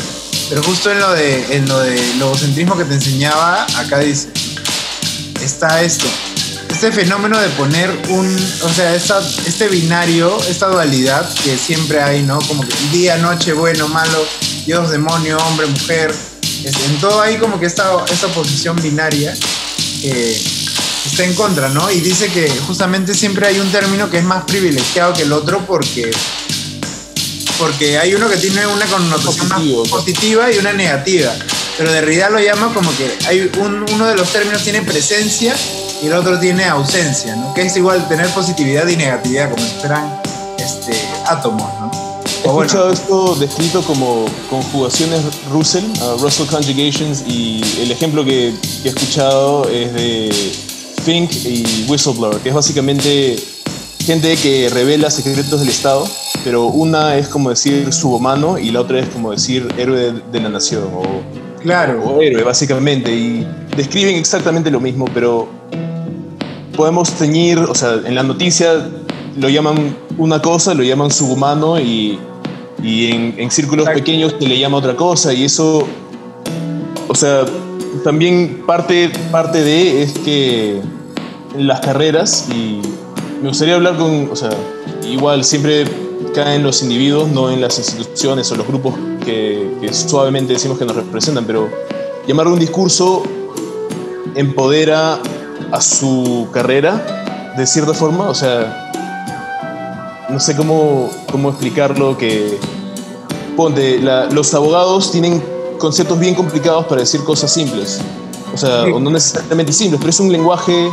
Pero 0.48 0.62
justo 0.62 0.90
en 0.90 0.98
lo 0.98 1.12
de, 1.12 1.54
en 1.54 1.68
lo 1.68 1.78
de 1.80 2.14
logocentrismo 2.14 2.78
que 2.78 2.86
te 2.86 2.94
enseñaba, 2.94 3.66
acá 3.76 3.98
dice, 3.98 4.28
está 5.42 5.82
esto. 5.82 6.06
Este 6.70 6.90
fenómeno 6.90 7.38
de 7.38 7.48
poner 7.50 7.90
un, 8.08 8.34
o 8.62 8.68
sea, 8.70 8.94
esta, 8.94 9.20
este 9.46 9.68
binario, 9.68 10.34
esta 10.48 10.68
dualidad 10.68 11.28
que 11.44 11.58
siempre 11.58 12.00
hay, 12.00 12.22
¿no? 12.22 12.38
Como 12.40 12.66
que 12.66 12.74
día, 12.92 13.18
noche, 13.18 13.52
bueno, 13.52 13.88
malo, 13.88 14.26
Dios, 14.64 14.90
demonio, 14.90 15.36
hombre, 15.36 15.66
mujer. 15.66 16.14
En 16.64 16.98
todo 16.98 17.20
hay 17.20 17.36
como 17.36 17.60
que 17.60 17.66
esta, 17.66 18.04
esta 18.10 18.28
oposición 18.28 18.80
binaria 18.80 19.34
eh, 20.02 20.61
está 21.04 21.24
en 21.24 21.34
contra, 21.34 21.68
¿no? 21.68 21.90
Y 21.90 22.00
dice 22.00 22.28
que 22.28 22.48
justamente 22.66 23.14
siempre 23.14 23.46
hay 23.46 23.58
un 23.60 23.70
término 23.70 24.10
que 24.10 24.18
es 24.18 24.24
más 24.24 24.44
privilegiado 24.44 25.12
que 25.12 25.22
el 25.22 25.32
otro 25.32 25.60
porque, 25.66 26.10
porque 27.58 27.98
hay 27.98 28.14
uno 28.14 28.28
que 28.28 28.36
tiene 28.36 28.66
una 28.66 28.86
connotación 28.86 29.48
Positivo. 29.48 29.82
más 29.82 29.90
positiva 29.90 30.52
y 30.52 30.58
una 30.58 30.72
negativa. 30.72 31.32
Pero 31.76 31.90
Derrida 31.90 32.30
lo 32.30 32.38
llama 32.38 32.72
como 32.74 32.90
que 32.96 33.10
hay 33.26 33.50
un, 33.60 33.84
uno 33.92 34.06
de 34.06 34.14
los 34.14 34.30
términos 34.30 34.62
tiene 34.62 34.82
presencia 34.82 35.54
y 36.02 36.06
el 36.06 36.12
otro 36.12 36.38
tiene 36.38 36.64
ausencia, 36.64 37.34
¿no? 37.36 37.54
Que 37.54 37.62
es 37.62 37.76
igual 37.76 38.06
tener 38.08 38.28
positividad 38.28 38.86
y 38.88 38.96
negatividad, 38.96 39.50
como 39.50 39.62
si 39.64 39.74
fueran 39.80 40.20
este, 40.58 40.92
átomos, 41.26 41.68
¿no? 41.80 41.90
He 42.24 42.48
escuchado 42.48 42.86
bueno. 42.86 42.92
esto 42.92 43.34
descrito 43.36 43.82
como 43.82 44.26
conjugaciones 44.50 45.20
Russell, 45.52 45.84
uh, 45.84 46.18
Russell 46.18 46.46
Conjugations, 46.46 47.22
y 47.26 47.62
el 47.80 47.92
ejemplo 47.92 48.24
que, 48.24 48.52
que, 48.82 48.88
he 48.88 48.92
escuchado 48.92 49.68
es 49.68 49.92
de 49.94 50.52
Think 51.04 51.32
y 51.44 51.84
Whistleblower, 51.88 52.38
que 52.38 52.50
es 52.50 52.54
básicamente 52.54 53.36
gente 54.04 54.36
que 54.36 54.68
revela 54.68 55.10
secretos 55.10 55.60
del 55.60 55.68
Estado, 55.68 56.06
pero 56.44 56.66
una 56.66 57.16
es 57.16 57.28
como 57.28 57.50
decir 57.50 57.92
subhumano 57.92 58.58
y 58.58 58.70
la 58.70 58.80
otra 58.80 58.98
es 58.98 59.08
como 59.08 59.30
decir 59.30 59.68
héroe 59.78 60.12
de, 60.32 60.40
la 60.40 60.48
nación 60.48 60.84
o, 60.94 61.02
claro. 61.62 62.02
o 62.04 62.20
héroe, 62.20 62.42
básicamente. 62.42 63.14
Y 63.14 63.46
describen 63.76 64.16
exactamente 64.16 64.70
lo 64.70 64.80
mismo, 64.80 65.06
pero 65.14 65.48
podemos 66.76 67.10
teñir, 67.12 67.58
o 67.58 67.74
sea, 67.74 67.94
en 68.04 68.14
la 68.14 68.22
noticia 68.22 68.88
lo 69.36 69.48
llaman 69.48 69.96
una 70.18 70.42
cosa, 70.42 70.74
lo 70.74 70.82
llaman 70.82 71.10
subhumano 71.10 71.80
y, 71.80 72.18
y 72.82 73.12
en, 73.12 73.34
en, 73.38 73.50
círculos 73.50 73.88
pequeños 73.88 74.34
se 74.38 74.46
le 74.46 74.58
llama 74.58 74.78
otra 74.78 74.96
cosa 74.96 75.32
y 75.32 75.44
eso, 75.44 75.86
o 77.08 77.14
sea, 77.14 77.44
también 78.04 78.64
parte, 78.66 79.10
parte 79.30 79.62
de 79.62 80.02
es 80.02 80.12
que 80.18 80.80
las 81.56 81.80
carreras 81.80 82.48
y 82.50 82.80
me 83.42 83.48
gustaría 83.48 83.74
hablar 83.74 83.96
con, 83.96 84.30
o 84.30 84.36
sea, 84.36 84.50
igual 85.04 85.44
siempre 85.44 85.84
caen 86.34 86.62
los 86.62 86.82
individuos, 86.82 87.28
no 87.28 87.50
en 87.50 87.60
las 87.60 87.78
instituciones 87.78 88.50
o 88.52 88.56
los 88.56 88.66
grupos 88.66 88.94
que, 89.24 89.90
suavemente 89.92 90.54
decimos 90.54 90.78
que 90.78 90.84
nos 90.84 90.96
representan, 90.96 91.44
pero 91.44 91.68
llamar 92.26 92.48
un 92.48 92.58
discurso 92.58 93.22
empodera 94.34 95.18
a 95.70 95.80
su 95.80 96.48
carrera 96.52 97.52
de 97.56 97.66
cierta 97.66 97.92
forma, 97.92 98.28
o 98.28 98.34
sea, 98.34 98.90
no 100.30 100.40
sé 100.40 100.56
cómo, 100.56 101.10
cómo 101.30 101.50
explicarlo, 101.50 102.16
que 102.16 102.58
ponte, 103.56 104.00
los 104.30 104.54
abogados 104.54 105.12
tienen 105.12 105.42
conceptos 105.82 106.16
bien 106.16 106.36
complicados 106.36 106.86
para 106.86 107.00
decir 107.00 107.24
cosas 107.24 107.52
simples, 107.52 107.98
o 108.54 108.56
sea, 108.56 108.84
o 108.84 109.00
no 109.00 109.10
necesariamente 109.10 109.72
simples, 109.72 109.98
pero 109.98 110.10
es 110.10 110.20
un 110.20 110.30
lenguaje 110.30 110.88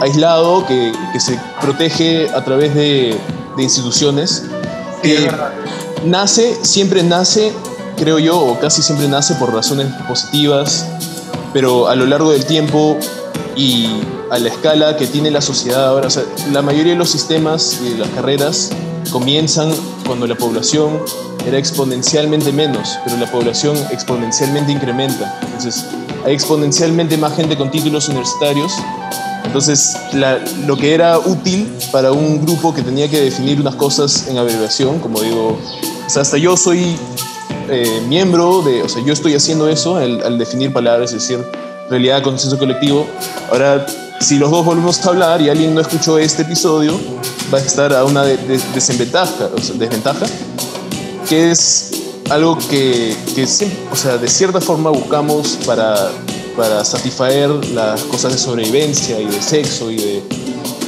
aislado 0.00 0.66
que, 0.66 0.92
que 1.12 1.20
se 1.20 1.38
protege 1.60 2.30
a 2.30 2.42
través 2.42 2.74
de, 2.74 3.20
de 3.54 3.62
instituciones. 3.62 4.44
Que 5.02 5.30
nace, 6.06 6.56
siempre 6.62 7.02
nace, 7.02 7.52
creo 7.98 8.18
yo, 8.18 8.40
o 8.40 8.58
casi 8.58 8.80
siempre 8.80 9.08
nace 9.08 9.34
por 9.34 9.52
razones 9.52 9.92
positivas, 10.08 10.86
pero 11.52 11.88
a 11.88 11.94
lo 11.94 12.06
largo 12.06 12.32
del 12.32 12.46
tiempo 12.46 12.96
y 13.56 14.00
a 14.30 14.38
la 14.38 14.48
escala 14.48 14.96
que 14.96 15.06
tiene 15.06 15.30
la 15.30 15.42
sociedad 15.42 15.88
ahora, 15.88 16.06
o 16.06 16.10
sea, 16.10 16.22
la 16.50 16.62
mayoría 16.62 16.92
de 16.94 16.98
los 16.98 17.10
sistemas 17.10 17.78
y 17.82 17.90
de 17.90 17.98
las 17.98 18.08
carreras 18.08 18.70
comienzan 19.12 19.70
cuando 20.06 20.26
la 20.26 20.34
población 20.34 20.98
era 21.46 21.58
exponencialmente 21.58 22.52
menos, 22.52 22.98
pero 23.04 23.16
la 23.16 23.30
población 23.30 23.76
exponencialmente 23.90 24.72
incrementa. 24.72 25.38
Entonces, 25.42 25.84
hay 26.24 26.34
exponencialmente 26.34 27.16
más 27.16 27.34
gente 27.34 27.56
con 27.56 27.70
títulos 27.70 28.08
universitarios. 28.08 28.72
Entonces, 29.44 29.96
lo 30.66 30.76
que 30.76 30.94
era 30.94 31.18
útil 31.18 31.68
para 31.90 32.12
un 32.12 32.44
grupo 32.44 32.74
que 32.74 32.82
tenía 32.82 33.08
que 33.08 33.20
definir 33.20 33.60
unas 33.60 33.74
cosas 33.74 34.28
en 34.28 34.38
abreviación, 34.38 35.00
como 35.00 35.20
digo, 35.20 35.58
o 36.06 36.10
sea, 36.10 36.22
hasta 36.22 36.36
yo 36.36 36.56
soy 36.56 36.96
eh, 37.68 38.02
miembro 38.08 38.62
de, 38.62 38.82
o 38.82 38.88
sea, 38.88 39.02
yo 39.04 39.12
estoy 39.12 39.34
haciendo 39.34 39.68
eso 39.68 39.96
al, 39.96 40.22
al 40.22 40.38
definir 40.38 40.72
palabras, 40.72 41.12
es 41.12 41.26
decir, 41.26 41.44
realidad, 41.88 42.22
consenso 42.22 42.58
colectivo. 42.58 43.06
Ahora, 43.50 43.86
si 44.20 44.38
los 44.38 44.50
dos 44.50 44.64
volvemos 44.64 45.04
a 45.04 45.08
hablar 45.08 45.40
y 45.40 45.48
alguien 45.48 45.74
no 45.74 45.80
escuchó 45.80 46.18
este 46.18 46.42
episodio, 46.42 46.98
va 47.52 47.58
a 47.58 47.60
estar 47.60 47.92
a 47.92 48.04
una 48.04 48.22
de, 48.22 48.36
desventaja, 48.74 49.50
o 49.54 49.60
sea, 49.60 49.74
desventaja, 49.76 50.26
que 51.30 51.52
es 51.52 51.92
algo 52.28 52.58
que, 52.58 53.16
que 53.36 53.44
o 53.44 53.96
sea, 53.96 54.18
de 54.18 54.28
cierta 54.28 54.60
forma 54.60 54.90
buscamos 54.90 55.60
para, 55.64 56.10
para 56.56 56.84
satisfacer 56.84 57.48
las 57.66 58.02
cosas 58.02 58.32
de 58.32 58.38
sobrevivencia 58.38 59.20
y 59.20 59.26
de 59.26 59.40
sexo 59.40 59.92
y 59.92 59.96
de, 59.96 60.22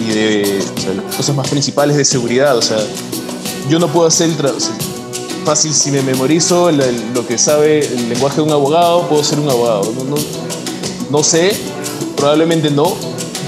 y 0.01 0.13
de 0.13 0.61
o 0.77 0.81
sea, 0.81 0.95
las 0.95 1.15
cosas 1.15 1.37
más 1.37 1.49
principales 1.49 1.97
de 1.97 2.05
seguridad. 2.05 2.59
O 2.59 2.63
sea, 2.63 2.79
yo 3.71 3.79
no 3.79 3.87
puedo 3.87 4.09
hacer 4.09 4.31
el 4.31 4.37
fácil 5.45 5.73
si 5.73 5.93
me 5.93 6.03
memorizo 6.03 6.73
lo 6.73 7.25
que 7.25 7.39
sabe 7.39 7.87
el 7.87 8.09
lenguaje 8.09 8.37
de 8.37 8.43
un 8.43 8.51
abogado, 8.51 9.09
puedo 9.09 9.23
ser 9.23 9.39
un 9.39 9.49
abogado. 9.49 9.93
No, 9.97 10.03
no, 10.03 10.17
no 11.09 11.23
sé, 11.23 11.53
probablemente 12.17 12.69
no. 12.69 12.97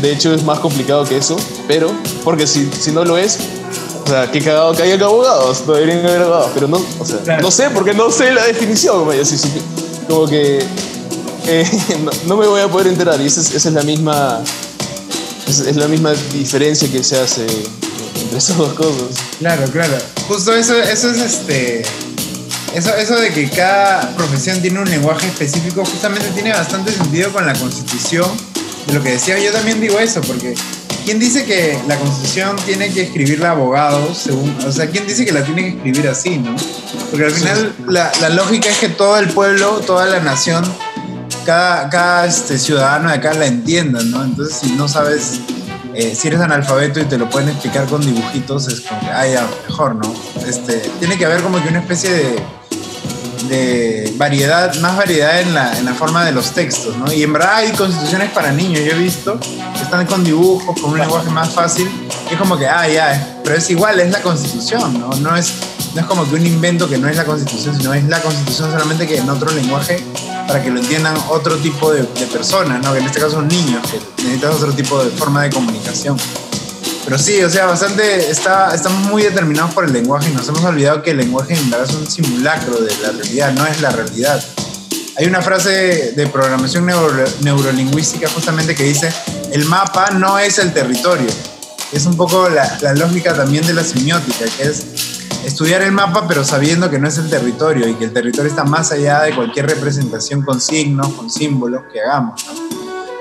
De 0.01 0.13
hecho, 0.13 0.33
es 0.33 0.45
más 0.45 0.61
complicado 0.61 1.05
que 1.05 1.17
eso, 1.17 1.37
pero, 1.67 1.91
porque 2.23 2.47
si, 2.47 2.71
si 2.71 2.93
no 2.93 3.05
lo 3.05 3.19
es, 3.19 3.39
o 4.05 4.07
sea, 4.07 4.31
qué 4.31 4.41
cagado 4.41 4.75
que 4.75 4.83
haya 4.83 5.03
abogados, 5.03 5.65
no 5.67 5.73
deberían 5.73 6.05
haber 6.05 6.23
abogados, 6.23 6.51
pero 6.55 6.69
no, 6.69 6.85
o 6.99 7.07
sea, 7.07 7.39
no 7.39 7.51
sé, 7.51 7.71
porque 7.71 7.95
no 7.95 8.11
sé 8.11 8.33
la 8.33 8.45
definición, 8.45 8.99
como, 8.99 9.13
como 10.09 10.27
que 10.27 10.59
eh, 11.47 11.71
no, 12.27 12.37
me 12.37 12.47
voy 12.47 12.61
a 12.61 12.69
poder 12.69 12.89
enterar, 12.89 13.21
y 13.21 13.27
esa 13.27 13.41
es, 13.41 13.55
esa 13.55 13.69
es 13.69 13.75
la 13.75 13.83
misma, 13.83 14.43
es, 15.49 15.61
es, 15.61 15.77
la 15.77 15.89
misma 15.89 16.13
diferencia 16.33 16.91
que 16.91 17.03
se 17.03 17.19
hace 17.19 17.47
entre 18.21 18.39
esas 18.39 18.59
dos 18.59 18.75
cosas. 18.75 19.09
Claro, 19.39 19.65
claro. 19.71 19.97
Justo 20.29 20.55
eso, 20.55 20.77
eso 20.79 21.11
es 21.11 21.19
este 21.19 21.83
eso, 22.75 22.93
eso 22.97 23.15
de 23.21 23.31
que 23.31 23.49
cada 23.51 24.17
profesión 24.17 24.61
tiene 24.61 24.81
un 24.81 24.91
lenguaje 24.91 25.29
específico 25.29 25.85
justamente 25.85 26.29
tiene 26.31 26.53
bastante 26.53 26.93
sentido 26.93 27.33
con 27.33 27.47
la 27.47 27.53
constitución. 27.53 28.29
De 28.87 28.93
lo 28.93 29.03
que 29.03 29.13
decía, 29.13 29.39
yo 29.39 29.53
también 29.53 29.81
digo 29.81 29.99
eso, 29.99 30.21
porque 30.23 30.55
¿quién 31.05 31.19
dice 31.19 31.45
que 31.45 31.79
la 31.87 31.97
constitución 31.97 32.57
tiene 32.65 32.93
que 32.93 33.03
escribirla 33.03 33.51
abogados? 33.51 34.19
Según, 34.19 34.57
o 34.67 34.73
sea, 34.73 34.89
¿quién 34.89 35.07
dice 35.07 35.25
que 35.25 35.33
la 35.33 35.45
tiene 35.45 35.63
que 35.63 35.69
escribir 35.69 36.09
así, 36.09 36.39
no? 36.39 36.55
Porque 37.11 37.27
al 37.27 37.33
final 37.33 37.75
la, 37.89 38.11
la, 38.21 38.31
lógica 38.31 38.69
es 38.69 38.79
que 38.79 38.89
todo 38.89 39.19
el 39.19 39.29
pueblo, 39.31 39.81
toda 39.87 40.07
la 40.07 40.21
nación, 40.21 40.65
cada, 41.45 41.89
cada 41.91 42.27
este, 42.27 42.59
ciudadano 42.59 43.09
de 43.09 43.17
acá 43.17 43.35
la 43.35 43.47
entienda, 43.47 44.03
¿no? 44.03 44.25
Entonces, 44.25 44.57
si 44.57 44.73
no 44.73 44.89
sabes 44.89 45.41
eh, 45.95 46.13
si 46.17 46.27
eres 46.27 46.41
analfabeto 46.41 46.99
y 46.99 47.05
te 47.05 47.17
lo 47.17 47.31
pueden 47.31 47.51
explicar 47.51 47.87
con 47.87 48.01
dibujitos, 48.01 48.67
es 48.67 48.81
como 48.81 49.01
que, 49.01 49.07
ah, 49.07 49.27
ya, 49.29 49.49
mejor, 49.69 49.95
¿no? 49.95 50.13
Este, 50.45 50.79
tiene 50.99 51.17
que 51.17 51.25
haber 51.25 51.41
como 51.41 51.63
que 51.63 51.69
una 51.69 51.79
especie 51.79 52.11
de, 52.11 52.37
de 53.49 54.13
variedad, 54.17 54.75
más 54.81 54.97
variedad 54.97 55.41
en 55.41 55.55
la, 55.55 55.79
en 55.79 55.85
la 55.85 55.95
forma 55.95 56.25
de 56.25 56.33
los 56.33 56.53
textos, 56.53 56.97
¿no? 56.97 57.13
Y 57.13 57.23
en 57.23 57.33
verdad 57.33 57.57
hay 57.57 57.73
constituciones 57.73 58.31
para 58.31 58.53
niños, 58.53 58.83
yo 58.85 58.93
he 58.93 58.99
visto, 58.99 59.39
que 59.39 59.83
están 59.83 60.07
con 60.07 60.25
dibujos, 60.25 60.81
con 60.81 60.93
un 60.93 60.99
lenguaje 60.99 61.31
más 61.31 61.51
fácil, 61.51 61.89
y 62.31 62.35
es 62.35 62.39
como 62.39 62.57
que, 62.57 62.67
ah, 62.67 62.89
ya, 62.89 63.41
pero 63.45 63.57
es 63.57 63.69
igual, 63.71 64.01
es 64.01 64.11
la 64.11 64.23
constitución, 64.23 64.99
¿no? 64.99 65.11
No 65.17 65.37
es, 65.37 65.53
no 65.95 66.01
es 66.01 66.07
como 66.07 66.29
que 66.29 66.35
un 66.35 66.47
invento 66.47 66.89
que 66.89 66.99
no 66.99 67.09
es 67.09 67.17
la 67.17 67.25
constitución, 67.25 67.77
sino 67.77 67.95
es 67.95 68.05
la 68.05 68.21
constitución 68.21 68.71
solamente 68.71 69.07
que 69.07 69.19
en 69.19 69.29
otro 69.29 69.51
lenguaje 69.53 70.03
para 70.47 70.63
que 70.63 70.71
lo 70.71 70.81
entiendan 70.81 71.17
otro 71.29 71.57
tipo 71.57 71.93
de, 71.93 72.03
de 72.03 72.27
personas, 72.27 72.83
¿no? 72.83 72.93
Que 72.93 72.99
en 72.99 73.07
este 73.07 73.21
caso 73.21 73.33
son 73.33 73.49
niños, 73.49 73.83
que 73.91 74.23
necesitan 74.23 74.53
otro 74.53 74.73
tipo 74.73 75.03
de 75.03 75.11
forma 75.11 75.43
de 75.43 75.51
comunicación. 75.51 76.17
Pero 77.05 77.19
sí, 77.19 77.43
o 77.43 77.51
sea, 77.51 77.67
bastante, 77.67 78.31
está, 78.31 78.75
estamos 78.75 79.07
muy 79.11 79.23
determinados 79.23 79.75
por 79.75 79.85
el 79.85 79.93
lenguaje 79.93 80.31
y 80.31 80.33
nos 80.33 80.49
hemos 80.49 80.65
olvidado 80.65 81.03
que 81.03 81.11
el 81.11 81.19
lenguaje 81.19 81.55
en 81.55 81.71
verdad 81.71 81.87
es 81.89 81.95
un 81.95 82.11
simulacro 82.11 82.81
de 82.81 82.97
la 83.03 83.13
realidad, 83.13 83.53
no 83.53 83.67
es 83.67 83.81
la 83.83 83.91
realidad. 83.91 84.43
Hay 85.17 85.27
una 85.27 85.43
frase 85.43 86.13
de 86.17 86.27
programación 86.27 86.87
neuro, 86.87 87.25
neurolingüística 87.43 88.29
justamente 88.31 88.75
que 88.75 88.85
dice, 88.85 89.13
el 89.53 89.67
mapa 89.67 90.11
no 90.11 90.39
es 90.39 90.59
el 90.59 90.73
territorio. 90.73 91.29
Es 91.93 92.07
un 92.07 92.17
poco 92.17 92.49
la, 92.49 92.95
lógica 92.95 93.35
también 93.35 93.67
de 93.67 93.75
la 93.75 93.85
semiótica, 93.85 94.47
que 94.57 94.65
es 94.65 94.87
estudiar 95.45 95.83
el 95.83 95.93
mapa 95.93 96.27
pero 96.27 96.43
sabiendo 96.43 96.91
que 96.91 96.99
no 96.99 97.07
es 97.07 97.19
el 97.19 97.29
territorio 97.29 97.87
y 97.87 97.95
que 97.95 98.07
el 98.07 98.13
territorio 98.13 98.51
está 98.51 98.65
más 98.65 98.91
allá 98.93 99.23
de 99.23 99.35
cualquier 99.35 99.67
representación 99.67 100.43
con 100.43 100.61
signos, 100.61 101.09
con 101.13 101.31
símbolos 101.31 101.83
que 101.93 102.01
hagamos. 102.01 102.45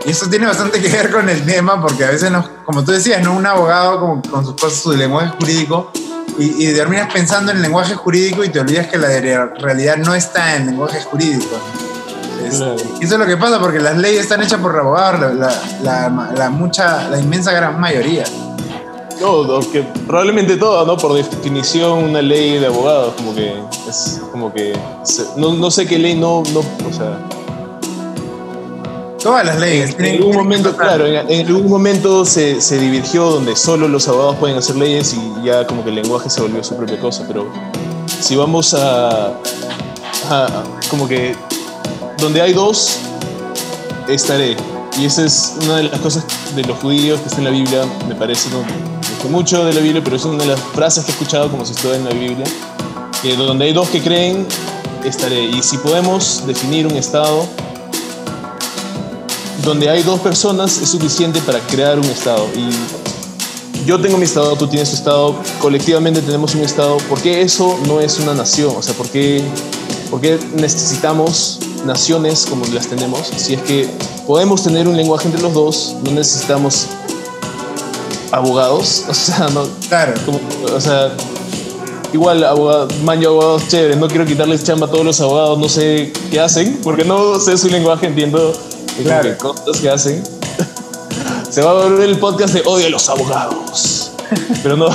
Y 0.06 0.12
eso 0.12 0.30
tiene 0.30 0.45
bastante 0.45 0.82
que 0.82 0.89
ver 0.89 1.12
con 1.12 1.30
el 1.30 1.45
tema, 1.45 1.82
porque 1.82 2.04
a 2.04 2.12
veces, 2.12 2.30
nos, 2.30 2.49
como 2.66 2.84
tú 2.84 2.91
decías, 2.91 3.22
¿no? 3.22 3.36
un 3.36 3.45
abogado 3.45 3.99
con, 3.99 4.22
con 4.22 4.45
sus 4.45 4.56
cosas, 4.56 4.80
su 4.80 4.91
lenguaje 4.91 5.30
jurídico, 5.39 5.91
y, 6.38 6.68
y, 6.68 6.74
terminas 6.74 7.14
pensando 7.14 7.51
en 7.51 7.58
el 7.58 7.64
lenguaje 7.64 7.93
jurídico 7.93 8.43
y 8.43 8.49
te 8.49 8.60
olvidas 8.60 8.88
que 8.88 8.97
la 8.97 9.08
realidad 9.60 9.97
no 9.97 10.16
está 10.16 10.56
en 10.56 10.64
el 10.64 10.68
lenguaje 10.70 11.01
jurídico. 11.04 11.56
claro. 12.49 12.76
Eso 12.76 12.97
es 12.99 13.12
lo 13.12 13.26
que 13.26 13.38
pasa, 13.38 13.60
porque 13.60 13.80
las 13.80 13.97
leyes 13.97 14.22
están 14.22 14.41
hechas 14.41 14.60
por 14.60 14.78
abogados, 14.78 15.36
la, 15.36 15.54
la, 15.84 16.32
la, 16.36 16.49
mucha, 16.49 17.08
la 17.10 17.20
inmensa 17.20 17.51
gran 17.51 17.80
mayoría. 17.80 18.26
Todo, 19.20 19.60
que 19.72 19.84
probablemente 20.06 20.58
todo, 20.58 20.86
¿no? 20.86 20.97
Por 20.97 21.14
definición, 21.14 22.04
una 22.04 22.22
ley 22.22 22.58
de 22.60 22.66
abogados, 22.66 23.14
como 23.16 23.34
que 23.34 23.54
es 23.88 24.20
como 24.32 24.51
que. 24.51 24.78
No, 25.38 25.54
no 25.54 25.72
sé 25.72 25.86
qué 25.86 25.97
ley 25.97 26.16
no, 26.16 26.43
no. 26.51 26.60
O 26.60 26.93
sea 26.93 27.20
Todas 29.24 29.45
las 29.45 29.59
leyes. 29.59 29.95
En, 29.97 30.17
algún 30.17 30.36
momento, 30.36 30.76
claro, 30.76 31.07
en, 31.07 31.47
algún 31.47 31.69
momento 31.69 32.26
se, 32.26 32.59
se, 32.61 32.78
divirgió 32.78 33.30
donde 33.30 33.55
solo 33.55 33.88
los 33.88 34.07
abogados 34.07 34.36
pueden 34.36 34.57
hacer 34.57 34.76
leyes 34.76 35.13
y 35.13 35.45
ya 35.45 35.65
como 35.65 35.84
que 35.84 35.89
el 35.89 35.95
lenguaje 35.95 36.30
se 36.30 36.41
volvió 36.41 36.63
su 36.63 36.76
propia 36.76 36.99
cosa, 36.99 37.24
pero 37.28 37.47
si 38.05 38.36
vamos 38.36 38.74
a, 38.74 39.30
a 40.30 40.63
como 40.89 41.07
que 41.07 41.36
donde 42.17 42.41
hay 42.41 42.53
dos, 42.53 42.99
estaré. 44.09 44.57
Y 44.99 45.05
esa 45.05 45.26
es 45.26 45.55
una 45.63 45.78
de 45.78 45.84
las 45.84 45.99
cosas 46.01 46.26
de 46.53 46.63
los 46.63 46.78
judíos 46.80 47.21
que 47.21 47.28
está 47.28 47.39
en 47.39 47.45
la 47.45 47.51
Biblia, 47.51 47.86
me 48.07 48.15
parece, 48.15 48.49
no, 48.49 48.59
no 48.59 49.03
mucho 49.30 49.63
de 49.65 49.74
la 49.74 49.80
Biblia, 49.80 50.01
pero 50.03 50.17
es 50.17 50.26
una 50.26 50.43
de 50.43 50.49
las 50.49 50.59
frases 50.59 51.05
que 51.05 51.11
he 51.11 51.13
escuchado 51.13 51.49
como 51.49 51.65
si 51.65 51.71
estuviera 51.74 51.97
en 51.97 52.05
la 52.05 52.13
Biblia, 52.13 52.45
que 53.21 53.36
donde 53.36 53.65
hay 53.65 53.74
dos 53.74 53.89
que 53.89 54.01
creen, 54.01 54.45
estaré. 55.03 55.43
Y 55.45 55.63
si 55.63 55.78
podemos 55.78 56.43
definir 56.45 56.88
un 56.88 56.95
estado 56.95 57.47
donde 59.64 59.89
hay 59.89 60.03
dos 60.03 60.20
personas 60.20 60.78
es 60.82 60.89
suficiente 60.89 61.39
para 61.41 61.59
crear 61.59 61.97
un 61.97 62.05
Estado. 62.05 62.45
Y 62.55 63.86
yo 63.86 63.99
tengo 63.99 64.18
mi 64.18 64.24
estado, 64.24 64.55
tú 64.55 64.68
tienes 64.68 64.89
tu 64.91 64.95
estado, 64.95 65.36
colectivamente 65.59 66.22
tenemos 66.22 66.55
un 66.55 66.61
estado, 66.61 66.97
¿por 67.09 67.20
qué 67.22 67.41
eso 67.41 67.78
no 67.86 67.99
es 67.99 68.18
una 68.20 68.34
nación? 68.34 68.74
O 68.78 68.82
sea, 68.82 68.93
¿por 68.93 69.09
qué, 69.09 69.43
por 70.09 70.22
qué 70.22 70.39
necesitamos 70.55 71.59
naciones 71.86 72.45
como 72.49 72.66
las 72.68 72.88
tenemos? 72.88 73.28
Si 73.36 73.55
es 73.55 73.61
que 73.64 73.89
podemos 74.26 74.64
tener 74.64 74.88
un 74.88 74.95
lenguaje 74.95 75.28
entre 75.28 75.41
los 75.41 75.53
dos, 75.53 75.95
no 76.05 76.11
necesitamos 76.11 76.86
abogados, 78.32 79.03
o 79.09 79.14
sea, 79.14 79.47
no, 79.53 79.64
Claro. 79.89 80.14
como- 80.26 80.39
o 80.76 80.80
sea, 80.80 81.11
igual 82.14 82.43
abogado, 82.43 82.88
manjo 83.03 83.28
abogados 83.28 83.68
chévere, 83.68 83.95
no 83.97 84.07
quiero 84.07 84.26
quitarles 84.26 84.64
chamba 84.64 84.88
a 84.88 84.89
todos 84.91 85.03
los 85.05 85.20
abogados, 85.20 85.59
no 85.59 85.68
sé 85.68 86.14
qué 86.32 86.39
hacen, 86.39 86.80
porque 86.84 87.03
no 87.03 87.39
sé 87.39 87.57
su 87.57 87.68
lenguaje, 87.68 88.07
entiendo 88.07 88.53
Claro. 89.02 89.30
que 89.30 89.38
cosas 89.38 89.82
que 89.82 89.89
hacen. 89.89 90.24
Se 91.50 91.62
va 91.62 91.72
a 91.72 91.74
volver 91.74 92.10
el 92.10 92.18
podcast 92.18 92.54
de 92.54 92.62
odio 92.66 92.88
a 92.88 92.89
los 92.89 93.10
abogados. 93.10 94.12
Pero 94.62 94.78
no. 94.78 94.89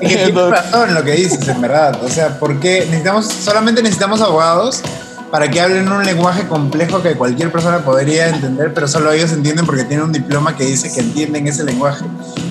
Es 0.00 0.08
que 0.08 0.16
tienes 0.24 0.34
razón 0.34 0.94
lo 0.94 1.02
que 1.04 1.12
dices, 1.12 1.46
en 1.48 1.60
verdad. 1.60 2.02
O 2.04 2.08
sea, 2.08 2.38
porque 2.38 2.80
necesitamos, 2.86 3.26
solamente 3.26 3.82
necesitamos 3.82 4.20
abogados 4.20 4.82
para 5.30 5.48
que 5.48 5.60
hablen 5.60 5.90
un 5.90 6.04
lenguaje 6.04 6.48
complejo 6.48 7.02
que 7.02 7.14
cualquier 7.14 7.52
persona 7.52 7.84
podría 7.84 8.28
entender, 8.28 8.74
pero 8.74 8.88
solo 8.88 9.12
ellos 9.12 9.32
entienden 9.32 9.64
porque 9.64 9.84
tienen 9.84 10.06
un 10.06 10.12
diploma 10.12 10.56
que 10.56 10.64
dice 10.64 10.92
que 10.92 11.00
entienden 11.00 11.46
ese 11.46 11.62
lenguaje. 11.64 12.04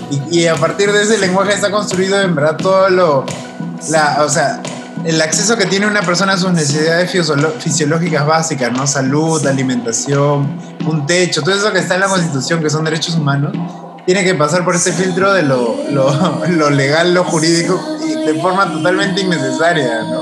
Y, 0.10 0.40
y 0.40 0.48
a 0.48 0.56
partir 0.56 0.92
de 0.92 1.04
ese 1.04 1.18
lenguaje 1.18 1.54
está 1.54 1.72
construido 1.72 2.22
en 2.22 2.36
verdad 2.36 2.56
todo 2.58 2.90
lo, 2.90 3.26
la, 3.90 4.24
o 4.24 4.30
sea, 4.30 4.62
el 5.06 5.22
acceso 5.22 5.58
que 5.58 5.66
tiene 5.66 5.88
una 5.88 6.02
persona 6.02 6.34
a 6.34 6.38
sus 6.38 6.52
necesidades 6.52 7.12
fisiológicas 7.60 8.26
básicas, 8.26 8.72
¿no? 8.72 8.86
Salud, 8.86 9.45
alimentación, 9.45 10.60
un 10.86 11.06
techo, 11.06 11.41
todo 11.41 11.56
eso 11.56 11.72
que 11.72 11.80
está 11.80 11.95
en 11.95 12.02
la 12.02 12.08
Constitución, 12.08 12.62
que 12.62 12.70
son 12.70 12.84
derechos 12.84 13.16
humanos, 13.16 13.54
tiene 14.06 14.24
que 14.24 14.34
pasar 14.36 14.66
por 14.66 14.76
ese 14.76 14.91
filtro 14.91 15.34
de 15.34 15.43
lo, 15.43 15.78
lo, 15.91 16.45
lo 16.50 16.70
legal, 16.70 17.14
lo 17.14 17.24
jurídico, 17.24 17.80
y 18.06 18.26
de 18.26 18.41
forma 18.41 18.72
totalmente 18.72 19.22
innecesaria, 19.22 20.04
¿no? 20.04 20.22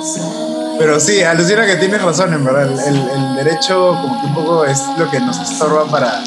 Pero 0.77 0.99
sí, 0.99 1.23
alucina 1.23 1.65
que 1.65 1.75
tienes 1.77 2.01
razón, 2.01 2.33
en 2.33 2.45
verdad. 2.45 2.69
El, 2.87 2.95
el 2.95 3.35
derecho 3.35 3.97
como 3.99 4.21
que 4.21 4.27
un 4.27 4.33
poco 4.35 4.65
es 4.65 4.79
lo 4.97 5.09
que 5.09 5.19
nos 5.19 5.39
estorba 5.39 5.85
para... 5.85 6.21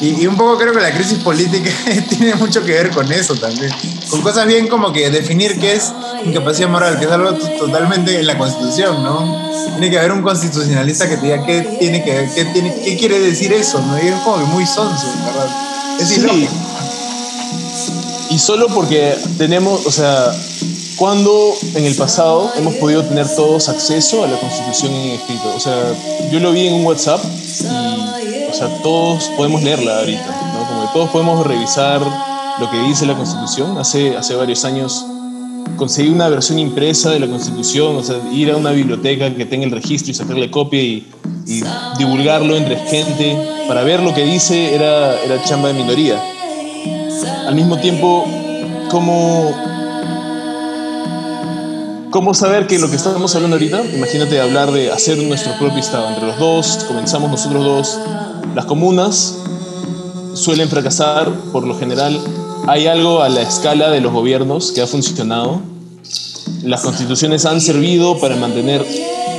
Y, 0.00 0.22
y 0.22 0.26
un 0.26 0.36
poco 0.36 0.58
creo 0.58 0.72
que 0.74 0.80
la 0.80 0.92
crisis 0.92 1.18
política 1.18 1.70
tiene 2.08 2.34
mucho 2.34 2.62
que 2.64 2.72
ver 2.72 2.90
con 2.90 3.10
eso 3.10 3.34
también. 3.34 3.70
Con 4.10 4.20
cosas 4.22 4.46
bien 4.46 4.68
como 4.68 4.92
que 4.92 5.10
definir 5.10 5.58
qué 5.58 5.74
es 5.74 5.92
incapacidad 6.24 6.68
moral, 6.68 6.98
que 6.98 7.06
es 7.06 7.10
algo 7.10 7.32
totalmente 7.34 8.18
en 8.18 8.26
la 8.26 8.36
Constitución, 8.36 9.02
¿no? 9.02 9.50
Tiene 9.72 9.90
que 9.90 9.98
haber 9.98 10.12
un 10.12 10.22
constitucionalista 10.22 11.08
que 11.08 11.16
te 11.16 11.22
diga 11.26 11.44
qué, 11.44 11.76
tiene 11.78 12.04
que, 12.04 12.28
qué, 12.34 12.44
tiene, 12.46 12.74
qué 12.84 12.96
quiere 12.96 13.20
decir 13.20 13.52
eso, 13.52 13.80
¿no? 13.80 13.96
Y 14.02 14.06
es 14.08 14.14
como 14.20 14.38
que 14.38 14.44
muy 14.44 14.66
sonso, 14.66 15.06
¿verdad? 15.24 15.48
Es 16.00 16.08
Sí. 16.08 16.20
ilógico. 16.20 16.52
Y 18.30 18.38
solo 18.38 18.66
porque 18.68 19.16
tenemos, 19.38 19.86
o 19.86 19.90
sea, 19.90 20.30
cuando 20.96 21.54
en 21.74 21.84
el 21.84 21.94
pasado 21.94 22.50
hemos 22.56 22.74
podido 22.76 23.04
tener 23.04 23.26
todos 23.34 23.68
acceso 23.68 24.24
a 24.24 24.28
la 24.28 24.38
Constitución 24.38 24.92
en 24.92 25.10
escrito. 25.12 25.52
O 25.54 25.60
sea, 25.60 25.94
yo 26.30 26.40
lo 26.40 26.52
vi 26.52 26.66
en 26.66 26.74
un 26.74 26.86
WhatsApp 26.86 27.20
y, 27.24 28.50
o 28.50 28.54
sea, 28.54 28.68
todos 28.82 29.30
podemos 29.36 29.62
leerla 29.62 29.98
ahorita, 29.98 30.26
¿no? 30.54 30.66
Como 30.66 30.82
que 30.82 30.92
todos 30.92 31.10
podemos 31.10 31.46
revisar 31.46 32.00
lo 32.58 32.70
que 32.70 32.78
dice 32.82 33.04
la 33.04 33.14
Constitución. 33.14 33.76
Hace, 33.78 34.16
hace 34.16 34.34
varios 34.34 34.64
años 34.64 35.04
conseguí 35.76 36.08
una 36.08 36.28
versión 36.28 36.58
impresa 36.58 37.10
de 37.10 37.20
la 37.20 37.26
Constitución, 37.26 37.96
o 37.96 38.02
sea, 38.02 38.16
ir 38.32 38.50
a 38.50 38.56
una 38.56 38.70
biblioteca 38.70 39.34
que 39.34 39.44
tenga 39.44 39.66
el 39.66 39.72
registro 39.72 40.10
y 40.10 40.14
sacarle 40.14 40.50
copia 40.50 40.80
y, 40.80 41.06
y 41.46 41.62
divulgarlo 41.98 42.56
entre 42.56 42.76
gente 42.76 43.36
para 43.68 43.82
ver 43.82 44.00
lo 44.00 44.14
que 44.14 44.24
dice 44.24 44.74
era, 44.74 45.20
era 45.20 45.42
chamba 45.44 45.68
de 45.68 45.74
minoría. 45.74 46.22
Al 47.46 47.54
mismo 47.54 47.78
tiempo, 47.78 48.24
¿cómo, 48.90 49.52
¿cómo 52.16 52.32
saber 52.32 52.66
que 52.66 52.78
lo 52.78 52.88
que 52.88 52.96
estamos 52.96 53.34
hablando 53.34 53.56
ahorita, 53.56 53.84
imagínate 53.94 54.40
hablar 54.40 54.72
de 54.72 54.90
hacer 54.90 55.18
nuestro 55.18 55.52
propio 55.58 55.80
Estado 55.80 56.08
entre 56.08 56.26
los 56.26 56.38
dos, 56.38 56.84
comenzamos 56.88 57.30
nosotros 57.30 57.62
dos, 57.62 57.98
las 58.54 58.64
comunas 58.64 59.34
suelen 60.32 60.70
fracasar 60.70 61.30
por 61.52 61.66
lo 61.66 61.78
general. 61.78 62.18
Hay 62.68 62.86
algo 62.86 63.20
a 63.20 63.28
la 63.28 63.42
escala 63.42 63.90
de 63.90 64.00
los 64.00 64.14
gobiernos 64.14 64.72
que 64.72 64.80
ha 64.80 64.86
funcionado. 64.86 65.60
Las 66.62 66.80
constituciones 66.80 67.44
han 67.44 67.60
servido 67.60 68.18
para 68.18 68.34
mantener 68.36 68.82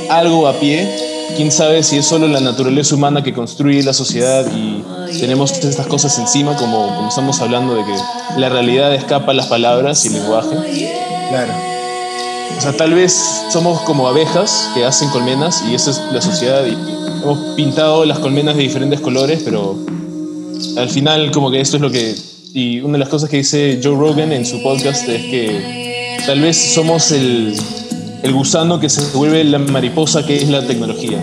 algo 0.08 0.46
a 0.46 0.52
pie. 0.52 0.88
Quién 1.36 1.50
sabe 1.50 1.82
si 1.82 1.96
es 1.96 2.06
solo 2.06 2.28
la 2.28 2.38
naturaleza 2.38 2.94
humana 2.94 3.24
que 3.24 3.34
construye 3.34 3.82
la 3.82 3.92
sociedad 3.92 4.46
y 4.54 4.84
tenemos 5.18 5.50
estas 5.50 5.88
cosas 5.88 6.16
encima, 6.20 6.54
como, 6.54 6.86
como 6.94 7.08
estamos 7.08 7.40
hablando 7.40 7.74
de 7.74 7.82
que 7.84 7.96
la 8.40 8.48
realidad 8.48 8.94
escapa 8.94 9.32
a 9.32 9.34
las 9.34 9.46
palabras 9.46 10.04
y 10.04 10.08
el 10.08 10.14
lenguaje. 10.14 10.56
Claro. 11.30 11.67
O 12.58 12.60
sea, 12.60 12.76
tal 12.76 12.92
vez 12.92 13.16
somos 13.52 13.80
como 13.82 14.08
abejas 14.08 14.68
que 14.74 14.84
hacen 14.84 15.08
colmenas 15.10 15.62
y 15.70 15.76
esa 15.76 15.92
es 15.92 16.02
la 16.12 16.20
sociedad 16.20 16.66
y 16.66 16.72
hemos 17.22 17.54
pintado 17.54 18.04
las 18.04 18.18
colmenas 18.18 18.56
de 18.56 18.62
diferentes 18.62 19.00
colores, 19.00 19.42
pero 19.44 19.78
al 20.76 20.90
final 20.90 21.30
como 21.30 21.52
que 21.52 21.60
esto 21.60 21.76
es 21.76 21.82
lo 21.82 21.90
que... 21.92 22.16
Y 22.52 22.80
una 22.80 22.94
de 22.94 22.98
las 22.98 23.10
cosas 23.10 23.30
que 23.30 23.36
dice 23.36 23.78
Joe 23.80 23.94
Rogan 23.94 24.32
en 24.32 24.44
su 24.44 24.60
podcast 24.60 25.08
es 25.08 25.22
que 25.26 26.18
tal 26.26 26.40
vez 26.40 26.56
somos 26.74 27.12
el, 27.12 27.54
el 28.24 28.32
gusano 28.32 28.80
que 28.80 28.88
se 28.88 29.16
vuelve 29.16 29.44
la 29.44 29.60
mariposa 29.60 30.26
que 30.26 30.36
es 30.36 30.48
la 30.48 30.66
tecnología. 30.66 31.22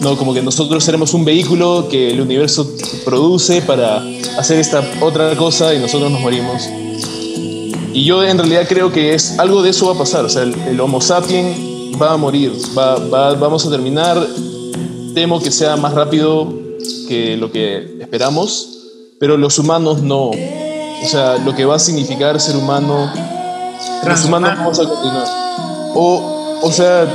No, 0.00 0.16
como 0.16 0.34
que 0.34 0.42
nosotros 0.42 0.82
seremos 0.82 1.14
un 1.14 1.24
vehículo 1.24 1.86
que 1.88 2.10
el 2.10 2.20
universo 2.20 2.68
produce 3.04 3.62
para 3.62 4.02
hacer 4.36 4.58
esta 4.58 4.82
otra 5.00 5.36
cosa 5.36 5.72
y 5.74 5.78
nosotros 5.78 6.10
nos 6.10 6.20
morimos. 6.20 6.68
Y 7.92 8.04
yo 8.04 8.22
en 8.24 8.38
realidad 8.38 8.66
creo 8.68 8.90
que 8.90 9.14
es 9.14 9.38
algo 9.38 9.62
de 9.62 9.70
eso 9.70 9.86
va 9.86 9.94
a 9.94 9.98
pasar. 9.98 10.24
O 10.24 10.28
sea, 10.28 10.42
el, 10.42 10.54
el 10.62 10.80
Homo 10.80 11.00
sapien 11.00 11.92
va 12.00 12.12
a 12.12 12.16
morir. 12.16 12.52
Va, 12.76 12.96
va- 12.96 13.34
vamos 13.34 13.66
a 13.66 13.70
terminar. 13.70 14.18
Temo 15.14 15.40
que 15.40 15.50
sea 15.50 15.76
más 15.76 15.92
rápido 15.94 16.52
que 17.08 17.36
lo 17.36 17.52
que 17.52 17.98
esperamos, 18.00 18.78
pero 19.20 19.36
los 19.36 19.58
humanos 19.58 20.00
no. 20.02 20.30
O 20.30 21.06
sea, 21.06 21.36
lo 21.38 21.54
que 21.54 21.64
va 21.66 21.76
a 21.76 21.78
significar 21.78 22.40
ser 22.40 22.56
humano, 22.56 23.12
los 24.06 24.24
humanos 24.24 24.50
vamos 24.56 24.78
a 24.78 24.84
continuar. 24.88 25.26
O, 25.94 26.60
o 26.62 26.72
sea, 26.72 27.06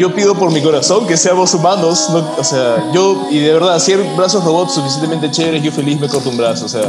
yo 0.00 0.14
pido 0.14 0.34
por 0.34 0.50
mi 0.50 0.62
corazón 0.62 1.06
que 1.06 1.16
seamos 1.18 1.52
humanos. 1.52 2.08
no- 2.10 2.26
o 2.38 2.42
sea, 2.44 2.90
yo, 2.94 3.28
y 3.30 3.38
de 3.38 3.52
verdad, 3.52 3.78
si 3.78 3.92
hay 3.92 3.98
brazos 4.16 4.42
robots 4.44 4.72
suficientemente 4.74 5.30
chéveres, 5.30 5.62
yo 5.62 5.70
feliz 5.70 6.00
me 6.00 6.08
corto 6.08 6.30
un 6.30 6.38
brazo. 6.38 6.64
O 6.64 6.68
sea, 6.68 6.86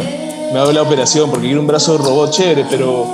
me 0.53 0.57
hago 0.59 0.71
la 0.71 0.81
operación 0.81 1.29
porque 1.29 1.47
quiero 1.47 1.59
un 1.61 1.67
brazo 1.67 1.97
robot 1.97 2.31
chévere, 2.31 2.65
pero 2.69 3.05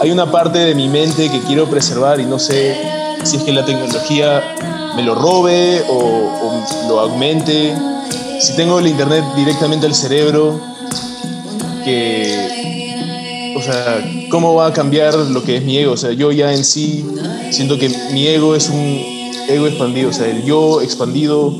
hay 0.00 0.10
una 0.10 0.30
parte 0.30 0.58
de 0.58 0.74
mi 0.74 0.88
mente 0.88 1.30
que 1.30 1.40
quiero 1.42 1.66
preservar 1.68 2.18
y 2.18 2.24
no 2.24 2.38
sé 2.38 2.76
si 3.24 3.36
es 3.36 3.42
que 3.42 3.52
la 3.52 3.64
tecnología 3.64 4.42
me 4.96 5.02
lo 5.02 5.14
robe 5.14 5.82
o, 5.88 5.96
o 5.98 6.64
lo 6.88 7.00
aumente. 7.00 7.74
Si 8.40 8.56
tengo 8.56 8.78
el 8.78 8.86
internet 8.86 9.22
directamente 9.36 9.86
al 9.86 9.94
cerebro, 9.94 10.58
que, 11.84 13.54
o 13.56 13.62
sea, 13.62 14.02
¿cómo 14.30 14.54
va 14.54 14.66
a 14.68 14.72
cambiar 14.72 15.14
lo 15.14 15.42
que 15.42 15.56
es 15.56 15.62
mi 15.62 15.76
ego? 15.78 15.92
O 15.92 15.96
sea, 15.96 16.12
yo 16.12 16.32
ya 16.32 16.52
en 16.52 16.64
sí 16.64 17.04
siento 17.50 17.78
que 17.78 17.88
mi 18.12 18.26
ego 18.26 18.54
es 18.54 18.68
un 18.68 19.15
ego 19.48 19.66
expandido, 19.66 20.10
o 20.10 20.12
sea, 20.12 20.26
el 20.28 20.44
yo 20.44 20.80
expandido. 20.80 21.52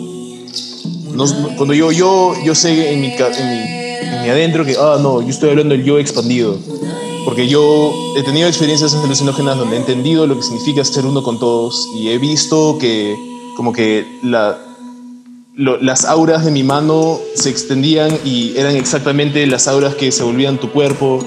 no- 1.13 1.57
cuando 1.57 1.73
yo 1.75 1.91
yo, 1.93 2.35
yo 2.45 2.55
sé 2.55 2.93
en 2.93 3.01
mi, 3.01 3.07
en, 3.09 3.15
mi, 3.51 3.59
en 4.17 4.23
mi 4.23 4.29
adentro 4.29 4.65
que, 4.65 4.77
ah, 4.79 4.99
no, 5.01 5.23
yo 5.23 5.29
estoy 5.29 5.51
hablando 5.51 5.75
del 5.75 5.85
yo 5.85 5.99
expandido. 5.99 6.59
Porque 7.25 7.49
yo 7.49 7.93
he 8.17 8.23
tenido 8.23 8.47
experiencias 8.47 8.95
alucinógenas 8.95 9.59
donde 9.59 9.77
he 9.77 9.79
entendido 9.81 10.27
lo 10.27 10.37
que 10.37 10.43
significa 10.43 10.85
ser 10.85 11.07
uno 11.07 11.23
con 11.25 11.39
todos 11.41 11.89
y 11.97 12.09
he 12.11 12.19
visto 12.19 12.77
que 12.79 13.17
como 13.57 13.73
que 13.73 14.07
las 14.23 16.05
auras 16.05 16.45
de 16.45 16.51
mi 16.51 16.63
mano 16.63 17.19
se 17.35 17.49
extendían 17.51 18.17
y 18.25 18.57
eran 18.57 18.77
exactamente 18.77 19.45
las 19.47 19.67
auras 19.67 19.95
que 19.95 20.13
se 20.13 20.23
volvían 20.23 20.59
tu 20.59 20.71
cuerpo 20.71 21.19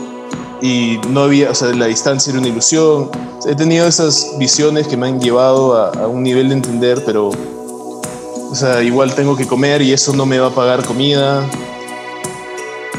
y 0.62 1.00
no 1.10 1.24
había, 1.24 1.52
o 1.52 1.56
sea, 1.56 1.70
la 1.70 1.86
distancia 1.88 2.32
era 2.32 2.40
una 2.40 2.50
ilusión. 2.50 3.10
He 3.48 3.56
tenido 3.56 3.88
esas 3.88 4.36
visiones 4.38 4.88
que 4.88 4.98
me 4.98 5.08
han 5.08 5.20
llevado 5.20 5.76
a, 5.76 5.90
a 5.90 6.08
un 6.08 6.24
nivel 6.24 6.50
de 6.50 6.56
entender, 6.56 7.04
pero, 7.06 7.30
o 7.30 8.56
sea, 8.56 8.84
igual 8.84 9.16
tengo 9.16 9.36
que 9.38 9.48
comer 9.48 9.82
y 9.82 9.94
eso 9.94 10.14
no 10.14 10.26
me 10.26 10.40
va 10.40 10.48
a 10.48 10.56
pagar 10.56 10.86
comida. 10.86 11.48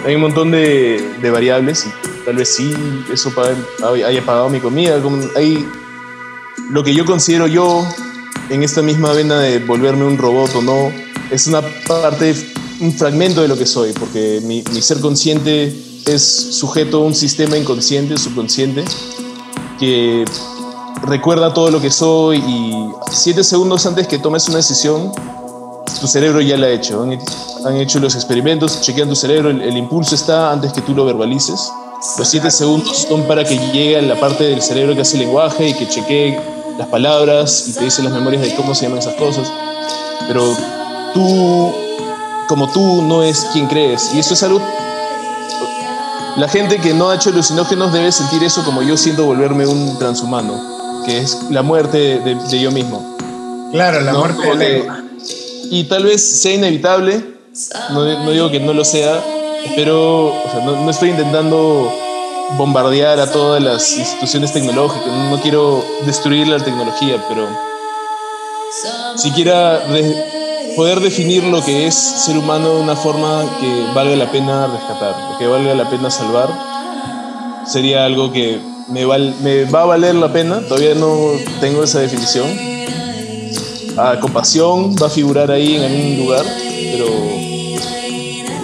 Hay 0.06 0.14
un 0.14 0.22
montón 0.22 0.50
de, 0.50 1.14
de 1.20 1.30
variables 1.30 1.86
y 1.86 2.24
tal 2.24 2.36
vez 2.36 2.48
sí, 2.48 2.72
eso 3.12 3.30
haya 3.84 4.24
pagado 4.24 4.48
mi 4.48 4.60
comida. 4.60 4.98
Hay 5.36 5.66
lo 6.70 6.82
que 6.82 6.94
yo 6.94 7.04
considero 7.04 7.46
yo 7.46 7.84
en 8.48 8.62
esta 8.62 8.80
misma 8.80 9.12
vena 9.12 9.40
de 9.40 9.58
volverme 9.58 10.04
un 10.04 10.16
robot 10.16 10.54
o 10.56 10.62
no, 10.62 10.92
es 11.30 11.46
una 11.46 11.62
parte, 11.86 12.34
un 12.80 12.92
fragmento 12.92 13.42
de 13.42 13.48
lo 13.48 13.56
que 13.58 13.66
soy, 13.66 13.92
porque 13.92 14.40
mi, 14.42 14.64
mi 14.72 14.80
ser 14.80 15.00
consciente 15.00 15.89
es 16.06 16.22
sujeto 16.22 16.98
a 16.98 17.00
un 17.00 17.14
sistema 17.14 17.56
inconsciente, 17.56 18.16
subconsciente, 18.16 18.84
que 19.78 20.24
recuerda 21.02 21.54
todo 21.54 21.70
lo 21.70 21.80
que 21.80 21.90
soy 21.90 22.38
y 22.38 22.88
siete 23.10 23.44
segundos 23.44 23.86
antes 23.86 24.06
que 24.06 24.18
tomes 24.18 24.48
una 24.48 24.58
decisión, 24.58 25.12
tu 26.00 26.06
cerebro 26.06 26.40
ya 26.40 26.56
lo 26.56 26.66
ha 26.66 26.70
hecho. 26.70 27.02
Han, 27.02 27.76
hecho 27.76 28.00
los 28.00 28.14
experimentos, 28.14 28.80
chequean 28.80 29.08
tu 29.08 29.16
cerebro, 29.16 29.50
el, 29.50 29.76
impulso 29.76 30.14
está 30.14 30.50
antes 30.50 30.72
que 30.72 30.80
tú 30.80 30.94
lo 30.94 31.04
verbalices. 31.04 31.70
Los 32.18 32.28
siete 32.28 32.50
segundos 32.50 33.06
son 33.08 33.24
para 33.24 33.44
que 33.44 33.58
llegue 33.72 33.98
a 33.98 34.02
la 34.02 34.18
parte 34.18 34.44
del 34.44 34.62
cerebro 34.62 34.94
que 34.94 35.02
hace 35.02 35.18
lenguaje 35.18 35.68
y 35.68 35.74
que 35.74 35.86
chequee 35.86 36.40
las 36.78 36.88
palabras 36.88 37.68
y 37.68 37.72
te 37.74 37.84
dice 37.84 38.02
las 38.02 38.12
memorias 38.12 38.42
de 38.42 38.54
cómo 38.54 38.74
se 38.74 38.84
llaman 38.84 39.00
esas 39.00 39.14
cosas. 39.14 39.52
Pero 40.26 40.56
tú, 41.12 41.72
como 42.48 42.70
tú, 42.72 43.02
no 43.02 43.22
es 43.22 43.46
quien 43.52 43.66
crees. 43.66 44.10
Y 44.14 44.18
eso 44.18 44.34
es 44.34 44.42
algo... 44.42 44.60
La 46.36 46.48
gente 46.48 46.78
que 46.78 46.94
no 46.94 47.10
ha 47.10 47.16
hecho 47.16 47.30
alucinógenos 47.30 47.92
debe 47.92 48.10
sentir 48.12 48.42
eso 48.44 48.64
como 48.64 48.82
yo 48.82 48.96
siento 48.96 49.24
volverme 49.24 49.66
un 49.66 49.98
transhumano, 49.98 51.02
que 51.04 51.18
es 51.18 51.36
la 51.50 51.62
muerte 51.62 52.20
de, 52.20 52.60
yo 52.60 52.70
mismo. 52.70 53.16
Claro, 53.72 54.00
la 54.00 54.14
muerte 54.14 54.56
de 54.56 54.88
Y 55.70 55.84
tal 55.84 56.04
vez 56.04 56.22
sea 56.22 56.54
inevitable, 56.54 57.22
no, 57.90 58.04
no, 58.04 58.30
digo 58.30 58.50
que 58.50 58.60
no 58.60 58.72
lo 58.72 58.84
sea, 58.84 59.22
pero 59.76 60.28
o 60.28 60.50
sea, 60.50 60.64
no, 60.64 60.84
no 60.84 60.90
estoy 60.90 61.10
intentando 61.10 61.92
bombardear 62.56 63.20
a 63.20 63.30
todas 63.30 63.62
las 63.62 63.96
instituciones 63.96 64.52
tecnológicas, 64.52 65.06
no 65.06 65.40
quiero 65.40 65.84
destruir 66.06 66.48
la 66.48 66.58
tecnología, 66.58 67.24
pero 67.28 67.46
siquiera 69.16 69.84
poder 70.80 71.00
definir 71.00 71.44
lo 71.44 71.62
que 71.62 71.86
es 71.86 71.94
ser 71.94 72.38
humano 72.38 72.76
de 72.76 72.80
una 72.80 72.96
forma 72.96 73.44
que 73.60 73.84
valga 73.94 74.16
la 74.16 74.32
pena 74.32 74.66
rescatar, 74.66 75.14
que 75.38 75.46
valga 75.46 75.74
la 75.74 75.90
pena 75.90 76.10
salvar, 76.10 76.48
sería 77.66 78.06
algo 78.06 78.32
que 78.32 78.58
me, 78.88 79.04
me 79.42 79.64
va 79.66 79.82
a 79.82 79.84
valer 79.84 80.14
la 80.14 80.32
pena, 80.32 80.60
todavía 80.66 80.94
no 80.94 81.32
tengo 81.60 81.84
esa 81.84 82.00
definición. 82.00 82.48
Ah, 83.98 84.16
compasión 84.22 84.96
va 84.96 85.08
a 85.08 85.10
figurar 85.10 85.50
ahí 85.50 85.76
en 85.76 85.82
algún 85.82 86.16
lugar, 86.16 86.46
pero 86.92 87.06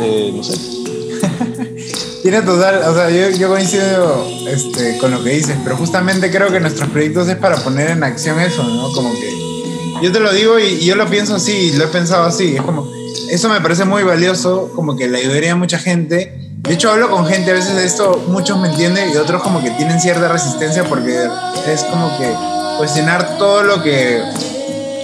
eh, 0.00 0.32
no 0.34 0.42
sé. 0.42 0.54
Tiene 2.22 2.40
total, 2.40 2.76
o 2.88 2.94
sea, 2.94 3.10
yo, 3.10 3.48
coincido 3.50 4.26
este, 4.48 4.96
con 4.96 5.10
lo 5.10 5.22
que 5.22 5.32
dices, 5.32 5.58
pero 5.62 5.76
justamente 5.76 6.30
creo 6.30 6.50
que 6.50 6.60
nuestros 6.60 6.88
proyectos 6.88 7.28
es 7.28 7.36
para 7.36 7.56
poner 7.56 7.90
en 7.90 8.02
acción 8.04 8.40
eso, 8.40 8.62
¿no? 8.62 8.90
Como 8.92 9.12
que 9.12 9.55
yo 10.02 10.12
te 10.12 10.20
lo 10.20 10.32
digo 10.32 10.58
y, 10.58 10.84
yo 10.84 10.96
lo 10.96 11.06
pienso 11.06 11.36
así, 11.36 11.72
lo 11.72 11.84
he 11.84 11.88
pensado 11.88 12.24
así, 12.24 12.56
es 12.56 12.62
como, 12.62 12.86
eso 13.30 13.48
me 13.48 13.60
parece 13.60 13.84
muy 13.84 14.02
valioso, 14.02 14.70
como 14.74 14.96
que 14.96 15.08
le 15.08 15.18
ayudaría 15.18 15.52
a 15.52 15.56
mucha 15.56 15.78
gente. 15.78 16.42
De 16.58 16.74
hecho, 16.74 16.90
hablo 16.90 17.10
con 17.10 17.26
gente 17.26 17.50
a 17.50 17.54
veces 17.54 17.76
de 17.76 17.84
esto, 17.84 18.24
muchos 18.28 18.58
me 18.58 18.68
entienden 18.68 19.10
y 19.12 19.16
otros 19.16 19.42
como 19.42 19.62
que 19.62 19.70
tienen 19.72 20.00
cierta 20.00 20.28
resistencia 20.28 20.84
porque 20.84 21.28
es 21.66 21.82
como 21.84 22.16
que 22.18 22.32
cuestionar 22.78 23.38
todo 23.38 23.62
lo 23.62 23.82
que 23.82 24.20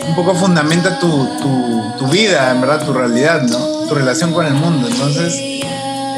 un 0.08 0.14
poco 0.14 0.34
fundamenta 0.34 0.98
tu, 0.98 1.08
tu, 1.40 1.92
tu 1.98 2.06
vida, 2.08 2.50
en 2.50 2.60
verdad, 2.60 2.84
tu 2.84 2.92
realidad, 2.92 3.42
¿no? 3.42 3.58
Tu 3.88 3.94
relación 3.94 4.32
con 4.32 4.46
el 4.46 4.54
mundo. 4.54 4.88
Entonces, 4.88 5.34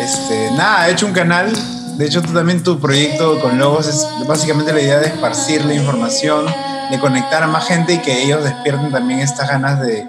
este, 0.01 0.51
nada, 0.52 0.88
he 0.88 0.92
hecho 0.92 1.06
un 1.06 1.12
canal. 1.12 1.52
De 1.96 2.06
hecho, 2.06 2.22
tú 2.22 2.32
también 2.32 2.62
tu 2.62 2.80
proyecto 2.80 3.40
con 3.40 3.59
Logos 3.59 3.86
es 3.86 4.06
básicamente 4.26 4.72
la 4.72 4.80
idea 4.80 4.98
de 4.98 5.06
esparcir 5.06 5.64
la 5.64 5.74
información, 5.74 6.46
de 6.90 6.98
conectar 6.98 7.43
a 7.43 7.47
más 7.47 7.66
gente 7.66 7.94
y 7.94 7.98
que 7.98 8.23
ellos 8.24 8.44
despierten 8.44 8.90
también 8.90 9.20
estas 9.20 9.48
ganas 9.48 9.81
de, 9.81 10.06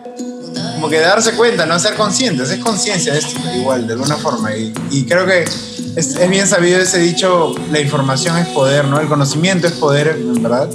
como 0.75 0.89
que 0.89 0.99
darse 0.99 1.31
cuenta, 1.33 1.65
no 1.65 1.79
ser 1.79 1.95
conscientes, 1.95 2.49
es 2.49 2.59
conciencia 2.59 3.13
de 3.13 3.19
esto, 3.19 3.39
igual, 3.55 3.87
de 3.87 3.93
alguna 3.93 4.17
forma. 4.17 4.51
Y, 4.55 5.05
creo 5.05 5.25
que 5.25 5.43
es, 5.43 6.15
es, 6.15 6.29
bien 6.29 6.47
sabido 6.47 6.79
ese 6.79 6.99
dicho, 6.99 7.55
la 7.71 7.79
información 7.79 8.37
es 8.37 8.47
poder, 8.49 8.85
¿no? 8.85 8.99
El 8.99 9.07
conocimiento 9.07 9.67
es 9.67 9.73
poder, 9.73 10.17
verdad. 10.39 10.69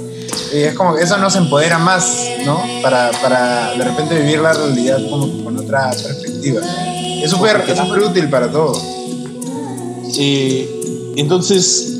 Y 0.53 0.57
es 0.57 0.75
como 0.75 0.95
que 0.95 1.03
eso 1.03 1.17
nos 1.17 1.35
empodera 1.35 1.77
más, 1.77 2.25
¿no? 2.45 2.61
Para, 2.81 3.11
para 3.21 3.73
de 3.73 3.83
repente 3.83 4.19
vivir 4.19 4.39
la 4.39 4.53
realidad 4.53 4.97
como 5.09 5.43
con 5.43 5.57
otra 5.57 5.91
perspectiva. 5.91 6.61
Es 7.23 7.31
súper 7.31 7.63
útil 8.03 8.29
para 8.29 8.51
todos. 8.51 8.81
Y 10.17 10.65
entonces, 11.15 11.93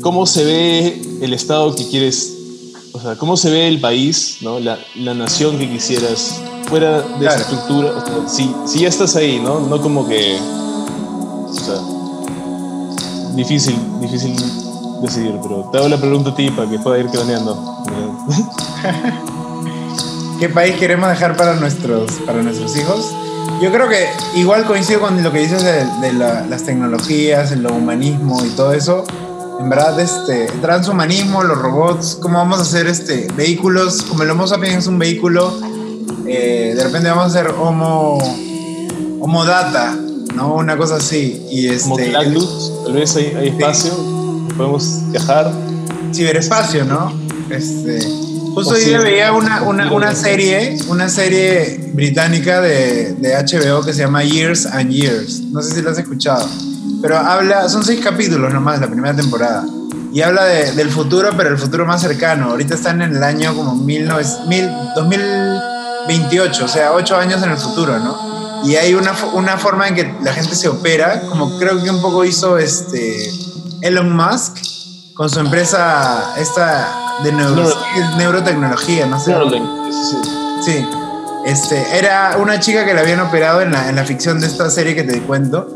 ¿cómo 0.00 0.26
se 0.26 0.44
ve 0.44 1.02
el 1.20 1.34
Estado 1.34 1.74
que 1.74 1.86
quieres? 1.88 2.33
O 3.04 3.06
sea, 3.06 3.16
¿cómo 3.16 3.36
se 3.36 3.50
ve 3.50 3.68
el 3.68 3.82
país, 3.82 4.38
¿no? 4.40 4.58
la, 4.58 4.78
la 4.94 5.12
nación 5.12 5.58
que 5.58 5.68
quisieras 5.68 6.40
fuera 6.66 7.02
de 7.02 7.26
esa 7.26 7.36
estructura? 7.36 8.02
si, 8.26 8.50
si, 8.64 8.78
ya 8.78 8.88
estás 8.88 9.14
ahí, 9.16 9.38
¿no? 9.40 9.60
No 9.60 9.78
como 9.82 10.08
que... 10.08 10.38
O 10.38 11.52
sea, 11.52 11.74
difícil, 13.34 13.76
difícil 14.00 14.34
decidir, 15.02 15.38
pero 15.42 15.68
te 15.70 15.76
hago 15.76 15.90
la 15.90 15.98
pregunta 15.98 16.30
a 16.30 16.34
ti 16.34 16.48
para 16.48 16.70
que 16.70 16.78
pueda 16.78 16.98
ir 16.98 17.10
quedaneando. 17.10 17.84
¿Qué 20.40 20.48
país 20.48 20.74
queremos 20.76 21.10
dejar 21.10 21.36
para 21.36 21.56
nuestros, 21.56 22.10
para 22.24 22.42
nuestros 22.42 22.74
hijos? 22.74 23.10
Yo 23.60 23.70
creo 23.70 23.86
que 23.86 24.08
igual 24.34 24.64
coincido 24.64 25.00
con 25.00 25.22
lo 25.22 25.30
que 25.30 25.40
dices 25.40 25.62
de, 25.62 26.12
las 26.14 26.62
tecnologías, 26.62 27.52
el 27.52 27.66
humanismo 27.66 28.42
y 28.46 28.48
todo 28.56 28.72
eso. 28.72 29.04
En 29.60 29.70
verdad, 29.70 29.98
este, 30.00 30.46
transhumanismo, 30.60 31.42
los 31.42 31.58
robots, 31.58 32.18
cómo 32.20 32.38
vamos 32.38 32.58
a 32.58 32.62
hacer 32.62 32.86
este, 32.86 33.28
vehículos, 33.36 34.02
como 34.02 34.22
el 34.22 34.30
Homo 34.30 34.46
sapiens 34.46 34.78
es 34.78 34.86
un 34.86 34.98
vehículo, 34.98 35.52
eh, 36.26 36.72
de 36.76 36.82
repente 36.82 37.08
vamos 37.08 37.24
a 37.24 37.26
hacer 37.26 37.50
Homo, 37.52 38.18
homo 39.20 39.44
Data, 39.44 39.96
¿no? 40.34 40.54
Una 40.54 40.76
cosa 40.76 40.96
así. 40.96 41.46
Y 41.50 41.68
este, 41.68 42.12
tal 42.12 42.92
vez 42.92 43.16
hay, 43.16 43.26
hay 43.36 43.48
espacio, 43.48 43.92
podemos 44.56 45.10
viajar. 45.10 45.52
Ciberespacio, 46.12 46.84
¿no? 46.84 47.12
Este, 47.50 47.98
Justo 48.54 48.74
hoy 48.74 48.84
día 48.84 49.00
veía 49.00 49.32
una, 49.32 49.62
una, 49.62 49.92
una, 49.92 50.14
serie, 50.14 50.78
una 50.88 51.08
serie 51.08 51.90
británica 51.92 52.60
de, 52.60 53.14
de, 53.14 53.34
HBO 53.34 53.84
que 53.84 53.92
se 53.92 54.00
llama 54.00 54.22
Years 54.22 54.66
and 54.66 54.90
Years. 54.90 55.40
No 55.40 55.60
sé 55.60 55.74
si 55.74 55.82
la 55.82 55.90
has 55.90 55.98
escuchado. 55.98 56.48
Pero 57.04 57.18
habla, 57.18 57.68
son 57.68 57.84
seis 57.84 58.00
capítulos 58.02 58.50
nomás, 58.50 58.80
la 58.80 58.86
primera 58.86 59.14
temporada. 59.14 59.62
Y 60.10 60.22
habla 60.22 60.44
de, 60.44 60.72
del 60.72 60.88
futuro, 60.88 61.32
pero 61.36 61.50
el 61.50 61.58
futuro 61.58 61.84
más 61.84 62.00
cercano. 62.00 62.46
Ahorita 62.46 62.76
están 62.76 63.02
en 63.02 63.14
el 63.14 63.22
año 63.22 63.54
como 63.54 63.74
mil, 63.74 64.10
mil, 64.48 64.70
2028, 64.96 66.64
o 66.64 66.68
sea, 66.68 66.92
ocho 66.94 67.14
años 67.14 67.42
en 67.42 67.50
el 67.50 67.58
futuro, 67.58 67.98
¿no? 67.98 68.64
Y 68.64 68.76
hay 68.76 68.94
una, 68.94 69.12
una 69.34 69.58
forma 69.58 69.86
en 69.88 69.94
que 69.96 70.14
la 70.22 70.32
gente 70.32 70.54
se 70.54 70.66
opera, 70.66 71.20
como 71.28 71.58
creo 71.58 71.82
que 71.82 71.90
un 71.90 72.00
poco 72.00 72.24
hizo 72.24 72.56
este 72.56 73.30
Elon 73.82 74.16
Musk 74.16 74.56
con 75.12 75.28
su 75.28 75.40
empresa 75.40 76.32
esta 76.38 76.88
de 77.22 77.32
neurotecnología, 78.16 79.04
no 79.04 79.20
sé. 79.20 79.36
Sí. 80.64 80.86
Este, 81.44 81.98
era 81.98 82.38
una 82.40 82.58
chica 82.60 82.86
que 82.86 82.94
la 82.94 83.02
habían 83.02 83.20
operado 83.20 83.60
en 83.60 83.72
la, 83.72 83.90
en 83.90 83.96
la 83.96 84.04
ficción 84.04 84.40
de 84.40 84.46
esta 84.46 84.70
serie 84.70 84.94
que 84.94 85.02
te 85.02 85.20
cuento, 85.20 85.68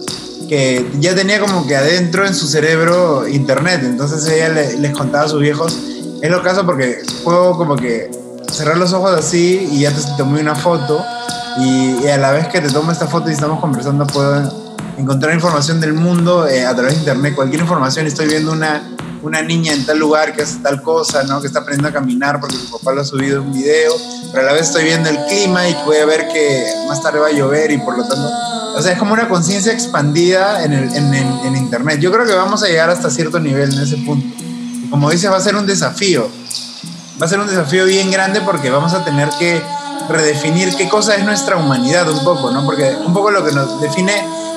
que 0.49 0.91
ya 1.01 1.15
tenía 1.15 1.41
como 1.41 1.67
que 1.67 1.77
adentro 1.77 2.27
en 2.27 2.35
su 2.35 2.47
cerebro 2.47 3.29
internet, 3.29 3.83
entonces 3.85 4.27
ella 4.27 4.49
les 4.49 4.93
contaba 4.93 5.25
a 5.25 5.29
sus 5.29 5.41
viejos, 5.41 5.79
es 6.23 6.31
lo 6.31 6.43
caso 6.43 6.65
porque 6.65 7.03
puedo 7.23 7.57
como 7.57 7.77
que 7.77 8.11
cerrar 8.51 8.79
los 8.79 8.93
ojos 8.93 9.13
así 9.13 9.69
y 9.71 9.81
ya 9.81 9.93
te 9.93 10.01
tomé 10.17 10.41
una 10.41 10.55
foto 10.55 11.05
y, 11.61 12.07
a 12.09 12.17
la 12.17 12.33
vez 12.33 12.49
que 12.49 12.61
te 12.61 12.71
tomo 12.71 12.91
esta 12.91 13.07
foto 13.07 13.31
y 13.31 13.33
estamos 13.33 13.61
conversando 13.61 14.07
puedo 14.07 14.51
encontrar 14.97 15.35
información 15.35 15.81
del 15.81 15.93
mundo 15.93 16.49
eh, 16.49 16.65
a 16.65 16.75
través 16.75 16.95
de 16.95 17.01
internet, 17.01 17.35
cualquier 17.35 17.61
información, 17.61 18.07
estoy 18.07 18.29
viendo 18.29 18.53
una 18.53 18.83
una 19.23 19.43
niña 19.43 19.73
en 19.73 19.85
tal 19.85 19.99
lugar 19.99 20.35
que 20.35 20.43
hace 20.43 20.59
tal 20.59 20.83
cosa, 20.83 21.25
¿no? 21.25 21.41
Que 21.41 21.47
está 21.47 21.61
aprendiendo 21.61 21.89
a 21.89 21.93
caminar 21.93 22.41
porque 22.41 22.57
su 22.57 22.71
papá 22.71 22.93
lo 22.93 23.01
ha 23.01 23.05
subido 23.05 23.43
un 23.43 23.53
video, 23.53 23.93
pero 24.33 24.45
a 24.45 24.47
la 24.47 24.53
vez 24.53 24.69
estoy 24.69 24.85
viendo 24.85 25.09
el 25.09 25.19
clima 25.27 25.69
y 25.69 25.75
voy 25.85 25.97
a 25.97 26.07
ver 26.07 26.29
que 26.29 26.65
más 26.89 27.03
tarde 27.03 27.19
va 27.19 27.29
a 27.29 27.33
llover 27.33 27.71
y 27.71 27.79
por 27.79 27.97
lo 27.97 28.05
tanto, 28.05 28.31
o 28.79 28.83
sea, 28.83 28.93
es 28.93 28.99
como 28.99 29.13
una 29.13 29.29
conciencia 29.29 29.73
expandida 29.73 30.63
en, 30.65 30.73
el, 30.73 30.95
en, 30.95 31.13
en, 31.15 31.57
Internet. 31.57 31.99
Yo 32.01 32.13
creo 32.13 32.25
que 32.25 32.35
vamos 32.35 32.63
a 32.63 32.69
llegar 32.69 32.91
hasta 32.91 33.11
cierto 33.11 33.41
nivel 33.41 33.73
en 33.73 33.81
ese 33.81 33.97
punto. 33.99 34.37
Como 34.89 35.11
dice, 35.11 35.29
va 35.29 35.37
a 35.37 35.41
ser 35.41 35.57
un 35.57 35.67
desafío. 35.67 36.31
Va 37.21 37.27
a 37.27 37.29
ser 37.29 37.41
un 37.41 37.49
desafío 37.49 37.85
bien 37.87 38.11
grande 38.11 38.41
porque 38.41 38.71
vamos 38.71 38.95
a 38.95 39.05
tener 39.05 39.29
que 39.39 39.61
redefinir 40.09 40.75
qué 40.77 40.89
cosa 40.89 41.17
es 41.17 41.25
nuestra 41.25 41.57
humanidad 41.57 42.09
un 42.09 42.23
poco, 42.25 42.53
¿no? 42.53 42.65
Porque 42.65 42.97
un 43.05 43.13
poco 43.13 43.31
lo 43.33 43.45
que 43.45 43.53
nos 43.53 43.81
define, 43.81 44.13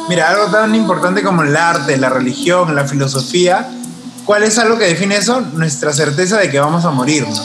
mira, 0.08 0.30
algo 0.30 0.46
tan 0.46 0.76
importante 0.76 1.24
como 1.24 1.42
el 1.42 1.58
arte, 1.58 1.98
la 1.98 2.10
religión, 2.10 2.76
la 2.76 2.86
filosofía, 2.86 3.68
¿Cuál 4.26 4.44
es 4.44 4.58
algo 4.60 4.78
que 4.78 4.86
define 4.86 5.18
eso? 5.18 5.42
Nuestra 5.42 5.92
certeza 5.94 6.38
de 6.38 6.50
que 6.50 6.60
vamos 6.60 6.86
a 6.86 6.92
morir, 6.92 7.28
¿no? 7.28 7.44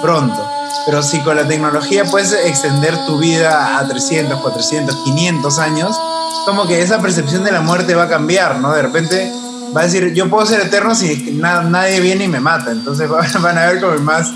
Pronto. 0.00 0.55
Pero 0.86 1.02
si 1.02 1.20
con 1.20 1.36
la 1.36 1.46
tecnología 1.46 2.04
puedes 2.04 2.32
extender 2.32 2.96
tu 3.06 3.18
vida 3.18 3.78
a 3.78 3.86
300, 3.86 4.40
400, 4.40 4.96
500 5.04 5.58
años, 5.58 6.00
como 6.46 6.66
que 6.66 6.80
esa 6.80 7.00
percepción 7.02 7.42
de 7.42 7.50
la 7.50 7.60
muerte 7.60 7.96
va 7.96 8.04
a 8.04 8.08
cambiar, 8.08 8.60
¿no? 8.60 8.72
De 8.72 8.82
repente 8.82 9.32
va 9.76 9.80
a 9.80 9.84
decir, 9.84 10.12
yo 10.14 10.30
puedo 10.30 10.46
ser 10.46 10.60
eterno 10.60 10.94
si 10.94 11.32
nadie 11.32 12.00
viene 12.00 12.24
y 12.24 12.28
me 12.28 12.40
mata. 12.40 12.70
Entonces 12.70 13.10
van 13.42 13.58
a 13.58 13.64
haber 13.64 13.80
como 13.80 13.98
más 13.98 14.30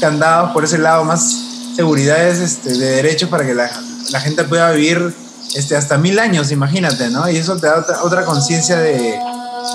candados 0.00 0.52
por 0.52 0.64
ese 0.64 0.78
lado, 0.78 1.04
más 1.04 1.44
seguridades 1.74 2.38
este, 2.38 2.74
de 2.74 2.96
derechos 2.96 3.28
para 3.28 3.46
que 3.46 3.54
la, 3.54 3.70
la, 4.10 4.20
gente 4.20 4.44
pueda 4.44 4.70
vivir 4.70 5.14
este, 5.54 5.76
hasta 5.76 5.98
mil 5.98 6.18
años, 6.18 6.52
imagínate, 6.52 7.08
¿no? 7.10 7.28
Y 7.28 7.36
eso 7.36 7.56
te 7.56 7.66
da 7.66 7.84
otra 8.02 8.24
conciencia 8.24 8.76
de, 8.76 9.18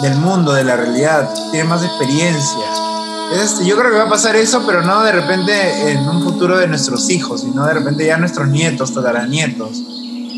del 0.02 0.16
mundo, 0.16 0.54
de 0.54 0.64
la 0.64 0.76
realidad, 0.76 1.30
tiene 1.52 1.68
más 1.68 1.84
experiencia. 1.84 2.89
Es- 3.34 3.66
yo 3.66 3.76
creo 3.78 3.92
que 3.92 3.98
va 3.98 4.06
a 4.06 4.10
pasar 4.10 4.36
eso, 4.36 4.64
pero 4.66 4.82
no 4.82 5.04
de 5.04 5.12
repente 5.12 5.92
en 5.92 6.00
un 6.08 6.24
futuro 6.24 6.58
de 6.58 6.68
nuestros 6.68 7.10
hijos, 7.10 7.42
sino 7.42 7.66
de 7.66 7.74
repente 7.74 8.06
ya 8.06 8.18
nuestros 8.18 8.48
nietos, 8.48 8.94
tataranietos. 8.94 9.84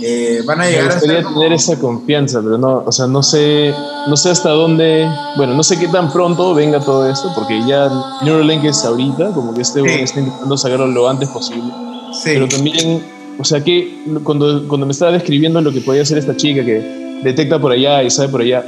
Eh, 0.04 0.42
van 0.46 0.60
a 0.62 0.64
Me 0.64 0.72
llegar 0.72 0.90
a 0.90 0.94
gustaría 0.96 1.16
ser 1.18 1.24
como- 1.26 1.40
tener 1.42 1.54
esa 1.54 1.80
confianza, 1.80 2.42
pero 2.44 2.58
no, 2.58 2.84
o 2.86 2.92
sea, 2.92 3.06
no 3.08 3.22
sé, 3.22 3.74
no 4.08 4.18
sé 4.18 4.32
hasta 4.32 4.50
dónde, 4.50 5.08
bueno, 5.38 5.54
no 5.54 5.62
sé 5.64 5.78
qué 5.80 5.88
tan 5.88 6.12
pronto 6.12 6.54
venga 6.56 6.80
todo 6.80 7.08
esto, 7.08 7.32
porque 7.36 7.62
ya 7.68 7.88
Neuralink 8.24 8.64
es 8.66 8.84
ahorita, 8.84 9.30
como 9.32 9.54
que 9.54 9.62
este 9.62 9.80
Sí. 9.82 9.88
está 10.02 10.20
intentando 10.20 10.58
sacarlo 10.58 10.88
lo 10.88 11.08
antes 11.08 11.30
posible. 11.30 11.72
Sí. 12.14 12.32
Pero 12.34 12.48
también, 12.48 13.06
o 13.40 13.44
sea, 13.46 13.64
que 13.64 14.04
cuando, 14.24 14.68
cuando 14.68 14.88
me 14.88 14.92
estaba 14.92 15.12
describiendo 15.12 15.62
lo 15.62 15.72
que 15.72 15.82
podía 15.82 16.02
hacer 16.02 16.18
esta 16.18 16.36
chica 16.36 16.66
que 16.66 17.20
detecta 17.24 17.60
por 17.60 17.72
allá 17.72 18.02
y 18.02 18.10
sabe 18.10 18.30
por 18.30 18.42
allá, 18.42 18.66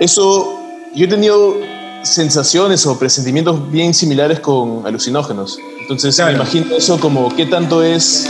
eso, 0.00 0.58
yo 0.94 1.04
he 1.04 1.08
tenido 1.08 1.54
sensaciones 2.02 2.86
o 2.86 2.98
presentimientos 2.98 3.70
bien 3.70 3.92
similares 3.94 4.40
con 4.40 4.86
alucinógenos. 4.86 5.58
Entonces 5.80 6.16
Claro. 6.16 6.30
me 6.32 6.36
imagino 6.36 6.74
eso 6.76 6.98
como 7.00 7.34
qué 7.36 7.46
tanto 7.46 7.82
es 7.82 8.26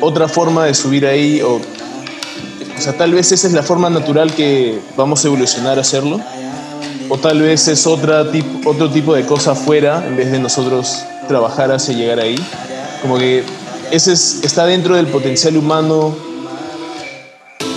otra 0.00 0.28
forma 0.28 0.64
de 0.64 0.74
subir 0.74 1.06
ahí 1.06 1.40
o, 1.42 1.54
o 1.56 2.80
sea, 2.80 2.96
tal 2.96 3.12
vez 3.12 3.32
esa 3.32 3.46
es 3.46 3.52
la 3.52 3.62
forma 3.62 3.90
natural 3.90 4.32
que 4.34 4.78
vamos 4.96 5.24
a 5.24 5.28
evolucionar 5.28 5.78
a 5.78 5.80
hacerlo. 5.82 6.20
O 7.08 7.18
tal 7.18 7.40
vez 7.40 7.68
es 7.68 7.86
otra 7.86 8.30
tip- 8.32 8.66
otro 8.66 8.90
tipo 8.90 9.14
de 9.14 9.24
cosa 9.24 9.52
afuera 9.52 10.04
en 10.06 10.16
vez 10.16 10.32
de 10.32 10.38
nosotros 10.40 11.02
trabajar 11.28 11.70
hacia 11.70 11.94
llegar 11.94 12.18
ahí. 12.18 12.36
Como 13.00 13.16
que 13.18 13.44
ese 13.92 14.12
es- 14.12 14.40
está 14.42 14.66
dentro 14.66 14.96
del 14.96 15.06
potencial 15.06 15.56
humano 15.56 16.14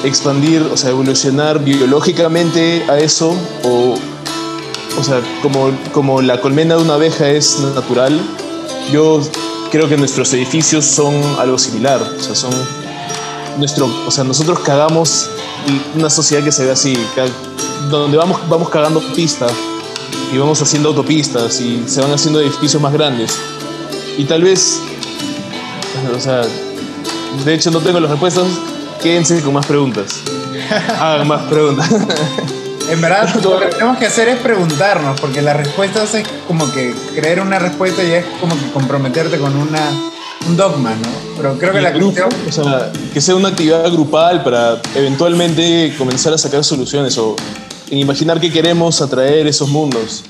expandir, 0.03 0.61
o 0.73 0.77
sea, 0.77 0.89
evolucionar 0.91 1.59
biológicamente 1.63 2.83
a 2.89 2.97
eso 2.97 3.35
o, 3.63 3.95
o 4.97 5.03
sea, 5.03 5.21
como, 5.41 5.71
como 5.91 6.21
la 6.21 6.41
colmena 6.41 6.75
de 6.75 6.81
una 6.81 6.95
abeja 6.95 7.29
es 7.29 7.59
natural, 7.75 8.19
yo 8.91 9.21
creo 9.71 9.87
que 9.87 9.97
nuestros 9.97 10.33
edificios 10.33 10.85
son 10.85 11.13
algo 11.39 11.57
similar, 11.57 12.01
o 12.01 12.21
sea, 12.21 12.35
son 12.35 12.51
nuestro, 13.57 13.89
o 14.07 14.11
sea, 14.11 14.23
nosotros 14.23 14.59
cagamos 14.59 15.29
una 15.95 16.09
sociedad 16.09 16.43
que 16.43 16.51
se 16.51 16.65
ve 16.65 16.71
así, 16.71 16.97
donde 17.89 18.17
vamos, 18.17 18.39
vamos 18.49 18.69
cagando 18.69 19.01
pistas 19.13 19.51
y 20.33 20.37
vamos 20.37 20.61
haciendo 20.61 20.89
autopistas 20.89 21.59
y 21.61 21.83
se 21.87 22.01
van 22.01 22.11
haciendo 22.11 22.41
edificios 22.41 22.81
más 22.81 22.93
grandes. 22.93 23.37
Y 24.17 24.25
tal 24.25 24.43
vez, 24.43 24.79
o 26.15 26.19
sea, 26.19 26.41
de 27.45 27.53
hecho 27.53 27.71
no 27.71 27.79
tengo 27.79 27.99
las 27.99 28.11
respuestas, 28.11 28.45
quédense 29.01 29.41
con 29.41 29.53
más 29.53 29.65
preguntas. 29.65 30.21
Hagan 30.99 31.27
más 31.27 31.43
preguntas. 31.43 31.89
En 32.89 33.01
verdad, 33.01 33.29
lo 33.35 33.59
que 33.59 33.67
tenemos 33.67 33.97
que 33.99 34.07
hacer 34.07 34.29
es 34.29 34.39
preguntarnos, 34.39 35.21
porque 35.21 35.43
las 35.43 35.55
respuestas 35.55 36.15
es 36.15 36.27
como 36.47 36.71
que 36.71 36.91
creer 37.13 37.39
una 37.39 37.59
respuesta 37.59 38.03
y 38.03 38.11
es 38.11 38.25
como 38.41 38.57
que 38.57 38.71
comprometerte 38.71 39.37
con 39.37 39.55
una, 39.55 39.91
un 40.47 40.57
dogma, 40.57 40.89
¿no? 40.95 41.09
Pero 41.37 41.57
creo 41.59 41.73
que 41.73 41.81
la 41.81 41.91
grupo, 41.91 42.13
cuestión... 42.43 42.67
o 42.67 42.79
sea, 42.79 42.91
que 43.13 43.21
sea 43.21 43.35
una 43.35 43.49
actividad 43.49 43.91
grupal 43.91 44.43
para 44.43 44.81
eventualmente 44.95 45.93
comenzar 45.99 46.33
a 46.33 46.37
sacar 46.39 46.63
soluciones 46.63 47.15
o 47.19 47.35
imaginar 47.91 48.39
que 48.39 48.51
queremos 48.51 49.01
atraer 49.03 49.45
esos 49.45 49.69
mundos. 49.69 50.23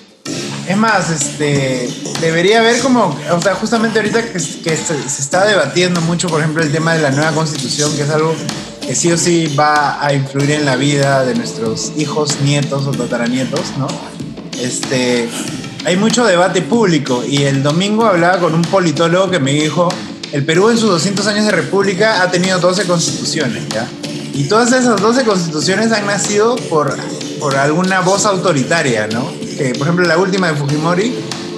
Es 0.68 0.78
más, 0.78 1.10
este, 1.10 1.90
debería 2.20 2.60
haber 2.60 2.82
como, 2.82 3.18
o 3.32 3.42
sea, 3.42 3.56
justamente 3.56 4.00
ahorita 4.00 4.22
que, 4.22 4.34
que 4.34 4.78
se, 4.78 5.10
se 5.10 5.22
está 5.22 5.46
debatiendo 5.46 6.02
mucho, 6.02 6.28
por 6.28 6.42
ejemplo, 6.42 6.62
el 6.62 6.74
tema 6.74 6.94
de 6.94 7.02
la 7.02 7.12
nueva 7.12 7.32
constitución, 7.32 7.96
que 7.96 8.04
es 8.04 8.10
algo 8.10 8.36
que 8.90 8.96
sí 8.96 9.12
o 9.12 9.18
sí 9.20 9.54
va 9.56 10.04
a 10.04 10.12
influir 10.16 10.50
en 10.50 10.66
la 10.66 10.76
vida 10.76 11.24
de 11.24 11.36
nuestros 11.36 11.92
hijos, 11.96 12.38
nietos 12.44 12.88
o 12.88 12.90
tataranietos, 12.92 13.62
¿no? 13.78 13.86
Este, 14.60 15.30
hay 15.86 15.96
mucho 15.96 16.26
debate 16.26 16.64
público 16.64 17.24
y 17.24 17.44
el 17.44 17.62
domingo 17.62 18.06
hablaba 18.08 18.40
con 18.40 18.56
un 18.56 18.64
politólogo 18.64 19.30
que 19.30 19.38
me 19.38 19.54
dijo, 19.54 19.90
el 20.32 20.44
Perú 20.44 20.70
en 20.72 20.80
sus 20.80 20.90
200 20.90 21.28
años 21.28 21.46
de 21.46 21.52
república 21.52 22.24
ha 22.24 22.32
tenido 22.32 22.58
12 22.58 22.86
constituciones, 22.86 23.70
¿ya? 23.70 23.88
Y 24.34 24.46
todas 24.46 24.72
esas 24.72 25.00
12 25.00 25.24
constituciones 25.24 25.92
han 25.92 26.08
nacido 26.08 26.56
por, 26.56 26.98
por 27.40 27.58
alguna 27.58 28.00
voz 28.02 28.26
autoritaria, 28.26 29.06
¿no? 29.06 29.32
Que, 29.56 29.74
por 29.78 29.84
ejemplo, 29.84 30.08
la 30.08 30.18
última 30.18 30.48
de 30.52 30.56
Fujimori 30.56 31.14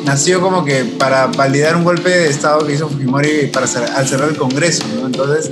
nació 0.06 0.42
como 0.42 0.66
que 0.66 0.84
para 0.84 1.28
validar 1.28 1.78
un 1.78 1.86
golpe 1.86 2.10
de 2.10 2.28
Estado 2.30 2.68
que 2.68 2.74
hizo 2.74 2.90
Fujimori 2.90 3.48
para 3.54 3.68
cer- 3.68 3.90
al 3.96 4.06
cerrar 4.06 4.28
el 4.28 4.36
Congreso, 4.36 4.84
¿no? 5.00 5.06
Entonces 5.08 5.50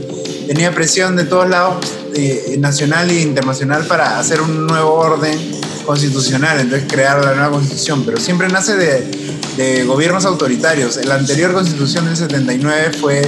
tenía 0.50 0.74
presión 0.74 1.16
de 1.16 1.26
todos 1.26 1.48
lados, 1.48 1.86
eh, 2.16 2.56
nacional 2.58 3.08
e 3.12 3.22
internacional, 3.22 3.86
para 3.86 4.18
hacer 4.18 4.42
un 4.42 4.66
nuevo 4.66 4.96
orden 4.96 5.38
constitucional, 5.86 6.60
entonces 6.60 6.92
crear 6.92 7.24
la 7.24 7.36
nueva 7.36 7.52
constitución, 7.52 8.04
pero 8.04 8.18
siempre 8.18 8.48
nace 8.50 8.76
de, 8.76 9.12
de 9.58 9.84
gobiernos 9.84 10.26
autoritarios. 10.26 11.06
La 11.06 11.16
anterior 11.16 11.54
constitución 11.54 12.06
del 12.06 12.18
79 12.18 12.94
fue 13.00 13.22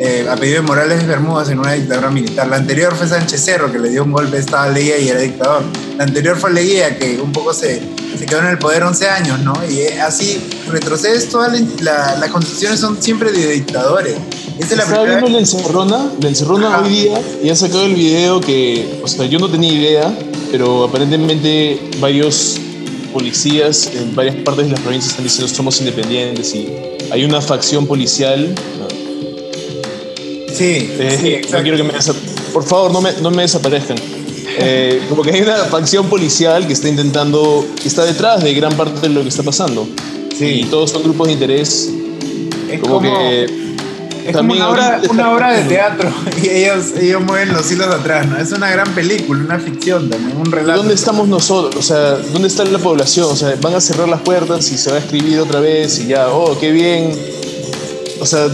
eh, 0.00 0.26
a 0.28 0.34
pedido 0.34 0.56
de 0.56 0.62
Morales 0.62 1.06
Bermúdez 1.06 1.50
en 1.50 1.60
una 1.60 1.74
dictadura 1.74 2.10
militar. 2.10 2.48
La 2.48 2.56
anterior 2.56 2.96
fue 2.96 3.06
Sánchez 3.06 3.44
Cerro, 3.44 3.70
que 3.70 3.78
le 3.78 3.90
dio 3.90 4.02
un 4.02 4.10
golpe 4.10 4.32
de 4.32 4.40
Estado 4.40 4.64
a 4.64 4.70
Leguía 4.70 4.98
y 4.98 5.08
era 5.08 5.20
dictador. 5.20 5.62
La 5.96 6.02
anterior 6.02 6.36
fue 6.36 6.52
Leguía, 6.52 6.98
que 6.98 7.20
un 7.20 7.30
poco 7.30 7.54
se, 7.54 7.80
se 8.18 8.26
quedó 8.26 8.40
en 8.40 8.46
el 8.46 8.58
poder 8.58 8.82
11 8.82 9.08
años, 9.08 9.40
¿no? 9.40 9.52
Y 9.68 9.82
así 9.98 10.38
retrocedes, 10.68 11.28
todas 11.28 11.52
la- 11.52 11.66
la- 11.80 12.16
las 12.18 12.30
constituciones 12.30 12.80
son 12.80 13.00
siempre 13.02 13.32
de 13.32 13.52
dictadores. 13.52 14.14
Esta 14.58 14.74
es 14.74 14.76
la 14.78 14.82
Estaba 14.84 15.04
viendo 15.04 15.28
la 15.28 15.38
encerrona, 15.38 16.10
la 16.20 16.28
encerrona 16.28 16.68
Ajá. 16.68 16.82
hoy 16.82 16.88
día 16.90 17.20
y 17.42 17.50
ha 17.50 17.56
sacado 17.56 17.84
el 17.84 17.94
video 17.94 18.40
que, 18.40 19.00
o 19.02 19.08
sea, 19.08 19.26
yo 19.26 19.38
no 19.38 19.50
tenía 19.50 19.72
idea, 19.72 20.18
pero 20.50 20.84
aparentemente 20.84 21.90
varios 22.00 22.56
policías 23.12 23.90
en 23.94 24.14
varias 24.14 24.36
partes 24.36 24.64
de 24.66 24.72
las 24.72 24.80
provincias 24.80 25.10
están 25.12 25.24
diciendo 25.24 25.54
somos 25.54 25.78
independientes 25.80 26.54
y 26.54 26.68
hay 27.10 27.24
una 27.24 27.40
facción 27.40 27.86
policial. 27.86 28.54
¿no? 28.78 28.86
Sí, 30.54 30.90
Eh, 30.98 31.18
sí, 31.20 31.22
no 31.30 31.36
exacto. 31.36 31.62
quiero 31.62 31.76
que 31.76 31.82
me 31.84 31.92
por 32.52 32.64
favor, 32.64 32.90
no 32.90 33.02
me, 33.02 33.12
no 33.20 33.30
me 33.30 33.42
desaparezcan. 33.42 33.98
Eh, 34.58 35.02
como 35.08 35.22
que 35.22 35.32
hay 35.32 35.42
una 35.42 35.56
facción 35.64 36.08
policial 36.08 36.66
que 36.66 36.72
está 36.72 36.88
intentando, 36.88 37.66
que 37.80 37.88
está 37.88 38.04
detrás 38.04 38.42
de 38.42 38.54
gran 38.54 38.72
parte 38.74 39.00
de 39.00 39.08
lo 39.10 39.22
que 39.22 39.28
está 39.28 39.42
pasando. 39.42 39.86
Sí. 40.36 40.62
Y 40.62 40.64
todos 40.64 40.90
son 40.90 41.02
grupos 41.02 41.28
de 41.28 41.32
interés. 41.34 41.90
Es 42.70 42.80
Como, 42.80 42.94
como, 42.94 43.18
que 43.18 43.66
es 44.26 44.36
como 44.36 44.52
una 44.54 44.70
obra, 44.70 45.00
una 45.08 45.32
obra 45.32 45.52
de 45.52 45.62
teatro 45.68 46.10
y 46.42 46.48
ellos, 46.48 46.92
ellos 47.00 47.22
mueven 47.22 47.52
los 47.52 47.70
hilos 47.70 47.86
atrás, 47.86 48.26
¿no? 48.26 48.36
Es 48.36 48.50
una 48.52 48.70
gran 48.70 48.92
película, 48.94 49.40
una 49.44 49.58
ficción 49.58 50.10
también, 50.10 50.36
un 50.36 50.50
relato. 50.50 50.78
¿Dónde 50.78 50.94
estamos 50.94 51.28
nosotros? 51.28 51.76
O 51.76 51.82
sea, 51.82 52.16
¿dónde 52.32 52.48
está 52.48 52.64
la 52.64 52.78
población? 52.78 53.28
O 53.30 53.36
sea, 53.36 53.54
van 53.60 53.74
a 53.74 53.80
cerrar 53.80 54.08
las 54.08 54.20
puertas 54.20 54.70
y 54.72 54.78
se 54.78 54.90
va 54.90 54.96
a 54.96 54.98
escribir 55.00 55.38
otra 55.38 55.60
vez 55.60 56.00
y 56.00 56.08
ya, 56.08 56.28
oh, 56.28 56.58
qué 56.58 56.72
bien. 56.72 57.12
O 58.20 58.26
sea, 58.26 58.48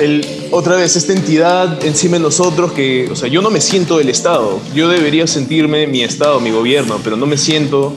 el, 0.00 0.26
otra 0.50 0.76
vez, 0.76 0.96
esta 0.96 1.12
entidad 1.12 1.84
encima 1.84 2.16
de 2.16 2.22
nosotros 2.22 2.72
que, 2.72 3.08
o 3.10 3.16
sea, 3.16 3.28
yo 3.28 3.42
no 3.42 3.50
me 3.50 3.60
siento 3.60 4.00
el 4.00 4.08
Estado. 4.08 4.60
Yo 4.74 4.88
debería 4.88 5.26
sentirme 5.26 5.86
mi 5.86 6.02
Estado, 6.02 6.40
mi 6.40 6.50
gobierno, 6.50 7.00
pero 7.02 7.16
no 7.16 7.26
me 7.26 7.36
siento. 7.36 7.92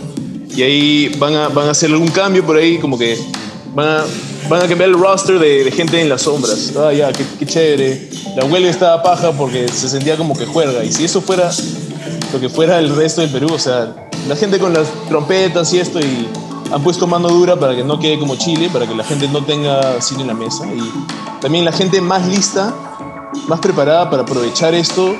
Y 0.55 0.63
ahí 0.63 1.15
van 1.17 1.35
a, 1.35 1.49
van 1.49 1.67
a 1.67 1.71
hacer 1.71 1.91
algún 1.91 2.09
cambio 2.09 2.45
por 2.45 2.57
ahí, 2.57 2.77
como 2.77 2.97
que 2.97 3.17
van 3.73 3.87
a, 3.87 4.05
van 4.49 4.63
a 4.63 4.67
cambiar 4.67 4.89
el 4.89 4.95
roster 4.95 5.39
de, 5.39 5.63
de 5.63 5.71
gente 5.71 6.01
en 6.01 6.09
las 6.09 6.23
sombras. 6.23 6.73
Ah, 6.77 6.91
ya, 6.91 7.11
qué, 7.11 7.23
qué 7.37 7.45
chévere. 7.45 8.09
La 8.35 8.45
huelga 8.45 8.69
estaba 8.69 9.03
paja 9.03 9.31
porque 9.31 9.67
se 9.67 9.89
sentía 9.89 10.17
como 10.17 10.37
que 10.37 10.45
juerga. 10.45 10.83
Y 10.83 10.91
si 10.91 11.05
eso 11.05 11.21
fuera 11.21 11.51
lo 12.33 12.39
que 12.39 12.49
fuera 12.49 12.79
el 12.79 12.95
resto 12.95 13.21
del 13.21 13.29
Perú. 13.29 13.47
O 13.51 13.59
sea, 13.59 14.09
la 14.27 14.35
gente 14.35 14.59
con 14.59 14.73
las 14.73 14.87
trompetas 15.07 15.73
y 15.73 15.79
esto 15.79 15.99
y 15.99 16.27
han 16.71 16.83
puesto 16.83 17.07
mano 17.07 17.29
dura 17.29 17.55
para 17.55 17.75
que 17.75 17.83
no 17.83 17.99
quede 17.99 18.19
como 18.19 18.35
Chile, 18.35 18.69
para 18.71 18.87
que 18.87 18.95
la 18.95 19.03
gente 19.03 19.27
no 19.27 19.43
tenga 19.43 20.01
cine 20.01 20.21
en 20.21 20.27
la 20.27 20.33
mesa. 20.33 20.65
Y 20.67 20.81
también 21.41 21.65
la 21.65 21.71
gente 21.71 22.01
más 22.01 22.27
lista, 22.27 22.73
más 23.47 23.59
preparada 23.59 24.09
para 24.09 24.23
aprovechar 24.23 24.73
esto 24.73 25.15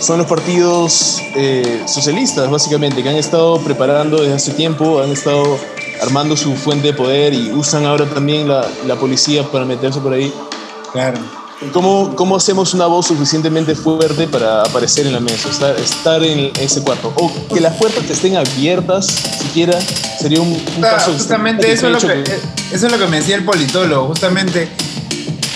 son 0.00 0.18
los 0.18 0.26
partidos 0.26 1.20
eh, 1.36 1.82
socialistas, 1.86 2.50
básicamente, 2.50 3.02
que 3.02 3.08
han 3.10 3.16
estado 3.16 3.60
preparando 3.60 4.20
desde 4.22 4.34
hace 4.34 4.52
tiempo, 4.52 5.00
han 5.00 5.10
estado 5.10 5.58
armando 6.02 6.36
su 6.36 6.54
fuente 6.56 6.88
de 6.88 6.94
poder 6.94 7.34
y 7.34 7.52
usan 7.52 7.84
ahora 7.84 8.06
también 8.06 8.48
la, 8.48 8.66
la 8.86 8.96
policía 8.96 9.42
para 9.44 9.64
meterse 9.66 10.00
por 10.00 10.14
ahí. 10.14 10.32
Claro. 10.92 11.39
¿Cómo, 11.72 12.16
¿Cómo 12.16 12.36
hacemos 12.36 12.72
una 12.72 12.86
voz 12.86 13.08
suficientemente 13.08 13.74
fuerte 13.74 14.26
para 14.26 14.62
aparecer 14.62 15.06
en 15.06 15.12
la 15.12 15.20
mesa, 15.20 15.50
estar, 15.50 15.76
estar 15.78 16.24
en 16.24 16.50
ese 16.58 16.82
cuarto? 16.82 17.12
O 17.16 17.30
que 17.52 17.60
las 17.60 17.76
puertas 17.76 18.08
estén 18.08 18.38
abiertas, 18.38 19.06
siquiera, 19.06 19.78
sería 20.18 20.40
un, 20.40 20.48
un 20.48 20.80
caso 20.80 21.12
justamente 21.12 21.70
eso 21.70 21.88
es, 21.88 22.02
lo 22.02 22.08
que, 22.08 22.22
eso 22.72 22.86
es 22.86 22.92
lo 22.92 22.98
que 22.98 23.06
me 23.08 23.18
decía 23.18 23.36
el 23.36 23.44
politólogo, 23.44 24.08
justamente. 24.08 24.68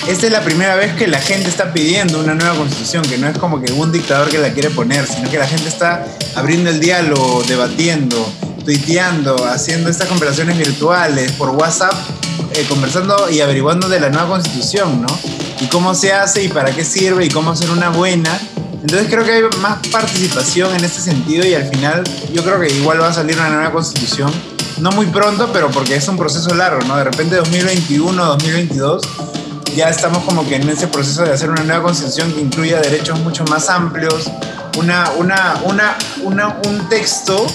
Esta 0.07 0.27
es 0.27 0.33
la 0.33 0.43
primera 0.43 0.77
vez 0.77 0.93
que 0.93 1.07
la 1.07 1.19
gente 1.19 1.49
está 1.49 1.73
pidiendo 1.73 2.21
una 2.21 2.35
nueva 2.35 2.55
constitución, 2.55 3.03
que 3.05 3.17
no 3.17 3.27
es 3.27 3.39
como 3.39 3.63
que 3.63 3.73
un 3.73 3.91
dictador 3.91 4.29
que 4.29 4.37
la 4.37 4.53
quiere 4.53 4.69
poner, 4.69 5.07
sino 5.07 5.31
que 5.31 5.39
la 5.39 5.47
gente 5.47 5.67
está 5.71 6.05
abriendo 6.35 6.69
el 6.69 6.79
diálogo, 6.79 7.43
debatiendo, 7.49 8.31
tuiteando, 8.63 9.47
haciendo 9.47 9.89
estas 9.89 10.09
conversaciones 10.09 10.59
virtuales 10.59 11.33
por 11.33 11.49
WhatsApp, 11.49 11.95
eh, 12.53 12.67
conversando 12.69 13.31
y 13.31 13.41
averiguando 13.41 13.89
de 13.89 13.99
la 13.99 14.11
nueva 14.11 14.29
constitución, 14.29 15.01
¿no? 15.01 15.19
Y 15.61 15.67
cómo 15.67 15.95
se 15.95 16.13
hace 16.13 16.45
y 16.45 16.49
para 16.49 16.73
qué 16.73 16.85
sirve 16.85 17.27
y 17.27 17.29
cómo 17.29 17.53
hacer 17.53 17.71
una 17.71 17.91
buena 17.91 18.39
Entonces 18.83 19.09
creo 19.09 19.25
que 19.25 19.33
hay 19.33 19.43
más 19.61 19.87
participación 19.89 20.75
en 20.75 20.85
este 20.85 21.01
sentido 21.01 21.47
y 21.47 21.55
al 21.55 21.69
final 21.69 22.05
yo 22.33 22.43
creo 22.43 22.61
que 22.61 22.69
igual 22.69 23.01
va 23.01 23.09
a 23.09 23.13
salir 23.13 23.37
una 23.37 23.51
nueva 23.51 23.73
constitución. 23.73 24.31
No 24.79 24.91
muy 24.91 25.07
pronto, 25.07 25.51
pero 25.53 25.71
porque 25.71 25.95
es 25.95 26.09
un 26.09 26.17
proceso 26.17 26.55
largo, 26.55 26.83
¿no? 26.87 26.97
De 26.97 27.05
repente 27.05 27.37
2021, 27.37 28.25
2022, 28.25 29.03
ya 29.77 29.89
estamos 29.89 30.25
como 30.25 30.47
que 30.47 30.57
en 30.57 30.69
ese 30.69 30.89
proceso 30.89 31.23
de 31.23 31.33
hacer 31.33 31.51
una 31.51 31.63
nueva 31.63 31.83
constitución 31.83 32.33
que 32.33 32.41
incluya 32.41 32.81
derechos 32.81 33.19
mucho 33.21 33.45
más 33.45 33.71
amplios, 33.71 34.31
una, 34.79 35.11
una, 35.13 35.61
una, 35.65 35.97
una 36.23 36.61
un 36.67 36.89
texto 36.89 37.47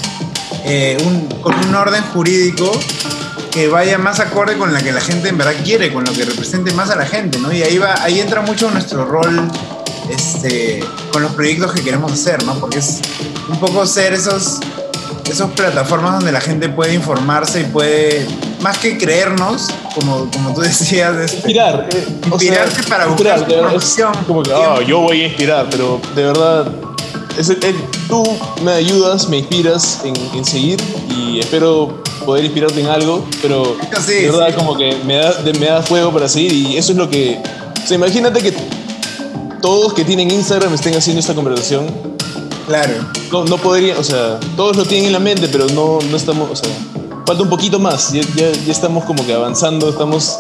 eh, 0.64 0.98
con 1.42 1.56
un 1.56 1.76
orden 1.76 2.04
jurídico 2.14 2.72
que 3.52 3.68
vaya 3.68 3.98
más 3.98 4.20
acorde 4.20 4.58
con 4.58 4.74
la 4.74 4.82
que 4.82 4.92
la 4.92 5.02
gente 5.02 5.30
en 5.30 5.38
verdad 5.38 5.54
quiere, 5.64 5.92
con 5.92 6.04
lo 6.04 6.12
que 6.14 6.26
represente 6.26 6.72
más 6.74 6.90
a 6.90 6.96
la 6.96 7.06
gente, 7.06 7.40
¿no? 7.40 7.52
Y 7.52 7.64
ahí 7.64 7.78
va, 7.78 8.02
ahí 8.04 8.20
entra 8.20 8.42
mucho 8.42 8.70
nuestro 8.72 9.06
rol 9.06 9.50
este, 10.10 10.84
con 11.12 11.24
los 11.24 11.32
proyectos 11.34 11.72
que 11.74 11.82
queremos 11.82 12.12
hacer, 12.12 12.44
¿no? 12.44 12.56
Porque 12.60 12.80
es 12.80 13.00
un 13.48 13.60
poco 13.60 13.86
ser 13.86 14.14
esos, 14.14 14.60
esos 15.30 15.52
plataformas 15.52 16.14
donde 16.14 16.32
la 16.32 16.42
gente 16.42 16.70
puede 16.70 16.94
informarse 16.94 17.62
y 17.62 17.64
puede, 17.66 18.28
más 18.62 18.78
que 18.78 18.98
creernos, 18.98 19.70
como, 19.96 20.30
como 20.32 20.54
tú 20.54 20.62
decías, 20.62 21.16
este, 21.18 21.38
inspirar, 21.38 21.90
eh, 21.92 22.08
inspirarse 22.26 22.84
para 22.84 23.08
buscar 23.08 23.40
información. 23.40 24.14
Como 24.28 24.44
que, 24.44 24.54
oh, 24.54 24.82
yo 24.82 25.00
voy 25.00 25.22
a 25.22 25.28
inspirar, 25.28 25.68
pero 25.70 26.00
de 26.16 26.24
verdad 26.24 26.68
es 27.40 27.58
tú 28.10 28.24
me 28.64 28.74
ayudas, 28.74 29.30
me 29.30 29.38
inspiras 29.38 30.02
en, 30.04 30.44
seguir 30.44 30.78
y 31.10 31.40
espero 31.40 32.04
poder 32.30 32.46
inspirarte 32.46 32.80
en 32.80 32.86
algo, 32.86 33.26
pero 33.42 33.76
de 34.06 34.30
verdad 34.30 34.54
como 34.54 34.78
que 34.78 34.96
me 35.04 35.16
da, 35.16 35.34
me 35.60 35.66
da 35.66 35.82
fuego 35.82 36.14
para 36.14 36.30
seguir 36.30 36.54
y 36.54 36.78
eso 36.78 36.92
es 36.92 36.98
lo 37.00 37.10
que... 37.10 37.42
O 37.84 37.88
sea, 37.88 37.96
imagínate 37.96 38.40
que 38.44 38.54
todos 39.64 39.96
que 39.96 40.06
tienen 40.06 40.30
Instagram 40.30 40.72
estén 40.76 40.96
haciendo 40.96 41.22
esta 41.22 41.34
conversación. 41.34 41.88
Claro. 42.68 42.94
No, 43.32 43.46
no 43.46 43.58
podrían, 43.58 43.98
o 43.98 44.04
sea, 44.04 44.40
todos 44.56 44.78
lo 44.78 44.86
tienen 44.86 45.08
en 45.08 45.14
la 45.14 45.20
mente, 45.20 45.48
pero 45.52 45.66
no, 45.70 45.98
no 46.08 46.18
estamos, 46.18 46.52
o 46.52 46.56
sea, 46.56 46.70
falta 47.26 47.42
un 47.42 47.50
poquito 47.50 47.80
más, 47.80 48.14
ya, 48.14 48.22
ya, 48.36 48.52
ya 48.52 48.72
estamos 48.72 49.06
como 49.06 49.26
que 49.26 49.34
avanzando, 49.34 49.90
estamos 49.90 50.38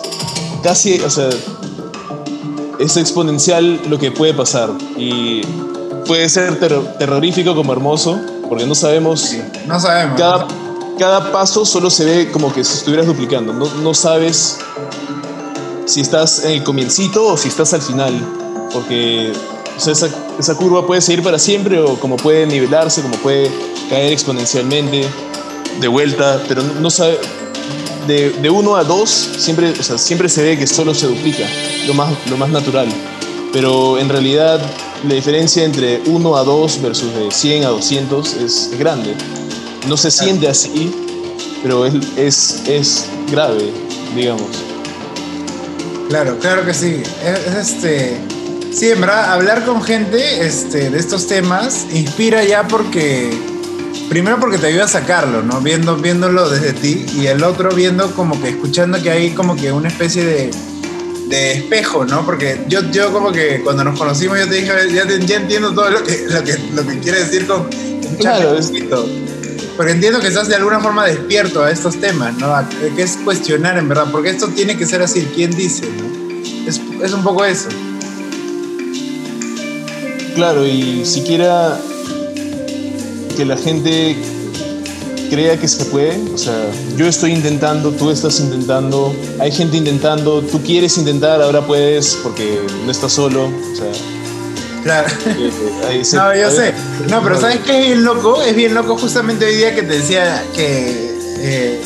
casi, 0.61 0.99
o 0.99 1.09
sea, 1.09 1.29
es 2.77 2.97
exponencial 2.97 3.81
lo 3.89 3.97
que 3.97 4.11
puede 4.11 4.35
pasar 4.35 4.69
y 4.95 5.41
puede 6.05 6.29
ser 6.29 6.59
terrorífico 6.99 7.55
como 7.55 7.73
hermoso, 7.73 8.19
porque 8.47 8.67
no 8.67 8.75
sabemos. 8.75 9.33
no 9.65 9.79
sabemos. 9.79 10.19
Cada, 10.19 10.47
cada 10.99 11.31
paso 11.31 11.65
solo 11.65 11.89
se 11.89 12.05
ve 12.05 12.31
como 12.31 12.53
que 12.53 12.63
si 12.63 12.77
estuvieras 12.77 13.07
duplicando. 13.07 13.53
No, 13.53 13.65
no 13.65 13.93
sabes 13.93 14.59
si 15.85 16.01
estás 16.01 16.43
en 16.45 16.51
el 16.51 16.63
comiencito 16.63 17.25
o 17.25 17.37
si 17.37 17.47
estás 17.47 17.73
al 17.73 17.81
final. 17.81 18.13
Porque 18.71 19.31
esa, 19.77 20.09
esa, 20.37 20.55
curva 20.55 20.85
puede 20.85 21.01
seguir 21.01 21.23
para 21.23 21.39
siempre 21.39 21.79
o 21.79 21.99
como 21.99 22.17
puede 22.17 22.45
nivelarse, 22.45 23.01
como 23.01 23.15
puede 23.15 23.49
caer 23.89 24.13
exponencialmente 24.13 25.09
de 25.79 25.87
vuelta, 25.87 26.43
pero 26.47 26.61
no, 26.61 26.89
sabe. 26.89 27.17
De, 28.05 28.31
de 28.31 28.49
uno 28.49 28.75
a 28.75 28.83
dos 28.83 29.09
siempre, 29.09 29.71
o 29.71 29.83
sea, 29.83 29.97
siempre 29.97 30.29
se 30.29 30.41
ve 30.41 30.57
que 30.57 30.65
solo 30.65 30.95
se 30.95 31.05
duplica, 31.07 31.45
lo 31.87 31.93
más, 31.93 32.11
lo 32.29 32.37
más 32.37 32.49
natural. 32.49 32.87
Pero 33.53 33.97
en 33.97 34.09
realidad 34.09 34.59
la 35.07 35.13
diferencia 35.13 35.63
entre 35.63 36.01
1 36.05 36.35
a 36.35 36.43
2 36.43 36.81
versus 36.81 37.13
de 37.13 37.31
100 37.31 37.63
a 37.63 37.69
200 37.69 38.33
es 38.33 38.71
grande. 38.77 39.15
No 39.87 39.97
se 39.97 40.11
siente 40.11 40.47
así, 40.47 40.91
pero 41.63 41.85
es, 41.85 41.95
es, 42.17 42.63
es 42.67 43.05
grave, 43.31 43.71
digamos. 44.15 44.47
Claro, 46.09 46.37
claro 46.39 46.65
que 46.65 46.73
sí. 46.73 47.01
Es, 47.23 47.55
este. 47.55 48.17
Sí, 48.71 48.89
en 48.89 49.01
verdad, 49.01 49.33
hablar 49.33 49.65
con 49.65 49.81
gente 49.81 50.45
este, 50.45 50.89
de 50.89 50.99
estos 50.99 51.27
temas 51.27 51.85
inspira 51.93 52.43
ya 52.43 52.67
porque. 52.67 53.31
Primero 54.09 54.39
porque 54.39 54.57
te 54.57 54.67
ayuda 54.67 54.85
a 54.85 54.87
sacarlo, 54.87 55.43
¿no? 55.43 55.61
Viendo, 55.61 55.95
viéndolo 55.95 56.49
desde 56.49 56.73
ti. 56.73 57.05
Y 57.15 57.27
el 57.27 57.43
otro 57.43 57.69
viendo 57.69 58.11
como 58.15 58.41
que 58.41 58.49
escuchando 58.49 59.01
que 59.01 59.11
hay 59.11 59.31
como 59.31 59.55
que 59.55 59.71
una 59.71 59.87
especie 59.87 60.25
de 60.25 60.51
de 61.29 61.53
espejo, 61.53 62.05
¿no? 62.05 62.25
Porque 62.25 62.65
yo, 62.67 62.81
yo 62.91 63.13
como 63.13 63.31
que 63.31 63.61
cuando 63.63 63.83
nos 63.83 63.97
conocimos 63.97 64.39
yo 64.39 64.49
te 64.49 64.55
dije, 64.55 64.71
ya, 64.91 65.05
ya 65.07 65.35
entiendo 65.35 65.73
todo 65.73 65.89
lo 65.91 66.03
que, 66.03 66.25
lo 66.27 66.43
que, 66.43 66.57
lo 66.73 66.85
que 66.85 66.99
quiere 66.99 67.23
decir 67.23 67.45
con 67.45 67.69
claro, 68.19 68.57
es... 68.57 68.71
Porque 69.79 69.93
entiendo 69.93 70.19
que 70.19 70.27
estás 70.27 70.49
de 70.49 70.55
alguna 70.55 70.81
forma 70.81 71.05
despierto 71.05 71.63
a 71.63 71.71
estos 71.71 72.01
temas, 72.01 72.35
¿no? 72.37 72.53
que 72.97 73.01
es 73.01 73.15
cuestionar 73.23 73.77
en 73.77 73.87
verdad, 73.87 74.07
porque 74.11 74.31
esto 74.31 74.49
tiene 74.49 74.77
que 74.77 74.85
ser 74.85 75.01
así, 75.01 75.25
¿quién 75.33 75.51
dice? 75.51 75.87
¿no? 75.87 76.65
Es 77.01 77.13
un 77.13 77.23
poco 77.23 77.45
eso. 77.45 77.69
Claro, 80.35 80.67
y 80.67 81.05
siquiera 81.05 81.79
que 83.37 83.45
la 83.45 83.55
gente 83.55 84.17
crea 85.29 85.57
que 85.57 85.69
se 85.69 85.85
puede. 85.85 86.19
O 86.33 86.37
sea, 86.37 86.69
yo 86.97 87.07
estoy 87.07 87.31
intentando, 87.31 87.91
tú 87.91 88.11
estás 88.11 88.37
intentando, 88.41 89.15
hay 89.39 89.53
gente 89.53 89.77
intentando, 89.77 90.41
tú 90.41 90.61
quieres 90.61 90.97
intentar, 90.97 91.41
ahora 91.41 91.65
puedes 91.65 92.19
porque 92.21 92.59
no 92.83 92.91
estás 92.91 93.13
solo. 93.13 93.45
O 93.45 93.75
sea, 93.77 94.18
Claro. 94.89 95.07
No, 96.13 96.35
yo 96.35 96.49
sé. 96.49 96.73
No, 97.09 97.21
pero 97.21 97.39
¿sabes 97.39 97.59
qué 97.65 97.79
es 97.79 97.85
bien 97.87 98.03
loco? 98.03 98.41
Es 98.41 98.55
bien 98.55 98.73
loco 98.73 98.97
justamente 98.97 99.45
hoy 99.45 99.55
día 99.55 99.75
que 99.75 99.83
te 99.83 99.99
decía 99.99 100.43
que 100.55 101.15
eh, 101.39 101.81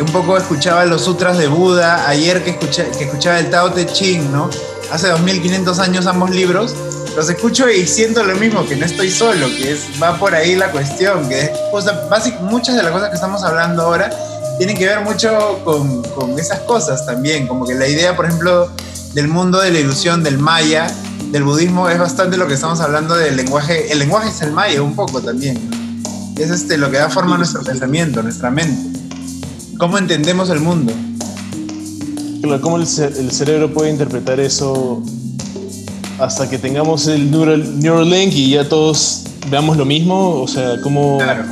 un 0.00 0.06
poco 0.06 0.36
escuchaba 0.36 0.84
los 0.84 1.02
sutras 1.02 1.38
de 1.38 1.46
Buda, 1.46 2.08
ayer 2.08 2.42
que, 2.42 2.58
que 2.58 3.04
escuchaba 3.04 3.38
el 3.38 3.50
Tao 3.50 3.72
Te 3.72 3.86
Ching, 3.86 4.32
¿no? 4.32 4.50
Hace 4.90 5.08
2500 5.08 5.78
años 5.78 6.06
ambos 6.06 6.30
libros 6.30 6.74
los 7.16 7.28
escucho 7.28 7.68
y 7.68 7.86
siento 7.86 8.22
lo 8.22 8.34
mismo, 8.36 8.66
que 8.66 8.76
no 8.76 8.86
estoy 8.86 9.10
solo, 9.10 9.46
que 9.48 9.72
es, 9.72 9.86
va 10.02 10.18
por 10.18 10.34
ahí 10.34 10.54
la 10.54 10.70
cuestión, 10.70 11.28
que 11.28 11.52
muchas 12.40 12.76
de 12.76 12.82
las 12.82 12.92
cosas 12.92 13.08
que 13.10 13.14
estamos 13.14 13.42
hablando 13.44 13.82
ahora 13.82 14.10
tienen 14.58 14.76
que 14.76 14.86
ver 14.86 15.00
mucho 15.00 15.60
con, 15.64 16.02
con, 16.02 16.38
esas 16.38 16.60
cosas 16.60 17.04
también, 17.06 17.46
como 17.46 17.66
que 17.66 17.74
la 17.74 17.86
idea, 17.86 18.16
por 18.16 18.26
ejemplo, 18.26 18.70
del 19.14 19.28
mundo 19.28 19.60
de 19.60 19.70
la 19.70 19.78
ilusión, 19.78 20.22
del 20.22 20.38
maya, 20.38 20.88
del 21.30 21.44
budismo, 21.44 21.88
es 21.88 21.98
bastante 21.98 22.36
lo 22.36 22.46
que 22.46 22.54
estamos 22.54 22.80
hablando 22.80 23.14
del 23.14 23.36
lenguaje, 23.36 23.92
el 23.92 23.98
lenguaje 23.98 24.30
es 24.30 24.40
el 24.42 24.52
maya 24.52 24.82
un 24.82 24.94
poco 24.94 25.20
también, 25.20 25.58
es 26.36 26.50
este, 26.50 26.78
lo 26.78 26.90
que 26.90 26.96
da 26.96 27.10
forma 27.10 27.34
a 27.34 27.38
nuestro 27.38 27.62
pensamiento, 27.62 28.22
nuestra 28.22 28.50
mente, 28.50 28.98
cómo 29.78 29.98
entendemos 29.98 30.50
el 30.50 30.60
mundo. 30.60 30.92
Claro, 32.42 32.60
cómo 32.60 32.76
el, 32.76 32.86
cerebro 32.86 33.72
puede 33.72 33.90
interpretar 33.90 34.38
eso 34.38 35.02
hasta 36.18 36.48
que 36.48 36.58
tengamos 36.58 37.06
el 37.08 37.30
Neural, 37.30 37.80
Neuralink 37.80 38.32
y 38.32 38.50
ya 38.50 38.68
todos 38.68 39.24
veamos 39.50 39.76
lo 39.76 39.84
mismo, 39.84 40.40
o 40.40 40.48
sea, 40.48 40.80
como... 40.80 41.18
Claro. 41.18 41.44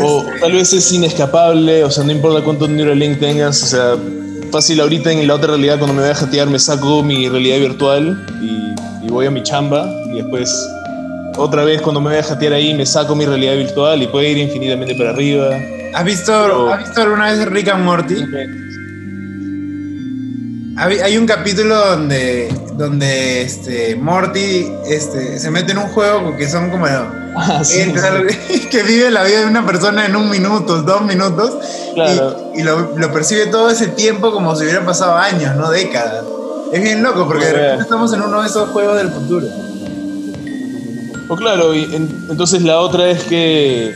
o 0.00 0.18
este 0.20 0.40
tal 0.40 0.52
vez 0.52 0.72
es 0.72 0.92
inescapable, 0.92 1.84
o 1.84 1.90
sea, 1.90 2.04
no 2.04 2.12
importa 2.12 2.44
cuánto 2.44 2.68
Neuralink 2.68 3.18
tengas, 3.18 3.62
o 3.62 3.66
sea, 3.66 3.96
fácil 4.54 4.80
ahorita 4.80 5.10
en 5.10 5.26
la 5.26 5.34
otra 5.34 5.48
realidad 5.48 5.78
cuando 5.78 5.94
me 5.94 6.02
voy 6.02 6.12
a 6.12 6.14
jatear 6.14 6.48
me 6.48 6.60
saco 6.60 7.02
mi 7.02 7.28
realidad 7.28 7.58
virtual 7.58 8.24
y, 8.40 9.10
voy 9.10 9.26
a 9.26 9.30
mi 9.32 9.42
chamba 9.42 9.84
y 10.12 10.22
después 10.22 10.48
otra 11.36 11.64
vez 11.64 11.82
cuando 11.82 12.00
me 12.00 12.10
voy 12.10 12.20
a 12.20 12.22
jatear 12.22 12.52
ahí 12.52 12.72
me 12.72 12.86
saco 12.86 13.16
mi 13.16 13.26
realidad 13.26 13.56
virtual 13.56 14.00
y 14.00 14.06
puedo 14.06 14.24
ir 14.24 14.38
infinitamente 14.38 14.94
para 14.94 15.10
arriba. 15.10 15.58
¿Has 15.92 16.04
visto, 16.04 16.72
¿has 16.72 16.84
visto 16.84 17.02
alguna 17.02 17.32
vez 17.32 17.44
Rick 17.46 17.68
and 17.68 17.84
Morty? 17.84 18.14
Hay 20.76 21.18
un 21.18 21.26
capítulo 21.26 21.74
donde, 21.74 22.48
donde 22.76 23.42
este, 23.42 23.96
Morty 23.96 24.68
este, 24.88 25.40
se 25.40 25.50
mete 25.50 25.72
en 25.72 25.78
un 25.78 25.88
juego 25.88 26.36
que 26.36 26.48
son 26.48 26.70
como 26.70 26.86
ah, 27.36 27.62
que 28.70 28.82
vive 28.82 29.10
la 29.10 29.24
vida 29.24 29.40
de 29.40 29.46
una 29.46 29.66
persona 29.66 30.06
en 30.06 30.16
un 30.16 30.30
minuto, 30.30 30.82
dos 30.82 31.02
minutos, 31.02 31.54
y, 32.54 32.62
lo, 32.62 33.12
percibe 33.12 33.46
todo 33.46 33.70
ese 33.70 33.88
tiempo 33.88 34.32
como 34.32 34.54
si 34.56 34.64
hubieran 34.64 34.84
pasado 34.84 35.16
años, 35.16 35.54
no 35.56 35.70
décadas. 35.70 36.24
Es 36.72 36.82
bien 36.82 37.02
loco 37.02 37.26
porque 37.26 37.46
de 37.46 37.52
repente 37.52 37.82
estamos 37.82 38.12
en 38.12 38.22
uno 38.22 38.42
de 38.42 38.48
esos 38.48 38.70
juegos 38.70 38.96
del 38.96 39.10
futuro. 39.10 39.46
Oh, 41.28 41.36
claro, 41.36 41.74
y 41.74 41.84
entonces 41.94 42.62
la 42.62 42.80
otra 42.80 43.08
es 43.08 43.22
que 43.24 43.94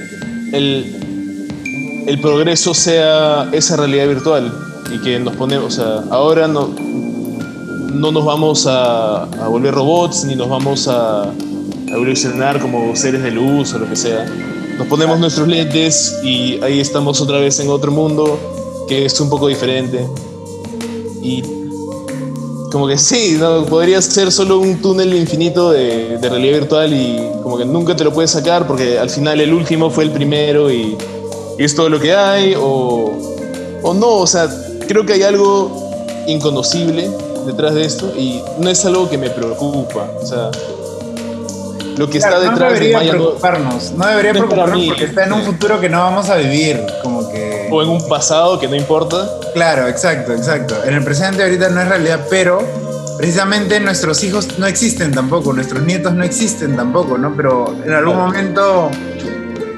el, 0.52 2.04
el 2.06 2.20
progreso 2.20 2.72
sea 2.72 3.48
esa 3.52 3.76
realidad 3.76 4.06
virtual 4.06 4.52
y 4.92 4.98
que 4.98 5.18
nos 5.18 5.36
ponemos, 5.36 5.78
o 5.78 5.82
sea, 5.82 6.02
ahora 6.10 6.48
no, 6.48 6.70
no 7.92 8.12
nos 8.12 8.24
vamos 8.24 8.66
a, 8.66 9.26
volver 9.48 9.74
robots 9.74 10.24
ni 10.24 10.36
nos 10.36 10.48
vamos 10.48 10.88
a, 10.88 11.26
evolucionar 11.90 12.60
como 12.60 12.94
seres 12.96 13.22
de 13.22 13.30
luz 13.30 13.74
o 13.74 13.78
lo 13.78 13.88
que 13.88 13.96
sea. 13.96 14.26
Nos 14.76 14.86
ponemos 14.86 15.18
nuestros 15.18 15.48
lentes 15.48 16.18
y 16.22 16.60
ahí 16.62 16.80
estamos 16.80 17.20
otra 17.20 17.38
vez 17.38 17.58
en 17.60 17.68
otro 17.68 17.90
mundo 17.90 18.38
que 18.88 19.04
es 19.04 19.20
un 19.20 19.28
poco 19.28 19.48
diferente. 19.48 20.06
Y 21.22 21.42
como 22.70 22.86
que 22.86 22.98
sí, 22.98 23.36
¿no? 23.38 23.64
podría 23.64 24.00
ser 24.02 24.30
solo 24.30 24.58
un 24.58 24.80
túnel 24.80 25.14
infinito 25.14 25.70
de, 25.70 26.18
de, 26.18 26.28
realidad 26.28 26.60
virtual 26.60 26.92
y 26.92 27.18
como 27.42 27.56
que 27.56 27.64
nunca 27.64 27.96
te 27.96 28.04
lo 28.04 28.12
puedes 28.12 28.30
sacar 28.30 28.66
porque 28.66 28.98
al 28.98 29.10
final 29.10 29.40
el 29.40 29.52
último 29.52 29.90
fue 29.90 30.04
el 30.04 30.10
primero 30.10 30.70
y, 30.70 30.96
y 31.58 31.64
es 31.64 31.74
todo 31.74 31.88
lo 31.88 31.98
que 31.98 32.14
hay 32.14 32.54
o, 32.56 33.12
o 33.82 33.94
no, 33.94 34.18
o 34.18 34.26
sea, 34.26 34.48
creo 34.86 35.04
que 35.06 35.14
hay 35.14 35.22
algo 35.22 35.90
inconocible 36.26 37.10
detrás 37.46 37.74
de 37.74 37.84
esto 37.84 38.12
y 38.16 38.42
no 38.58 38.68
es 38.68 38.84
algo 38.84 39.08
que 39.08 39.18
me 39.18 39.30
preocupa. 39.30 40.10
O 40.22 40.26
sea, 40.26 40.50
lo 41.98 42.08
que 42.08 42.18
Claro, 42.18 42.36
está 42.36 42.46
no 42.46 42.52
detrás 42.52 42.68
de 42.72 42.74
debería 42.78 42.96
Maya 42.98 43.12
no- 43.12 43.18
preocuparnos, 43.18 43.92
no 43.92 44.06
debería 44.06 44.32
no 44.32 44.38
preocuparnos 44.38 44.86
porque 44.86 45.04
está 45.04 45.24
en 45.24 45.32
un 45.32 45.42
futuro 45.42 45.80
que 45.80 45.88
no 45.88 45.98
vamos 45.98 46.30
a 46.30 46.36
vivir, 46.36 46.80
como 47.02 47.28
que... 47.30 47.68
o 47.70 47.82
en 47.82 47.88
un 47.88 48.08
pasado 48.08 48.58
que 48.58 48.68
no 48.68 48.76
importa. 48.76 49.28
Claro, 49.54 49.88
exacto, 49.88 50.32
exacto. 50.32 50.76
En 50.84 50.94
el 50.94 51.04
presente 51.04 51.42
ahorita 51.42 51.68
no 51.70 51.80
es 51.82 51.88
realidad, 51.88 52.26
pero 52.30 52.62
precisamente 53.18 53.80
nuestros 53.80 54.22
hijos 54.24 54.58
no 54.58 54.66
existen 54.66 55.12
tampoco, 55.12 55.52
nuestros 55.52 55.82
nietos 55.82 56.14
no 56.14 56.22
existen 56.24 56.76
tampoco, 56.76 57.18
¿no? 57.18 57.34
Pero 57.36 57.74
en 57.84 57.92
algún 57.92 58.14
Claro. 58.14 58.26
momento, 58.28 58.90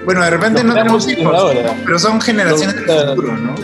bueno, 0.05 0.23
de 0.23 0.31
repente 0.31 0.63
no 0.63 0.75
tenemos 0.75 1.09
hijos, 1.09 1.35
ahora. 1.35 1.75
pero 1.85 1.99
son 1.99 2.21
generaciones 2.21 2.77
del 2.87 3.09
futuro, 3.09 3.37
¿no? 3.37 3.55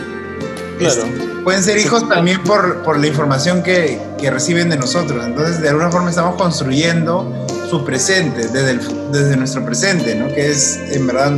Claro. 0.79 1.03
Pueden 1.43 1.63
ser 1.63 1.77
hijos 1.77 2.07
también 2.09 2.41
por, 2.43 2.83
por 2.83 2.99
la 2.99 3.07
información 3.07 3.63
que, 3.63 4.01
que 4.17 4.29
reciben 4.29 4.69
de 4.69 4.75
nosotros. 4.77 5.25
Entonces, 5.25 5.61
de 5.61 5.69
alguna 5.69 5.89
forma 5.89 6.09
estamos 6.09 6.35
construyendo 6.35 7.46
su 7.69 7.83
presente, 7.83 8.47
desde, 8.47 8.71
el 8.71 9.11
desde 9.11 9.35
nuestro 9.37 9.63
presente, 9.65 10.15
¿no? 10.15 10.27
Que 10.27 10.51
es, 10.51 10.77
en 10.91 11.07
verdad, 11.07 11.33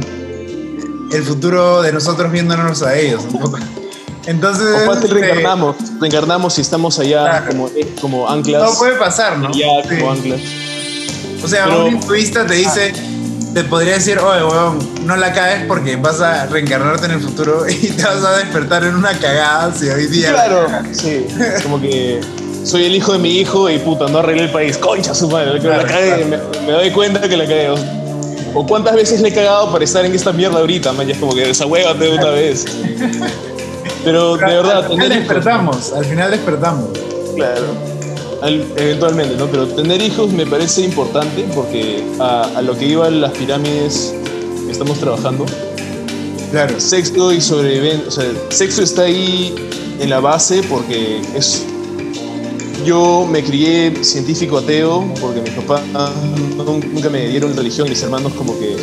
el 1.12 1.24
futuro 1.24 1.82
de 1.82 1.92
nosotros 1.92 2.32
viéndonos 2.32 2.82
a 2.84 2.96
ellos 2.96 3.24
un 3.32 3.40
poco. 3.40 3.58
Entonces, 4.26 4.68
O 4.84 4.86
fácil 4.94 5.06
este, 5.06 5.14
reencarnamos, 5.22 5.76
reencarnamos 6.00 6.58
y 6.60 6.62
estamos 6.62 7.00
allá 7.00 7.22
Claro. 7.42 7.48
como, 7.50 7.70
como 8.00 8.30
anclas. 8.30 8.64
todo 8.64 8.78
puede 8.78 8.94
pasar, 8.98 9.38
¿no? 9.40 9.48
allá 9.48 9.68
Sí. 9.90 9.96
como 9.98 10.12
anclas. 10.12 10.40
O 11.44 11.48
sea, 11.48 11.66
Pero- 11.66 11.86
un 11.86 11.94
hinduista 11.96 12.46
te 12.46 12.54
dice, 12.56 12.94
te 13.56 13.64
podría 13.64 13.94
decir, 13.94 14.20
oye, 14.20 14.44
weón, 14.44 14.78
no 15.06 15.16
la 15.16 15.34
caes 15.34 15.66
porque 15.68 15.96
vas 15.96 16.20
a 16.22 16.46
reencarnarte 16.46 17.06
en 17.06 17.12
el 17.14 17.22
futuro 17.22 17.68
y 17.70 17.74
te 17.88 18.04
vas 18.04 18.24
a 18.24 18.38
despertar 18.38 18.84
en 18.84 18.94
una 18.96 19.18
cagada 19.18 19.74
si 19.74 19.88
hoy 19.90 20.06
día... 20.08 20.32
la 20.34 20.46
Claro, 20.46 20.68
cagas". 20.68 20.98
sí. 20.98 21.26
Como 21.64 21.82
que 21.82 22.22
soy 22.64 22.86
el 22.86 22.96
hijo 22.96 23.14
de 23.14 23.20
mi 23.20 23.30
hijo 23.38 23.70
y 23.70 23.78
puta, 23.80 24.08
no 24.08 24.20
arreglé 24.20 24.44
el 24.46 24.52
país. 24.52 24.78
Concha 24.78 25.14
su 25.16 25.28
madre, 25.30 25.54
que 25.54 25.60
Claro, 25.68 25.84
la 25.84 25.88
cagué, 25.88 26.26
me, 26.26 26.38
me 26.66 26.72
doy 26.74 26.92
cuenta 26.92 27.28
que 27.28 27.38
la 27.38 27.46
cagué. 27.46 27.70
O 28.54 28.66
cuántas 28.66 28.96
veces 28.96 29.22
le 29.22 29.30
he 29.30 29.34
cagado 29.34 29.72
para 29.72 29.84
estar 29.84 30.04
en 30.06 30.14
esta 30.16 30.32
mierda 30.34 30.60
ahorita, 30.60 30.92
man. 30.94 31.06
Ya 31.08 31.14
es 31.14 31.20
como 31.20 31.34
que 31.36 31.46
desahuévate 31.46 32.04
de 32.06 32.12
una 32.12 32.30
vez. 32.32 32.66
Pero 34.04 34.38
de 34.38 34.46
verdad, 34.46 34.78
al 34.78 34.84
final 34.88 35.08
hijos. 35.08 35.18
despertamos, 35.20 35.94
al 35.94 36.06
final 36.06 36.32
despertamos. 36.32 36.90
Claro. 37.36 37.66
Al- 38.42 38.66
eventualmente, 38.78 39.36
¿no? 39.36 39.46
Pero 39.48 39.68
tener 39.68 40.02
hijos 40.02 40.32
me 40.32 40.46
parece 40.46 40.82
importante 40.82 41.46
porque 41.54 42.04
a, 42.20 42.44
a 42.56 42.62
lo 42.62 42.78
que 42.78 42.86
iban 42.86 43.20
las 43.22 43.32
pirámides 43.34 44.14
que 44.66 44.72
estamos 44.72 44.98
trabajando, 45.00 45.46
Claro. 46.52 46.80
sexo 46.80 47.32
y 47.34 47.42
sobrevivencia, 47.42 48.08
o 48.08 48.12
sea, 48.12 48.26
sexo 48.50 48.82
está 48.82 49.04
ahí 49.04 49.54
en 50.00 50.10
la 50.10 50.20
base 50.22 50.64
porque 50.70 51.22
es... 51.36 51.66
Yo 52.86 53.28
me 53.30 53.44
crié 53.44 54.04
científico 54.04 54.58
ateo 54.58 55.06
porque 55.22 55.42
mis 55.42 55.52
papás 55.52 55.82
nun- 56.58 56.94
nunca 56.94 57.10
me 57.10 57.28
dieron 57.28 57.56
religión, 57.56 57.90
mis 57.90 58.02
hermanos 58.02 58.34
como 58.34 58.58
que 58.58 58.76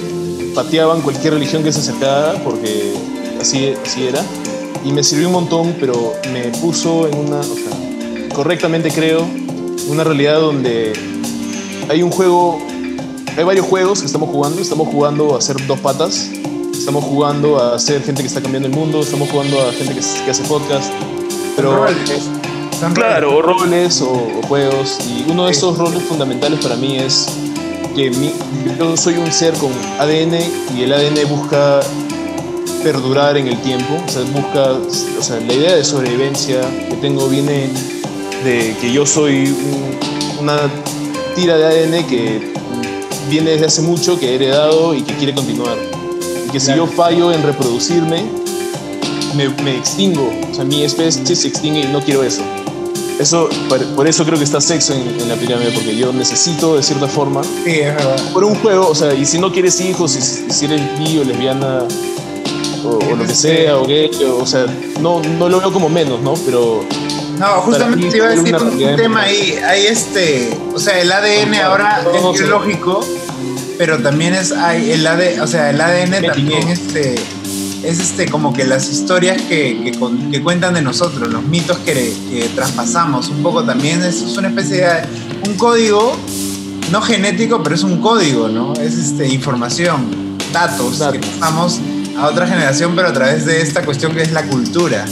pateaban 0.54 1.00
cualquier 1.02 1.34
religión 1.34 1.62
que 1.64 1.72
se 1.72 1.80
acercara 1.80 2.34
porque 2.44 2.92
así, 3.40 3.74
así 3.84 4.06
era. 4.06 4.22
Y 4.84 4.92
me 4.92 5.02
sirvió 5.02 5.26
un 5.28 5.32
montón, 5.32 5.74
pero 5.80 6.14
me 6.32 6.42
puso 6.60 7.08
en 7.08 7.18
una, 7.18 7.40
o 7.40 7.42
sea, 7.44 8.28
correctamente 8.34 8.90
creo, 8.90 9.26
una 9.88 10.04
realidad 10.04 10.40
donde 10.40 10.92
hay 11.88 12.02
un 12.02 12.10
juego, 12.10 12.58
hay 13.36 13.44
varios 13.44 13.66
juegos 13.66 14.00
que 14.00 14.06
estamos 14.06 14.28
jugando, 14.30 14.60
estamos 14.62 14.88
jugando 14.88 15.34
a 15.34 15.38
hacer 15.38 15.56
dos 15.66 15.80
patas, 15.80 16.30
estamos 16.72 17.02
jugando 17.04 17.58
a 17.60 17.78
ser 17.78 18.02
gente 18.04 18.22
que 18.22 18.28
está 18.28 18.40
cambiando 18.40 18.68
el 18.68 18.74
mundo, 18.74 19.00
estamos 19.00 19.28
jugando 19.30 19.60
a 19.60 19.72
gente 19.72 19.94
que, 19.94 20.00
que 20.24 20.30
hace 20.30 20.44
podcast, 20.44 20.92
pero 21.56 21.74
roles. 21.76 22.08
Son 22.08 22.45
claro, 22.94 23.36
o 23.36 23.42
roles 23.42 24.00
o, 24.02 24.10
o 24.12 24.42
juegos, 24.46 24.98
y 25.08 25.30
uno 25.30 25.46
de 25.46 25.52
esos 25.52 25.76
roles 25.78 26.02
fundamentales 26.02 26.60
para 26.62 26.76
mí 26.76 26.98
es 26.98 27.26
que 27.94 28.10
mi- 28.10 28.32
yo 28.78 28.96
soy 28.96 29.14
un 29.16 29.30
ser 29.32 29.54
con 29.54 29.70
ADN 29.98 30.38
y 30.76 30.82
el 30.82 30.92
ADN 30.92 31.24
busca 31.28 31.80
perdurar 32.82 33.36
en 33.36 33.48
el 33.48 33.58
tiempo, 33.62 33.94
o 34.06 34.10
sea, 34.10 34.22
busca, 34.22 34.72
o 35.18 35.22
sea, 35.22 35.40
la 35.40 35.52
idea 35.52 35.74
de 35.76 35.84
sobrevivencia 35.84 36.60
que 36.88 36.96
tengo 36.96 37.28
viene 37.28 37.68
de 38.44 38.76
que 38.80 38.92
yo 38.92 39.06
soy 39.06 39.46
un- 39.48 40.42
una 40.42 40.58
tira 41.34 41.56
de 41.56 41.64
ADN 41.64 42.06
que 42.06 42.52
viene 43.30 43.50
desde 43.52 43.66
hace 43.66 43.82
mucho, 43.82 44.18
que 44.20 44.30
he 44.30 44.34
heredado 44.36 44.94
y 44.94 45.02
que 45.02 45.14
quiere 45.14 45.34
continuar. 45.34 45.76
Y 46.46 46.50
que 46.50 46.60
si 46.60 46.66
Claro. 46.66 46.86
yo 46.86 46.92
fallo 46.92 47.32
en 47.32 47.42
reproducirme, 47.42 48.22
me, 49.34 49.48
me 49.64 49.76
extingo, 49.76 50.30
o 50.50 50.54
sea, 50.54 50.64
mi 50.64 50.82
especie 50.84 51.34
se 51.34 51.48
extingue 51.48 51.80
y 51.80 51.86
no 51.92 52.00
quiero 52.00 52.22
eso. 52.22 52.42
Eso, 53.18 53.48
por, 53.96 54.06
eso 54.06 54.24
creo 54.26 54.36
que 54.36 54.44
está 54.44 54.60
sexo 54.60 54.92
en, 54.92 55.00
en 55.08 55.28
la 55.28 55.36
pirámide, 55.36 55.70
porque 55.72 55.96
yo 55.96 56.12
necesito 56.12 56.76
de 56.76 56.82
cierta 56.82 57.08
forma 57.08 57.42
Sí, 57.42 57.80
es 57.80 57.94
verdad. 57.94 58.32
por 58.32 58.44
un 58.44 58.54
juego, 58.56 58.88
o 58.88 58.94
sea, 58.94 59.14
y 59.14 59.24
si 59.24 59.38
no 59.38 59.50
quieres 59.50 59.80
hijos, 59.80 60.12
si, 60.12 60.20
si 60.20 60.66
eres 60.66 60.82
bi 60.98 61.18
o 61.18 61.24
lesbiana, 61.24 61.84
o, 62.84 62.88
o 62.88 63.16
lo 63.16 63.26
que 63.26 63.34
sea, 63.34 63.78
o 63.78 63.86
gay, 63.86 64.10
o, 64.22 64.42
o 64.42 64.46
sea, 64.46 64.66
no, 65.00 65.22
no 65.22 65.48
lo 65.48 65.60
veo 65.60 65.72
como 65.72 65.88
menos, 65.88 66.20
¿no? 66.20 66.34
Pero 66.44 66.84
No, 67.38 67.46
justamente 67.62 68.10
te 68.10 68.16
iba 68.18 68.26
a 68.26 68.30
decir 68.30 68.54
un, 68.54 68.96
tema 68.96 69.22
ahí. 69.22 69.58
Hay 69.66 69.86
este, 69.86 70.56
o 70.74 70.78
sea, 70.78 71.00
el 71.00 71.10
ADN 71.10 71.54
ahora 71.54 72.04
es 72.14 72.38
biológico, 72.38 73.00
pero 73.78 73.98
también 74.02 74.34
es 74.34 74.52
hay 74.52 74.92
el 74.92 75.06
ADN, 75.06 75.40
o 75.40 75.46
sea, 75.46 75.70
el 75.70 75.80
ADN 75.80 76.26
también 76.26 76.68
este 76.68 77.14
es 77.86 77.98
este 78.00 78.26
como 78.26 78.52
que 78.52 78.64
las 78.64 78.90
historias 78.90 79.40
que, 79.42 79.80
que, 79.84 79.98
con- 79.98 80.30
que 80.30 80.42
cuentan 80.42 80.74
de 80.74 80.82
nosotros, 80.82 81.32
los 81.32 81.42
mitos 81.44 81.78
que, 81.78 81.92
que 81.92 82.50
traspasamos, 82.54 83.28
un 83.28 83.42
poco 83.42 83.62
también 83.64 84.02
es, 84.02 84.22
es 84.22 84.36
una 84.36 84.48
especie 84.48 84.78
de 84.78 85.48
un 85.48 85.54
código 85.56 86.16
no 86.90 87.00
genético, 87.00 87.62
pero 87.62 87.74
es 87.74 87.82
un 87.82 88.00
código, 88.00 88.48
¿no? 88.48 88.72
Es 88.74 88.94
este 88.94 89.28
información, 89.28 90.36
datos, 90.52 90.98
Datos. 90.98 91.18
que 91.20 91.26
pasamos 91.26 91.80
a 92.18 92.26
otra 92.26 92.46
generación, 92.46 92.92
pero 92.94 93.08
a 93.08 93.12
través 93.12 93.44
de 93.46 93.60
esta 93.60 93.82
cuestión 93.84 94.14
que 94.14 94.22
es 94.22 94.32
la 94.32 94.44
cultura. 94.46 95.04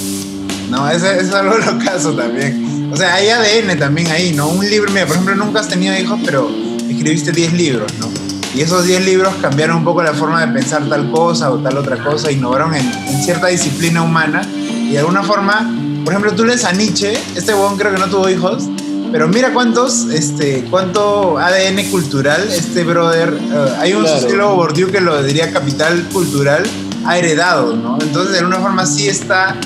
No, 0.71 0.89
eso 0.91 1.11
es 1.11 1.33
algo 1.33 1.57
locazo 1.73 2.13
también. 2.15 2.89
O 2.93 2.97
sea, 2.97 3.15
hay 3.15 3.29
ADN 3.29 3.79
también 3.79 4.07
ahí, 4.09 4.33
¿no? 4.33 4.49
Un 4.49 4.69
libro, 4.69 4.91
mira, 4.93 5.05
por 5.07 5.17
ejemplo, 5.17 5.35
nunca 5.35 5.61
has 5.61 5.69
tenido 5.69 5.97
hijos, 5.99 6.19
pero 6.25 6.49
escribiste 6.89 7.33
10 7.33 7.53
libros, 7.55 7.93
¿no? 7.99 8.09
Y 8.55 8.61
esos 8.61 8.85
10 8.85 9.05
libros 9.05 9.35
cambiaron 9.41 9.79
un 9.79 9.85
poco 9.85 10.03
la 10.03 10.15
forma 10.15 10.45
de 10.47 10.53
pensar 10.53 10.89
tal 10.89 11.11
cosa 11.11 11.51
o 11.51 11.59
tal 11.59 11.77
otra 11.77 11.97
cosa, 11.97 12.31
innovaron 12.31 12.75
en, 12.75 12.87
en 12.87 13.23
cierta 13.23 13.49
disciplina 13.49 14.03
humana 14.03 14.43
y 14.55 14.93
de 14.93 14.99
alguna 15.01 15.23
forma, 15.23 15.69
por 16.05 16.13
ejemplo, 16.13 16.33
tú 16.35 16.45
lees 16.45 16.65
a 16.65 16.73
Nietzsche, 16.73 17.15
este 17.35 17.53
huevón 17.53 17.77
creo 17.77 17.93
que 17.93 17.99
no 17.99 18.07
tuvo 18.07 18.29
hijos, 18.29 18.65
pero 19.11 19.29
mira 19.29 19.53
cuántos, 19.53 20.07
este, 20.13 20.65
cuánto 20.71 21.39
ADN 21.39 21.85
cultural 21.91 22.47
este 22.49 22.85
brother, 22.85 23.33
eh, 23.41 23.75
hay 23.81 23.93
un 23.95 24.03
Claro. 24.03 24.21
sociólogo 24.21 24.55
Bourdieu 24.57 24.91
que 24.91 25.01
lo 25.01 25.23
diría 25.23 25.53
capital 25.53 26.05
cultural, 26.13 26.63
ha 27.07 27.19
heredado, 27.19 27.75
¿no? 27.77 27.99
Entonces 28.01 28.33
de 28.33 28.39
alguna 28.39 28.59
forma 28.59 28.87
sí 28.87 29.09
está 29.09 29.57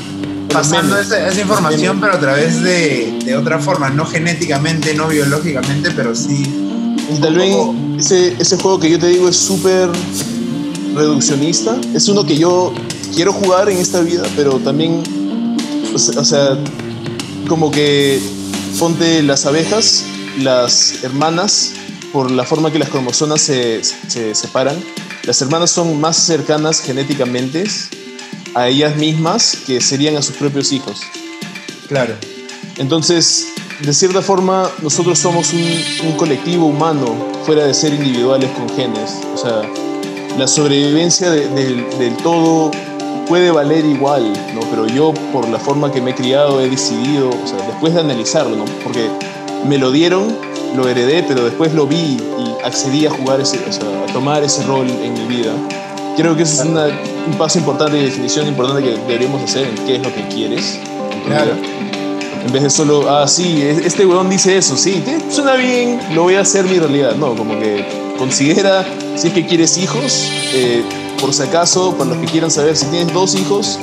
pasando 0.52 0.98
esa, 0.98 1.28
esa 1.28 1.40
información, 1.40 2.00
pero 2.00 2.14
a 2.14 2.18
través 2.18 2.62
de, 2.62 3.18
de 3.24 3.36
otra 3.36 3.58
forma, 3.58 3.90
no 3.90 4.06
genéticamente, 4.06 4.94
no 4.94 5.08
biológicamente, 5.08 5.90
pero 5.92 6.14
sí. 6.14 6.42
y 7.14 7.20
tal 7.20 7.34
vez 7.36 7.54
ese, 7.98 8.34
ese 8.38 8.56
juego 8.56 8.78
que 8.78 8.90
yo 8.90 8.98
te 8.98 9.08
digo 9.08 9.28
es 9.28 9.36
súper 9.36 9.90
reduccionista. 10.94 11.78
Es 11.94 12.08
uno 12.08 12.24
que 12.24 12.36
yo 12.36 12.72
quiero 13.14 13.32
jugar 13.32 13.68
en 13.68 13.78
esta 13.78 14.00
vida, 14.00 14.22
pero 14.36 14.58
también, 14.58 15.02
o 15.94 15.98
sea, 15.98 16.56
como 17.48 17.70
que 17.70 18.20
ponte 18.78 19.22
las 19.22 19.46
abejas, 19.46 20.04
las 20.38 21.02
hermanas, 21.02 21.72
por 22.12 22.30
la 22.30 22.44
forma 22.44 22.72
que 22.72 22.78
las 22.78 22.88
cromosomas 22.88 23.40
se, 23.40 23.82
se 23.82 24.34
separan, 24.34 24.76
las 25.24 25.42
hermanas 25.42 25.70
son 25.70 26.00
más 26.00 26.16
cercanas 26.16 26.80
genéticamente 26.80 27.64
a 28.54 28.68
ellas 28.68 28.96
mismas 28.96 29.58
que 29.66 29.80
serían 29.80 30.16
a 30.16 30.22
sus 30.22 30.36
propios 30.36 30.72
hijos. 30.72 31.00
Claro. 31.88 32.14
Entonces, 32.76 33.48
de 33.80 33.92
cierta 33.92 34.22
forma, 34.22 34.68
nosotros 34.82 35.18
somos 35.18 35.52
un, 35.52 36.08
un 36.08 36.12
colectivo 36.16 36.66
humano 36.66 37.06
fuera 37.44 37.64
de 37.64 37.72
ser 37.74 37.94
individuales 37.94 38.50
con 38.50 38.68
genes. 38.76 39.20
O 39.34 39.36
sea, 39.38 39.62
la 40.36 40.48
sobrevivencia 40.48 41.30
de- 41.30 41.48
del, 41.48 41.86
del 41.98 42.16
todo 42.16 42.70
puede 43.28 43.50
valer 43.50 43.84
igual, 43.84 44.32
¿no? 44.54 44.60
Pero 44.70 44.86
yo, 44.86 45.12
por 45.32 45.48
la 45.48 45.58
forma 45.58 45.92
que 45.92 46.00
me 46.00 46.10
he 46.10 46.14
criado, 46.14 46.60
he 46.60 46.68
decidido, 46.68 47.28
o 47.30 47.46
sea, 47.46 47.58
después 47.66 47.94
de 47.94 48.00
analizarlo, 48.00 48.56
¿no? 48.56 48.64
Porque 48.82 49.06
me 49.66 49.78
lo 49.78 49.92
dieron, 49.92 50.36
lo 50.76 50.88
heredé, 50.88 51.22
pero 51.22 51.44
después 51.44 51.72
lo 51.74 51.86
vi 51.86 51.96
y 52.18 52.64
accedí 52.64 53.06
a 53.06 53.10
jugar 53.10 53.40
ese, 53.40 53.58
o 53.68 53.72
sea, 53.72 53.84
a 54.08 54.12
tomar 54.12 54.42
ese 54.42 54.64
rol 54.64 54.88
en 54.88 55.12
mi 55.14 55.36
vida. 55.36 55.52
Creo 56.16 56.34
que 56.36 56.42
eso 56.42 56.62
es 56.62 56.68
una- 56.68 56.86
un 56.86 57.34
paso 57.38 57.58
importante 57.60 57.96
y 57.98 58.02
definición 58.04 58.48
importante 58.48 58.82
que 58.82 58.96
deberíamos 59.06 59.40
hacer 59.42 59.68
en 59.68 59.74
qué 59.86 59.96
es 59.96 60.02
lo 60.02 60.12
que 60.12 60.26
quieres. 60.28 60.78
en 61.12 61.22
tu 61.22 61.28
Claro. 61.28 61.52
vida. 61.54 61.87
En 62.48 62.54
vez 62.54 62.62
de 62.62 62.70
solo, 62.70 63.10
ah, 63.10 63.28
sí, 63.28 63.60
es- 63.60 63.84
este 63.84 64.06
weón 64.06 64.30
dice 64.30 64.56
eso, 64.56 64.74
sí, 64.74 65.04
suena 65.30 65.54
bien, 65.56 66.00
lo 66.14 66.22
voy 66.22 66.36
a 66.36 66.40
hacer 66.40 66.64
mi 66.64 66.78
realidad. 66.78 67.14
No, 67.14 67.34
como 67.36 67.58
que 67.60 67.84
considera, 68.18 68.86
si 69.16 69.26
es 69.28 69.34
que 69.34 69.44
quieres 69.46 69.76
hijos, 69.76 70.24
eh, 70.54 70.82
por 71.20 71.34
si 71.34 71.42
acaso, 71.42 71.92
para 71.98 72.08
los 72.08 72.18
que 72.20 72.24
quieran 72.26 72.50
saber, 72.50 72.74
si 72.74 72.86
tienes 72.86 73.12
dos 73.12 73.34
hijos, 73.34 73.78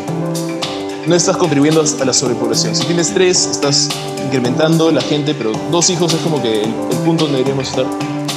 no 1.05 1.13
estás 1.15 1.37
contribuyendo 1.37 1.83
a 2.01 2.05
la 2.05 2.11
sobrepoblación. 2.13 2.75
Si 2.75 2.85
tienes 2.85 3.13
tres, 3.13 3.45
estás 3.51 3.87
incrementando 4.25 4.89
la 4.91 5.01
gente, 5.01 5.35
pero 5.35 5.51
dos 5.69 5.91
hijos 5.91 6.11
es 6.15 6.19
como 6.21 6.41
que 6.41 6.63
el, 6.63 6.69
el 6.91 6.97
punto 7.05 7.25
donde 7.25 7.37
deberíamos 7.43 7.69
estar. 7.69 7.85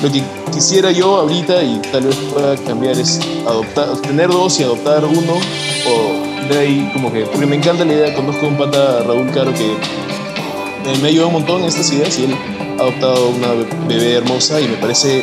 lo 0.02 0.12
que 0.12 0.22
quisiera 0.52 0.90
yo 0.92 1.16
ahorita 1.20 1.62
y 1.62 1.80
tal 1.90 2.02
vez 2.04 2.16
pueda 2.34 2.54
cambiar 2.58 2.98
es 2.98 3.18
adoptar, 3.46 3.96
tener 4.02 4.28
dos 4.28 4.60
y 4.60 4.64
adoptar 4.64 5.06
uno 5.06 5.32
o 5.88 6.48
de 6.52 6.58
ahí 6.58 6.90
como 6.92 7.10
que, 7.12 7.20
porque 7.22 7.46
me 7.46 7.56
encanta 7.56 7.84
la 7.86 7.94
idea, 7.94 8.14
conozco 8.14 8.46
a 8.46 8.48
un 8.50 8.56
pata 8.58 9.02
Raúl 9.06 9.30
Caro 9.32 9.52
que 9.54 9.72
me 11.00 11.08
ayudado 11.08 11.28
un 11.28 11.34
montón 11.34 11.62
en 11.62 11.68
estas 11.68 11.90
ideas 11.92 12.18
y 12.18 12.24
él 12.24 12.36
ha 12.78 12.82
adoptado 12.82 13.28
una 13.30 13.48
bebé 13.86 14.14
hermosa 14.14 14.60
y 14.60 14.68
me 14.68 14.76
parece 14.76 15.22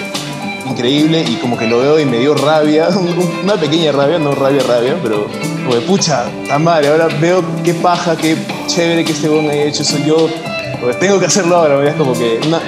increíble 0.69 1.23
y 1.27 1.35
como 1.35 1.57
que 1.57 1.67
lo 1.67 1.79
veo 1.79 1.99
y 1.99 2.05
me 2.05 2.19
dio 2.19 2.33
rabia, 2.35 2.89
una 3.43 3.55
pequeña 3.55 3.91
rabia, 3.91 4.19
no 4.19 4.33
rabia, 4.33 4.63
rabia, 4.63 4.97
pero 5.01 5.27
como 5.63 5.75
de 5.75 5.81
pucha, 5.81 6.25
tan 6.47 6.63
madre, 6.63 6.89
ahora 6.89 7.07
veo 7.19 7.43
qué 7.63 7.73
paja, 7.73 8.15
qué 8.15 8.37
chévere 8.67 9.03
que 9.03 9.11
este 9.11 9.29
bon 9.29 9.49
haya 9.49 9.63
hecho 9.63 9.83
eso 9.83 9.97
yo, 10.05 10.29
pues 10.81 10.99
tengo 10.99 11.19
que 11.19 11.25
hacerlo 11.25 11.55
ahora, 11.55 11.87
es 11.87 11.95
como 11.95 12.13
que 12.13 12.39
una, 12.45 12.59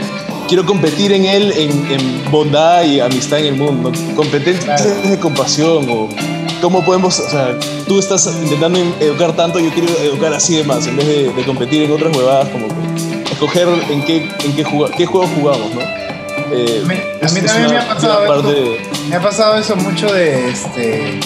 quiero 0.47 0.65
competir 0.65 1.11
en 1.11 1.25
él 1.25 1.53
en, 1.55 2.31
bondad 2.31 2.83
y 2.83 2.99
amistad 2.99 3.39
en 3.39 3.45
el 3.45 3.55
mundo, 3.55 3.91
competencias 4.15 5.09
de 5.09 5.19
compasión 5.19 5.87
o 5.89 6.09
cómo 6.61 6.83
podemos, 6.83 7.19
o 7.19 7.29
sea, 7.29 7.57
tú 7.87 7.99
estás 7.99 8.27
intentando 8.41 8.79
educar 8.99 9.35
tanto, 9.35 9.59
yo 9.59 9.69
quiero 9.71 9.89
educar 9.99 10.33
así 10.33 10.57
de 10.57 10.63
más, 10.63 10.87
en 10.87 10.97
vez 10.97 11.35
de, 11.35 11.45
competir 11.45 11.83
en 11.83 11.91
otras 11.91 12.15
huevadas, 12.15 12.49
como 12.49 12.67
escoger 13.31 13.67
en 13.89 14.03
qué, 14.03 14.29
en 14.43 14.55
qué, 14.55 14.65
qué 14.97 15.05
juego 15.05 15.27
jugamos, 15.27 15.73
¿no? 15.73 15.81
Eh, 16.51 16.81
a 17.21 17.27
mí 17.29 17.41
también 17.41 17.71
me 17.71 17.77
ha 17.77 17.87
pasado 17.87 18.23
eso, 18.23 18.77
me 19.09 19.15
ha 19.15 19.21
pasado 19.21 19.57
eso 19.57 19.75
mucho 19.75 20.13
de 20.13 20.49
este 20.49 21.19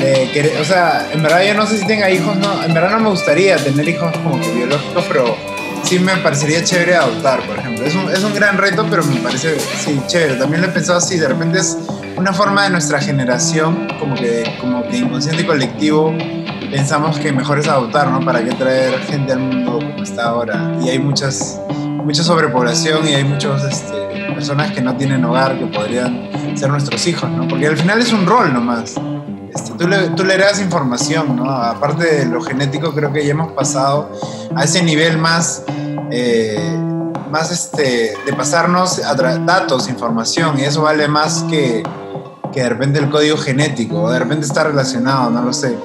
de 0.00 0.30
querer, 0.32 0.60
o 0.60 0.64
sea, 0.64 1.08
en 1.12 1.22
verdad 1.22 1.42
yo 1.46 1.54
no 1.54 1.66
sé 1.66 1.78
si 1.78 1.86
tenga 1.86 2.10
hijos, 2.10 2.36
no, 2.36 2.64
en 2.64 2.74
verdad 2.74 2.90
no 2.90 3.00
me 3.00 3.10
gustaría 3.10 3.56
tener 3.56 3.88
hijos 3.88 4.12
como 4.18 4.40
que 4.40 4.50
biológicos, 4.50 5.04
pero 5.08 5.36
sí 5.84 5.98
me 5.98 6.16
parecería 6.16 6.62
chévere 6.64 6.96
adoptar, 6.96 7.40
por 7.46 7.58
ejemplo. 7.58 7.86
Es 7.86 7.94
un, 7.94 8.10
es 8.10 8.22
un 8.22 8.34
gran 8.34 8.58
reto, 8.58 8.86
pero 8.90 9.04
me 9.04 9.16
parece, 9.20 9.58
sí, 9.58 10.00
chévere. 10.06 10.34
También 10.34 10.62
lo 10.62 10.68
he 10.68 10.70
pensado 10.70 10.98
así, 10.98 11.16
de 11.16 11.28
repente 11.28 11.60
es 11.60 11.78
una 12.16 12.32
forma 12.32 12.64
de 12.64 12.70
nuestra 12.70 13.00
generación, 13.00 13.88
como 14.00 14.14
que, 14.14 14.56
como 14.60 14.82
que 14.88 14.98
inconsciente 14.98 15.46
colectivo, 15.46 16.14
pensamos 16.70 17.18
que 17.18 17.32
mejor 17.32 17.58
es 17.58 17.68
adoptar, 17.68 18.08
¿no? 18.08 18.24
¿Para 18.24 18.42
qué 18.42 18.52
traer 18.52 18.98
gente 19.00 19.32
al 19.32 19.40
mundo 19.40 19.78
como 19.78 20.02
está 20.02 20.28
ahora? 20.28 20.72
Y 20.82 20.88
hay 20.88 20.98
muchas, 20.98 21.60
mucha 21.76 22.22
sobrepoblación 22.22 23.06
y 23.06 23.14
hay 23.14 23.24
muchas 23.24 23.64
este, 23.64 24.32
personas 24.34 24.72
que 24.72 24.80
no 24.80 24.96
tienen 24.96 25.24
hogar 25.24 25.58
que 25.58 25.66
podrían 25.66 26.56
ser 26.56 26.70
nuestros 26.70 27.06
hijos, 27.06 27.30
¿no? 27.30 27.46
Porque 27.48 27.66
al 27.66 27.76
final 27.76 28.00
es 28.00 28.12
un 28.12 28.26
rol 28.26 28.52
nomás. 28.52 28.94
Este, 29.54 29.72
tú, 29.78 29.86
le, 29.86 30.08
tú 30.10 30.24
le 30.24 30.38
das 30.38 30.60
información, 30.60 31.36
¿no? 31.36 31.50
Aparte 31.50 32.04
de 32.04 32.26
lo 32.26 32.40
genético, 32.40 32.92
creo 32.94 33.12
que 33.12 33.24
ya 33.24 33.32
hemos 33.32 33.52
pasado 33.52 34.10
a 34.54 34.64
ese 34.64 34.82
nivel 34.82 35.18
más, 35.18 35.64
eh, 36.10 36.76
más 37.30 37.50
este, 37.50 38.14
de 38.24 38.32
pasarnos 38.32 39.02
datos, 39.44 39.88
información, 39.88 40.58
y 40.58 40.62
eso 40.62 40.82
vale 40.82 41.08
más 41.08 41.44
que, 41.50 41.82
que 42.56 42.62
de 42.62 42.70
repente 42.70 42.98
el 42.98 43.10
código 43.10 43.36
genético, 43.36 44.04
o 44.04 44.10
de 44.10 44.18
repente 44.18 44.46
está 44.46 44.64
relacionado, 44.64 45.28
no 45.30 45.42
lo 45.42 45.52
sé. 45.52 45.76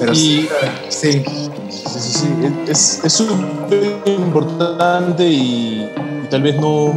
Pero 0.00 0.14
sí, 0.14 0.48
sí. 0.88 1.22
Sí, 1.68 2.00
sí, 2.00 2.00
sí. 2.00 2.28
Es 2.66 3.12
súper 3.12 4.00
importante 4.06 5.28
y, 5.28 5.92
tal 6.30 6.40
vez 6.42 6.58
no, 6.58 6.94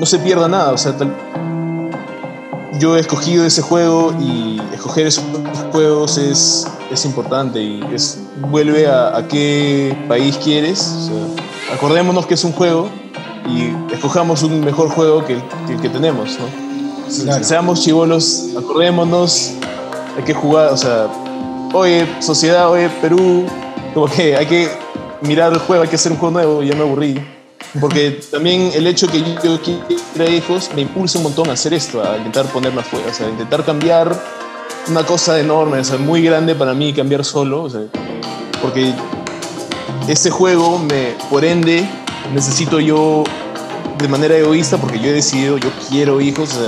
no 0.00 0.06
se 0.06 0.18
pierda 0.20 0.48
nada. 0.48 0.72
O 0.72 0.78
sea, 0.78 0.94
yo 2.80 2.96
he 2.96 3.00
escogido 3.00 3.44
ese 3.44 3.60
juego 3.60 4.14
y 4.18 4.62
escoger 4.72 5.08
esos 5.08 5.24
juegos 5.70 6.16
es, 6.16 6.66
es 6.90 7.04
importante 7.04 7.60
y 7.60 7.82
es, 7.92 8.18
vuelve 8.50 8.86
a, 8.86 9.14
a 9.14 9.28
qué 9.28 9.94
país 10.08 10.38
quieres. 10.42 10.80
O 10.80 11.06
sea, 11.06 11.74
acordémonos 11.74 12.24
que 12.24 12.32
es 12.32 12.44
un 12.44 12.52
juego 12.52 12.88
y 13.46 13.92
escojamos 13.92 14.42
un 14.42 14.60
mejor 14.60 14.88
juego 14.88 15.22
que 15.26 15.34
el 15.34 15.80
que, 15.82 15.90
tenemos, 15.90 16.38
¿no? 16.38 16.67
Seamos 17.08 17.82
chivolos, 17.82 18.48
acordémonos, 18.56 19.54
hay 20.16 20.24
que 20.24 20.34
jugar, 20.34 20.72
o 20.72 20.76
sea, 20.76 21.08
oye, 21.72 22.06
sociedad, 22.20 22.70
oye, 22.70 22.90
Perú, 23.00 23.46
como 23.94 24.06
que 24.06 24.36
hay 24.36 24.46
que 24.46 24.68
mirar 25.22 25.52
el 25.52 25.58
juego, 25.58 25.82
hay 25.82 25.88
que 25.88 25.96
hacer 25.96 26.12
un 26.12 26.18
juego 26.18 26.32
nuevo, 26.32 26.62
ya 26.62 26.74
me 26.74 26.82
aburrí. 26.82 27.18
Porque 27.80 28.20
también 28.30 28.70
el 28.74 28.86
hecho 28.86 29.06
que 29.06 29.22
yo 29.42 29.60
quiera 29.60 30.30
hijos 30.30 30.70
me 30.74 30.82
impulsa 30.82 31.18
un 31.18 31.24
montón 31.24 31.48
a 31.50 31.54
hacer 31.54 31.72
esto, 31.72 32.02
a 32.02 32.16
intentar 32.16 32.46
ponerme 32.46 32.80
afuera, 32.80 33.06
o 33.10 33.14
sea, 33.14 33.26
a 33.26 33.30
intentar 33.30 33.64
cambiar 33.64 34.14
una 34.88 35.04
cosa 35.04 35.38
enorme, 35.38 35.78
o 35.78 35.84
sea, 35.84 35.98
muy 35.98 36.22
grande 36.22 36.54
para 36.54 36.74
mí 36.74 36.92
cambiar 36.92 37.24
solo, 37.24 37.64
o 37.64 37.70
sea, 37.70 37.82
porque 38.60 38.92
ese 40.08 40.30
juego, 40.30 40.78
me, 40.78 41.14
por 41.30 41.44
ende, 41.44 41.88
necesito 42.32 42.80
yo 42.80 43.24
de 43.98 44.08
manera 44.08 44.36
egoísta, 44.36 44.76
porque 44.76 44.98
yo 44.98 45.06
he 45.06 45.12
decidido, 45.12 45.58
yo 45.58 45.70
quiero 45.88 46.20
hijos, 46.20 46.58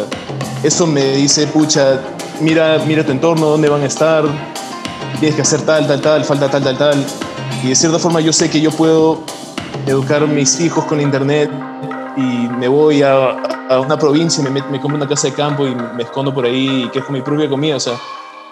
eso 0.62 0.86
me 0.86 1.12
dice, 1.12 1.46
pucha, 1.46 2.00
mira, 2.40 2.82
mira 2.86 3.04
tu 3.04 3.12
entorno, 3.12 3.46
dónde 3.46 3.68
van 3.68 3.82
a 3.82 3.86
estar, 3.86 4.24
tienes 5.18 5.36
que 5.36 5.42
hacer 5.42 5.62
tal, 5.62 5.86
tal, 5.86 6.00
tal, 6.00 6.24
falta 6.24 6.50
tal, 6.50 6.62
tal, 6.62 6.76
tal. 6.76 7.06
Y 7.62 7.68
de 7.68 7.76
cierta 7.76 7.98
forma 7.98 8.20
yo 8.20 8.32
sé 8.32 8.50
que 8.50 8.60
yo 8.60 8.70
puedo 8.70 9.20
educar 9.86 10.26
mis 10.26 10.60
hijos 10.60 10.84
con 10.84 11.00
internet 11.00 11.50
y 12.16 12.20
me 12.58 12.68
voy 12.68 13.02
a, 13.02 13.36
una 13.80 13.96
provincia, 13.96 14.42
me, 14.42 14.50
me 14.50 14.80
como 14.80 14.96
una 14.96 15.06
casa 15.06 15.28
de 15.28 15.34
campo 15.34 15.66
y 15.66 15.74
me 15.74 16.02
escondo 16.02 16.34
por 16.34 16.44
ahí 16.44 16.84
y 16.84 16.88
que 16.90 16.98
es 16.98 17.10
mi 17.10 17.22
propia 17.22 17.48
comida. 17.48 17.76
O 17.76 17.80
sea, 17.80 17.94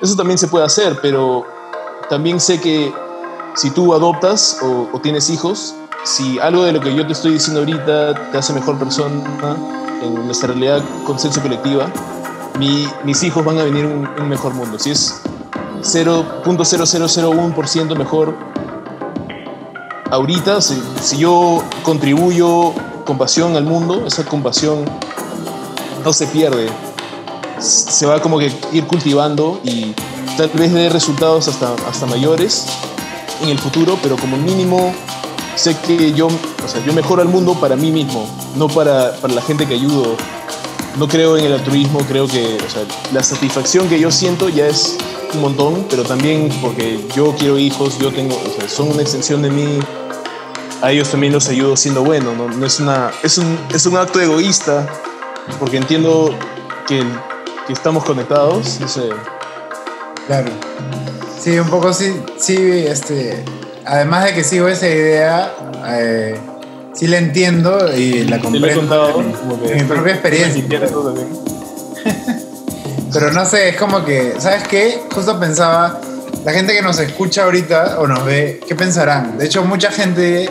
eso 0.00 0.14
también 0.14 0.38
se 0.38 0.46
puede 0.46 0.64
hacer, 0.64 0.98
pero 1.02 1.44
también 2.08 2.38
sé 2.38 2.60
que 2.60 2.92
si 3.56 3.70
tú 3.70 3.92
adoptas 3.92 4.60
o 4.62 5.00
tienes 5.00 5.28
hijos, 5.30 5.74
si 6.04 6.38
algo 6.38 6.64
de 6.64 6.72
lo 6.72 6.80
que 6.80 6.94
yo 6.94 7.06
te 7.06 7.12
estoy 7.12 7.32
diciendo 7.32 7.60
ahorita 7.60 8.30
te 8.30 8.38
hace 8.38 8.52
mejor 8.52 8.78
persona 8.78 9.56
en 10.02 10.26
nuestra 10.26 10.48
realidad 10.48 10.82
consenso 11.04 11.42
colectiva, 11.42 11.86
mi, 12.58 12.86
mis 13.04 13.22
hijos 13.22 13.44
van 13.44 13.58
a 13.58 13.64
venir 13.64 13.86
un, 13.86 14.06
un 14.06 14.28
mejor 14.28 14.54
mundo. 14.54 14.78
Si 14.78 14.90
es 14.90 15.20
0.0001% 15.82 17.96
mejor. 17.96 18.34
Ahorita, 20.10 20.60
si, 20.60 20.82
si, 21.02 21.18
yo 21.18 21.62
contribuyo 21.82 22.72
compasión 23.04 23.56
al 23.56 23.64
mundo, 23.64 24.06
esa 24.06 24.24
compasión 24.24 24.84
no 26.04 26.12
se 26.12 26.26
pierde. 26.26 26.68
Se 27.58 28.06
va 28.06 28.20
como 28.20 28.38
que 28.38 28.52
ir 28.72 28.86
cultivando 28.86 29.60
y 29.64 29.94
tal 30.36 30.50
vez 30.54 30.72
dé 30.72 30.88
resultados 30.88 31.48
hasta, 31.48 31.74
hasta 31.88 32.06
mayores 32.06 32.66
en 33.42 33.50
el 33.50 33.58
futuro, 33.58 33.98
pero 34.02 34.16
como 34.16 34.36
mínimo 34.36 34.94
sé 35.58 35.76
que 35.78 36.12
yo, 36.12 36.26
o 36.28 36.68
sea, 36.68 36.84
yo 36.84 36.92
mejoro 36.92 37.22
al 37.22 37.28
mundo 37.28 37.54
para 37.54 37.76
mí 37.76 37.90
mismo, 37.90 38.28
no 38.56 38.68
para, 38.68 39.12
para 39.20 39.34
la 39.34 39.42
gente 39.42 39.66
que 39.66 39.74
ayudo. 39.74 40.16
No 40.96 41.06
creo 41.06 41.36
en 41.36 41.44
el 41.44 41.52
altruismo, 41.52 42.00
creo 42.08 42.26
que 42.26 42.56
o 42.56 42.70
sea, 42.70 42.82
la 43.12 43.22
satisfacción 43.22 43.88
que 43.88 44.00
yo 44.00 44.10
siento 44.10 44.48
ya 44.48 44.66
es 44.66 44.96
un 45.34 45.42
montón, 45.42 45.86
pero 45.88 46.02
también 46.02 46.48
porque 46.62 47.04
yo 47.14 47.34
quiero 47.38 47.58
hijos, 47.58 47.98
yo 47.98 48.12
tengo, 48.12 48.34
o 48.34 48.58
sea, 48.58 48.68
son 48.68 48.90
una 48.90 49.02
extensión 49.02 49.42
de 49.42 49.50
mí, 49.50 49.78
a 50.82 50.90
ellos 50.90 51.08
también 51.10 51.32
los 51.32 51.48
ayudo 51.48 51.76
siendo 51.76 52.02
bueno, 52.02 52.34
no, 52.34 52.48
no 52.48 52.66
es, 52.66 52.80
una, 52.80 53.10
es, 53.22 53.38
un, 53.38 53.58
es 53.72 53.86
un 53.86 53.96
acto 53.96 54.20
egoísta, 54.20 54.88
porque 55.58 55.76
entiendo 55.76 56.34
que, 56.86 57.04
que 57.66 57.72
estamos 57.72 58.04
conectados, 58.04 58.80
no 58.80 58.88
sé. 58.88 59.08
Claro. 60.26 60.50
Sí, 61.38 61.58
un 61.58 61.68
poco 61.68 61.92
sí, 61.92 62.20
sí, 62.38 62.56
este, 62.56 63.44
además 63.88 64.24
de 64.26 64.34
que 64.34 64.44
sigo 64.44 64.68
esa 64.68 64.86
idea, 64.86 65.52
eh, 65.86 66.38
sí 66.94 67.06
la 67.06 67.18
entiendo 67.18 67.92
y 67.94 68.24
la 68.24 68.38
comprendo. 68.38 68.68
He 68.68 68.74
contado, 68.74 69.20
mi 69.20 69.82
propia 69.84 70.12
experiencia. 70.12 70.64
Pero 73.12 73.32
no 73.32 73.44
sé, 73.46 73.70
es 73.70 73.76
como 73.76 74.04
que, 74.04 74.34
¿sabes 74.38 74.68
qué? 74.68 75.00
Justo 75.14 75.40
pensaba, 75.40 75.98
la 76.44 76.52
gente 76.52 76.74
que 76.74 76.82
nos 76.82 76.98
escucha 77.00 77.44
ahorita 77.44 77.98
o 78.00 78.06
nos 78.06 78.24
ve, 78.24 78.60
¿qué 78.68 78.74
pensarán? 78.74 79.38
De 79.38 79.46
hecho, 79.46 79.64
mucha 79.64 79.90
gente 79.90 80.50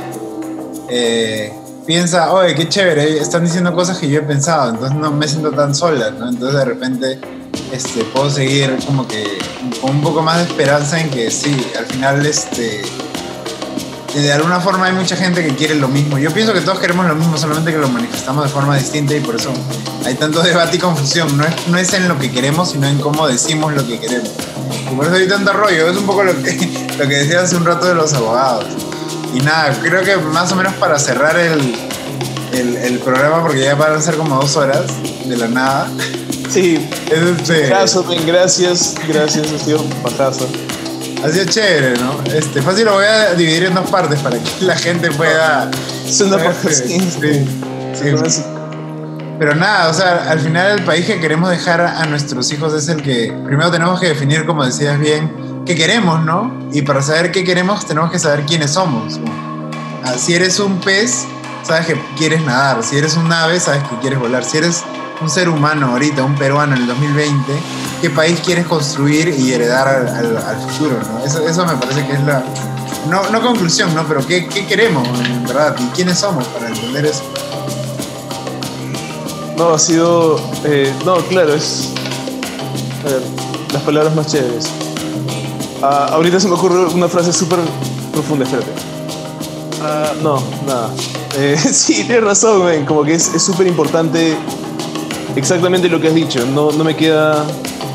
eh, 0.90 1.54
piensa, 1.86 2.34
oye, 2.34 2.56
qué 2.56 2.68
chévere, 2.68 3.20
están 3.20 3.44
diciendo 3.46 3.74
cosas 3.76 4.00
que 4.00 4.10
yo 4.10 4.20
he 4.20 4.24
pensado, 4.24 4.72
entonces 4.72 4.98
no 4.98 5.12
me 5.12 5.28
siento 5.28 5.52
tan 5.52 5.76
sola, 5.76 6.10
¿no? 6.10 6.30
Entonces 6.30 6.58
de 6.58 6.66
repente 6.66 7.20
este, 7.72 8.04
puedo 8.06 8.30
seguir 8.30 8.76
como 8.86 9.08
que 9.08 9.24
con 9.80 9.92
un 9.92 10.02
poco 10.02 10.24
más 10.24 10.38
de 10.38 10.44
esperanza 10.44 11.00
en 11.00 11.10
que 11.12 11.30
sí, 11.30 11.56
al 11.78 11.86
final 11.86 12.26
este 12.26 12.82
de 14.14 14.34
alguna 14.34 14.60
forma 14.60 14.86
hay 14.86 14.94
mucha 14.94 15.16
gente 15.16 15.46
que 15.46 15.56
quiere 15.56 15.76
lo 15.76 15.88
mismo. 15.88 16.18
Yo 16.18 16.32
pienso 16.32 16.54
que 16.54 16.62
todos 16.62 16.80
queremos 16.80 17.06
lo 17.06 17.16
mismo, 17.16 17.38
solamente 17.38 17.72
que 17.72 17.78
lo 17.78 17.90
manifestamos 17.90 18.44
de 18.44 18.50
forma 18.50 18.76
distinta 18.76 19.14
y 19.16 19.20
por 19.20 19.36
eso 19.36 19.54
hay 20.06 20.16
tanto 20.16 20.42
debate 20.44 20.78
y 20.78 20.80
confusión. 20.80 21.38
No 21.38 21.44
es, 21.44 21.68
no 21.68 21.78
es 21.78 21.94
en 21.94 22.08
lo 22.08 22.18
que 22.18 22.32
queremos, 22.32 22.72
sino 22.72 22.88
en 22.88 23.00
cómo 23.00 23.28
decimos 23.28 23.74
lo 23.74 23.86
que 23.86 24.00
queremos. 24.00 24.32
Y 24.92 24.96
por 24.96 25.06
eso 25.06 25.16
hay 25.16 25.28
tanto 25.28 25.54
rollo. 25.54 25.90
Es 25.90 25.98
un 25.98 26.06
poco 26.06 26.24
lo 26.24 26.42
que, 26.42 26.88
lo 26.98 27.08
que 27.08 27.16
decía 27.16 27.42
hace 27.42 27.56
un 27.56 27.66
rato 27.66 27.88
de 27.88 27.96
los 27.96 28.14
abogados. 28.14 28.66
Y 29.34 29.40
nada, 29.42 29.78
creo 29.82 30.04
que 30.04 30.18
más 30.18 30.52
o 30.52 30.56
menos 30.56 30.74
para 30.76 30.98
cerrar 30.98 31.38
el, 31.38 31.76
el, 32.54 32.78
el 32.78 33.00
programa, 33.00 33.42
porque 33.42 33.62
ya 33.62 33.76
van 33.76 33.94
a 33.94 34.02
ser 34.02 34.16
como 34.16 34.36
dos 34.36 34.56
horas 34.56 34.86
de 35.26 35.38
la 35.38 35.48
nada. 35.48 35.90
Sí, 36.50 36.76
es 37.12 37.22
este... 37.22 37.68
gracias, 38.26 38.96
gracias, 39.08 39.52
ha 39.52 39.60
sido 39.60 39.84
pajazo. 40.02 40.48
Ha 41.24 41.30
sido 41.30 41.46
chévere, 41.46 41.98
¿no? 42.00 42.24
Este, 42.32 42.62
fácil 42.62 42.86
lo 42.86 42.94
voy 42.94 43.06
a 43.06 43.34
dividir 43.34 43.66
en 43.66 43.74
dos 43.74 43.90
partes 43.90 44.20
para 44.20 44.38
que 44.38 44.66
la 44.66 44.76
gente 44.76 45.10
pueda. 45.12 45.70
Es 46.06 46.22
una 46.22 46.38
parte. 46.38 46.74
Sí, 46.74 47.00
sí, 47.00 48.44
Pero 49.40 49.56
nada, 49.56 49.90
o 49.90 49.94
sea, 49.94 50.30
al 50.30 50.40
final 50.40 50.80
el 50.80 50.86
país 50.86 51.06
que 51.06 51.20
queremos 51.20 51.50
dejar 51.50 51.82
a 51.82 52.06
nuestros 52.06 52.52
hijos 52.52 52.74
es 52.74 52.88
el 52.88 53.02
que 53.02 53.34
primero 53.46 53.72
tenemos 53.72 54.00
que 54.00 54.08
definir, 54.08 54.46
como 54.46 54.64
decías 54.64 55.00
bien, 55.00 55.64
qué 55.66 55.76
queremos, 55.76 56.24
¿no? 56.24 56.70
Y 56.72 56.84
para 56.84 57.02
saber 57.02 57.32
qué 57.32 57.44
queremos 57.44 57.86
tenemos 57.86 58.12
que 58.12 58.20
saber 58.20 58.46
quiénes 58.46 58.72
somos. 58.72 59.20
Ah, 60.04 60.14
si 60.18 60.36
eres 60.36 60.60
un 60.60 60.80
pez, 60.80 61.26
sabes 61.64 61.88
que 61.88 62.00
quieres 62.18 62.42
nadar. 62.42 62.84
Si 62.84 62.98
eres 62.98 63.18
un 63.18 63.32
ave, 63.32 63.60
sabes 63.60 63.84
que 63.84 63.98
quieres 64.00 64.20
volar. 64.20 64.44
Si 64.44 64.58
eres 64.58 64.84
un 65.22 65.30
ser 65.30 65.50
humano 65.50 65.88
ahorita, 65.88 66.24
un 66.24 66.36
peruano 66.36 66.76
en 66.76 66.82
el 66.82 66.88
2020, 66.88 67.54
¿qué 68.02 68.10
país 68.10 68.40
quieres 68.44 68.66
construir 68.66 69.30
y 69.30 69.52
heredar 69.54 69.88
al, 69.88 70.62
futuro? 70.62 71.00
¿no? 71.12 71.26
Eso, 71.26 71.48
eso 71.48 71.66
me 71.66 71.76
parece 71.76 72.06
que 72.06 72.14
es 72.14 72.24
la... 72.24 72.44
No, 73.10 73.30
no 73.30 73.42
conclusión, 73.42 73.94
¿no? 73.96 74.06
Pero 74.06 74.26
¿qué, 74.26 74.48
¿qué 74.48 74.66
queremos, 74.66 75.08
en 75.20 75.46
verdad? 75.46 75.76
¿Y 75.80 75.86
quiénes 75.96 76.20
somos 76.20 76.46
para 76.48 76.68
entender 76.68 77.06
eso? 77.06 77.24
No, 79.58 79.74
ha 79.74 79.80
sido. 79.80 80.40
Eh, 80.66 80.94
no, 81.06 81.16
claro, 81.16 81.54
es. 81.54 81.90
A 83.06 83.10
ver, 83.10 83.22
las 83.74 83.82
palabras 83.84 84.14
más 84.14 84.28
chéveres. 84.28 84.68
Ah, 85.82 86.10
ahorita 86.12 86.40
se 86.40 86.48
me 86.48 86.56
ocurre 86.56 86.86
una 86.94 87.08
frase 87.08 87.32
súper 87.32 87.60
profunda, 88.12 88.44
espérate. 88.44 88.72
Ah, 89.82 90.12
no, 90.22 90.44
nada. 90.68 90.92
Eh, 91.38 91.58
sí, 91.72 92.04
tienes 92.04 92.24
razón, 92.24 92.64
man. 92.64 92.86
como 92.86 93.04
que 93.04 93.14
es 93.14 93.24
súper 93.42 93.68
importante 93.68 94.38
exactamente 95.38 95.88
lo 95.90 96.02
que 96.02 96.10
has 96.10 96.16
dicho. 96.16 96.46
No, 96.46 96.72
no 96.72 96.84
me 96.84 96.96
queda. 96.96 97.46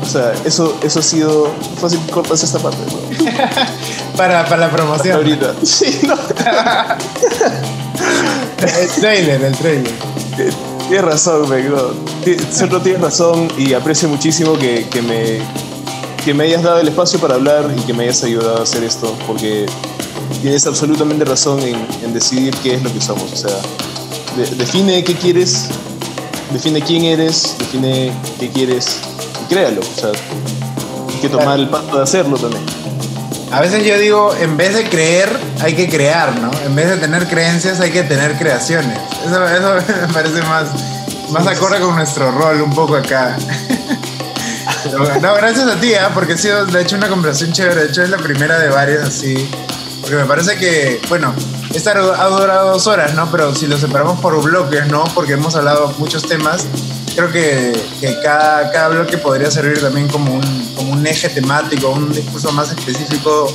O 0.01 0.05
sea, 0.05 0.33
eso, 0.45 0.77
eso 0.83 0.99
ha 0.99 1.03
sido. 1.03 1.51
Fácil, 1.79 1.99
cortas 2.11 2.43
esta 2.43 2.59
parte. 2.59 2.79
para, 4.17 4.45
para 4.45 4.67
la 4.67 4.71
promoción. 4.71 5.17
Ahorita. 5.17 5.53
Sí, 5.63 5.99
no. 6.03 6.15
el 8.59 8.89
trailer, 8.89 9.43
el 9.43 9.55
trailer. 9.55 9.93
Eh, 10.39 10.51
Tienes 10.87 11.05
razón, 11.05 11.47
Centro 12.51 12.81
tienes 12.81 13.01
razón 13.01 13.47
y 13.57 13.73
aprecio 13.73 14.09
muchísimo 14.09 14.57
que, 14.57 14.85
me, 15.01 15.39
que 16.23 16.33
me 16.33 16.43
hayas 16.43 16.61
dado 16.61 16.79
el 16.79 16.87
espacio 16.87 17.19
para 17.19 17.35
hablar 17.35 17.73
y 17.75 17.81
que 17.81 17.93
me 17.93 18.03
hayas 18.03 18.23
ayudado 18.23 18.59
a 18.59 18.63
hacer 18.63 18.83
esto, 18.83 19.15
porque 19.25 19.65
tienes 20.41 20.67
absolutamente 20.67 21.23
razón 21.25 21.59
en, 21.61 22.13
decidir 22.13 22.53
qué 22.61 22.75
es 22.75 22.83
lo 22.83 22.93
que 22.93 23.01
somos. 23.01 23.31
O 23.31 23.35
sea, 23.35 23.55
define 24.57 25.03
qué 25.03 25.15
quieres, 25.15 25.69
define 26.51 26.81
quién 26.81 27.03
eres, 27.05 27.55
define 27.59 28.11
qué 28.39 28.49
quieres 28.49 28.97
y 29.43 29.53
créalo. 29.53 29.81
O 29.81 29.99
sea, 29.99 30.09
hay 30.09 31.21
que 31.21 31.29
tomar 31.29 31.59
el 31.59 31.69
paso 31.69 31.97
de 31.97 32.03
hacerlo 32.03 32.37
también. 32.37 32.63
A 33.51 33.61
veces 33.61 33.85
yo 33.85 33.97
digo, 33.99 34.33
en 34.41 34.57
vez 34.57 34.73
de 34.73 34.89
creer, 34.89 35.29
hay 35.61 35.75
que 35.75 35.87
crear, 35.87 36.39
¿no? 36.39 36.49
En 36.65 36.75
vez 36.75 36.89
de 36.89 36.97
tener 36.97 37.27
creencias, 37.27 37.79
hay 37.79 37.91
que 37.91 38.01
tener 38.01 38.35
creaciones. 38.37 38.97
Eso, 39.25 39.47
eso 39.47 39.75
me 40.07 40.13
parece 40.13 40.41
más, 40.41 40.69
más 41.29 41.45
acorde 41.45 41.79
con 41.79 41.95
nuestro 41.95 42.31
rol 42.31 42.61
un 42.61 42.73
poco 42.73 42.95
acá. 42.95 43.37
No, 45.21 45.33
gracias 45.35 45.67
a 45.67 45.79
ti, 45.79 45.93
¿eh? 45.93 45.99
porque 46.13 46.33
ha 46.33 46.37
sido, 46.37 46.65
de 46.65 46.81
hecho, 46.81 46.97
una 46.97 47.07
conversación 47.07 47.53
chévere. 47.53 47.85
De 47.85 47.87
hecho, 47.87 48.03
es 48.03 48.09
la 48.09 48.17
primera 48.17 48.59
de 48.59 48.67
varias 48.67 49.07
así. 49.07 49.49
Porque 50.01 50.17
me 50.17 50.25
parece 50.25 50.57
que, 50.57 50.99
bueno, 51.07 51.33
esta 51.73 51.91
ha 51.91 52.27
durado 52.27 52.71
dos 52.71 52.87
horas, 52.87 53.13
¿no? 53.13 53.29
Pero 53.31 53.53
si 53.55 53.67
lo 53.67 53.77
separamos 53.77 54.19
por 54.19 54.41
bloques, 54.43 54.87
¿no? 54.87 55.03
Porque 55.15 55.33
hemos 55.33 55.55
hablado 55.55 55.93
muchos 55.97 56.23
temas 56.23 56.67
creo 57.15 57.31
que, 57.31 57.73
cada, 58.23 58.71
cada, 58.71 58.89
bloque 58.89 59.17
podría 59.17 59.49
servir 59.51 59.79
también 59.79 60.07
como 60.07 60.33
un, 60.33 60.73
como 60.75 60.93
un 60.93 61.05
eje 61.05 61.29
temático, 61.29 61.89
un 61.89 62.11
discurso 62.11 62.51
más 62.51 62.71
específico 62.71 63.47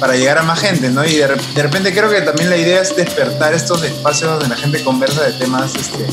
para 0.00 0.14
llegar 0.14 0.38
a 0.38 0.42
más 0.42 0.60
gente, 0.60 0.90
¿no? 0.90 1.04
Y 1.04 1.14
de, 1.16 1.28
repente 1.62 1.94
creo 1.94 2.10
que 2.10 2.20
también 2.22 2.50
la 2.50 2.56
idea 2.56 2.82
es 2.82 2.94
despertar 2.94 3.54
estos 3.54 3.82
espacios 3.82 4.30
donde 4.30 4.48
la 4.48 4.56
gente 4.56 4.82
conversa 4.82 5.22
de 5.22 5.32
temas 5.34 5.74
este, 5.74 6.06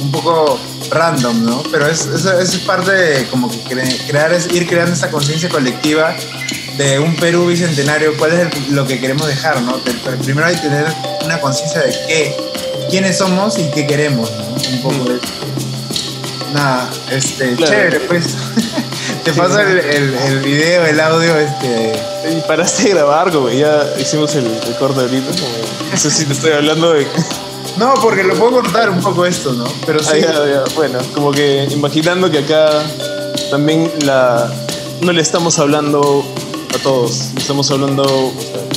un 0.00 0.10
poco 0.10 0.58
random, 0.90 1.44
¿no? 1.44 1.62
Pero 1.70 1.86
es, 1.86 2.06
es, 2.06 2.24
es 2.24 2.56
parte 2.58 2.92
de 2.92 3.26
como 3.28 3.50
que 3.50 3.58
crear, 4.06 4.32
es 4.32 4.52
ir 4.52 4.66
creando 4.66 4.92
esa 4.92 5.10
conciencia 5.10 5.48
colectiva 5.48 6.14
de 6.76 6.98
un 6.98 7.14
Perú 7.16 7.46
bicentenario, 7.46 8.16
cuál 8.16 8.32
es 8.32 8.70
lo 8.70 8.86
que 8.86 9.00
queremos 9.00 9.26
dejar, 9.26 9.60
¿no? 9.62 9.78
primero 10.22 10.46
hay 10.46 10.54
que 10.54 10.62
tener 10.62 10.86
una 11.24 11.40
conciencia 11.40 11.80
de 11.80 11.92
qué, 12.06 12.36
quiénes 12.90 13.18
somos 13.18 13.58
y 13.58 13.70
qué 13.70 13.86
queremos, 13.86 14.30
¿no? 14.32 14.44
Un 14.46 14.82
poco 14.82 15.10
de 15.10 15.20
Nada, 16.54 16.88
este, 17.10 17.56
chévere, 17.56 18.00
pues. 18.00 18.36
Te 19.24 19.32
paso 19.32 19.58
el, 19.58 19.78
el, 19.78 20.38
video, 20.40 20.84
el 20.86 21.00
audio, 21.00 21.36
este. 21.36 21.92
Y 22.30 22.40
paraste 22.46 22.84
de 22.84 22.90
grabar, 22.90 23.32
como 23.32 23.48
ya 23.50 23.84
hicimos 23.98 24.34
el, 24.36 24.46
corte 24.78 25.00
ahorita, 25.00 25.30
no 25.90 25.96
sé 25.96 26.10
si 26.10 26.26
te 26.26 26.32
estoy 26.32 26.52
hablando 26.52 26.92
de. 26.92 27.06
No, 27.76 27.92
porque 27.94 28.22
lo 28.22 28.34
puedo 28.34 28.52
cortar 28.52 28.88
un 28.88 29.00
poco 29.00 29.26
esto, 29.26 29.52
¿no? 29.52 29.64
Pero 29.84 30.00
sí. 30.00 30.20
Bueno, 30.76 31.00
como 31.12 31.32
que 31.32 31.66
imaginando 31.70 32.30
que 32.30 32.38
acá 32.38 32.70
también 33.50 33.90
la 34.04 34.48
no 35.00 35.12
le 35.12 35.20
estamos 35.20 35.58
hablando 35.58 36.24
a 36.74 36.78
todos, 36.82 37.30
estamos 37.36 37.70
hablando. 37.70 38.32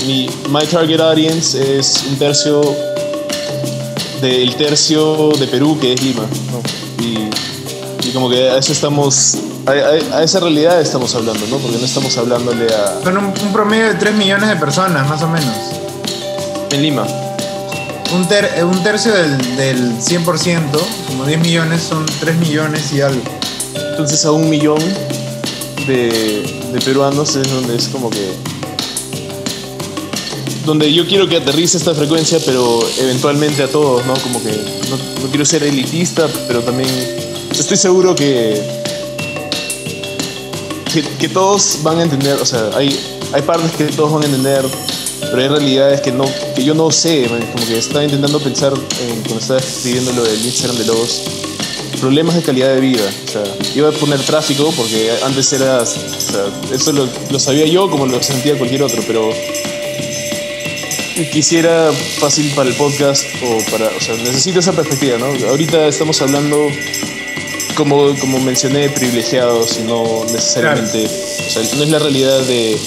mi 0.05 0.29
my 0.49 0.65
target 0.65 0.99
audience 0.99 1.77
es 1.79 2.03
un 2.09 2.17
tercio 2.17 2.61
del 4.21 4.55
tercio 4.55 5.31
de 5.39 5.47
Perú 5.47 5.77
que 5.79 5.93
es 5.93 6.03
Lima, 6.03 6.23
¿no? 6.51 7.03
Y 7.03 7.29
y 8.07 8.11
como 8.11 8.29
que 8.29 8.49
a 8.49 8.57
eso 8.57 8.71
estamos, 8.71 9.37
a, 9.65 10.23
esa 10.23 10.39
realidad 10.39 10.79
estamos 10.79 11.13
hablando, 11.13 11.45
¿no? 11.47 11.57
Porque 11.57 11.77
no 11.77 11.85
estamos 11.85 12.17
hablándole 12.17 12.67
a... 12.73 13.03
Son 13.03 13.17
un, 13.17 13.33
promedio 13.51 13.87
de 13.87 13.95
3 13.95 14.15
millones 14.15 14.47
de 14.47 14.55
personas, 14.55 15.09
más 15.09 15.21
o 15.23 15.27
menos. 15.27 15.53
En 16.71 16.81
Lima. 16.81 17.05
Un, 18.15 18.25
ter, 18.29 18.63
un 18.63 18.81
tercio 18.81 19.11
del, 19.11 19.57
del 19.57 19.97
100%, 19.97 20.23
como 21.07 21.25
10 21.25 21.39
millones, 21.41 21.83
son 21.83 22.05
3 22.21 22.35
millones 22.37 22.93
y 22.93 23.01
algo. 23.01 23.21
Entonces 23.91 24.23
a 24.23 24.31
un 24.31 24.49
millón 24.49 24.79
de, 25.87 26.79
peruanos 26.83 27.35
es 27.35 27.49
donde 27.49 27.75
es 27.75 27.87
como 27.87 28.09
que 28.09 28.33
donde 30.65 30.93
yo 30.93 31.07
quiero 31.07 31.29
que 31.29 31.37
aterrice 31.37 31.77
esta 31.77 31.95
frecuencia, 31.95 32.39
pero 32.45 32.79
eventualmente 32.99 33.63
a 33.63 33.67
todos, 33.67 34.05
¿no? 34.05 34.13
Como 34.15 34.43
que 34.43 34.51
no, 34.51 35.29
quiero 35.29 35.45
ser 35.45 35.63
elitista, 35.63 36.27
pero 36.45 36.59
también 36.59 36.89
estoy 37.51 37.77
seguro 37.77 38.13
que, 38.13 38.61
que, 41.19 41.29
todos 41.29 41.79
van 41.83 41.99
a 41.99 42.03
entender, 42.03 42.37
o 42.41 42.45
sea, 42.45 42.69
hay, 42.75 42.99
hay 43.31 43.41
partes 43.43 43.71
que 43.71 43.85
todos 43.85 44.11
van 44.11 44.23
a 44.23 44.25
entender, 44.25 44.65
pero 45.21 45.41
hay 45.41 45.47
realidades 45.47 46.01
que, 46.01 46.11
no, 46.11 46.25
que 46.53 46.65
yo 46.65 46.73
no 46.73 46.91
sé, 46.91 47.29
como 47.29 47.65
que 47.65 47.77
estaba 47.77 48.03
intentando 48.03 48.37
pensar 48.41 48.73
en, 48.73 49.21
cuando 49.21 49.39
estaba 49.39 49.59
escribiendo 49.61 50.11
lo 50.11 50.23
del 50.23 50.45
Instagram 50.45 50.77
de 50.79 50.85
los 50.85 51.46
problemas 51.99 52.35
de 52.35 52.41
calidad 52.41 52.73
de 52.73 52.81
vida. 52.81 53.09
O 53.27 53.31
sea, 53.31 53.43
iba 53.75 53.89
a 53.89 53.91
poner 53.91 54.19
tráfico 54.21 54.71
porque 54.75 55.11
antes 55.23 55.51
era, 55.53 55.81
o 55.81 55.85
sea, 55.85 56.45
eso 56.71 56.91
lo, 56.91 57.07
lo 57.29 57.39
sabía 57.39 57.65
yo 57.65 57.89
como 57.89 58.05
lo 58.05 58.21
sentía 58.21 58.57
cualquier 58.57 58.83
otro, 58.83 59.01
pero 59.05 59.29
quisiera 61.25 61.91
fácil 62.19 62.51
para 62.55 62.69
el 62.69 62.75
podcast 62.75 63.23
o 63.43 63.71
para, 63.71 63.87
o 63.87 63.99
sea, 63.99 64.15
necesito 64.15 64.59
esa 64.59 64.73
perspectiva, 64.73 65.17
¿no? 65.17 65.27
Ahorita 65.49 65.87
estamos 65.87 66.21
hablando 66.21 66.67
como, 67.75 68.15
como 68.19 68.39
mencioné, 68.39 68.89
privilegiados 68.89 69.79
y 69.79 69.83
no 69.83 70.25
necesariamente, 70.31 71.05
o 71.05 71.49
sea, 71.49 71.63
no 71.75 71.83
es 71.83 71.89
la 71.89 71.99
realidad 71.99 72.39
de, 72.41 72.77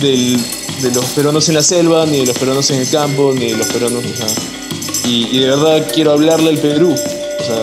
de 0.00 0.90
los 0.94 1.04
peruanos 1.06 1.48
en 1.48 1.54
la 1.54 1.62
selva, 1.62 2.06
ni 2.06 2.20
de 2.20 2.26
los 2.26 2.38
peruanos 2.38 2.70
en 2.70 2.80
el 2.80 2.88
campo, 2.88 3.32
ni 3.34 3.52
de 3.52 3.56
los 3.56 3.66
peruanos, 3.68 4.04
o 4.04 4.16
sea, 4.16 4.26
y, 5.04 5.38
de 5.38 5.46
verdad 5.46 5.86
quiero 5.92 6.12
hablarle 6.12 6.50
al 6.50 6.58
Perú, 6.58 6.92
o 6.92 7.44
sea, 7.44 7.60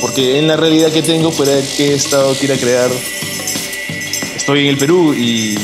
porque 0.00 0.38
en 0.38 0.46
la 0.46 0.56
realidad 0.56 0.92
que 0.92 1.02
tengo, 1.02 1.30
fuera 1.30 1.52
de 1.52 1.64
qué 1.76 1.94
estado 1.94 2.34
quiera 2.34 2.56
crear, 2.56 2.90
estoy 4.36 4.60
en 4.60 4.66
el 4.66 4.78
Perú 4.78 5.14
y 5.14 5.58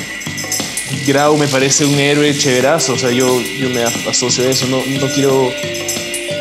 Grau 1.07 1.37
me 1.37 1.49
parece 1.49 1.85
un 1.85 1.99
héroe 1.99 2.37
chéverazo, 2.37 2.95
o 2.95 2.99
sea, 2.99 3.11
yo, 3.11 3.41
yo 3.41 3.69
me 3.71 3.83
asocio 3.83 4.45
a 4.45 4.51
eso, 4.51 4.67
no, 4.67 4.85
no 4.85 5.09
quiero, 5.13 5.51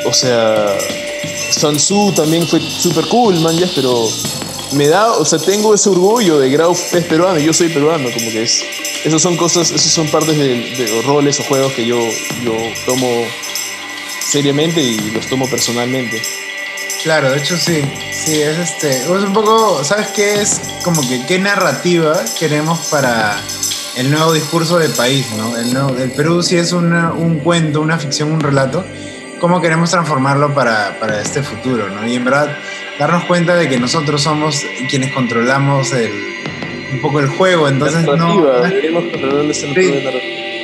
o 0.06 0.14
sea, 0.14 0.78
Sansu 1.52 2.14
también 2.15 2.48
fue 2.48 2.60
súper 2.60 3.07
cool, 3.07 3.40
man, 3.40 3.57
pero 3.76 4.10
me 4.74 4.88
da, 4.88 5.11
o 5.14 5.26
sea, 5.26 5.40
tengo 5.40 5.74
ese 5.74 5.90
orgullo 5.90 6.40
de 6.40 6.49
Grau 6.49 6.72
es 6.72 7.06
peruano 7.06 7.40
y 7.40 7.45
yo 7.45 7.53
soy 7.53 7.70
peruano, 7.70 8.10
como 8.11 8.32
que 8.32 8.44
es. 8.44 8.64
Esas 9.03 9.22
son 9.22 9.36
cosas, 9.36 9.72
esas 9.72 9.91
son 9.91 10.07
partes 10.07 10.38
de, 10.38 11.02
roles 11.06 11.40
o 11.40 11.44
juegos 11.44 11.74
que 11.74 11.86
yo, 11.86 11.99
yo 12.44 12.53
tomo 12.86 13.07
seriamente 14.26 14.82
y 14.82 15.11
los 15.11 15.28
tomo 15.28 15.48
personalmente. 15.48 16.22
Claro, 17.04 17.32
de 17.32 17.38
hecho 17.38 17.58
sí, 17.58 17.82
sí, 18.14 18.42
es 18.42 18.58
este, 18.58 18.90
es 18.90 19.08
un 19.08 19.34
poco, 19.34 19.84
¿sabes 19.84 20.08
qué 20.16 20.42
es? 20.42 20.62
Como 20.86 21.02
que 21.02 21.26
qué 21.26 21.38
narrativa 21.38 22.18
queremos 22.40 22.88
para 22.90 23.38
el 23.98 24.10
nuevo 24.10 24.32
discurso 24.32 24.80
del 24.80 24.94
país, 24.94 25.28
¿no? 25.38 25.58
El, 25.58 25.74
nuevo, 25.74 25.98
el 25.98 26.12
Perú 26.12 26.42
sí 26.42 26.56
es 26.58 26.72
un 26.72 27.42
cuento, 27.44 27.82
una 27.82 28.00
ficción, 28.00 28.32
un 28.32 28.40
relato, 28.40 28.86
cómo 29.44 29.60
queremos 29.60 29.92
transformarlo 29.92 30.54
para, 30.54 30.98
para, 31.02 31.20
este 31.20 31.44
futuro, 31.44 31.90
¿no? 31.90 32.08
Y 32.08 32.16
en 32.16 32.24
verdad, 32.24 32.58
darnos 32.98 33.26
cuenta 33.26 33.56
de 33.56 33.68
que 33.68 33.78
nosotros 33.78 34.24
somos 34.24 34.64
quienes 34.90 35.12
controlamos 35.12 35.92
el, 35.92 36.10
un 36.94 37.02
poco 37.02 37.20
el 37.20 37.28
juego, 37.28 37.68
entonces 37.68 38.06
la 38.06 38.16
no... 38.16 38.62
Deberíamos 38.62 39.12
controlar 39.12 39.54
sí. 39.54 39.94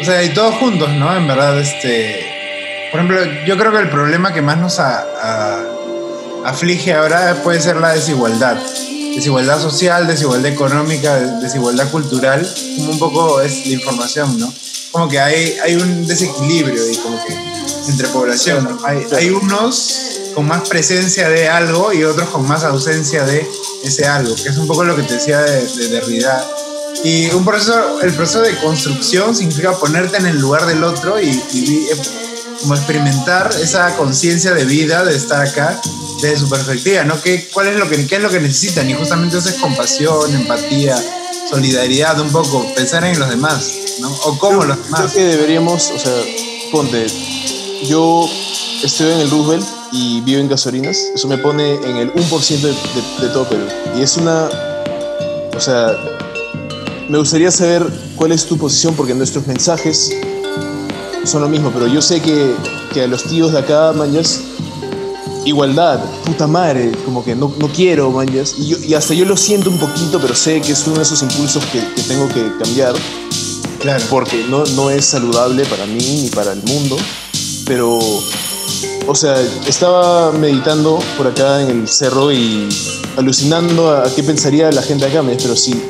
O 0.02 0.06
sea, 0.06 0.24
y 0.24 0.30
todos 0.30 0.56
juntos, 0.56 0.90
¿no? 0.94 1.14
En 1.14 1.28
verdad, 1.28 1.60
este... 1.60 2.26
Por 2.92 3.02
ejemplo, 3.02 3.20
yo 3.46 3.58
creo 3.58 3.72
que 3.74 3.80
el 3.80 3.90
problema 3.90 4.34
que 4.34 4.42
más 4.42 4.58
nos 4.58 4.80
a, 4.80 5.66
aflige 6.50 6.94
ahora 6.94 7.42
puede 7.44 7.62
ser 7.62 7.78
la 7.78 7.94
desigualdad. 7.94 8.58
Desigualdad 9.16 9.62
social, 9.62 10.08
desigualdad 10.08 10.52
económica, 10.52 11.16
desigualdad 11.42 11.90
cultural, 11.92 12.48
como 12.78 12.92
un 12.92 13.00
poco 13.00 13.42
es 13.42 13.66
la 13.68 13.74
información, 13.74 14.40
¿no? 14.40 14.54
Como 14.92 15.08
que 15.08 15.20
hay, 15.20 15.58
hay 15.64 15.76
un 15.76 16.08
desequilibrio 16.08 16.90
y 16.90 16.96
como 16.98 17.24
que 17.26 17.34
entre 17.88 18.08
población, 18.10 18.64
¿no? 18.64 18.86
hay, 18.86 19.06
hay 19.16 19.30
unos 19.30 20.32
con 20.36 20.48
más 20.48 20.68
presencia 20.70 21.28
de 21.28 21.50
algo 21.50 21.92
y 21.92 22.04
otros 22.04 22.30
con 22.30 22.48
más 22.48 22.64
ausencia 22.64 23.24
de 23.24 23.48
ese 23.84 24.06
algo, 24.06 24.36
que 24.36 24.50
es 24.50 24.58
un 24.58 24.68
poco 24.68 24.84
lo 24.84 24.96
que 24.96 25.04
te 25.04 25.16
decía 25.16 25.42
de, 25.42 25.66
de 25.66 25.88
Derrida. 25.90 26.48
Y 27.04 27.30
un 27.32 27.46
proceso, 27.46 28.02
el 28.02 28.14
proceso 28.14 28.42
de 28.42 28.56
construcción 28.58 29.36
significa 29.36 29.72
ponerte 29.74 30.18
en 30.18 30.28
el 30.28 30.38
lugar 30.38 30.66
del 30.66 30.84
otro 30.84 31.20
y, 31.20 31.30
y 31.54 31.88
como 32.62 32.76
experimentar 32.76 33.50
esa 33.62 33.96
conciencia 33.96 34.54
de 34.54 34.66
vida, 34.66 35.04
de 35.04 35.16
estar 35.16 35.42
acá, 35.42 35.80
desde 36.22 36.40
su 36.40 36.50
perspectiva, 36.50 37.04
¿no? 37.04 37.20
¿Qué, 37.22 37.48
cuál 37.54 37.68
es 37.68 37.78
lo 37.78 37.90
que, 37.90 38.06
¿Qué 38.06 38.18
es 38.18 38.22
lo 38.22 38.30
que 38.30 38.40
necesitan? 38.40 38.90
Y 38.90 38.94
justamente 38.94 39.38
eso 39.38 39.50
es 39.50 39.56
compasión, 39.56 40.34
empatía, 40.36 40.96
solidaridad, 41.50 42.20
un 42.20 42.30
poco, 42.30 42.66
pensar 42.76 43.04
en 43.06 43.18
los 43.18 43.30
demás, 43.30 43.72
¿no? 44.02 44.10
O 44.26 44.38
cómo 44.38 44.64
los 44.64 44.84
demás. 44.84 45.12
Creo 45.12 45.14
que 45.14 45.38
deberíamos, 45.38 45.92
o 45.92 46.00
sea, 46.00 46.14
ponte, 46.72 47.08
yo 47.88 48.30
estoy 48.84 49.12
en 49.14 49.20
el 49.20 49.30
Roosevelt 49.30 49.66
y 49.92 50.22
vivo 50.22 50.42
en 50.42 50.50
gasolinas, 50.50 50.98
eso 51.16 51.28
me 51.28 51.38
pone 51.38 51.76
en 51.76 51.98
el 51.98 52.14
1% 52.14 52.60
de, 52.60 52.70
de, 52.70 53.28
de 53.28 53.34
todo 53.34 53.48
Perú. 53.48 53.66
Y 53.98 54.02
es 54.02 54.18
una, 54.18 54.50
o 55.56 55.60
sea, 55.60 55.96
me 57.08 57.18
gustaría 57.18 57.50
saber 57.50 57.88
cuál 58.16 58.32
es 58.34 58.46
tu 58.46 58.58
posición, 58.58 58.94
porque 58.96 59.16
nuestros 59.16 59.48
mensajes 59.48 60.12
son 61.26 61.42
lo 61.42 61.50
mismo, 61.50 61.72
pero 61.72 61.88
yo 61.88 62.02
sé 62.02 62.22
que, 62.22 62.54
que 62.94 63.04
a 63.04 63.08
los 63.08 63.24
tíos 63.24 63.52
de 63.52 63.60
acá, 63.60 63.94
manjas, 63.94 64.40
igualdad, 65.46 66.00
puta 66.26 66.48
madre, 66.48 66.92
como 67.06 67.24
que 67.24 67.36
no, 67.36 67.54
no 67.60 67.68
quiero, 67.70 68.12
manjas, 68.12 68.56
y, 68.58 68.68
yo, 68.68 68.78
y 68.80 68.94
hasta 68.94 69.14
yo 69.14 69.26
lo 69.26 69.38
siento 69.38 69.70
un 69.70 69.78
poquito, 69.80 70.20
pero 70.20 70.36
sé 70.36 70.62
que 70.62 70.72
es 70.72 70.86
uno 70.88 70.98
de 70.98 71.04
esos 71.04 71.22
impulsos 71.22 71.64
que, 71.66 71.80
que 71.96 72.02
tengo 72.04 72.28
que 72.30 72.52
cambiar, 72.62 72.94
Claro. 73.80 74.04
porque 74.10 74.46
no, 74.50 74.64
no 74.76 74.90
es 74.90 75.06
saludable 75.06 75.66
para 75.66 75.86
mí 75.86 76.00
ni 76.24 76.30
para 76.30 76.52
el 76.54 76.62
mundo, 76.64 76.98
pero, 77.66 77.98
o 79.08 79.16
sea, 79.16 79.36
estaba 79.68 80.32
meditando 80.34 81.00
por 81.18 81.28
acá 81.28 81.62
en 81.62 81.70
el 81.82 81.88
cerro 81.88 82.32
y 82.32 82.68
alucinando 83.18 83.92
a 83.92 84.04
qué 84.14 84.24
pensaría 84.24 84.72
la 84.72 84.82
gente 84.82 85.06
acá, 85.06 85.22
pero 85.42 85.56
sí, 85.56 85.82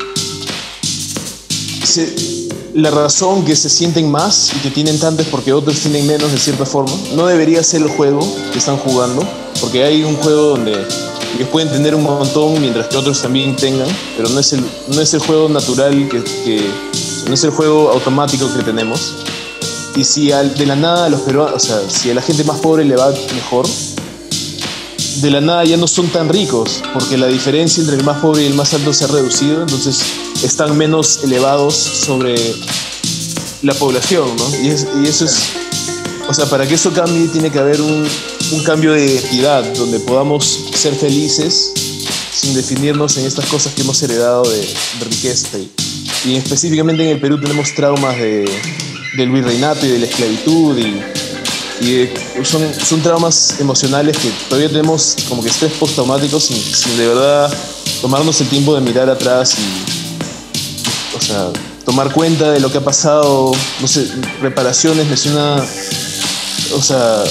se- 1.84 2.39
la 2.80 2.92
razón 2.92 3.44
que 3.46 3.56
se 3.56 3.70
sienten 3.70 4.10
más 4.10 4.52
y 4.56 4.60
que 4.60 4.72
tienen 4.72 5.00
tanto 5.00 5.22
es 5.22 5.28
porque 5.28 5.54
otros 5.54 5.80
tienen 5.80 6.08
menos 6.08 6.32
de 6.32 6.38
cierta 6.38 6.66
forma. 6.66 6.92
No 7.16 7.26
debería 7.28 7.64
ser 7.64 7.82
el 7.82 7.90
juego 7.90 8.20
que 8.52 8.58
están 8.60 8.78
jugando, 8.78 9.22
porque 9.62 9.84
hay 9.84 10.04
un 10.04 10.16
juego 10.18 10.42
donde 10.52 10.74
ellos 11.36 11.50
pueden 11.52 11.70
tener 11.72 11.94
un 11.96 12.04
montón 12.04 12.60
mientras 12.60 12.88
que 12.88 12.98
otros 12.98 13.22
también 13.22 13.56
tengan, 13.56 13.88
pero 14.18 14.30
no 14.30 14.40
es 14.40 14.54
el, 14.54 14.64
no 14.88 15.02
es 15.02 15.14
el 15.14 15.20
juego 15.20 15.50
natural, 15.50 16.08
que, 16.10 16.62
no 17.28 17.34
es 17.34 17.44
el 17.44 17.52
juego 17.52 17.92
automático 17.92 18.52
que 18.56 18.64
tenemos. 18.64 19.14
Y 19.96 20.04
si 20.04 20.32
al- 20.32 20.54
de 20.56 20.66
la 20.66 20.76
nada 20.76 21.06
a 21.06 21.10
los 21.10 21.22
peruanos, 21.22 21.56
o 21.56 21.60
sea, 21.60 21.82
si 21.90 22.10
a 22.10 22.14
la 22.14 22.22
gente 22.22 22.44
más 22.44 22.60
pobre 22.60 22.86
le 22.86 22.96
va 22.96 23.12
mejor, 23.36 23.68
de 25.22 25.32
la 25.32 25.42
nada 25.42 25.66
ya 25.66 25.78
no 25.78 25.88
son 25.88 26.08
tan 26.08 26.30
ricos, 26.30 26.82
porque 26.94 27.18
la 27.18 27.28
diferencia 27.28 27.82
entre 27.82 27.98
el 27.98 28.04
más 28.04 28.22
pobre 28.22 28.44
y 28.44 28.46
el 28.48 28.54
más 28.54 28.74
alto 28.74 28.94
se 28.94 29.04
ha 29.06 29.08
reducido, 29.08 29.62
entonces 29.62 30.02
están 30.44 30.78
menos 30.78 31.20
elevados 31.24 31.74
sobre 31.76 32.36
la 33.62 33.74
población, 33.74 34.30
¿no? 34.38 34.64
Y, 34.64 34.70
es- 34.70 34.88
eso 35.04 35.26
es, 35.26 35.38
o 36.28 36.34
sea, 36.34 36.46
para 36.46 36.66
que 36.68 36.76
eso 36.76 36.94
cambie 36.94 37.28
tiene 37.28 37.52
que 37.52 37.60
haber 37.60 37.82
un, 37.82 38.08
cambio 38.66 38.94
de 38.94 39.18
equidad, 39.18 39.64
donde 39.76 40.00
podamos 40.00 40.60
ser 40.74 40.96
felices 40.96 41.74
sin 42.34 42.56
definirnos 42.56 43.18
en 43.18 43.26
estas 43.26 43.46
cosas 43.46 43.74
que 43.74 43.82
hemos 43.82 44.02
heredado 44.02 44.44
de, 44.44 44.68
riqueza. 45.02 45.58
Y, 46.26 46.36
específicamente 46.36 47.04
en 47.04 47.10
el 47.10 47.20
Perú 47.20 47.40
tenemos 47.40 47.74
traumas 47.76 48.18
de, 48.18 48.50
del 49.18 49.30
virreinato 49.30 49.86
y 49.86 49.90
de 49.90 50.00
la 50.00 50.06
esclavitud 50.06 50.78
y 51.82 51.92
de- 51.92 52.14
son, 52.44 52.62
son 52.74 53.02
traumas 53.02 53.56
emocionales 53.60 54.18
que 54.18 54.30
todavía 54.50 54.70
tenemos 54.70 55.16
como 55.28 55.42
que 55.44 55.50
estrés 55.50 55.72
postraumático 55.74 56.40
sin, 56.40 56.58
sin 56.58 56.98
de 56.98 57.08
verdad 57.08 57.52
tomarnos 58.02 58.40
el 58.42 58.48
tiempo 58.48 58.74
de 58.76 58.82
mirar 58.82 59.10
atrás 59.10 59.56
y, 59.58 61.18
o 61.18 61.22
sea, 61.22 61.50
tomar 61.86 62.12
cuenta 62.14 62.52
de 62.52 62.60
lo 62.60 62.72
que 62.72 62.78
ha 62.78 62.84
pasado, 62.84 63.52
no 63.82 63.88
sé, 63.88 64.08
reparaciones, 64.42 65.08
me 65.08 65.18
suena, 65.18 65.56
o 66.76 66.82
sea, 66.82 67.24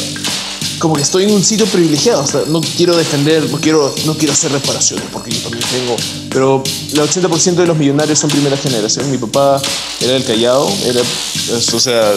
como 0.78 0.94
que 0.94 1.02
estoy 1.02 1.24
en 1.24 1.32
un 1.32 1.42
sitio 1.44 1.66
privilegiado, 1.66 2.22
o 2.22 2.26
sea, 2.26 2.40
no 2.48 2.60
quiero 2.60 2.96
defender, 2.96 3.48
no 3.50 3.58
quiero, 3.60 3.94
no 4.04 4.14
quiero 4.16 4.32
hacer 4.32 4.52
reparaciones 4.52 5.04
porque 5.12 5.30
yo 5.32 5.40
también 5.40 5.64
tengo, 5.70 5.96
pero 6.30 6.62
el 6.92 6.98
80% 7.00 7.54
de 7.54 7.66
los 7.66 7.76
millonarios 7.76 8.18
son 8.18 8.30
primera 8.30 8.56
generación, 8.56 9.10
mi 9.10 9.18
papá 9.18 9.60
era 10.00 10.12
del 10.12 10.24
Callao, 10.24 10.68
era, 10.84 11.00
o 11.74 11.80
sea, 11.80 12.12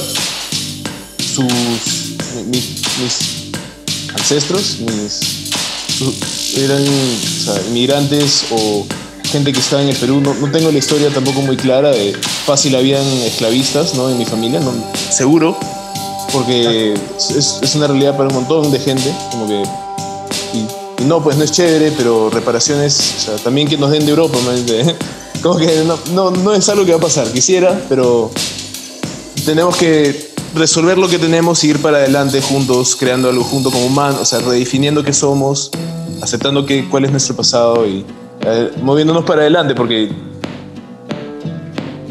mi- 2.51 2.57
mi- 2.57 3.03
mis 3.03 4.13
ancestros, 4.13 4.77
mis 4.79 5.41
eran 6.57 6.83
o 7.47 7.67
inmigrantes 7.69 8.45
o 8.51 8.85
gente 9.31 9.53
que 9.53 9.59
estaba 9.59 9.81
en 9.81 9.89
el 9.89 9.95
Perú. 9.95 10.19
No, 10.21 10.33
no 10.33 10.51
tengo 10.51 10.71
la 10.71 10.77
historia 10.77 11.09
tampoco 11.09 11.41
muy 11.41 11.55
clara 11.57 11.91
de 11.91 12.13
fácil 12.45 12.75
habían 12.75 13.05
esclavistas, 13.23 13.93
¿no? 13.95 14.09
En 14.09 14.17
mi 14.17 14.25
familia, 14.25 14.59
no, 14.59 14.73
seguro, 15.09 15.57
porque 16.33 16.93
es, 17.37 17.59
una 17.75 17.87
realidad 17.87 18.17
para 18.17 18.29
un 18.29 18.35
montón 18.35 18.71
de 18.71 18.79
gente, 18.79 19.13
y, 20.53 21.03
no, 21.03 21.23
pues 21.23 21.37
no 21.37 21.43
es 21.43 21.51
chévere, 21.51 21.91
pero 21.97 22.29
reparaciones, 22.29 22.99
también 23.43 23.67
que 23.67 23.77
nos 23.77 23.91
den 23.91 24.05
de 24.05 24.11
Europa, 24.11 24.37
man, 24.45 24.65
de- 24.65 24.95
como 25.41 25.57
que 25.57 25.83
no, 25.85 25.97
no, 26.13 26.31
no 26.31 26.53
es 26.53 26.67
algo 26.69 26.85
que 26.85 26.91
va 26.91 26.97
a 26.97 27.01
pasar. 27.01 27.31
Quisiera, 27.31 27.79
pero 27.89 28.31
tenemos 29.45 29.75
que 29.77 30.30
resolver 30.55 30.97
lo 30.97 31.07
que 31.07 31.17
tenemos 31.17 31.63
y 31.63 31.69
ir 31.69 31.81
para 31.81 31.97
adelante 31.97 32.41
juntos, 32.41 32.95
creando 32.95 33.29
algo 33.29 33.43
junto 33.43 33.71
como 33.71 33.85
humanos, 33.85 34.21
o 34.21 34.25
sea, 34.25 34.39
redefiniendo 34.39 35.03
qué 35.03 35.13
somos, 35.13 35.71
aceptando 36.21 36.65
que, 36.65 36.87
cuál 36.89 37.05
es 37.05 37.11
nuestro 37.11 37.35
pasado 37.35 37.85
y 37.87 38.05
eh, 38.45 38.71
moviéndonos 38.81 39.23
para 39.23 39.41
adelante, 39.41 39.75
porque 39.75 40.11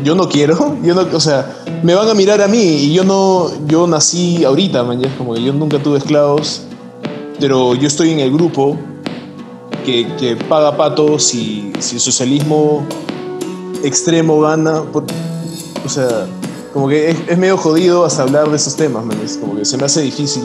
yo 0.02 0.14
no 0.14 0.28
quiero, 0.28 0.76
yo 0.82 0.94
no, 0.94 1.06
o 1.12 1.20
sea, 1.20 1.62
me 1.82 1.94
van 1.94 2.08
a 2.08 2.14
mirar 2.14 2.40
a 2.40 2.48
mí 2.48 2.62
y 2.62 2.92
yo 2.92 3.04
no, 3.04 3.50
yo 3.66 3.86
nací 3.86 4.44
ahorita, 4.44 4.82
man, 4.82 5.02
como 5.18 5.34
que 5.34 5.42
yo 5.42 5.52
nunca 5.52 5.78
tuve 5.82 5.98
esclavos, 5.98 6.62
pero 7.38 7.74
yo 7.74 7.86
estoy 7.86 8.10
en 8.10 8.20
el 8.20 8.32
grupo 8.32 8.76
que, 9.84 10.06
que 10.18 10.36
paga 10.36 10.76
patos 10.76 11.24
si, 11.24 11.72
si 11.78 11.96
el 11.96 12.00
socialismo 12.00 12.86
extremo 13.82 14.40
gana, 14.40 14.82
o 14.82 15.88
sea, 15.88 16.26
como 16.72 16.88
que 16.88 17.10
es, 17.10 17.16
es 17.28 17.38
medio 17.38 17.56
jodido 17.56 18.04
hasta 18.04 18.22
hablar 18.22 18.48
de 18.50 18.56
esos 18.56 18.76
temas, 18.76 19.04
man, 19.04 19.18
es 19.24 19.36
como 19.36 19.56
que 19.56 19.64
se 19.64 19.76
me 19.76 19.84
hace 19.84 20.02
difícil, 20.02 20.42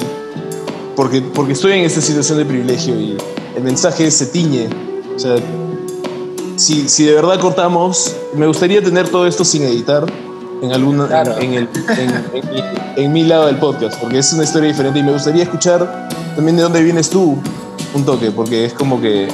porque, 0.95 1.21
porque 1.21 1.53
estoy 1.53 1.73
en 1.73 1.85
esta 1.85 2.01
situación 2.01 2.37
de 2.39 2.45
privilegio 2.45 2.99
y 2.99 3.17
el 3.55 3.63
mensaje 3.63 4.09
se 4.11 4.25
tiñe, 4.27 4.67
o 5.15 5.19
sea, 5.19 5.35
si, 6.55 6.87
si 6.87 7.03
de 7.05 7.13
verdad 7.13 7.39
cortamos, 7.39 8.15
me 8.35 8.47
gustaría 8.47 8.81
tener 8.83 9.09
todo 9.09 9.27
esto 9.27 9.43
sin 9.43 9.63
editar 9.63 10.05
en 10.61 10.71
alguna 10.71 11.07
Claro. 11.07 11.37
en, 11.37 11.53
en 11.53 11.53
el, 11.53 11.69
en, 12.33 12.49
mi, 12.49 12.63
en 13.03 13.13
mi 13.13 13.23
lado 13.23 13.47
del 13.47 13.57
podcast, 13.57 13.99
porque 13.99 14.19
es 14.19 14.31
una 14.33 14.43
historia 14.45 14.69
diferente 14.69 14.99
y 14.99 15.03
me 15.03 15.11
gustaría 15.11 15.43
escuchar 15.43 16.09
también 16.35 16.55
de 16.55 16.63
dónde 16.63 16.81
vienes 16.81 17.09
tú 17.09 17.37
un 17.93 18.05
toque, 18.05 18.31
porque 18.31 18.65
es 18.65 18.73
como 18.73 18.99
que 19.01 19.27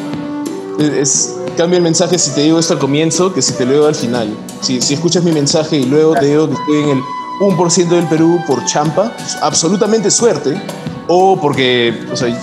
es- 0.80 1.36
cambia 1.62 1.78
el 1.78 1.84
mensaje 1.84 2.18
si 2.18 2.32
te 2.32 2.42
digo 2.42 2.58
esto 2.58 2.74
al 2.74 2.80
comienzo 2.80 3.32
que 3.36 3.40
si 3.44 3.54
te 3.54 3.68
lo 3.68 3.74
digo 3.74 3.86
al 3.86 3.94
final. 3.94 4.36
Si, 4.62 4.82
si 4.82 4.96
escuchas 4.96 5.24
mi 5.24 5.32
mensaje 5.32 5.78
y 5.78 5.86
luego 5.86 6.16
te 6.16 6.26
digo 6.26 6.48
que 6.48 6.56
estoy 6.56 6.78
en 6.80 6.90
el 6.90 7.04
1% 7.40 7.88
del 7.88 8.08
Perú 8.08 8.40
por 8.48 8.66
champa, 8.66 9.16
absolutamente 9.44 10.10
suerte, 10.10 10.60
o 11.08 11.40
porque, 11.40 12.04
o 12.12 12.18
sea, 12.18 12.36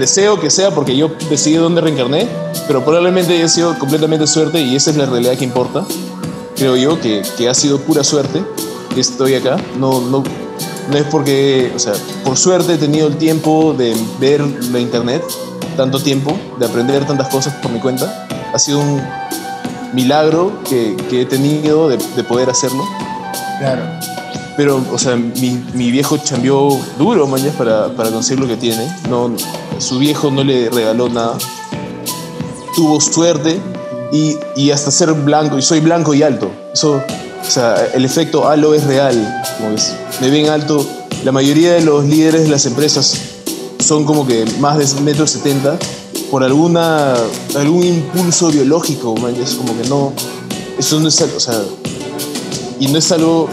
deseo 0.00 0.40
que 0.40 0.50
sea 0.50 0.72
porque 0.72 0.96
yo 0.96 1.12
decidí 1.30 1.54
dónde 1.54 1.80
reencarné, 1.80 2.26
pero 2.66 2.84
probablemente 2.84 3.32
haya 3.32 3.46
sido 3.46 3.78
completamente 3.78 4.26
suerte 4.26 4.60
y 4.60 4.74
esa 4.74 4.90
es 4.90 4.96
la 4.96 5.06
realidad 5.06 5.38
que 5.38 5.44
importa. 5.44 5.86
Creo 6.56 6.74
yo 6.74 7.00
que, 7.00 7.22
que 7.38 7.48
ha 7.48 7.54
sido 7.54 7.78
pura 7.78 8.02
suerte 8.02 8.42
que 8.92 9.00
estoy 9.02 9.34
acá. 9.34 9.56
No, 9.78 10.00
no, 10.00 10.24
no 10.90 10.96
es 10.96 11.04
porque, 11.12 11.70
o 11.76 11.78
sea, 11.78 11.92
por 12.24 12.36
suerte 12.36 12.74
he 12.74 12.78
tenido 12.78 13.06
el 13.06 13.18
tiempo 13.18 13.72
de 13.72 13.96
ver 14.18 14.40
la 14.72 14.80
internet, 14.80 15.22
tanto 15.76 16.00
tiempo, 16.00 16.36
de 16.58 16.66
aprender 16.66 17.06
tantas 17.06 17.28
cosas 17.28 17.54
por 17.54 17.70
mi 17.70 17.78
cuenta. 17.78 18.26
Ha 18.52 18.58
sido 18.58 18.80
un 18.80 19.02
milagro 19.92 20.62
que, 20.68 20.96
que 21.08 21.22
he 21.22 21.26
tenido 21.26 21.88
de, 21.88 21.98
de 22.16 22.24
poder 22.24 22.50
hacerlo. 22.50 22.84
Claro. 23.58 23.82
Pero, 24.56 24.82
o 24.90 24.98
sea, 24.98 25.16
mi, 25.16 25.62
mi 25.74 25.90
viejo 25.90 26.16
chambeó 26.16 26.80
duro, 26.98 27.26
mañas, 27.26 27.54
para, 27.56 27.88
para 27.88 28.10
conseguir 28.10 28.40
lo 28.40 28.48
que 28.48 28.56
tiene. 28.56 28.90
No, 29.10 29.30
su 29.78 29.98
viejo 29.98 30.30
no 30.30 30.42
le 30.42 30.70
regaló 30.70 31.10
nada. 31.10 31.36
Tuvo 32.74 33.00
suerte 33.00 33.60
y, 34.12 34.36
y 34.56 34.70
hasta 34.70 34.90
ser 34.90 35.12
blanco, 35.12 35.58
y 35.58 35.62
soy 35.62 35.80
blanco 35.80 36.14
y 36.14 36.22
alto. 36.22 36.50
Eso, 36.72 36.94
o 36.94 37.50
sea, 37.50 37.76
el 37.94 38.04
efecto 38.04 38.48
halo 38.48 38.74
es 38.74 38.84
real. 38.84 39.42
Como 39.58 39.76
es, 39.76 39.94
me 40.20 40.30
ven 40.30 40.48
alto. 40.48 40.86
La 41.24 41.32
mayoría 41.32 41.72
de 41.72 41.82
los 41.82 42.04
líderes 42.04 42.44
de 42.44 42.48
las 42.48 42.66
empresas 42.66 43.20
son 43.86 44.04
como 44.04 44.26
que 44.26 44.44
más 44.58 44.76
de 44.78 45.00
metro 45.00 45.26
setenta 45.26 45.78
por 46.30 46.42
alguna 46.42 47.14
algún 47.54 47.84
impulso 47.84 48.48
biológico, 48.48 49.14
es 49.40 49.54
como 49.54 49.80
que 49.80 49.88
no 49.88 50.12
eso 50.78 51.00
no 51.00 51.08
es 51.08 51.20
algo, 51.20 51.78
y 52.80 52.88
no 52.88 52.98
es 52.98 53.12
algo 53.12 53.48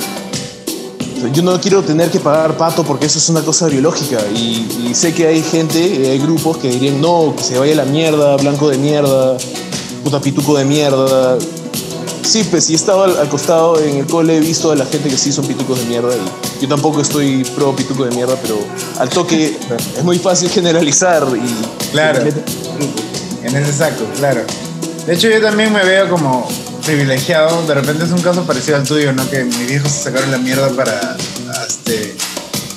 yo 1.31 1.41
no 1.41 1.59
quiero 1.61 1.83
tener 1.83 2.09
que 2.11 2.19
pagar 2.19 2.57
pato 2.57 2.83
porque 2.83 3.05
eso 3.05 3.19
es 3.19 3.29
una 3.29 3.41
cosa 3.41 3.67
biológica 3.67 4.19
y, 4.35 4.93
sé 4.93 5.13
que 5.13 5.25
hay 5.25 5.41
gente, 5.41 5.79
hay 5.79 6.19
grupos 6.19 6.57
que 6.57 6.69
dirían 6.69 7.01
no, 7.01 7.33
que 7.35 7.43
se 7.43 7.57
vaya 7.57 7.75
la 7.75 7.85
mierda, 7.85 8.35
blanco 8.37 8.69
de 8.69 8.77
mierda, 8.77 9.37
puta 10.03 10.19
pituco 10.19 10.55
de 10.57 10.65
mierda. 10.65 11.37
Sí, 12.23 12.43
pues 12.49 12.65
si 12.65 12.73
he 12.73 12.75
estado 12.75 13.03
al, 13.03 13.29
costado 13.29 13.79
en 13.79 13.97
el 13.97 14.05
cole, 14.07 14.37
he 14.37 14.39
visto 14.39 14.71
a 14.71 14.75
la 14.75 14.85
gente 14.85 15.09
que 15.09 15.17
sí 15.17 15.31
son 15.31 15.45
pitucos 15.45 15.79
de 15.79 15.85
mierda 15.85 16.15
y 16.15 16.61
yo 16.61 16.67
tampoco 16.67 17.01
estoy 17.01 17.43
pro 17.55 17.75
pituco 17.75 18.05
de 18.05 18.15
mierda, 18.15 18.35
pero 18.41 18.57
al 18.99 19.09
toque 19.09 19.57
es 19.97 20.03
muy 20.03 20.17
fácil 20.17 20.49
generalizar 20.49 21.25
y... 21.35 21.91
Claro, 21.91 22.23
en 23.43 23.55
ese 23.55 23.73
saco, 23.73 24.05
claro. 24.17 24.41
De 25.05 25.13
hecho 25.13 25.29
yo 25.29 25.41
también 25.41 25.73
me 25.73 25.83
veo 25.83 26.09
como 26.09 26.47
privilegiado, 26.85 27.65
de 27.67 27.73
repente 27.73 28.05
es 28.05 28.11
un 28.11 28.21
caso 28.21 28.43
parecido 28.43 28.77
al 28.77 28.83
tuyo, 28.83 29.11
¿no? 29.11 29.29
Que 29.29 29.43
mis 29.43 29.71
hijos 29.71 29.91
se 29.91 30.03
sacaron 30.03 30.31
la 30.31 30.37
mierda 30.37 30.69
para 30.69 31.17
este, 31.67 32.15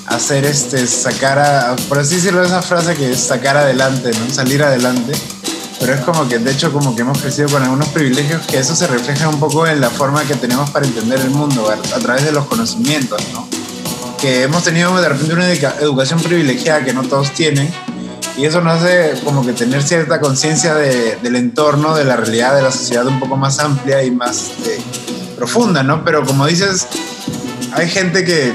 hacer 0.06 0.44
este, 0.44 0.86
sacar 0.86 1.38
a, 1.38 1.76
por 1.88 1.98
así 1.98 2.16
decirlo, 2.16 2.44
esa 2.44 2.62
frase 2.62 2.94
que 2.94 3.12
es 3.12 3.20
sacar 3.20 3.56
adelante, 3.56 4.10
¿no? 4.10 4.34
Salir 4.34 4.62
adelante. 4.62 5.12
Pero 5.78 5.94
es 5.94 6.00
como 6.00 6.26
que, 6.28 6.38
de 6.38 6.50
hecho, 6.50 6.72
como 6.72 6.94
que 6.94 7.02
hemos 7.02 7.18
crecido 7.18 7.48
con 7.48 7.62
algunos 7.62 7.88
privilegios 7.88 8.46
que 8.46 8.58
eso 8.58 8.74
se 8.74 8.86
refleja 8.86 9.28
un 9.28 9.38
poco 9.38 9.66
en 9.66 9.80
la 9.80 9.90
forma 9.90 10.24
que 10.24 10.34
tenemos 10.34 10.70
para 10.70 10.86
entender 10.86 11.20
el 11.20 11.30
mundo, 11.30 11.70
a, 11.70 11.98
través 11.98 12.24
de 12.24 12.32
los 12.32 12.46
conocimientos, 12.46 13.20
¿no? 13.32 13.46
Que 14.18 14.44
hemos 14.44 14.64
tenido 14.64 14.96
de 15.00 15.08
repente 15.08 15.34
una 15.34 15.50
educación 15.50 16.20
privilegiada 16.20 16.84
que 16.84 16.94
no 16.94 17.02
todos 17.02 17.32
tienen 17.32 17.70
y 18.36 18.44
eso 18.44 18.60
nos 18.60 18.82
hace 18.82 19.14
como 19.24 19.44
que 19.44 19.52
tener 19.54 19.82
cierta 19.82 20.20
conciencia 20.20 20.74
de, 20.74 21.16
del 21.22 21.36
entorno, 21.36 21.94
de 21.94 22.04
la 22.04 22.16
realidad 22.16 22.54
de 22.54 22.62
la 22.62 22.70
sociedad 22.70 23.06
un 23.06 23.18
poco 23.18 23.36
más 23.36 23.58
amplia 23.60 24.02
y 24.02 24.10
más 24.10 24.50
este, 24.58 24.78
profunda, 25.36 25.82
¿no? 25.82 26.04
Pero 26.04 26.24
como 26.24 26.46
dices, 26.46 26.86
hay 27.72 27.88
gente 27.88 28.24
que 28.24 28.54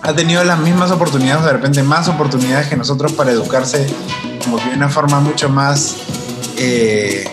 ha 0.00 0.14
tenido 0.14 0.42
las 0.44 0.58
mismas 0.60 0.90
oportunidades, 0.90 1.44
de 1.44 1.52
repente 1.52 1.82
más 1.82 2.08
oportunidades 2.08 2.68
que 2.68 2.76
nosotros 2.76 3.12
para 3.12 3.30
educarse 3.30 3.86
como 4.44 4.56
que 4.56 4.70
de 4.70 4.76
una 4.76 4.88
forma 4.88 5.20
mucho 5.20 5.50
más 5.50 5.96
eh, 6.56 7.24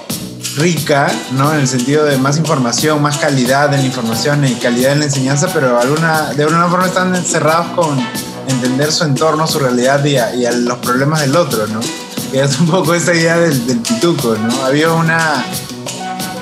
rica, 0.56 1.12
¿no? 1.34 1.54
En 1.54 1.62
el 1.62 1.68
sentido 1.68 2.06
de 2.06 2.18
más 2.18 2.38
información, 2.38 3.02
más 3.02 3.18
calidad 3.18 3.74
en 3.74 3.82
la 3.82 3.86
información 3.86 4.46
y 4.46 4.56
calidad 4.56 4.94
en 4.94 5.00
la 5.00 5.06
enseñanza, 5.06 5.50
pero 5.54 5.80
alguna, 5.80 6.34
de 6.34 6.44
alguna 6.44 6.68
forma 6.68 6.88
están 6.88 7.16
encerrados 7.16 7.68
con 7.76 7.98
entender 8.48 8.92
su 8.92 9.04
entorno, 9.04 9.48
su 9.48 9.60
realidad 9.60 10.04
y 10.04 10.18
a, 10.18 10.52
los 10.52 10.78
problemas 10.80 11.22
del 11.22 11.36
otro, 11.36 11.68
¿no? 11.68 11.80
Que 12.32 12.42
es 12.42 12.60
un 12.60 12.68
poco 12.68 12.94
esa 12.94 13.14
idea 13.14 13.38
del, 13.38 13.80
pituco, 13.80 14.36
¿no? 14.36 14.66
Había 14.66 14.92
una... 14.92 15.46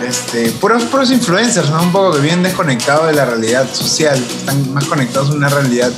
Este, 0.07 0.51
puros, 0.51 0.83
puros 0.83 1.11
influencers, 1.11 1.69
¿no? 1.69 1.81
Un 1.81 1.91
poco 1.91 2.13
que 2.13 2.19
vienen 2.19 2.43
desconectados 2.43 3.07
de 3.07 3.13
la 3.13 3.25
realidad 3.25 3.67
social, 3.73 4.15
están 4.15 4.73
más 4.73 4.85
conectados 4.85 5.31
a 5.31 5.33
una 5.33 5.49
realidad 5.49 5.91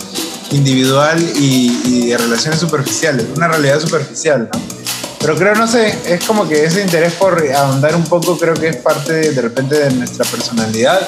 individual 0.51 1.21
y, 1.35 1.79
y 1.85 2.07
de 2.07 2.17
relaciones 2.17 2.59
superficiales, 2.59 3.25
una 3.35 3.49
realidad 3.49 3.79
superficial, 3.79 4.49
¿no? 4.51 4.78
Pero 5.19 5.35
creo, 5.35 5.55
no 5.55 5.67
sé, 5.67 5.97
es 6.05 6.23
como 6.23 6.47
que 6.47 6.63
ese 6.63 6.81
interés 6.81 7.13
por 7.13 7.43
ahondar 7.53 7.95
un 7.95 8.05
poco 8.05 8.37
creo 8.37 8.53
que 8.53 8.69
es 8.69 8.77
parte 8.77 9.13
de, 9.13 9.31
de 9.31 9.41
repente 9.41 9.77
de 9.77 9.91
nuestra 9.91 10.25
personalidad, 10.25 10.99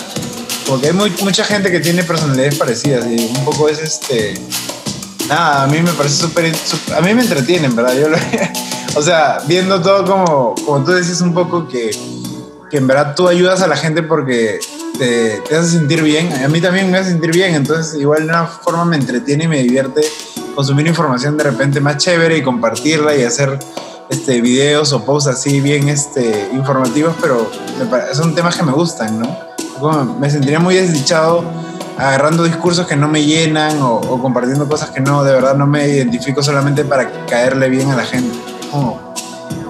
porque 0.68 0.88
hay 0.88 0.94
mucha 0.94 1.44
gente 1.46 1.72
que 1.72 1.80
tiene 1.80 2.04
personalidades 2.04 2.56
parecidas 2.56 3.06
y 3.08 3.34
un 3.38 3.46
poco 3.46 3.70
es 3.70 3.80
este 3.80 4.34
nada, 5.28 5.64
a 5.64 5.68
mí 5.68 5.82
me 5.82 5.92
parece 5.94 6.16
súper, 6.16 6.54
a 6.96 7.02
mí 7.02 7.14
me 7.14 7.22
entretienen, 7.22 7.76
¿verdad? 7.76 7.94
Yo 7.96 8.08
o 9.00 9.02
sea, 9.02 9.40
viendo 9.48 9.82
todo 9.82 10.06
como, 10.06 10.56
como 10.66 10.84
tú 10.84 10.92
decís 10.92 11.22
un 11.22 11.34
poco 11.34 11.68
que, 11.68 11.92
que 12.70 12.78
en 12.78 12.88
verdad 12.88 13.16
tú 13.16 13.28
ayudas 13.28 13.62
a 13.62 13.68
la 13.68 13.78
gente 13.78 14.04
porque 14.04 14.60
te, 14.98 15.42
te, 15.48 15.56
hace 15.56 15.70
sentir 15.70 16.02
bien, 16.04 16.32
a 16.34 16.48
mí 16.50 16.60
también 16.60 16.92
me 16.92 16.98
hace 16.98 17.12
sentir 17.12 17.32
bien, 17.32 17.56
entonces 17.56 18.00
igual 18.00 18.24
de 18.24 18.30
una 18.30 18.46
forma 18.46 18.84
me 18.84 18.98
entretiene 18.98 19.46
y 19.46 19.48
me 19.48 19.64
divierte 19.64 20.02
consumir 20.54 20.88
información 20.88 21.38
de 21.38 21.46
repente 21.46 21.80
más 21.80 21.98
chévere 21.98 22.38
y 22.38 22.44
compartirla 22.44 23.16
y 23.16 23.24
hacer 23.24 23.58
este, 24.12 24.42
videos 24.42 24.92
o 24.92 25.04
posts 25.04 25.30
así 25.30 25.62
bien 25.62 25.88
este, 25.88 26.50
informativos, 26.54 27.16
pero 27.22 27.50
son 28.14 28.36
temas 28.36 28.58
que 28.58 28.64
me 28.64 28.74
gustan, 28.74 29.20
¿no? 29.20 29.52
me 30.20 30.30
sentiría 30.30 30.60
muy 30.60 30.76
desdichado 30.76 31.44
agarrando 31.98 32.44
discursos 32.44 32.86
que 32.86 32.96
no 32.96 33.08
me 33.08 33.24
llenan 33.24 33.82
o, 33.82 34.02
compartiendo 34.22 34.68
cosas 34.68 34.92
que 34.92 35.00
no, 35.00 35.24
de 35.24 35.34
verdad 35.34 35.56
no 35.56 35.66
me 35.66 35.88
identifico 35.88 36.44
solamente 36.44 36.84
para 36.84 37.10
caerle 37.26 37.70
bien 37.70 37.90
a 37.90 37.96
la 37.96 38.04
gente. 38.04 38.38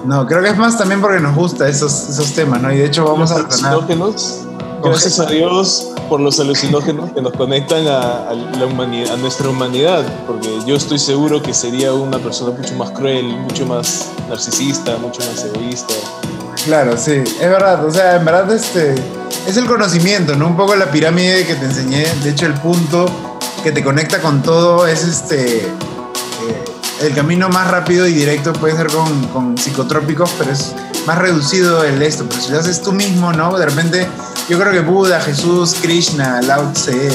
No, 0.04 0.26
creo 0.26 0.42
que 0.42 0.48
es 0.48 0.58
más 0.58 0.76
también 0.76 1.00
porque 1.00 1.20
nos 1.20 1.36
gusta 1.36 1.68
esos, 1.68 2.08
esos 2.08 2.32
temas, 2.34 2.60
¿no? 2.60 2.72
Y 2.72 2.78
de 2.78 2.86
hecho 2.86 3.04
vamos 3.04 3.30
a 3.30 3.36
alucinógenos. 3.36 4.40
Gracias 4.84 5.20
a 5.20 5.26
Dios 5.26 5.90
por 6.08 6.20
los 6.20 6.38
alucinógenos 6.40 7.12
que 7.12 7.22
nos 7.22 7.32
conectan 7.32 7.86
a, 7.86 8.32
la 8.32 8.66
humanidad, 8.66 9.14
a 9.14 9.16
nuestra 9.16 9.48
humanidad, 9.48 10.04
porque 10.26 10.48
yo 10.66 10.76
estoy 10.76 10.98
seguro 10.98 11.42
que 11.42 11.54
sería 11.54 11.92
una 11.92 12.18
persona 12.18 12.56
mucho 12.56 12.74
más 12.74 12.90
cruel, 12.90 13.24
mucho 13.24 13.66
más 13.66 14.10
narcisista, 14.28 14.96
mucho 14.98 15.20
más 15.20 15.44
egoísta. 15.44 15.94
Claro, 16.64 16.96
sí, 16.96 17.12
es 17.12 17.40
verdad. 17.40 17.84
O 17.84 17.90
sea, 17.90 18.16
en 18.16 18.24
verdad 18.24 18.50
este 18.52 18.94
es 19.46 19.56
el 19.56 19.66
conocimiento, 19.66 20.36
¿no? 20.36 20.46
Un 20.46 20.56
poco 20.56 20.76
la 20.76 20.90
pirámide 20.90 21.46
que 21.46 21.54
te 21.54 21.64
enseñé. 21.64 22.04
De 22.22 22.30
hecho, 22.30 22.46
el 22.46 22.54
punto 22.54 23.06
que 23.62 23.72
te 23.72 23.82
conecta 23.82 24.20
con 24.20 24.42
todo 24.42 24.86
es 24.86 25.04
este. 25.04 25.58
Eh, 25.58 26.64
el 27.00 27.14
camino 27.14 27.48
más 27.48 27.68
rápido 27.68 28.06
y 28.06 28.12
directo 28.12 28.52
puede 28.52 28.76
ser 28.76 28.86
con, 28.88 29.58
psicotrópicos, 29.58 30.30
pero 30.38 30.52
es 30.52 30.72
más 31.06 31.18
reducido 31.18 31.82
el 31.84 32.00
esto. 32.02 32.24
Pero 32.28 32.40
si 32.40 32.52
lo 32.52 32.60
haces 32.60 32.80
tú 32.80 32.92
mismo, 32.92 33.32
¿no? 33.32 33.56
De 33.58 33.66
repente, 33.66 34.06
yo 34.48 34.58
creo 34.58 34.72
que 34.72 34.80
Buda, 34.80 35.20
Jesús, 35.20 35.76
Krishna, 35.80 36.42
Lao 36.42 36.72
Tse, 36.72 37.10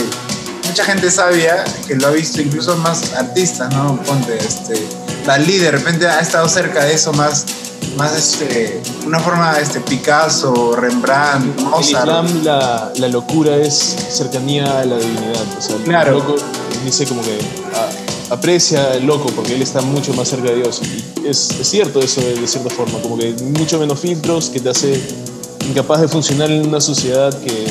mucha 0.66 0.84
gente 0.84 1.12
sabia 1.12 1.64
que 1.88 1.96
lo 1.96 2.08
ha 2.08 2.12
visto, 2.12 2.42
incluso 2.42 2.76
más 2.78 3.14
artistas, 3.14 3.74
¿no? 3.74 4.02
Ponte, 4.04 4.38
este. 4.38 4.88
Dalí 5.26 5.58
de 5.58 5.72
repente 5.72 6.08
ha 6.08 6.20
estado 6.20 6.48
cerca 6.48 6.86
de 6.86 6.94
eso 6.94 7.12
más 7.14 7.46
más 7.98 8.16
este, 8.16 8.82
una 9.06 9.20
forma 9.20 9.58
este, 9.60 9.80
Picasso, 9.82 10.76
Rembrandt, 10.76 11.60
Mozart. 11.62 11.86
En 11.86 12.26
Islam 12.26 12.44
la, 12.44 12.92
la, 12.96 13.08
locura 13.08 13.56
es 13.58 13.74
cercanía 14.10 14.80
a 14.80 14.86
la 14.86 14.98
divinidad. 14.98 15.46
O 15.58 15.62
sea, 15.62 15.78
claro. 15.78 16.12
el 16.12 16.18
loco 16.20 16.36
dice 16.84 17.06
como 17.06 17.22
que 17.22 17.38
aprecia 18.30 18.94
el 18.94 19.06
loco 19.06 19.30
porque 19.36 19.56
él 19.56 19.62
está 19.62 19.82
mucho 19.82 20.14
más 20.14 20.28
cerca 20.28 20.50
de 20.50 20.58
Dios. 20.58 20.82
Y 20.84 21.28
es, 21.28 21.52
es, 21.60 21.68
cierto 21.68 22.00
eso 22.00 22.22
de, 22.22 22.48
cierta 22.48 22.70
forma, 22.70 23.00
como 23.00 23.18
que 23.18 23.34
mucho 23.42 23.80
menos 23.80 24.00
filtros 24.00 24.50
que 24.50 24.60
te 24.60 24.70
hace 24.70 25.02
incapaz 25.70 26.02
de 26.02 26.08
funcionar 26.08 26.52
en 26.52 26.68
una 26.68 26.82
sociedad 26.82 27.34
que, 27.40 27.68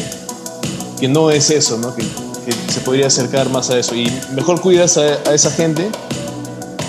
que 1.01 1.09
no 1.09 1.31
es 1.31 1.51
eso, 1.51 1.78
¿no? 1.78 1.94
Que, 1.94 2.02
que, 2.02 2.73
se 2.73 2.81
podría 2.81 3.06
acercar 3.06 3.48
más 3.51 3.70
a 3.70 3.78
eso. 3.78 3.94
Y 3.94 4.12
mejor 4.35 4.60
cuidas 4.60 4.97
a, 4.98 5.02
a 5.02 5.35
esa 5.35 5.51
gente, 5.51 5.90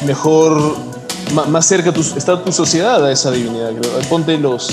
mejor 0.05 0.75
más 1.33 1.65
cerca 1.65 1.93
está 2.15 2.43
tu 2.43 2.51
sociedad 2.51 3.03
a 3.05 3.11
esa 3.11 3.31
divinidad. 3.31 3.71
Ponte 4.09 4.37
los, 4.37 4.69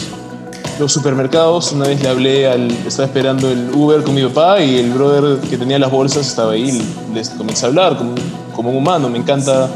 los 0.78 0.92
supermercados. 0.92 1.72
Una 1.72 1.88
vez 1.88 2.02
le 2.02 2.08
hablé 2.08 2.46
al. 2.46 2.70
Estaba 2.86 3.06
esperando 3.06 3.50
el 3.50 3.70
Uber 3.74 4.02
con 4.02 4.14
mi 4.14 4.22
papá 4.24 4.60
y 4.60 4.78
el 4.78 4.90
brother 4.92 5.38
que 5.48 5.56
tenía 5.56 5.78
las 5.78 5.90
bolsas 5.90 6.26
estaba 6.26 6.52
ahí. 6.52 6.80
Les 7.12 7.30
comencé 7.30 7.66
a 7.66 7.68
hablar 7.68 7.96
como, 7.96 8.14
como 8.54 8.70
un 8.70 8.76
humano. 8.76 9.08
Me 9.08 9.18
encanta. 9.18 9.68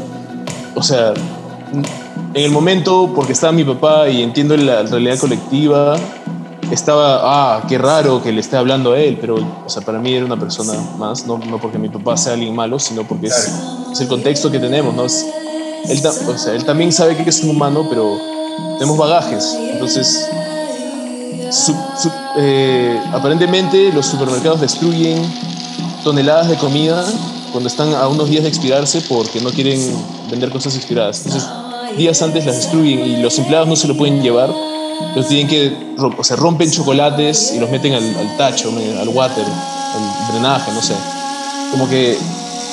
O 0.75 0.83
sea, 0.83 1.13
en 2.33 2.43
el 2.43 2.51
momento, 2.51 3.11
porque 3.15 3.33
estaba 3.33 3.51
mi 3.51 3.63
papá 3.63 4.07
y 4.07 4.21
entiendo 4.21 4.55
la 4.55 4.83
realidad 4.83 5.17
colectiva, 5.19 5.97
estaba, 6.71 7.19
ah, 7.23 7.63
qué 7.67 7.77
raro 7.77 8.21
que 8.21 8.31
le 8.31 8.41
esté 8.41 8.57
hablando 8.57 8.93
a 8.93 8.99
él, 8.99 9.17
pero, 9.19 9.35
o 9.35 9.69
sea, 9.69 9.81
para 9.81 9.99
mí 9.99 10.13
era 10.13 10.25
una 10.25 10.37
persona 10.37 10.73
más, 10.97 11.25
no, 11.25 11.37
no 11.37 11.59
porque 11.59 11.77
mi 11.77 11.89
papá 11.89 12.17
sea 12.17 12.33
alguien 12.33 12.55
malo, 12.55 12.79
sino 12.79 13.03
porque 13.03 13.27
es, 13.27 13.53
es 13.91 13.99
el 14.01 14.07
contexto 14.07 14.51
que 14.51 14.59
tenemos, 14.59 14.93
¿no? 14.93 15.03
él, 15.03 16.01
o 16.27 16.37
sea, 16.37 16.53
él 16.53 16.65
también 16.65 16.91
sabe 16.91 17.15
que 17.15 17.29
es 17.29 17.43
un 17.43 17.51
humano, 17.51 17.85
pero 17.89 18.17
tenemos 18.77 18.97
bagajes. 18.97 19.57
Entonces, 19.73 20.29
eh, 22.37 22.99
aparentemente 23.11 23.91
los 23.91 24.05
supermercados 24.05 24.61
destruyen 24.61 25.17
toneladas 26.03 26.49
de 26.49 26.55
comida 26.57 27.03
cuando 27.51 27.67
están 27.67 27.93
a 27.93 28.07
unos 28.07 28.29
días 28.29 28.43
de 28.43 28.49
expirarse 28.49 29.01
porque 29.01 29.41
no 29.41 29.49
quieren 29.51 29.79
vender 30.29 30.49
cosas 30.51 30.75
expiradas. 30.75 31.25
Entonces, 31.25 31.49
días 31.97 32.21
antes 32.21 32.45
las 32.45 32.55
destruyen 32.57 33.05
y 33.05 33.21
los 33.21 33.37
empleados 33.39 33.67
no 33.67 33.75
se 33.75 33.87
lo 33.87 33.97
pueden 33.97 34.21
llevar. 34.21 34.53
Los 35.15 35.27
tienen 35.27 35.47
que, 35.47 35.73
o 35.97 36.23
sea, 36.23 36.35
rompen 36.35 36.69
chocolates 36.71 37.53
y 37.53 37.59
los 37.59 37.69
meten 37.69 37.93
al, 37.93 38.03
al 38.03 38.37
tacho, 38.37 38.69
al 38.69 39.07
water, 39.09 39.43
al 39.45 40.31
drenaje, 40.33 40.71
no 40.71 40.81
sé. 40.81 40.93
Como 41.71 41.89
que 41.89 42.17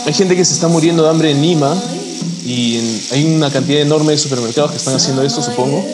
hay 0.06 0.12
gente 0.12 0.36
que 0.36 0.44
se 0.44 0.54
está 0.54 0.68
muriendo 0.68 1.02
de 1.02 1.10
hambre 1.10 1.30
en 1.30 1.42
Lima 1.42 1.74
y 2.44 2.78
hay 3.10 3.34
una 3.34 3.50
cantidad 3.50 3.80
enorme 3.80 4.12
de 4.12 4.18
supermercados 4.18 4.70
que 4.70 4.76
están 4.76 4.94
haciendo 4.94 5.22
esto, 5.22 5.42
supongo. 5.42 5.84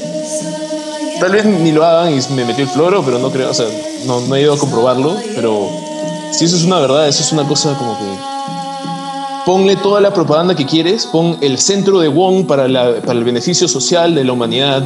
Tal 1.21 1.33
vez 1.33 1.45
ni 1.45 1.73
lo 1.73 1.85
hagan 1.85 2.13
y 2.13 2.35
me 2.35 2.45
metió 2.45 2.65
el 2.65 2.71
floro, 2.71 3.03
pero 3.05 3.19
no 3.19 3.31
creo, 3.31 3.51
o 3.51 3.55
sea, 3.55 3.67
no, 4.07 4.21
no 4.21 4.35
he 4.35 4.43
ido 4.43 4.55
a 4.55 4.59
comprobarlo, 4.59 5.17
pero 5.35 5.71
si 6.33 6.45
eso 6.45 6.57
es 6.57 6.65
una 6.65 6.81
verdad, 6.81 7.09
eso 7.09 7.23
es 7.23 7.33
una 7.33 7.47
cosa 7.47 7.75
como 7.79 7.97
que 7.97 8.05
ponle 9.47 9.77
toda 9.77 10.01
la 10.01 10.13
propaganda 10.13 10.55
que 10.55 10.67
quieres, 10.67 11.07
pon 11.07 11.39
el 11.41 11.59
centro 11.59 12.01
de 12.01 12.09
Wong 12.09 12.47
para, 12.47 12.65
para 13.01 13.19
el 13.19 13.25
beneficio 13.25 13.69
social 13.69 14.15
de 14.15 14.25
la 14.25 14.33
humanidad 14.33 14.83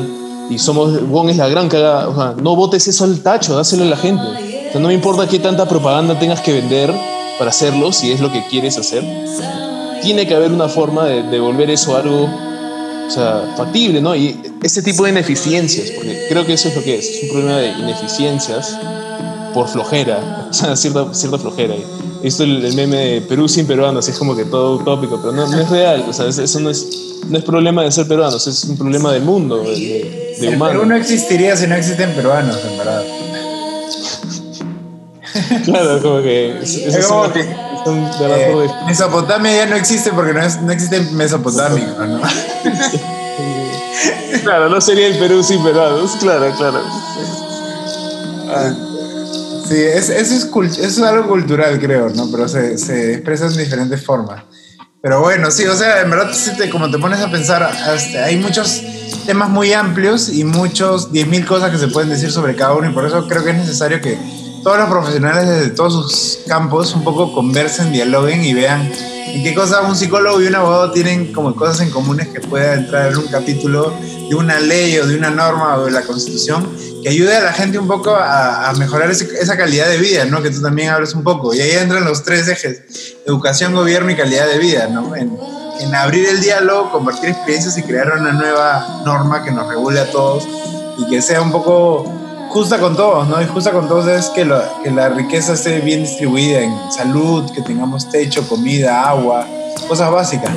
y 0.50 0.58
somos, 0.58 1.08
Wong 1.08 1.30
es 1.30 1.36
la 1.36 1.48
gran 1.48 1.68
cagada, 1.68 2.08
o 2.08 2.14
sea, 2.14 2.34
no 2.40 2.56
votes 2.56 2.86
eso 2.88 3.04
al 3.04 3.20
tacho, 3.20 3.56
dáselo 3.56 3.84
a 3.84 3.86
la 3.86 3.96
gente. 3.96 4.22
O 4.22 4.72
sea, 4.72 4.80
no 4.80 4.88
me 4.88 4.94
importa 4.94 5.28
qué 5.28 5.38
tanta 5.38 5.66
propaganda 5.66 6.18
tengas 6.18 6.40
que 6.40 6.52
vender 6.52 6.92
para 7.38 7.50
hacerlo, 7.50 7.92
si 7.92 8.12
es 8.12 8.20
lo 8.20 8.32
que 8.32 8.46
quieres 8.48 8.78
hacer. 8.78 9.04
Tiene 10.02 10.26
que 10.26 10.34
haber 10.34 10.52
una 10.52 10.68
forma 10.68 11.04
de, 11.04 11.22
de 11.24 11.40
volver 11.40 11.70
eso 11.70 11.96
algo 11.96 12.28
o 13.06 13.10
sea, 13.10 13.54
factible, 13.56 14.00
¿no? 14.00 14.14
Y 14.16 14.40
ese 14.62 14.82
tipo 14.82 15.04
de 15.04 15.10
ineficiencias, 15.10 15.90
porque 15.90 16.26
creo 16.28 16.44
que 16.44 16.54
eso 16.54 16.68
es 16.68 16.76
lo 16.76 16.82
que 16.82 16.96
es, 16.96 17.08
es 17.08 17.22
un 17.24 17.28
problema 17.30 17.58
de 17.58 17.68
ineficiencias 17.68 18.76
por 19.54 19.68
flojera, 19.68 20.48
o 20.50 20.52
sea, 20.52 20.76
cierta, 20.76 21.14
cierta 21.14 21.38
flojera. 21.38 21.74
Esto 22.26 22.42
el, 22.42 22.64
el 22.64 22.74
meme 22.74 22.96
de 22.96 23.20
Perú 23.22 23.48
sin 23.48 23.66
peruanos, 23.66 24.08
es 24.08 24.18
como 24.18 24.34
que 24.34 24.44
todo 24.44 24.76
utópico, 24.76 25.18
pero 25.20 25.32
no, 25.32 25.46
no 25.46 25.60
es 25.60 25.70
real, 25.70 26.04
o 26.08 26.12
sea, 26.12 26.26
eso 26.26 26.60
no 26.60 26.70
es, 26.70 26.86
no 27.28 27.38
es 27.38 27.44
problema 27.44 27.82
de 27.84 27.92
ser 27.92 28.08
peruanos, 28.08 28.46
es 28.46 28.64
un 28.64 28.76
problema 28.76 29.12
del 29.12 29.22
mundo, 29.22 29.58
de, 29.62 29.68
de 30.40 30.48
El 30.48 30.56
humano. 30.56 30.72
Perú 30.80 30.86
no 30.86 30.96
existiría 30.96 31.56
si 31.56 31.66
no 31.66 31.74
existen 31.76 32.12
peruanos, 32.14 32.58
en 32.70 32.78
verdad. 32.78 33.02
Claro, 35.64 36.00
como 36.02 36.22
que... 36.22 36.58
es- 36.62 36.76
Es 36.76 37.06
como 37.06 37.30
que, 37.32 37.40
eh, 37.42 38.66
Mesopotamia 38.86 39.56
ya 39.58 39.66
no 39.66 39.76
existe 39.76 40.10
porque 40.12 40.32
no, 40.32 40.42
es, 40.42 40.60
no 40.62 40.72
existen 40.72 41.14
mesopotámicos, 41.16 42.08
¿no? 42.08 42.20
Claro, 44.42 44.68
no 44.68 44.80
sería 44.80 45.06
el 45.08 45.18
Perú 45.18 45.42
sin 45.42 45.62
peruanos, 45.62 46.12
claro, 46.20 46.52
claro. 46.56 46.80
Sí, 49.68 49.74
es, 49.76 50.10
eso, 50.10 50.34
es 50.62 50.78
eso 50.78 50.78
es 50.80 50.98
algo 51.02 51.28
cultural, 51.28 51.78
creo, 51.80 52.08
¿no? 52.10 52.30
Pero 52.30 52.48
se, 52.48 52.78
se 52.78 53.14
expresa 53.14 53.46
en 53.46 53.56
diferentes 53.56 54.04
formas. 54.04 54.42
Pero 55.02 55.20
bueno, 55.20 55.50
sí, 55.50 55.64
o 55.66 55.76
sea, 55.76 56.02
en 56.02 56.10
verdad, 56.10 56.32
sí 56.34 56.50
te- 56.56 56.68
como 56.70 56.90
te 56.90 56.98
pones 56.98 57.20
a 57.20 57.30
pensar, 57.30 57.62
hasta- 57.62 58.24
hay 58.24 58.36
muchos 58.36 58.82
temas 59.24 59.48
muy 59.48 59.72
amplios 59.72 60.28
y 60.28 60.44
muchos, 60.44 61.12
10.000 61.12 61.44
cosas 61.46 61.70
que 61.70 61.78
se 61.78 61.88
pueden 61.88 62.10
decir 62.10 62.30
sobre 62.30 62.54
cada 62.56 62.74
uno 62.74 62.90
y 62.90 62.92
por 62.94 63.04
eso 63.06 63.26
creo 63.28 63.44
que 63.44 63.50
es 63.50 63.56
necesario 63.56 64.00
que 64.00 64.18
todos 64.62 64.78
los 64.78 64.88
profesionales 64.88 65.48
desde 65.48 65.70
todos 65.70 65.92
sus 65.92 66.38
campos 66.48 66.92
un 66.94 67.04
poco 67.04 67.32
conversen, 67.32 67.92
dialoguen 67.92 68.44
y 68.44 68.52
vean 68.54 68.90
en 69.36 69.42
qué 69.42 69.54
cosas 69.54 69.84
un 69.86 69.94
psicólogo 69.94 70.40
y 70.40 70.46
un 70.46 70.54
abogado 70.54 70.92
tienen 70.92 71.30
como 71.30 71.54
cosas 71.54 71.82
en 71.82 71.90
comunes 71.90 72.28
que 72.28 72.40
pueda 72.40 72.72
entrar 72.72 73.12
en 73.12 73.18
un 73.18 73.26
capítulo 73.26 73.92
de 74.30 74.34
una 74.34 74.58
ley 74.60 74.96
o 74.96 75.06
de 75.06 75.14
una 75.14 75.28
norma 75.28 75.76
o 75.76 75.84
de 75.84 75.90
la 75.90 76.02
constitución 76.02 76.66
que 77.02 77.10
ayude 77.10 77.36
a 77.36 77.42
la 77.42 77.52
gente 77.52 77.78
un 77.78 77.86
poco 77.86 78.16
a, 78.16 78.72
mejorar 78.78 79.10
esa 79.10 79.56
calidad 79.58 79.88
de 79.88 79.98
vida, 79.98 80.24
¿no? 80.24 80.42
Que 80.42 80.50
tú 80.50 80.62
también 80.62 80.88
hablas 80.88 81.12
un 81.12 81.22
poco. 81.22 81.52
Y 81.52 81.60
ahí 81.60 81.72
entran 81.72 82.06
los 82.06 82.24
tres 82.24 82.48
ejes, 82.48 83.14
educación, 83.26 83.74
gobierno 83.74 84.10
y 84.10 84.16
calidad 84.16 84.48
de 84.48 84.58
vida, 84.58 84.86
¿no? 84.86 85.14
En, 85.14 85.36
en 85.80 85.94
abrir 85.94 86.26
el 86.26 86.40
diálogo, 86.40 86.90
compartir 86.90 87.28
experiencias 87.28 87.76
y 87.76 87.82
crear 87.82 88.16
una 88.18 88.32
nueva 88.32 89.02
norma 89.04 89.44
que 89.44 89.52
nos 89.52 89.68
regule 89.68 90.00
a 90.00 90.10
todos 90.10 90.48
y 90.96 91.10
que 91.10 91.20
sea 91.20 91.42
un 91.42 91.52
poco 91.52 92.10
justa 92.56 92.78
con 92.78 92.96
todos, 92.96 93.28
¿no? 93.28 93.36
Justa 93.48 93.70
con 93.70 93.86
todos 93.86 94.06
es 94.08 94.30
que, 94.30 94.50
que 94.82 94.90
la 94.90 95.10
riqueza 95.10 95.52
esté 95.52 95.78
bien 95.80 96.00
distribuida 96.00 96.62
en 96.62 96.90
salud, 96.90 97.50
que 97.50 97.60
tengamos 97.60 98.08
techo, 98.08 98.48
comida, 98.48 99.06
agua, 99.10 99.46
cosas 99.86 100.10
básicas. 100.10 100.50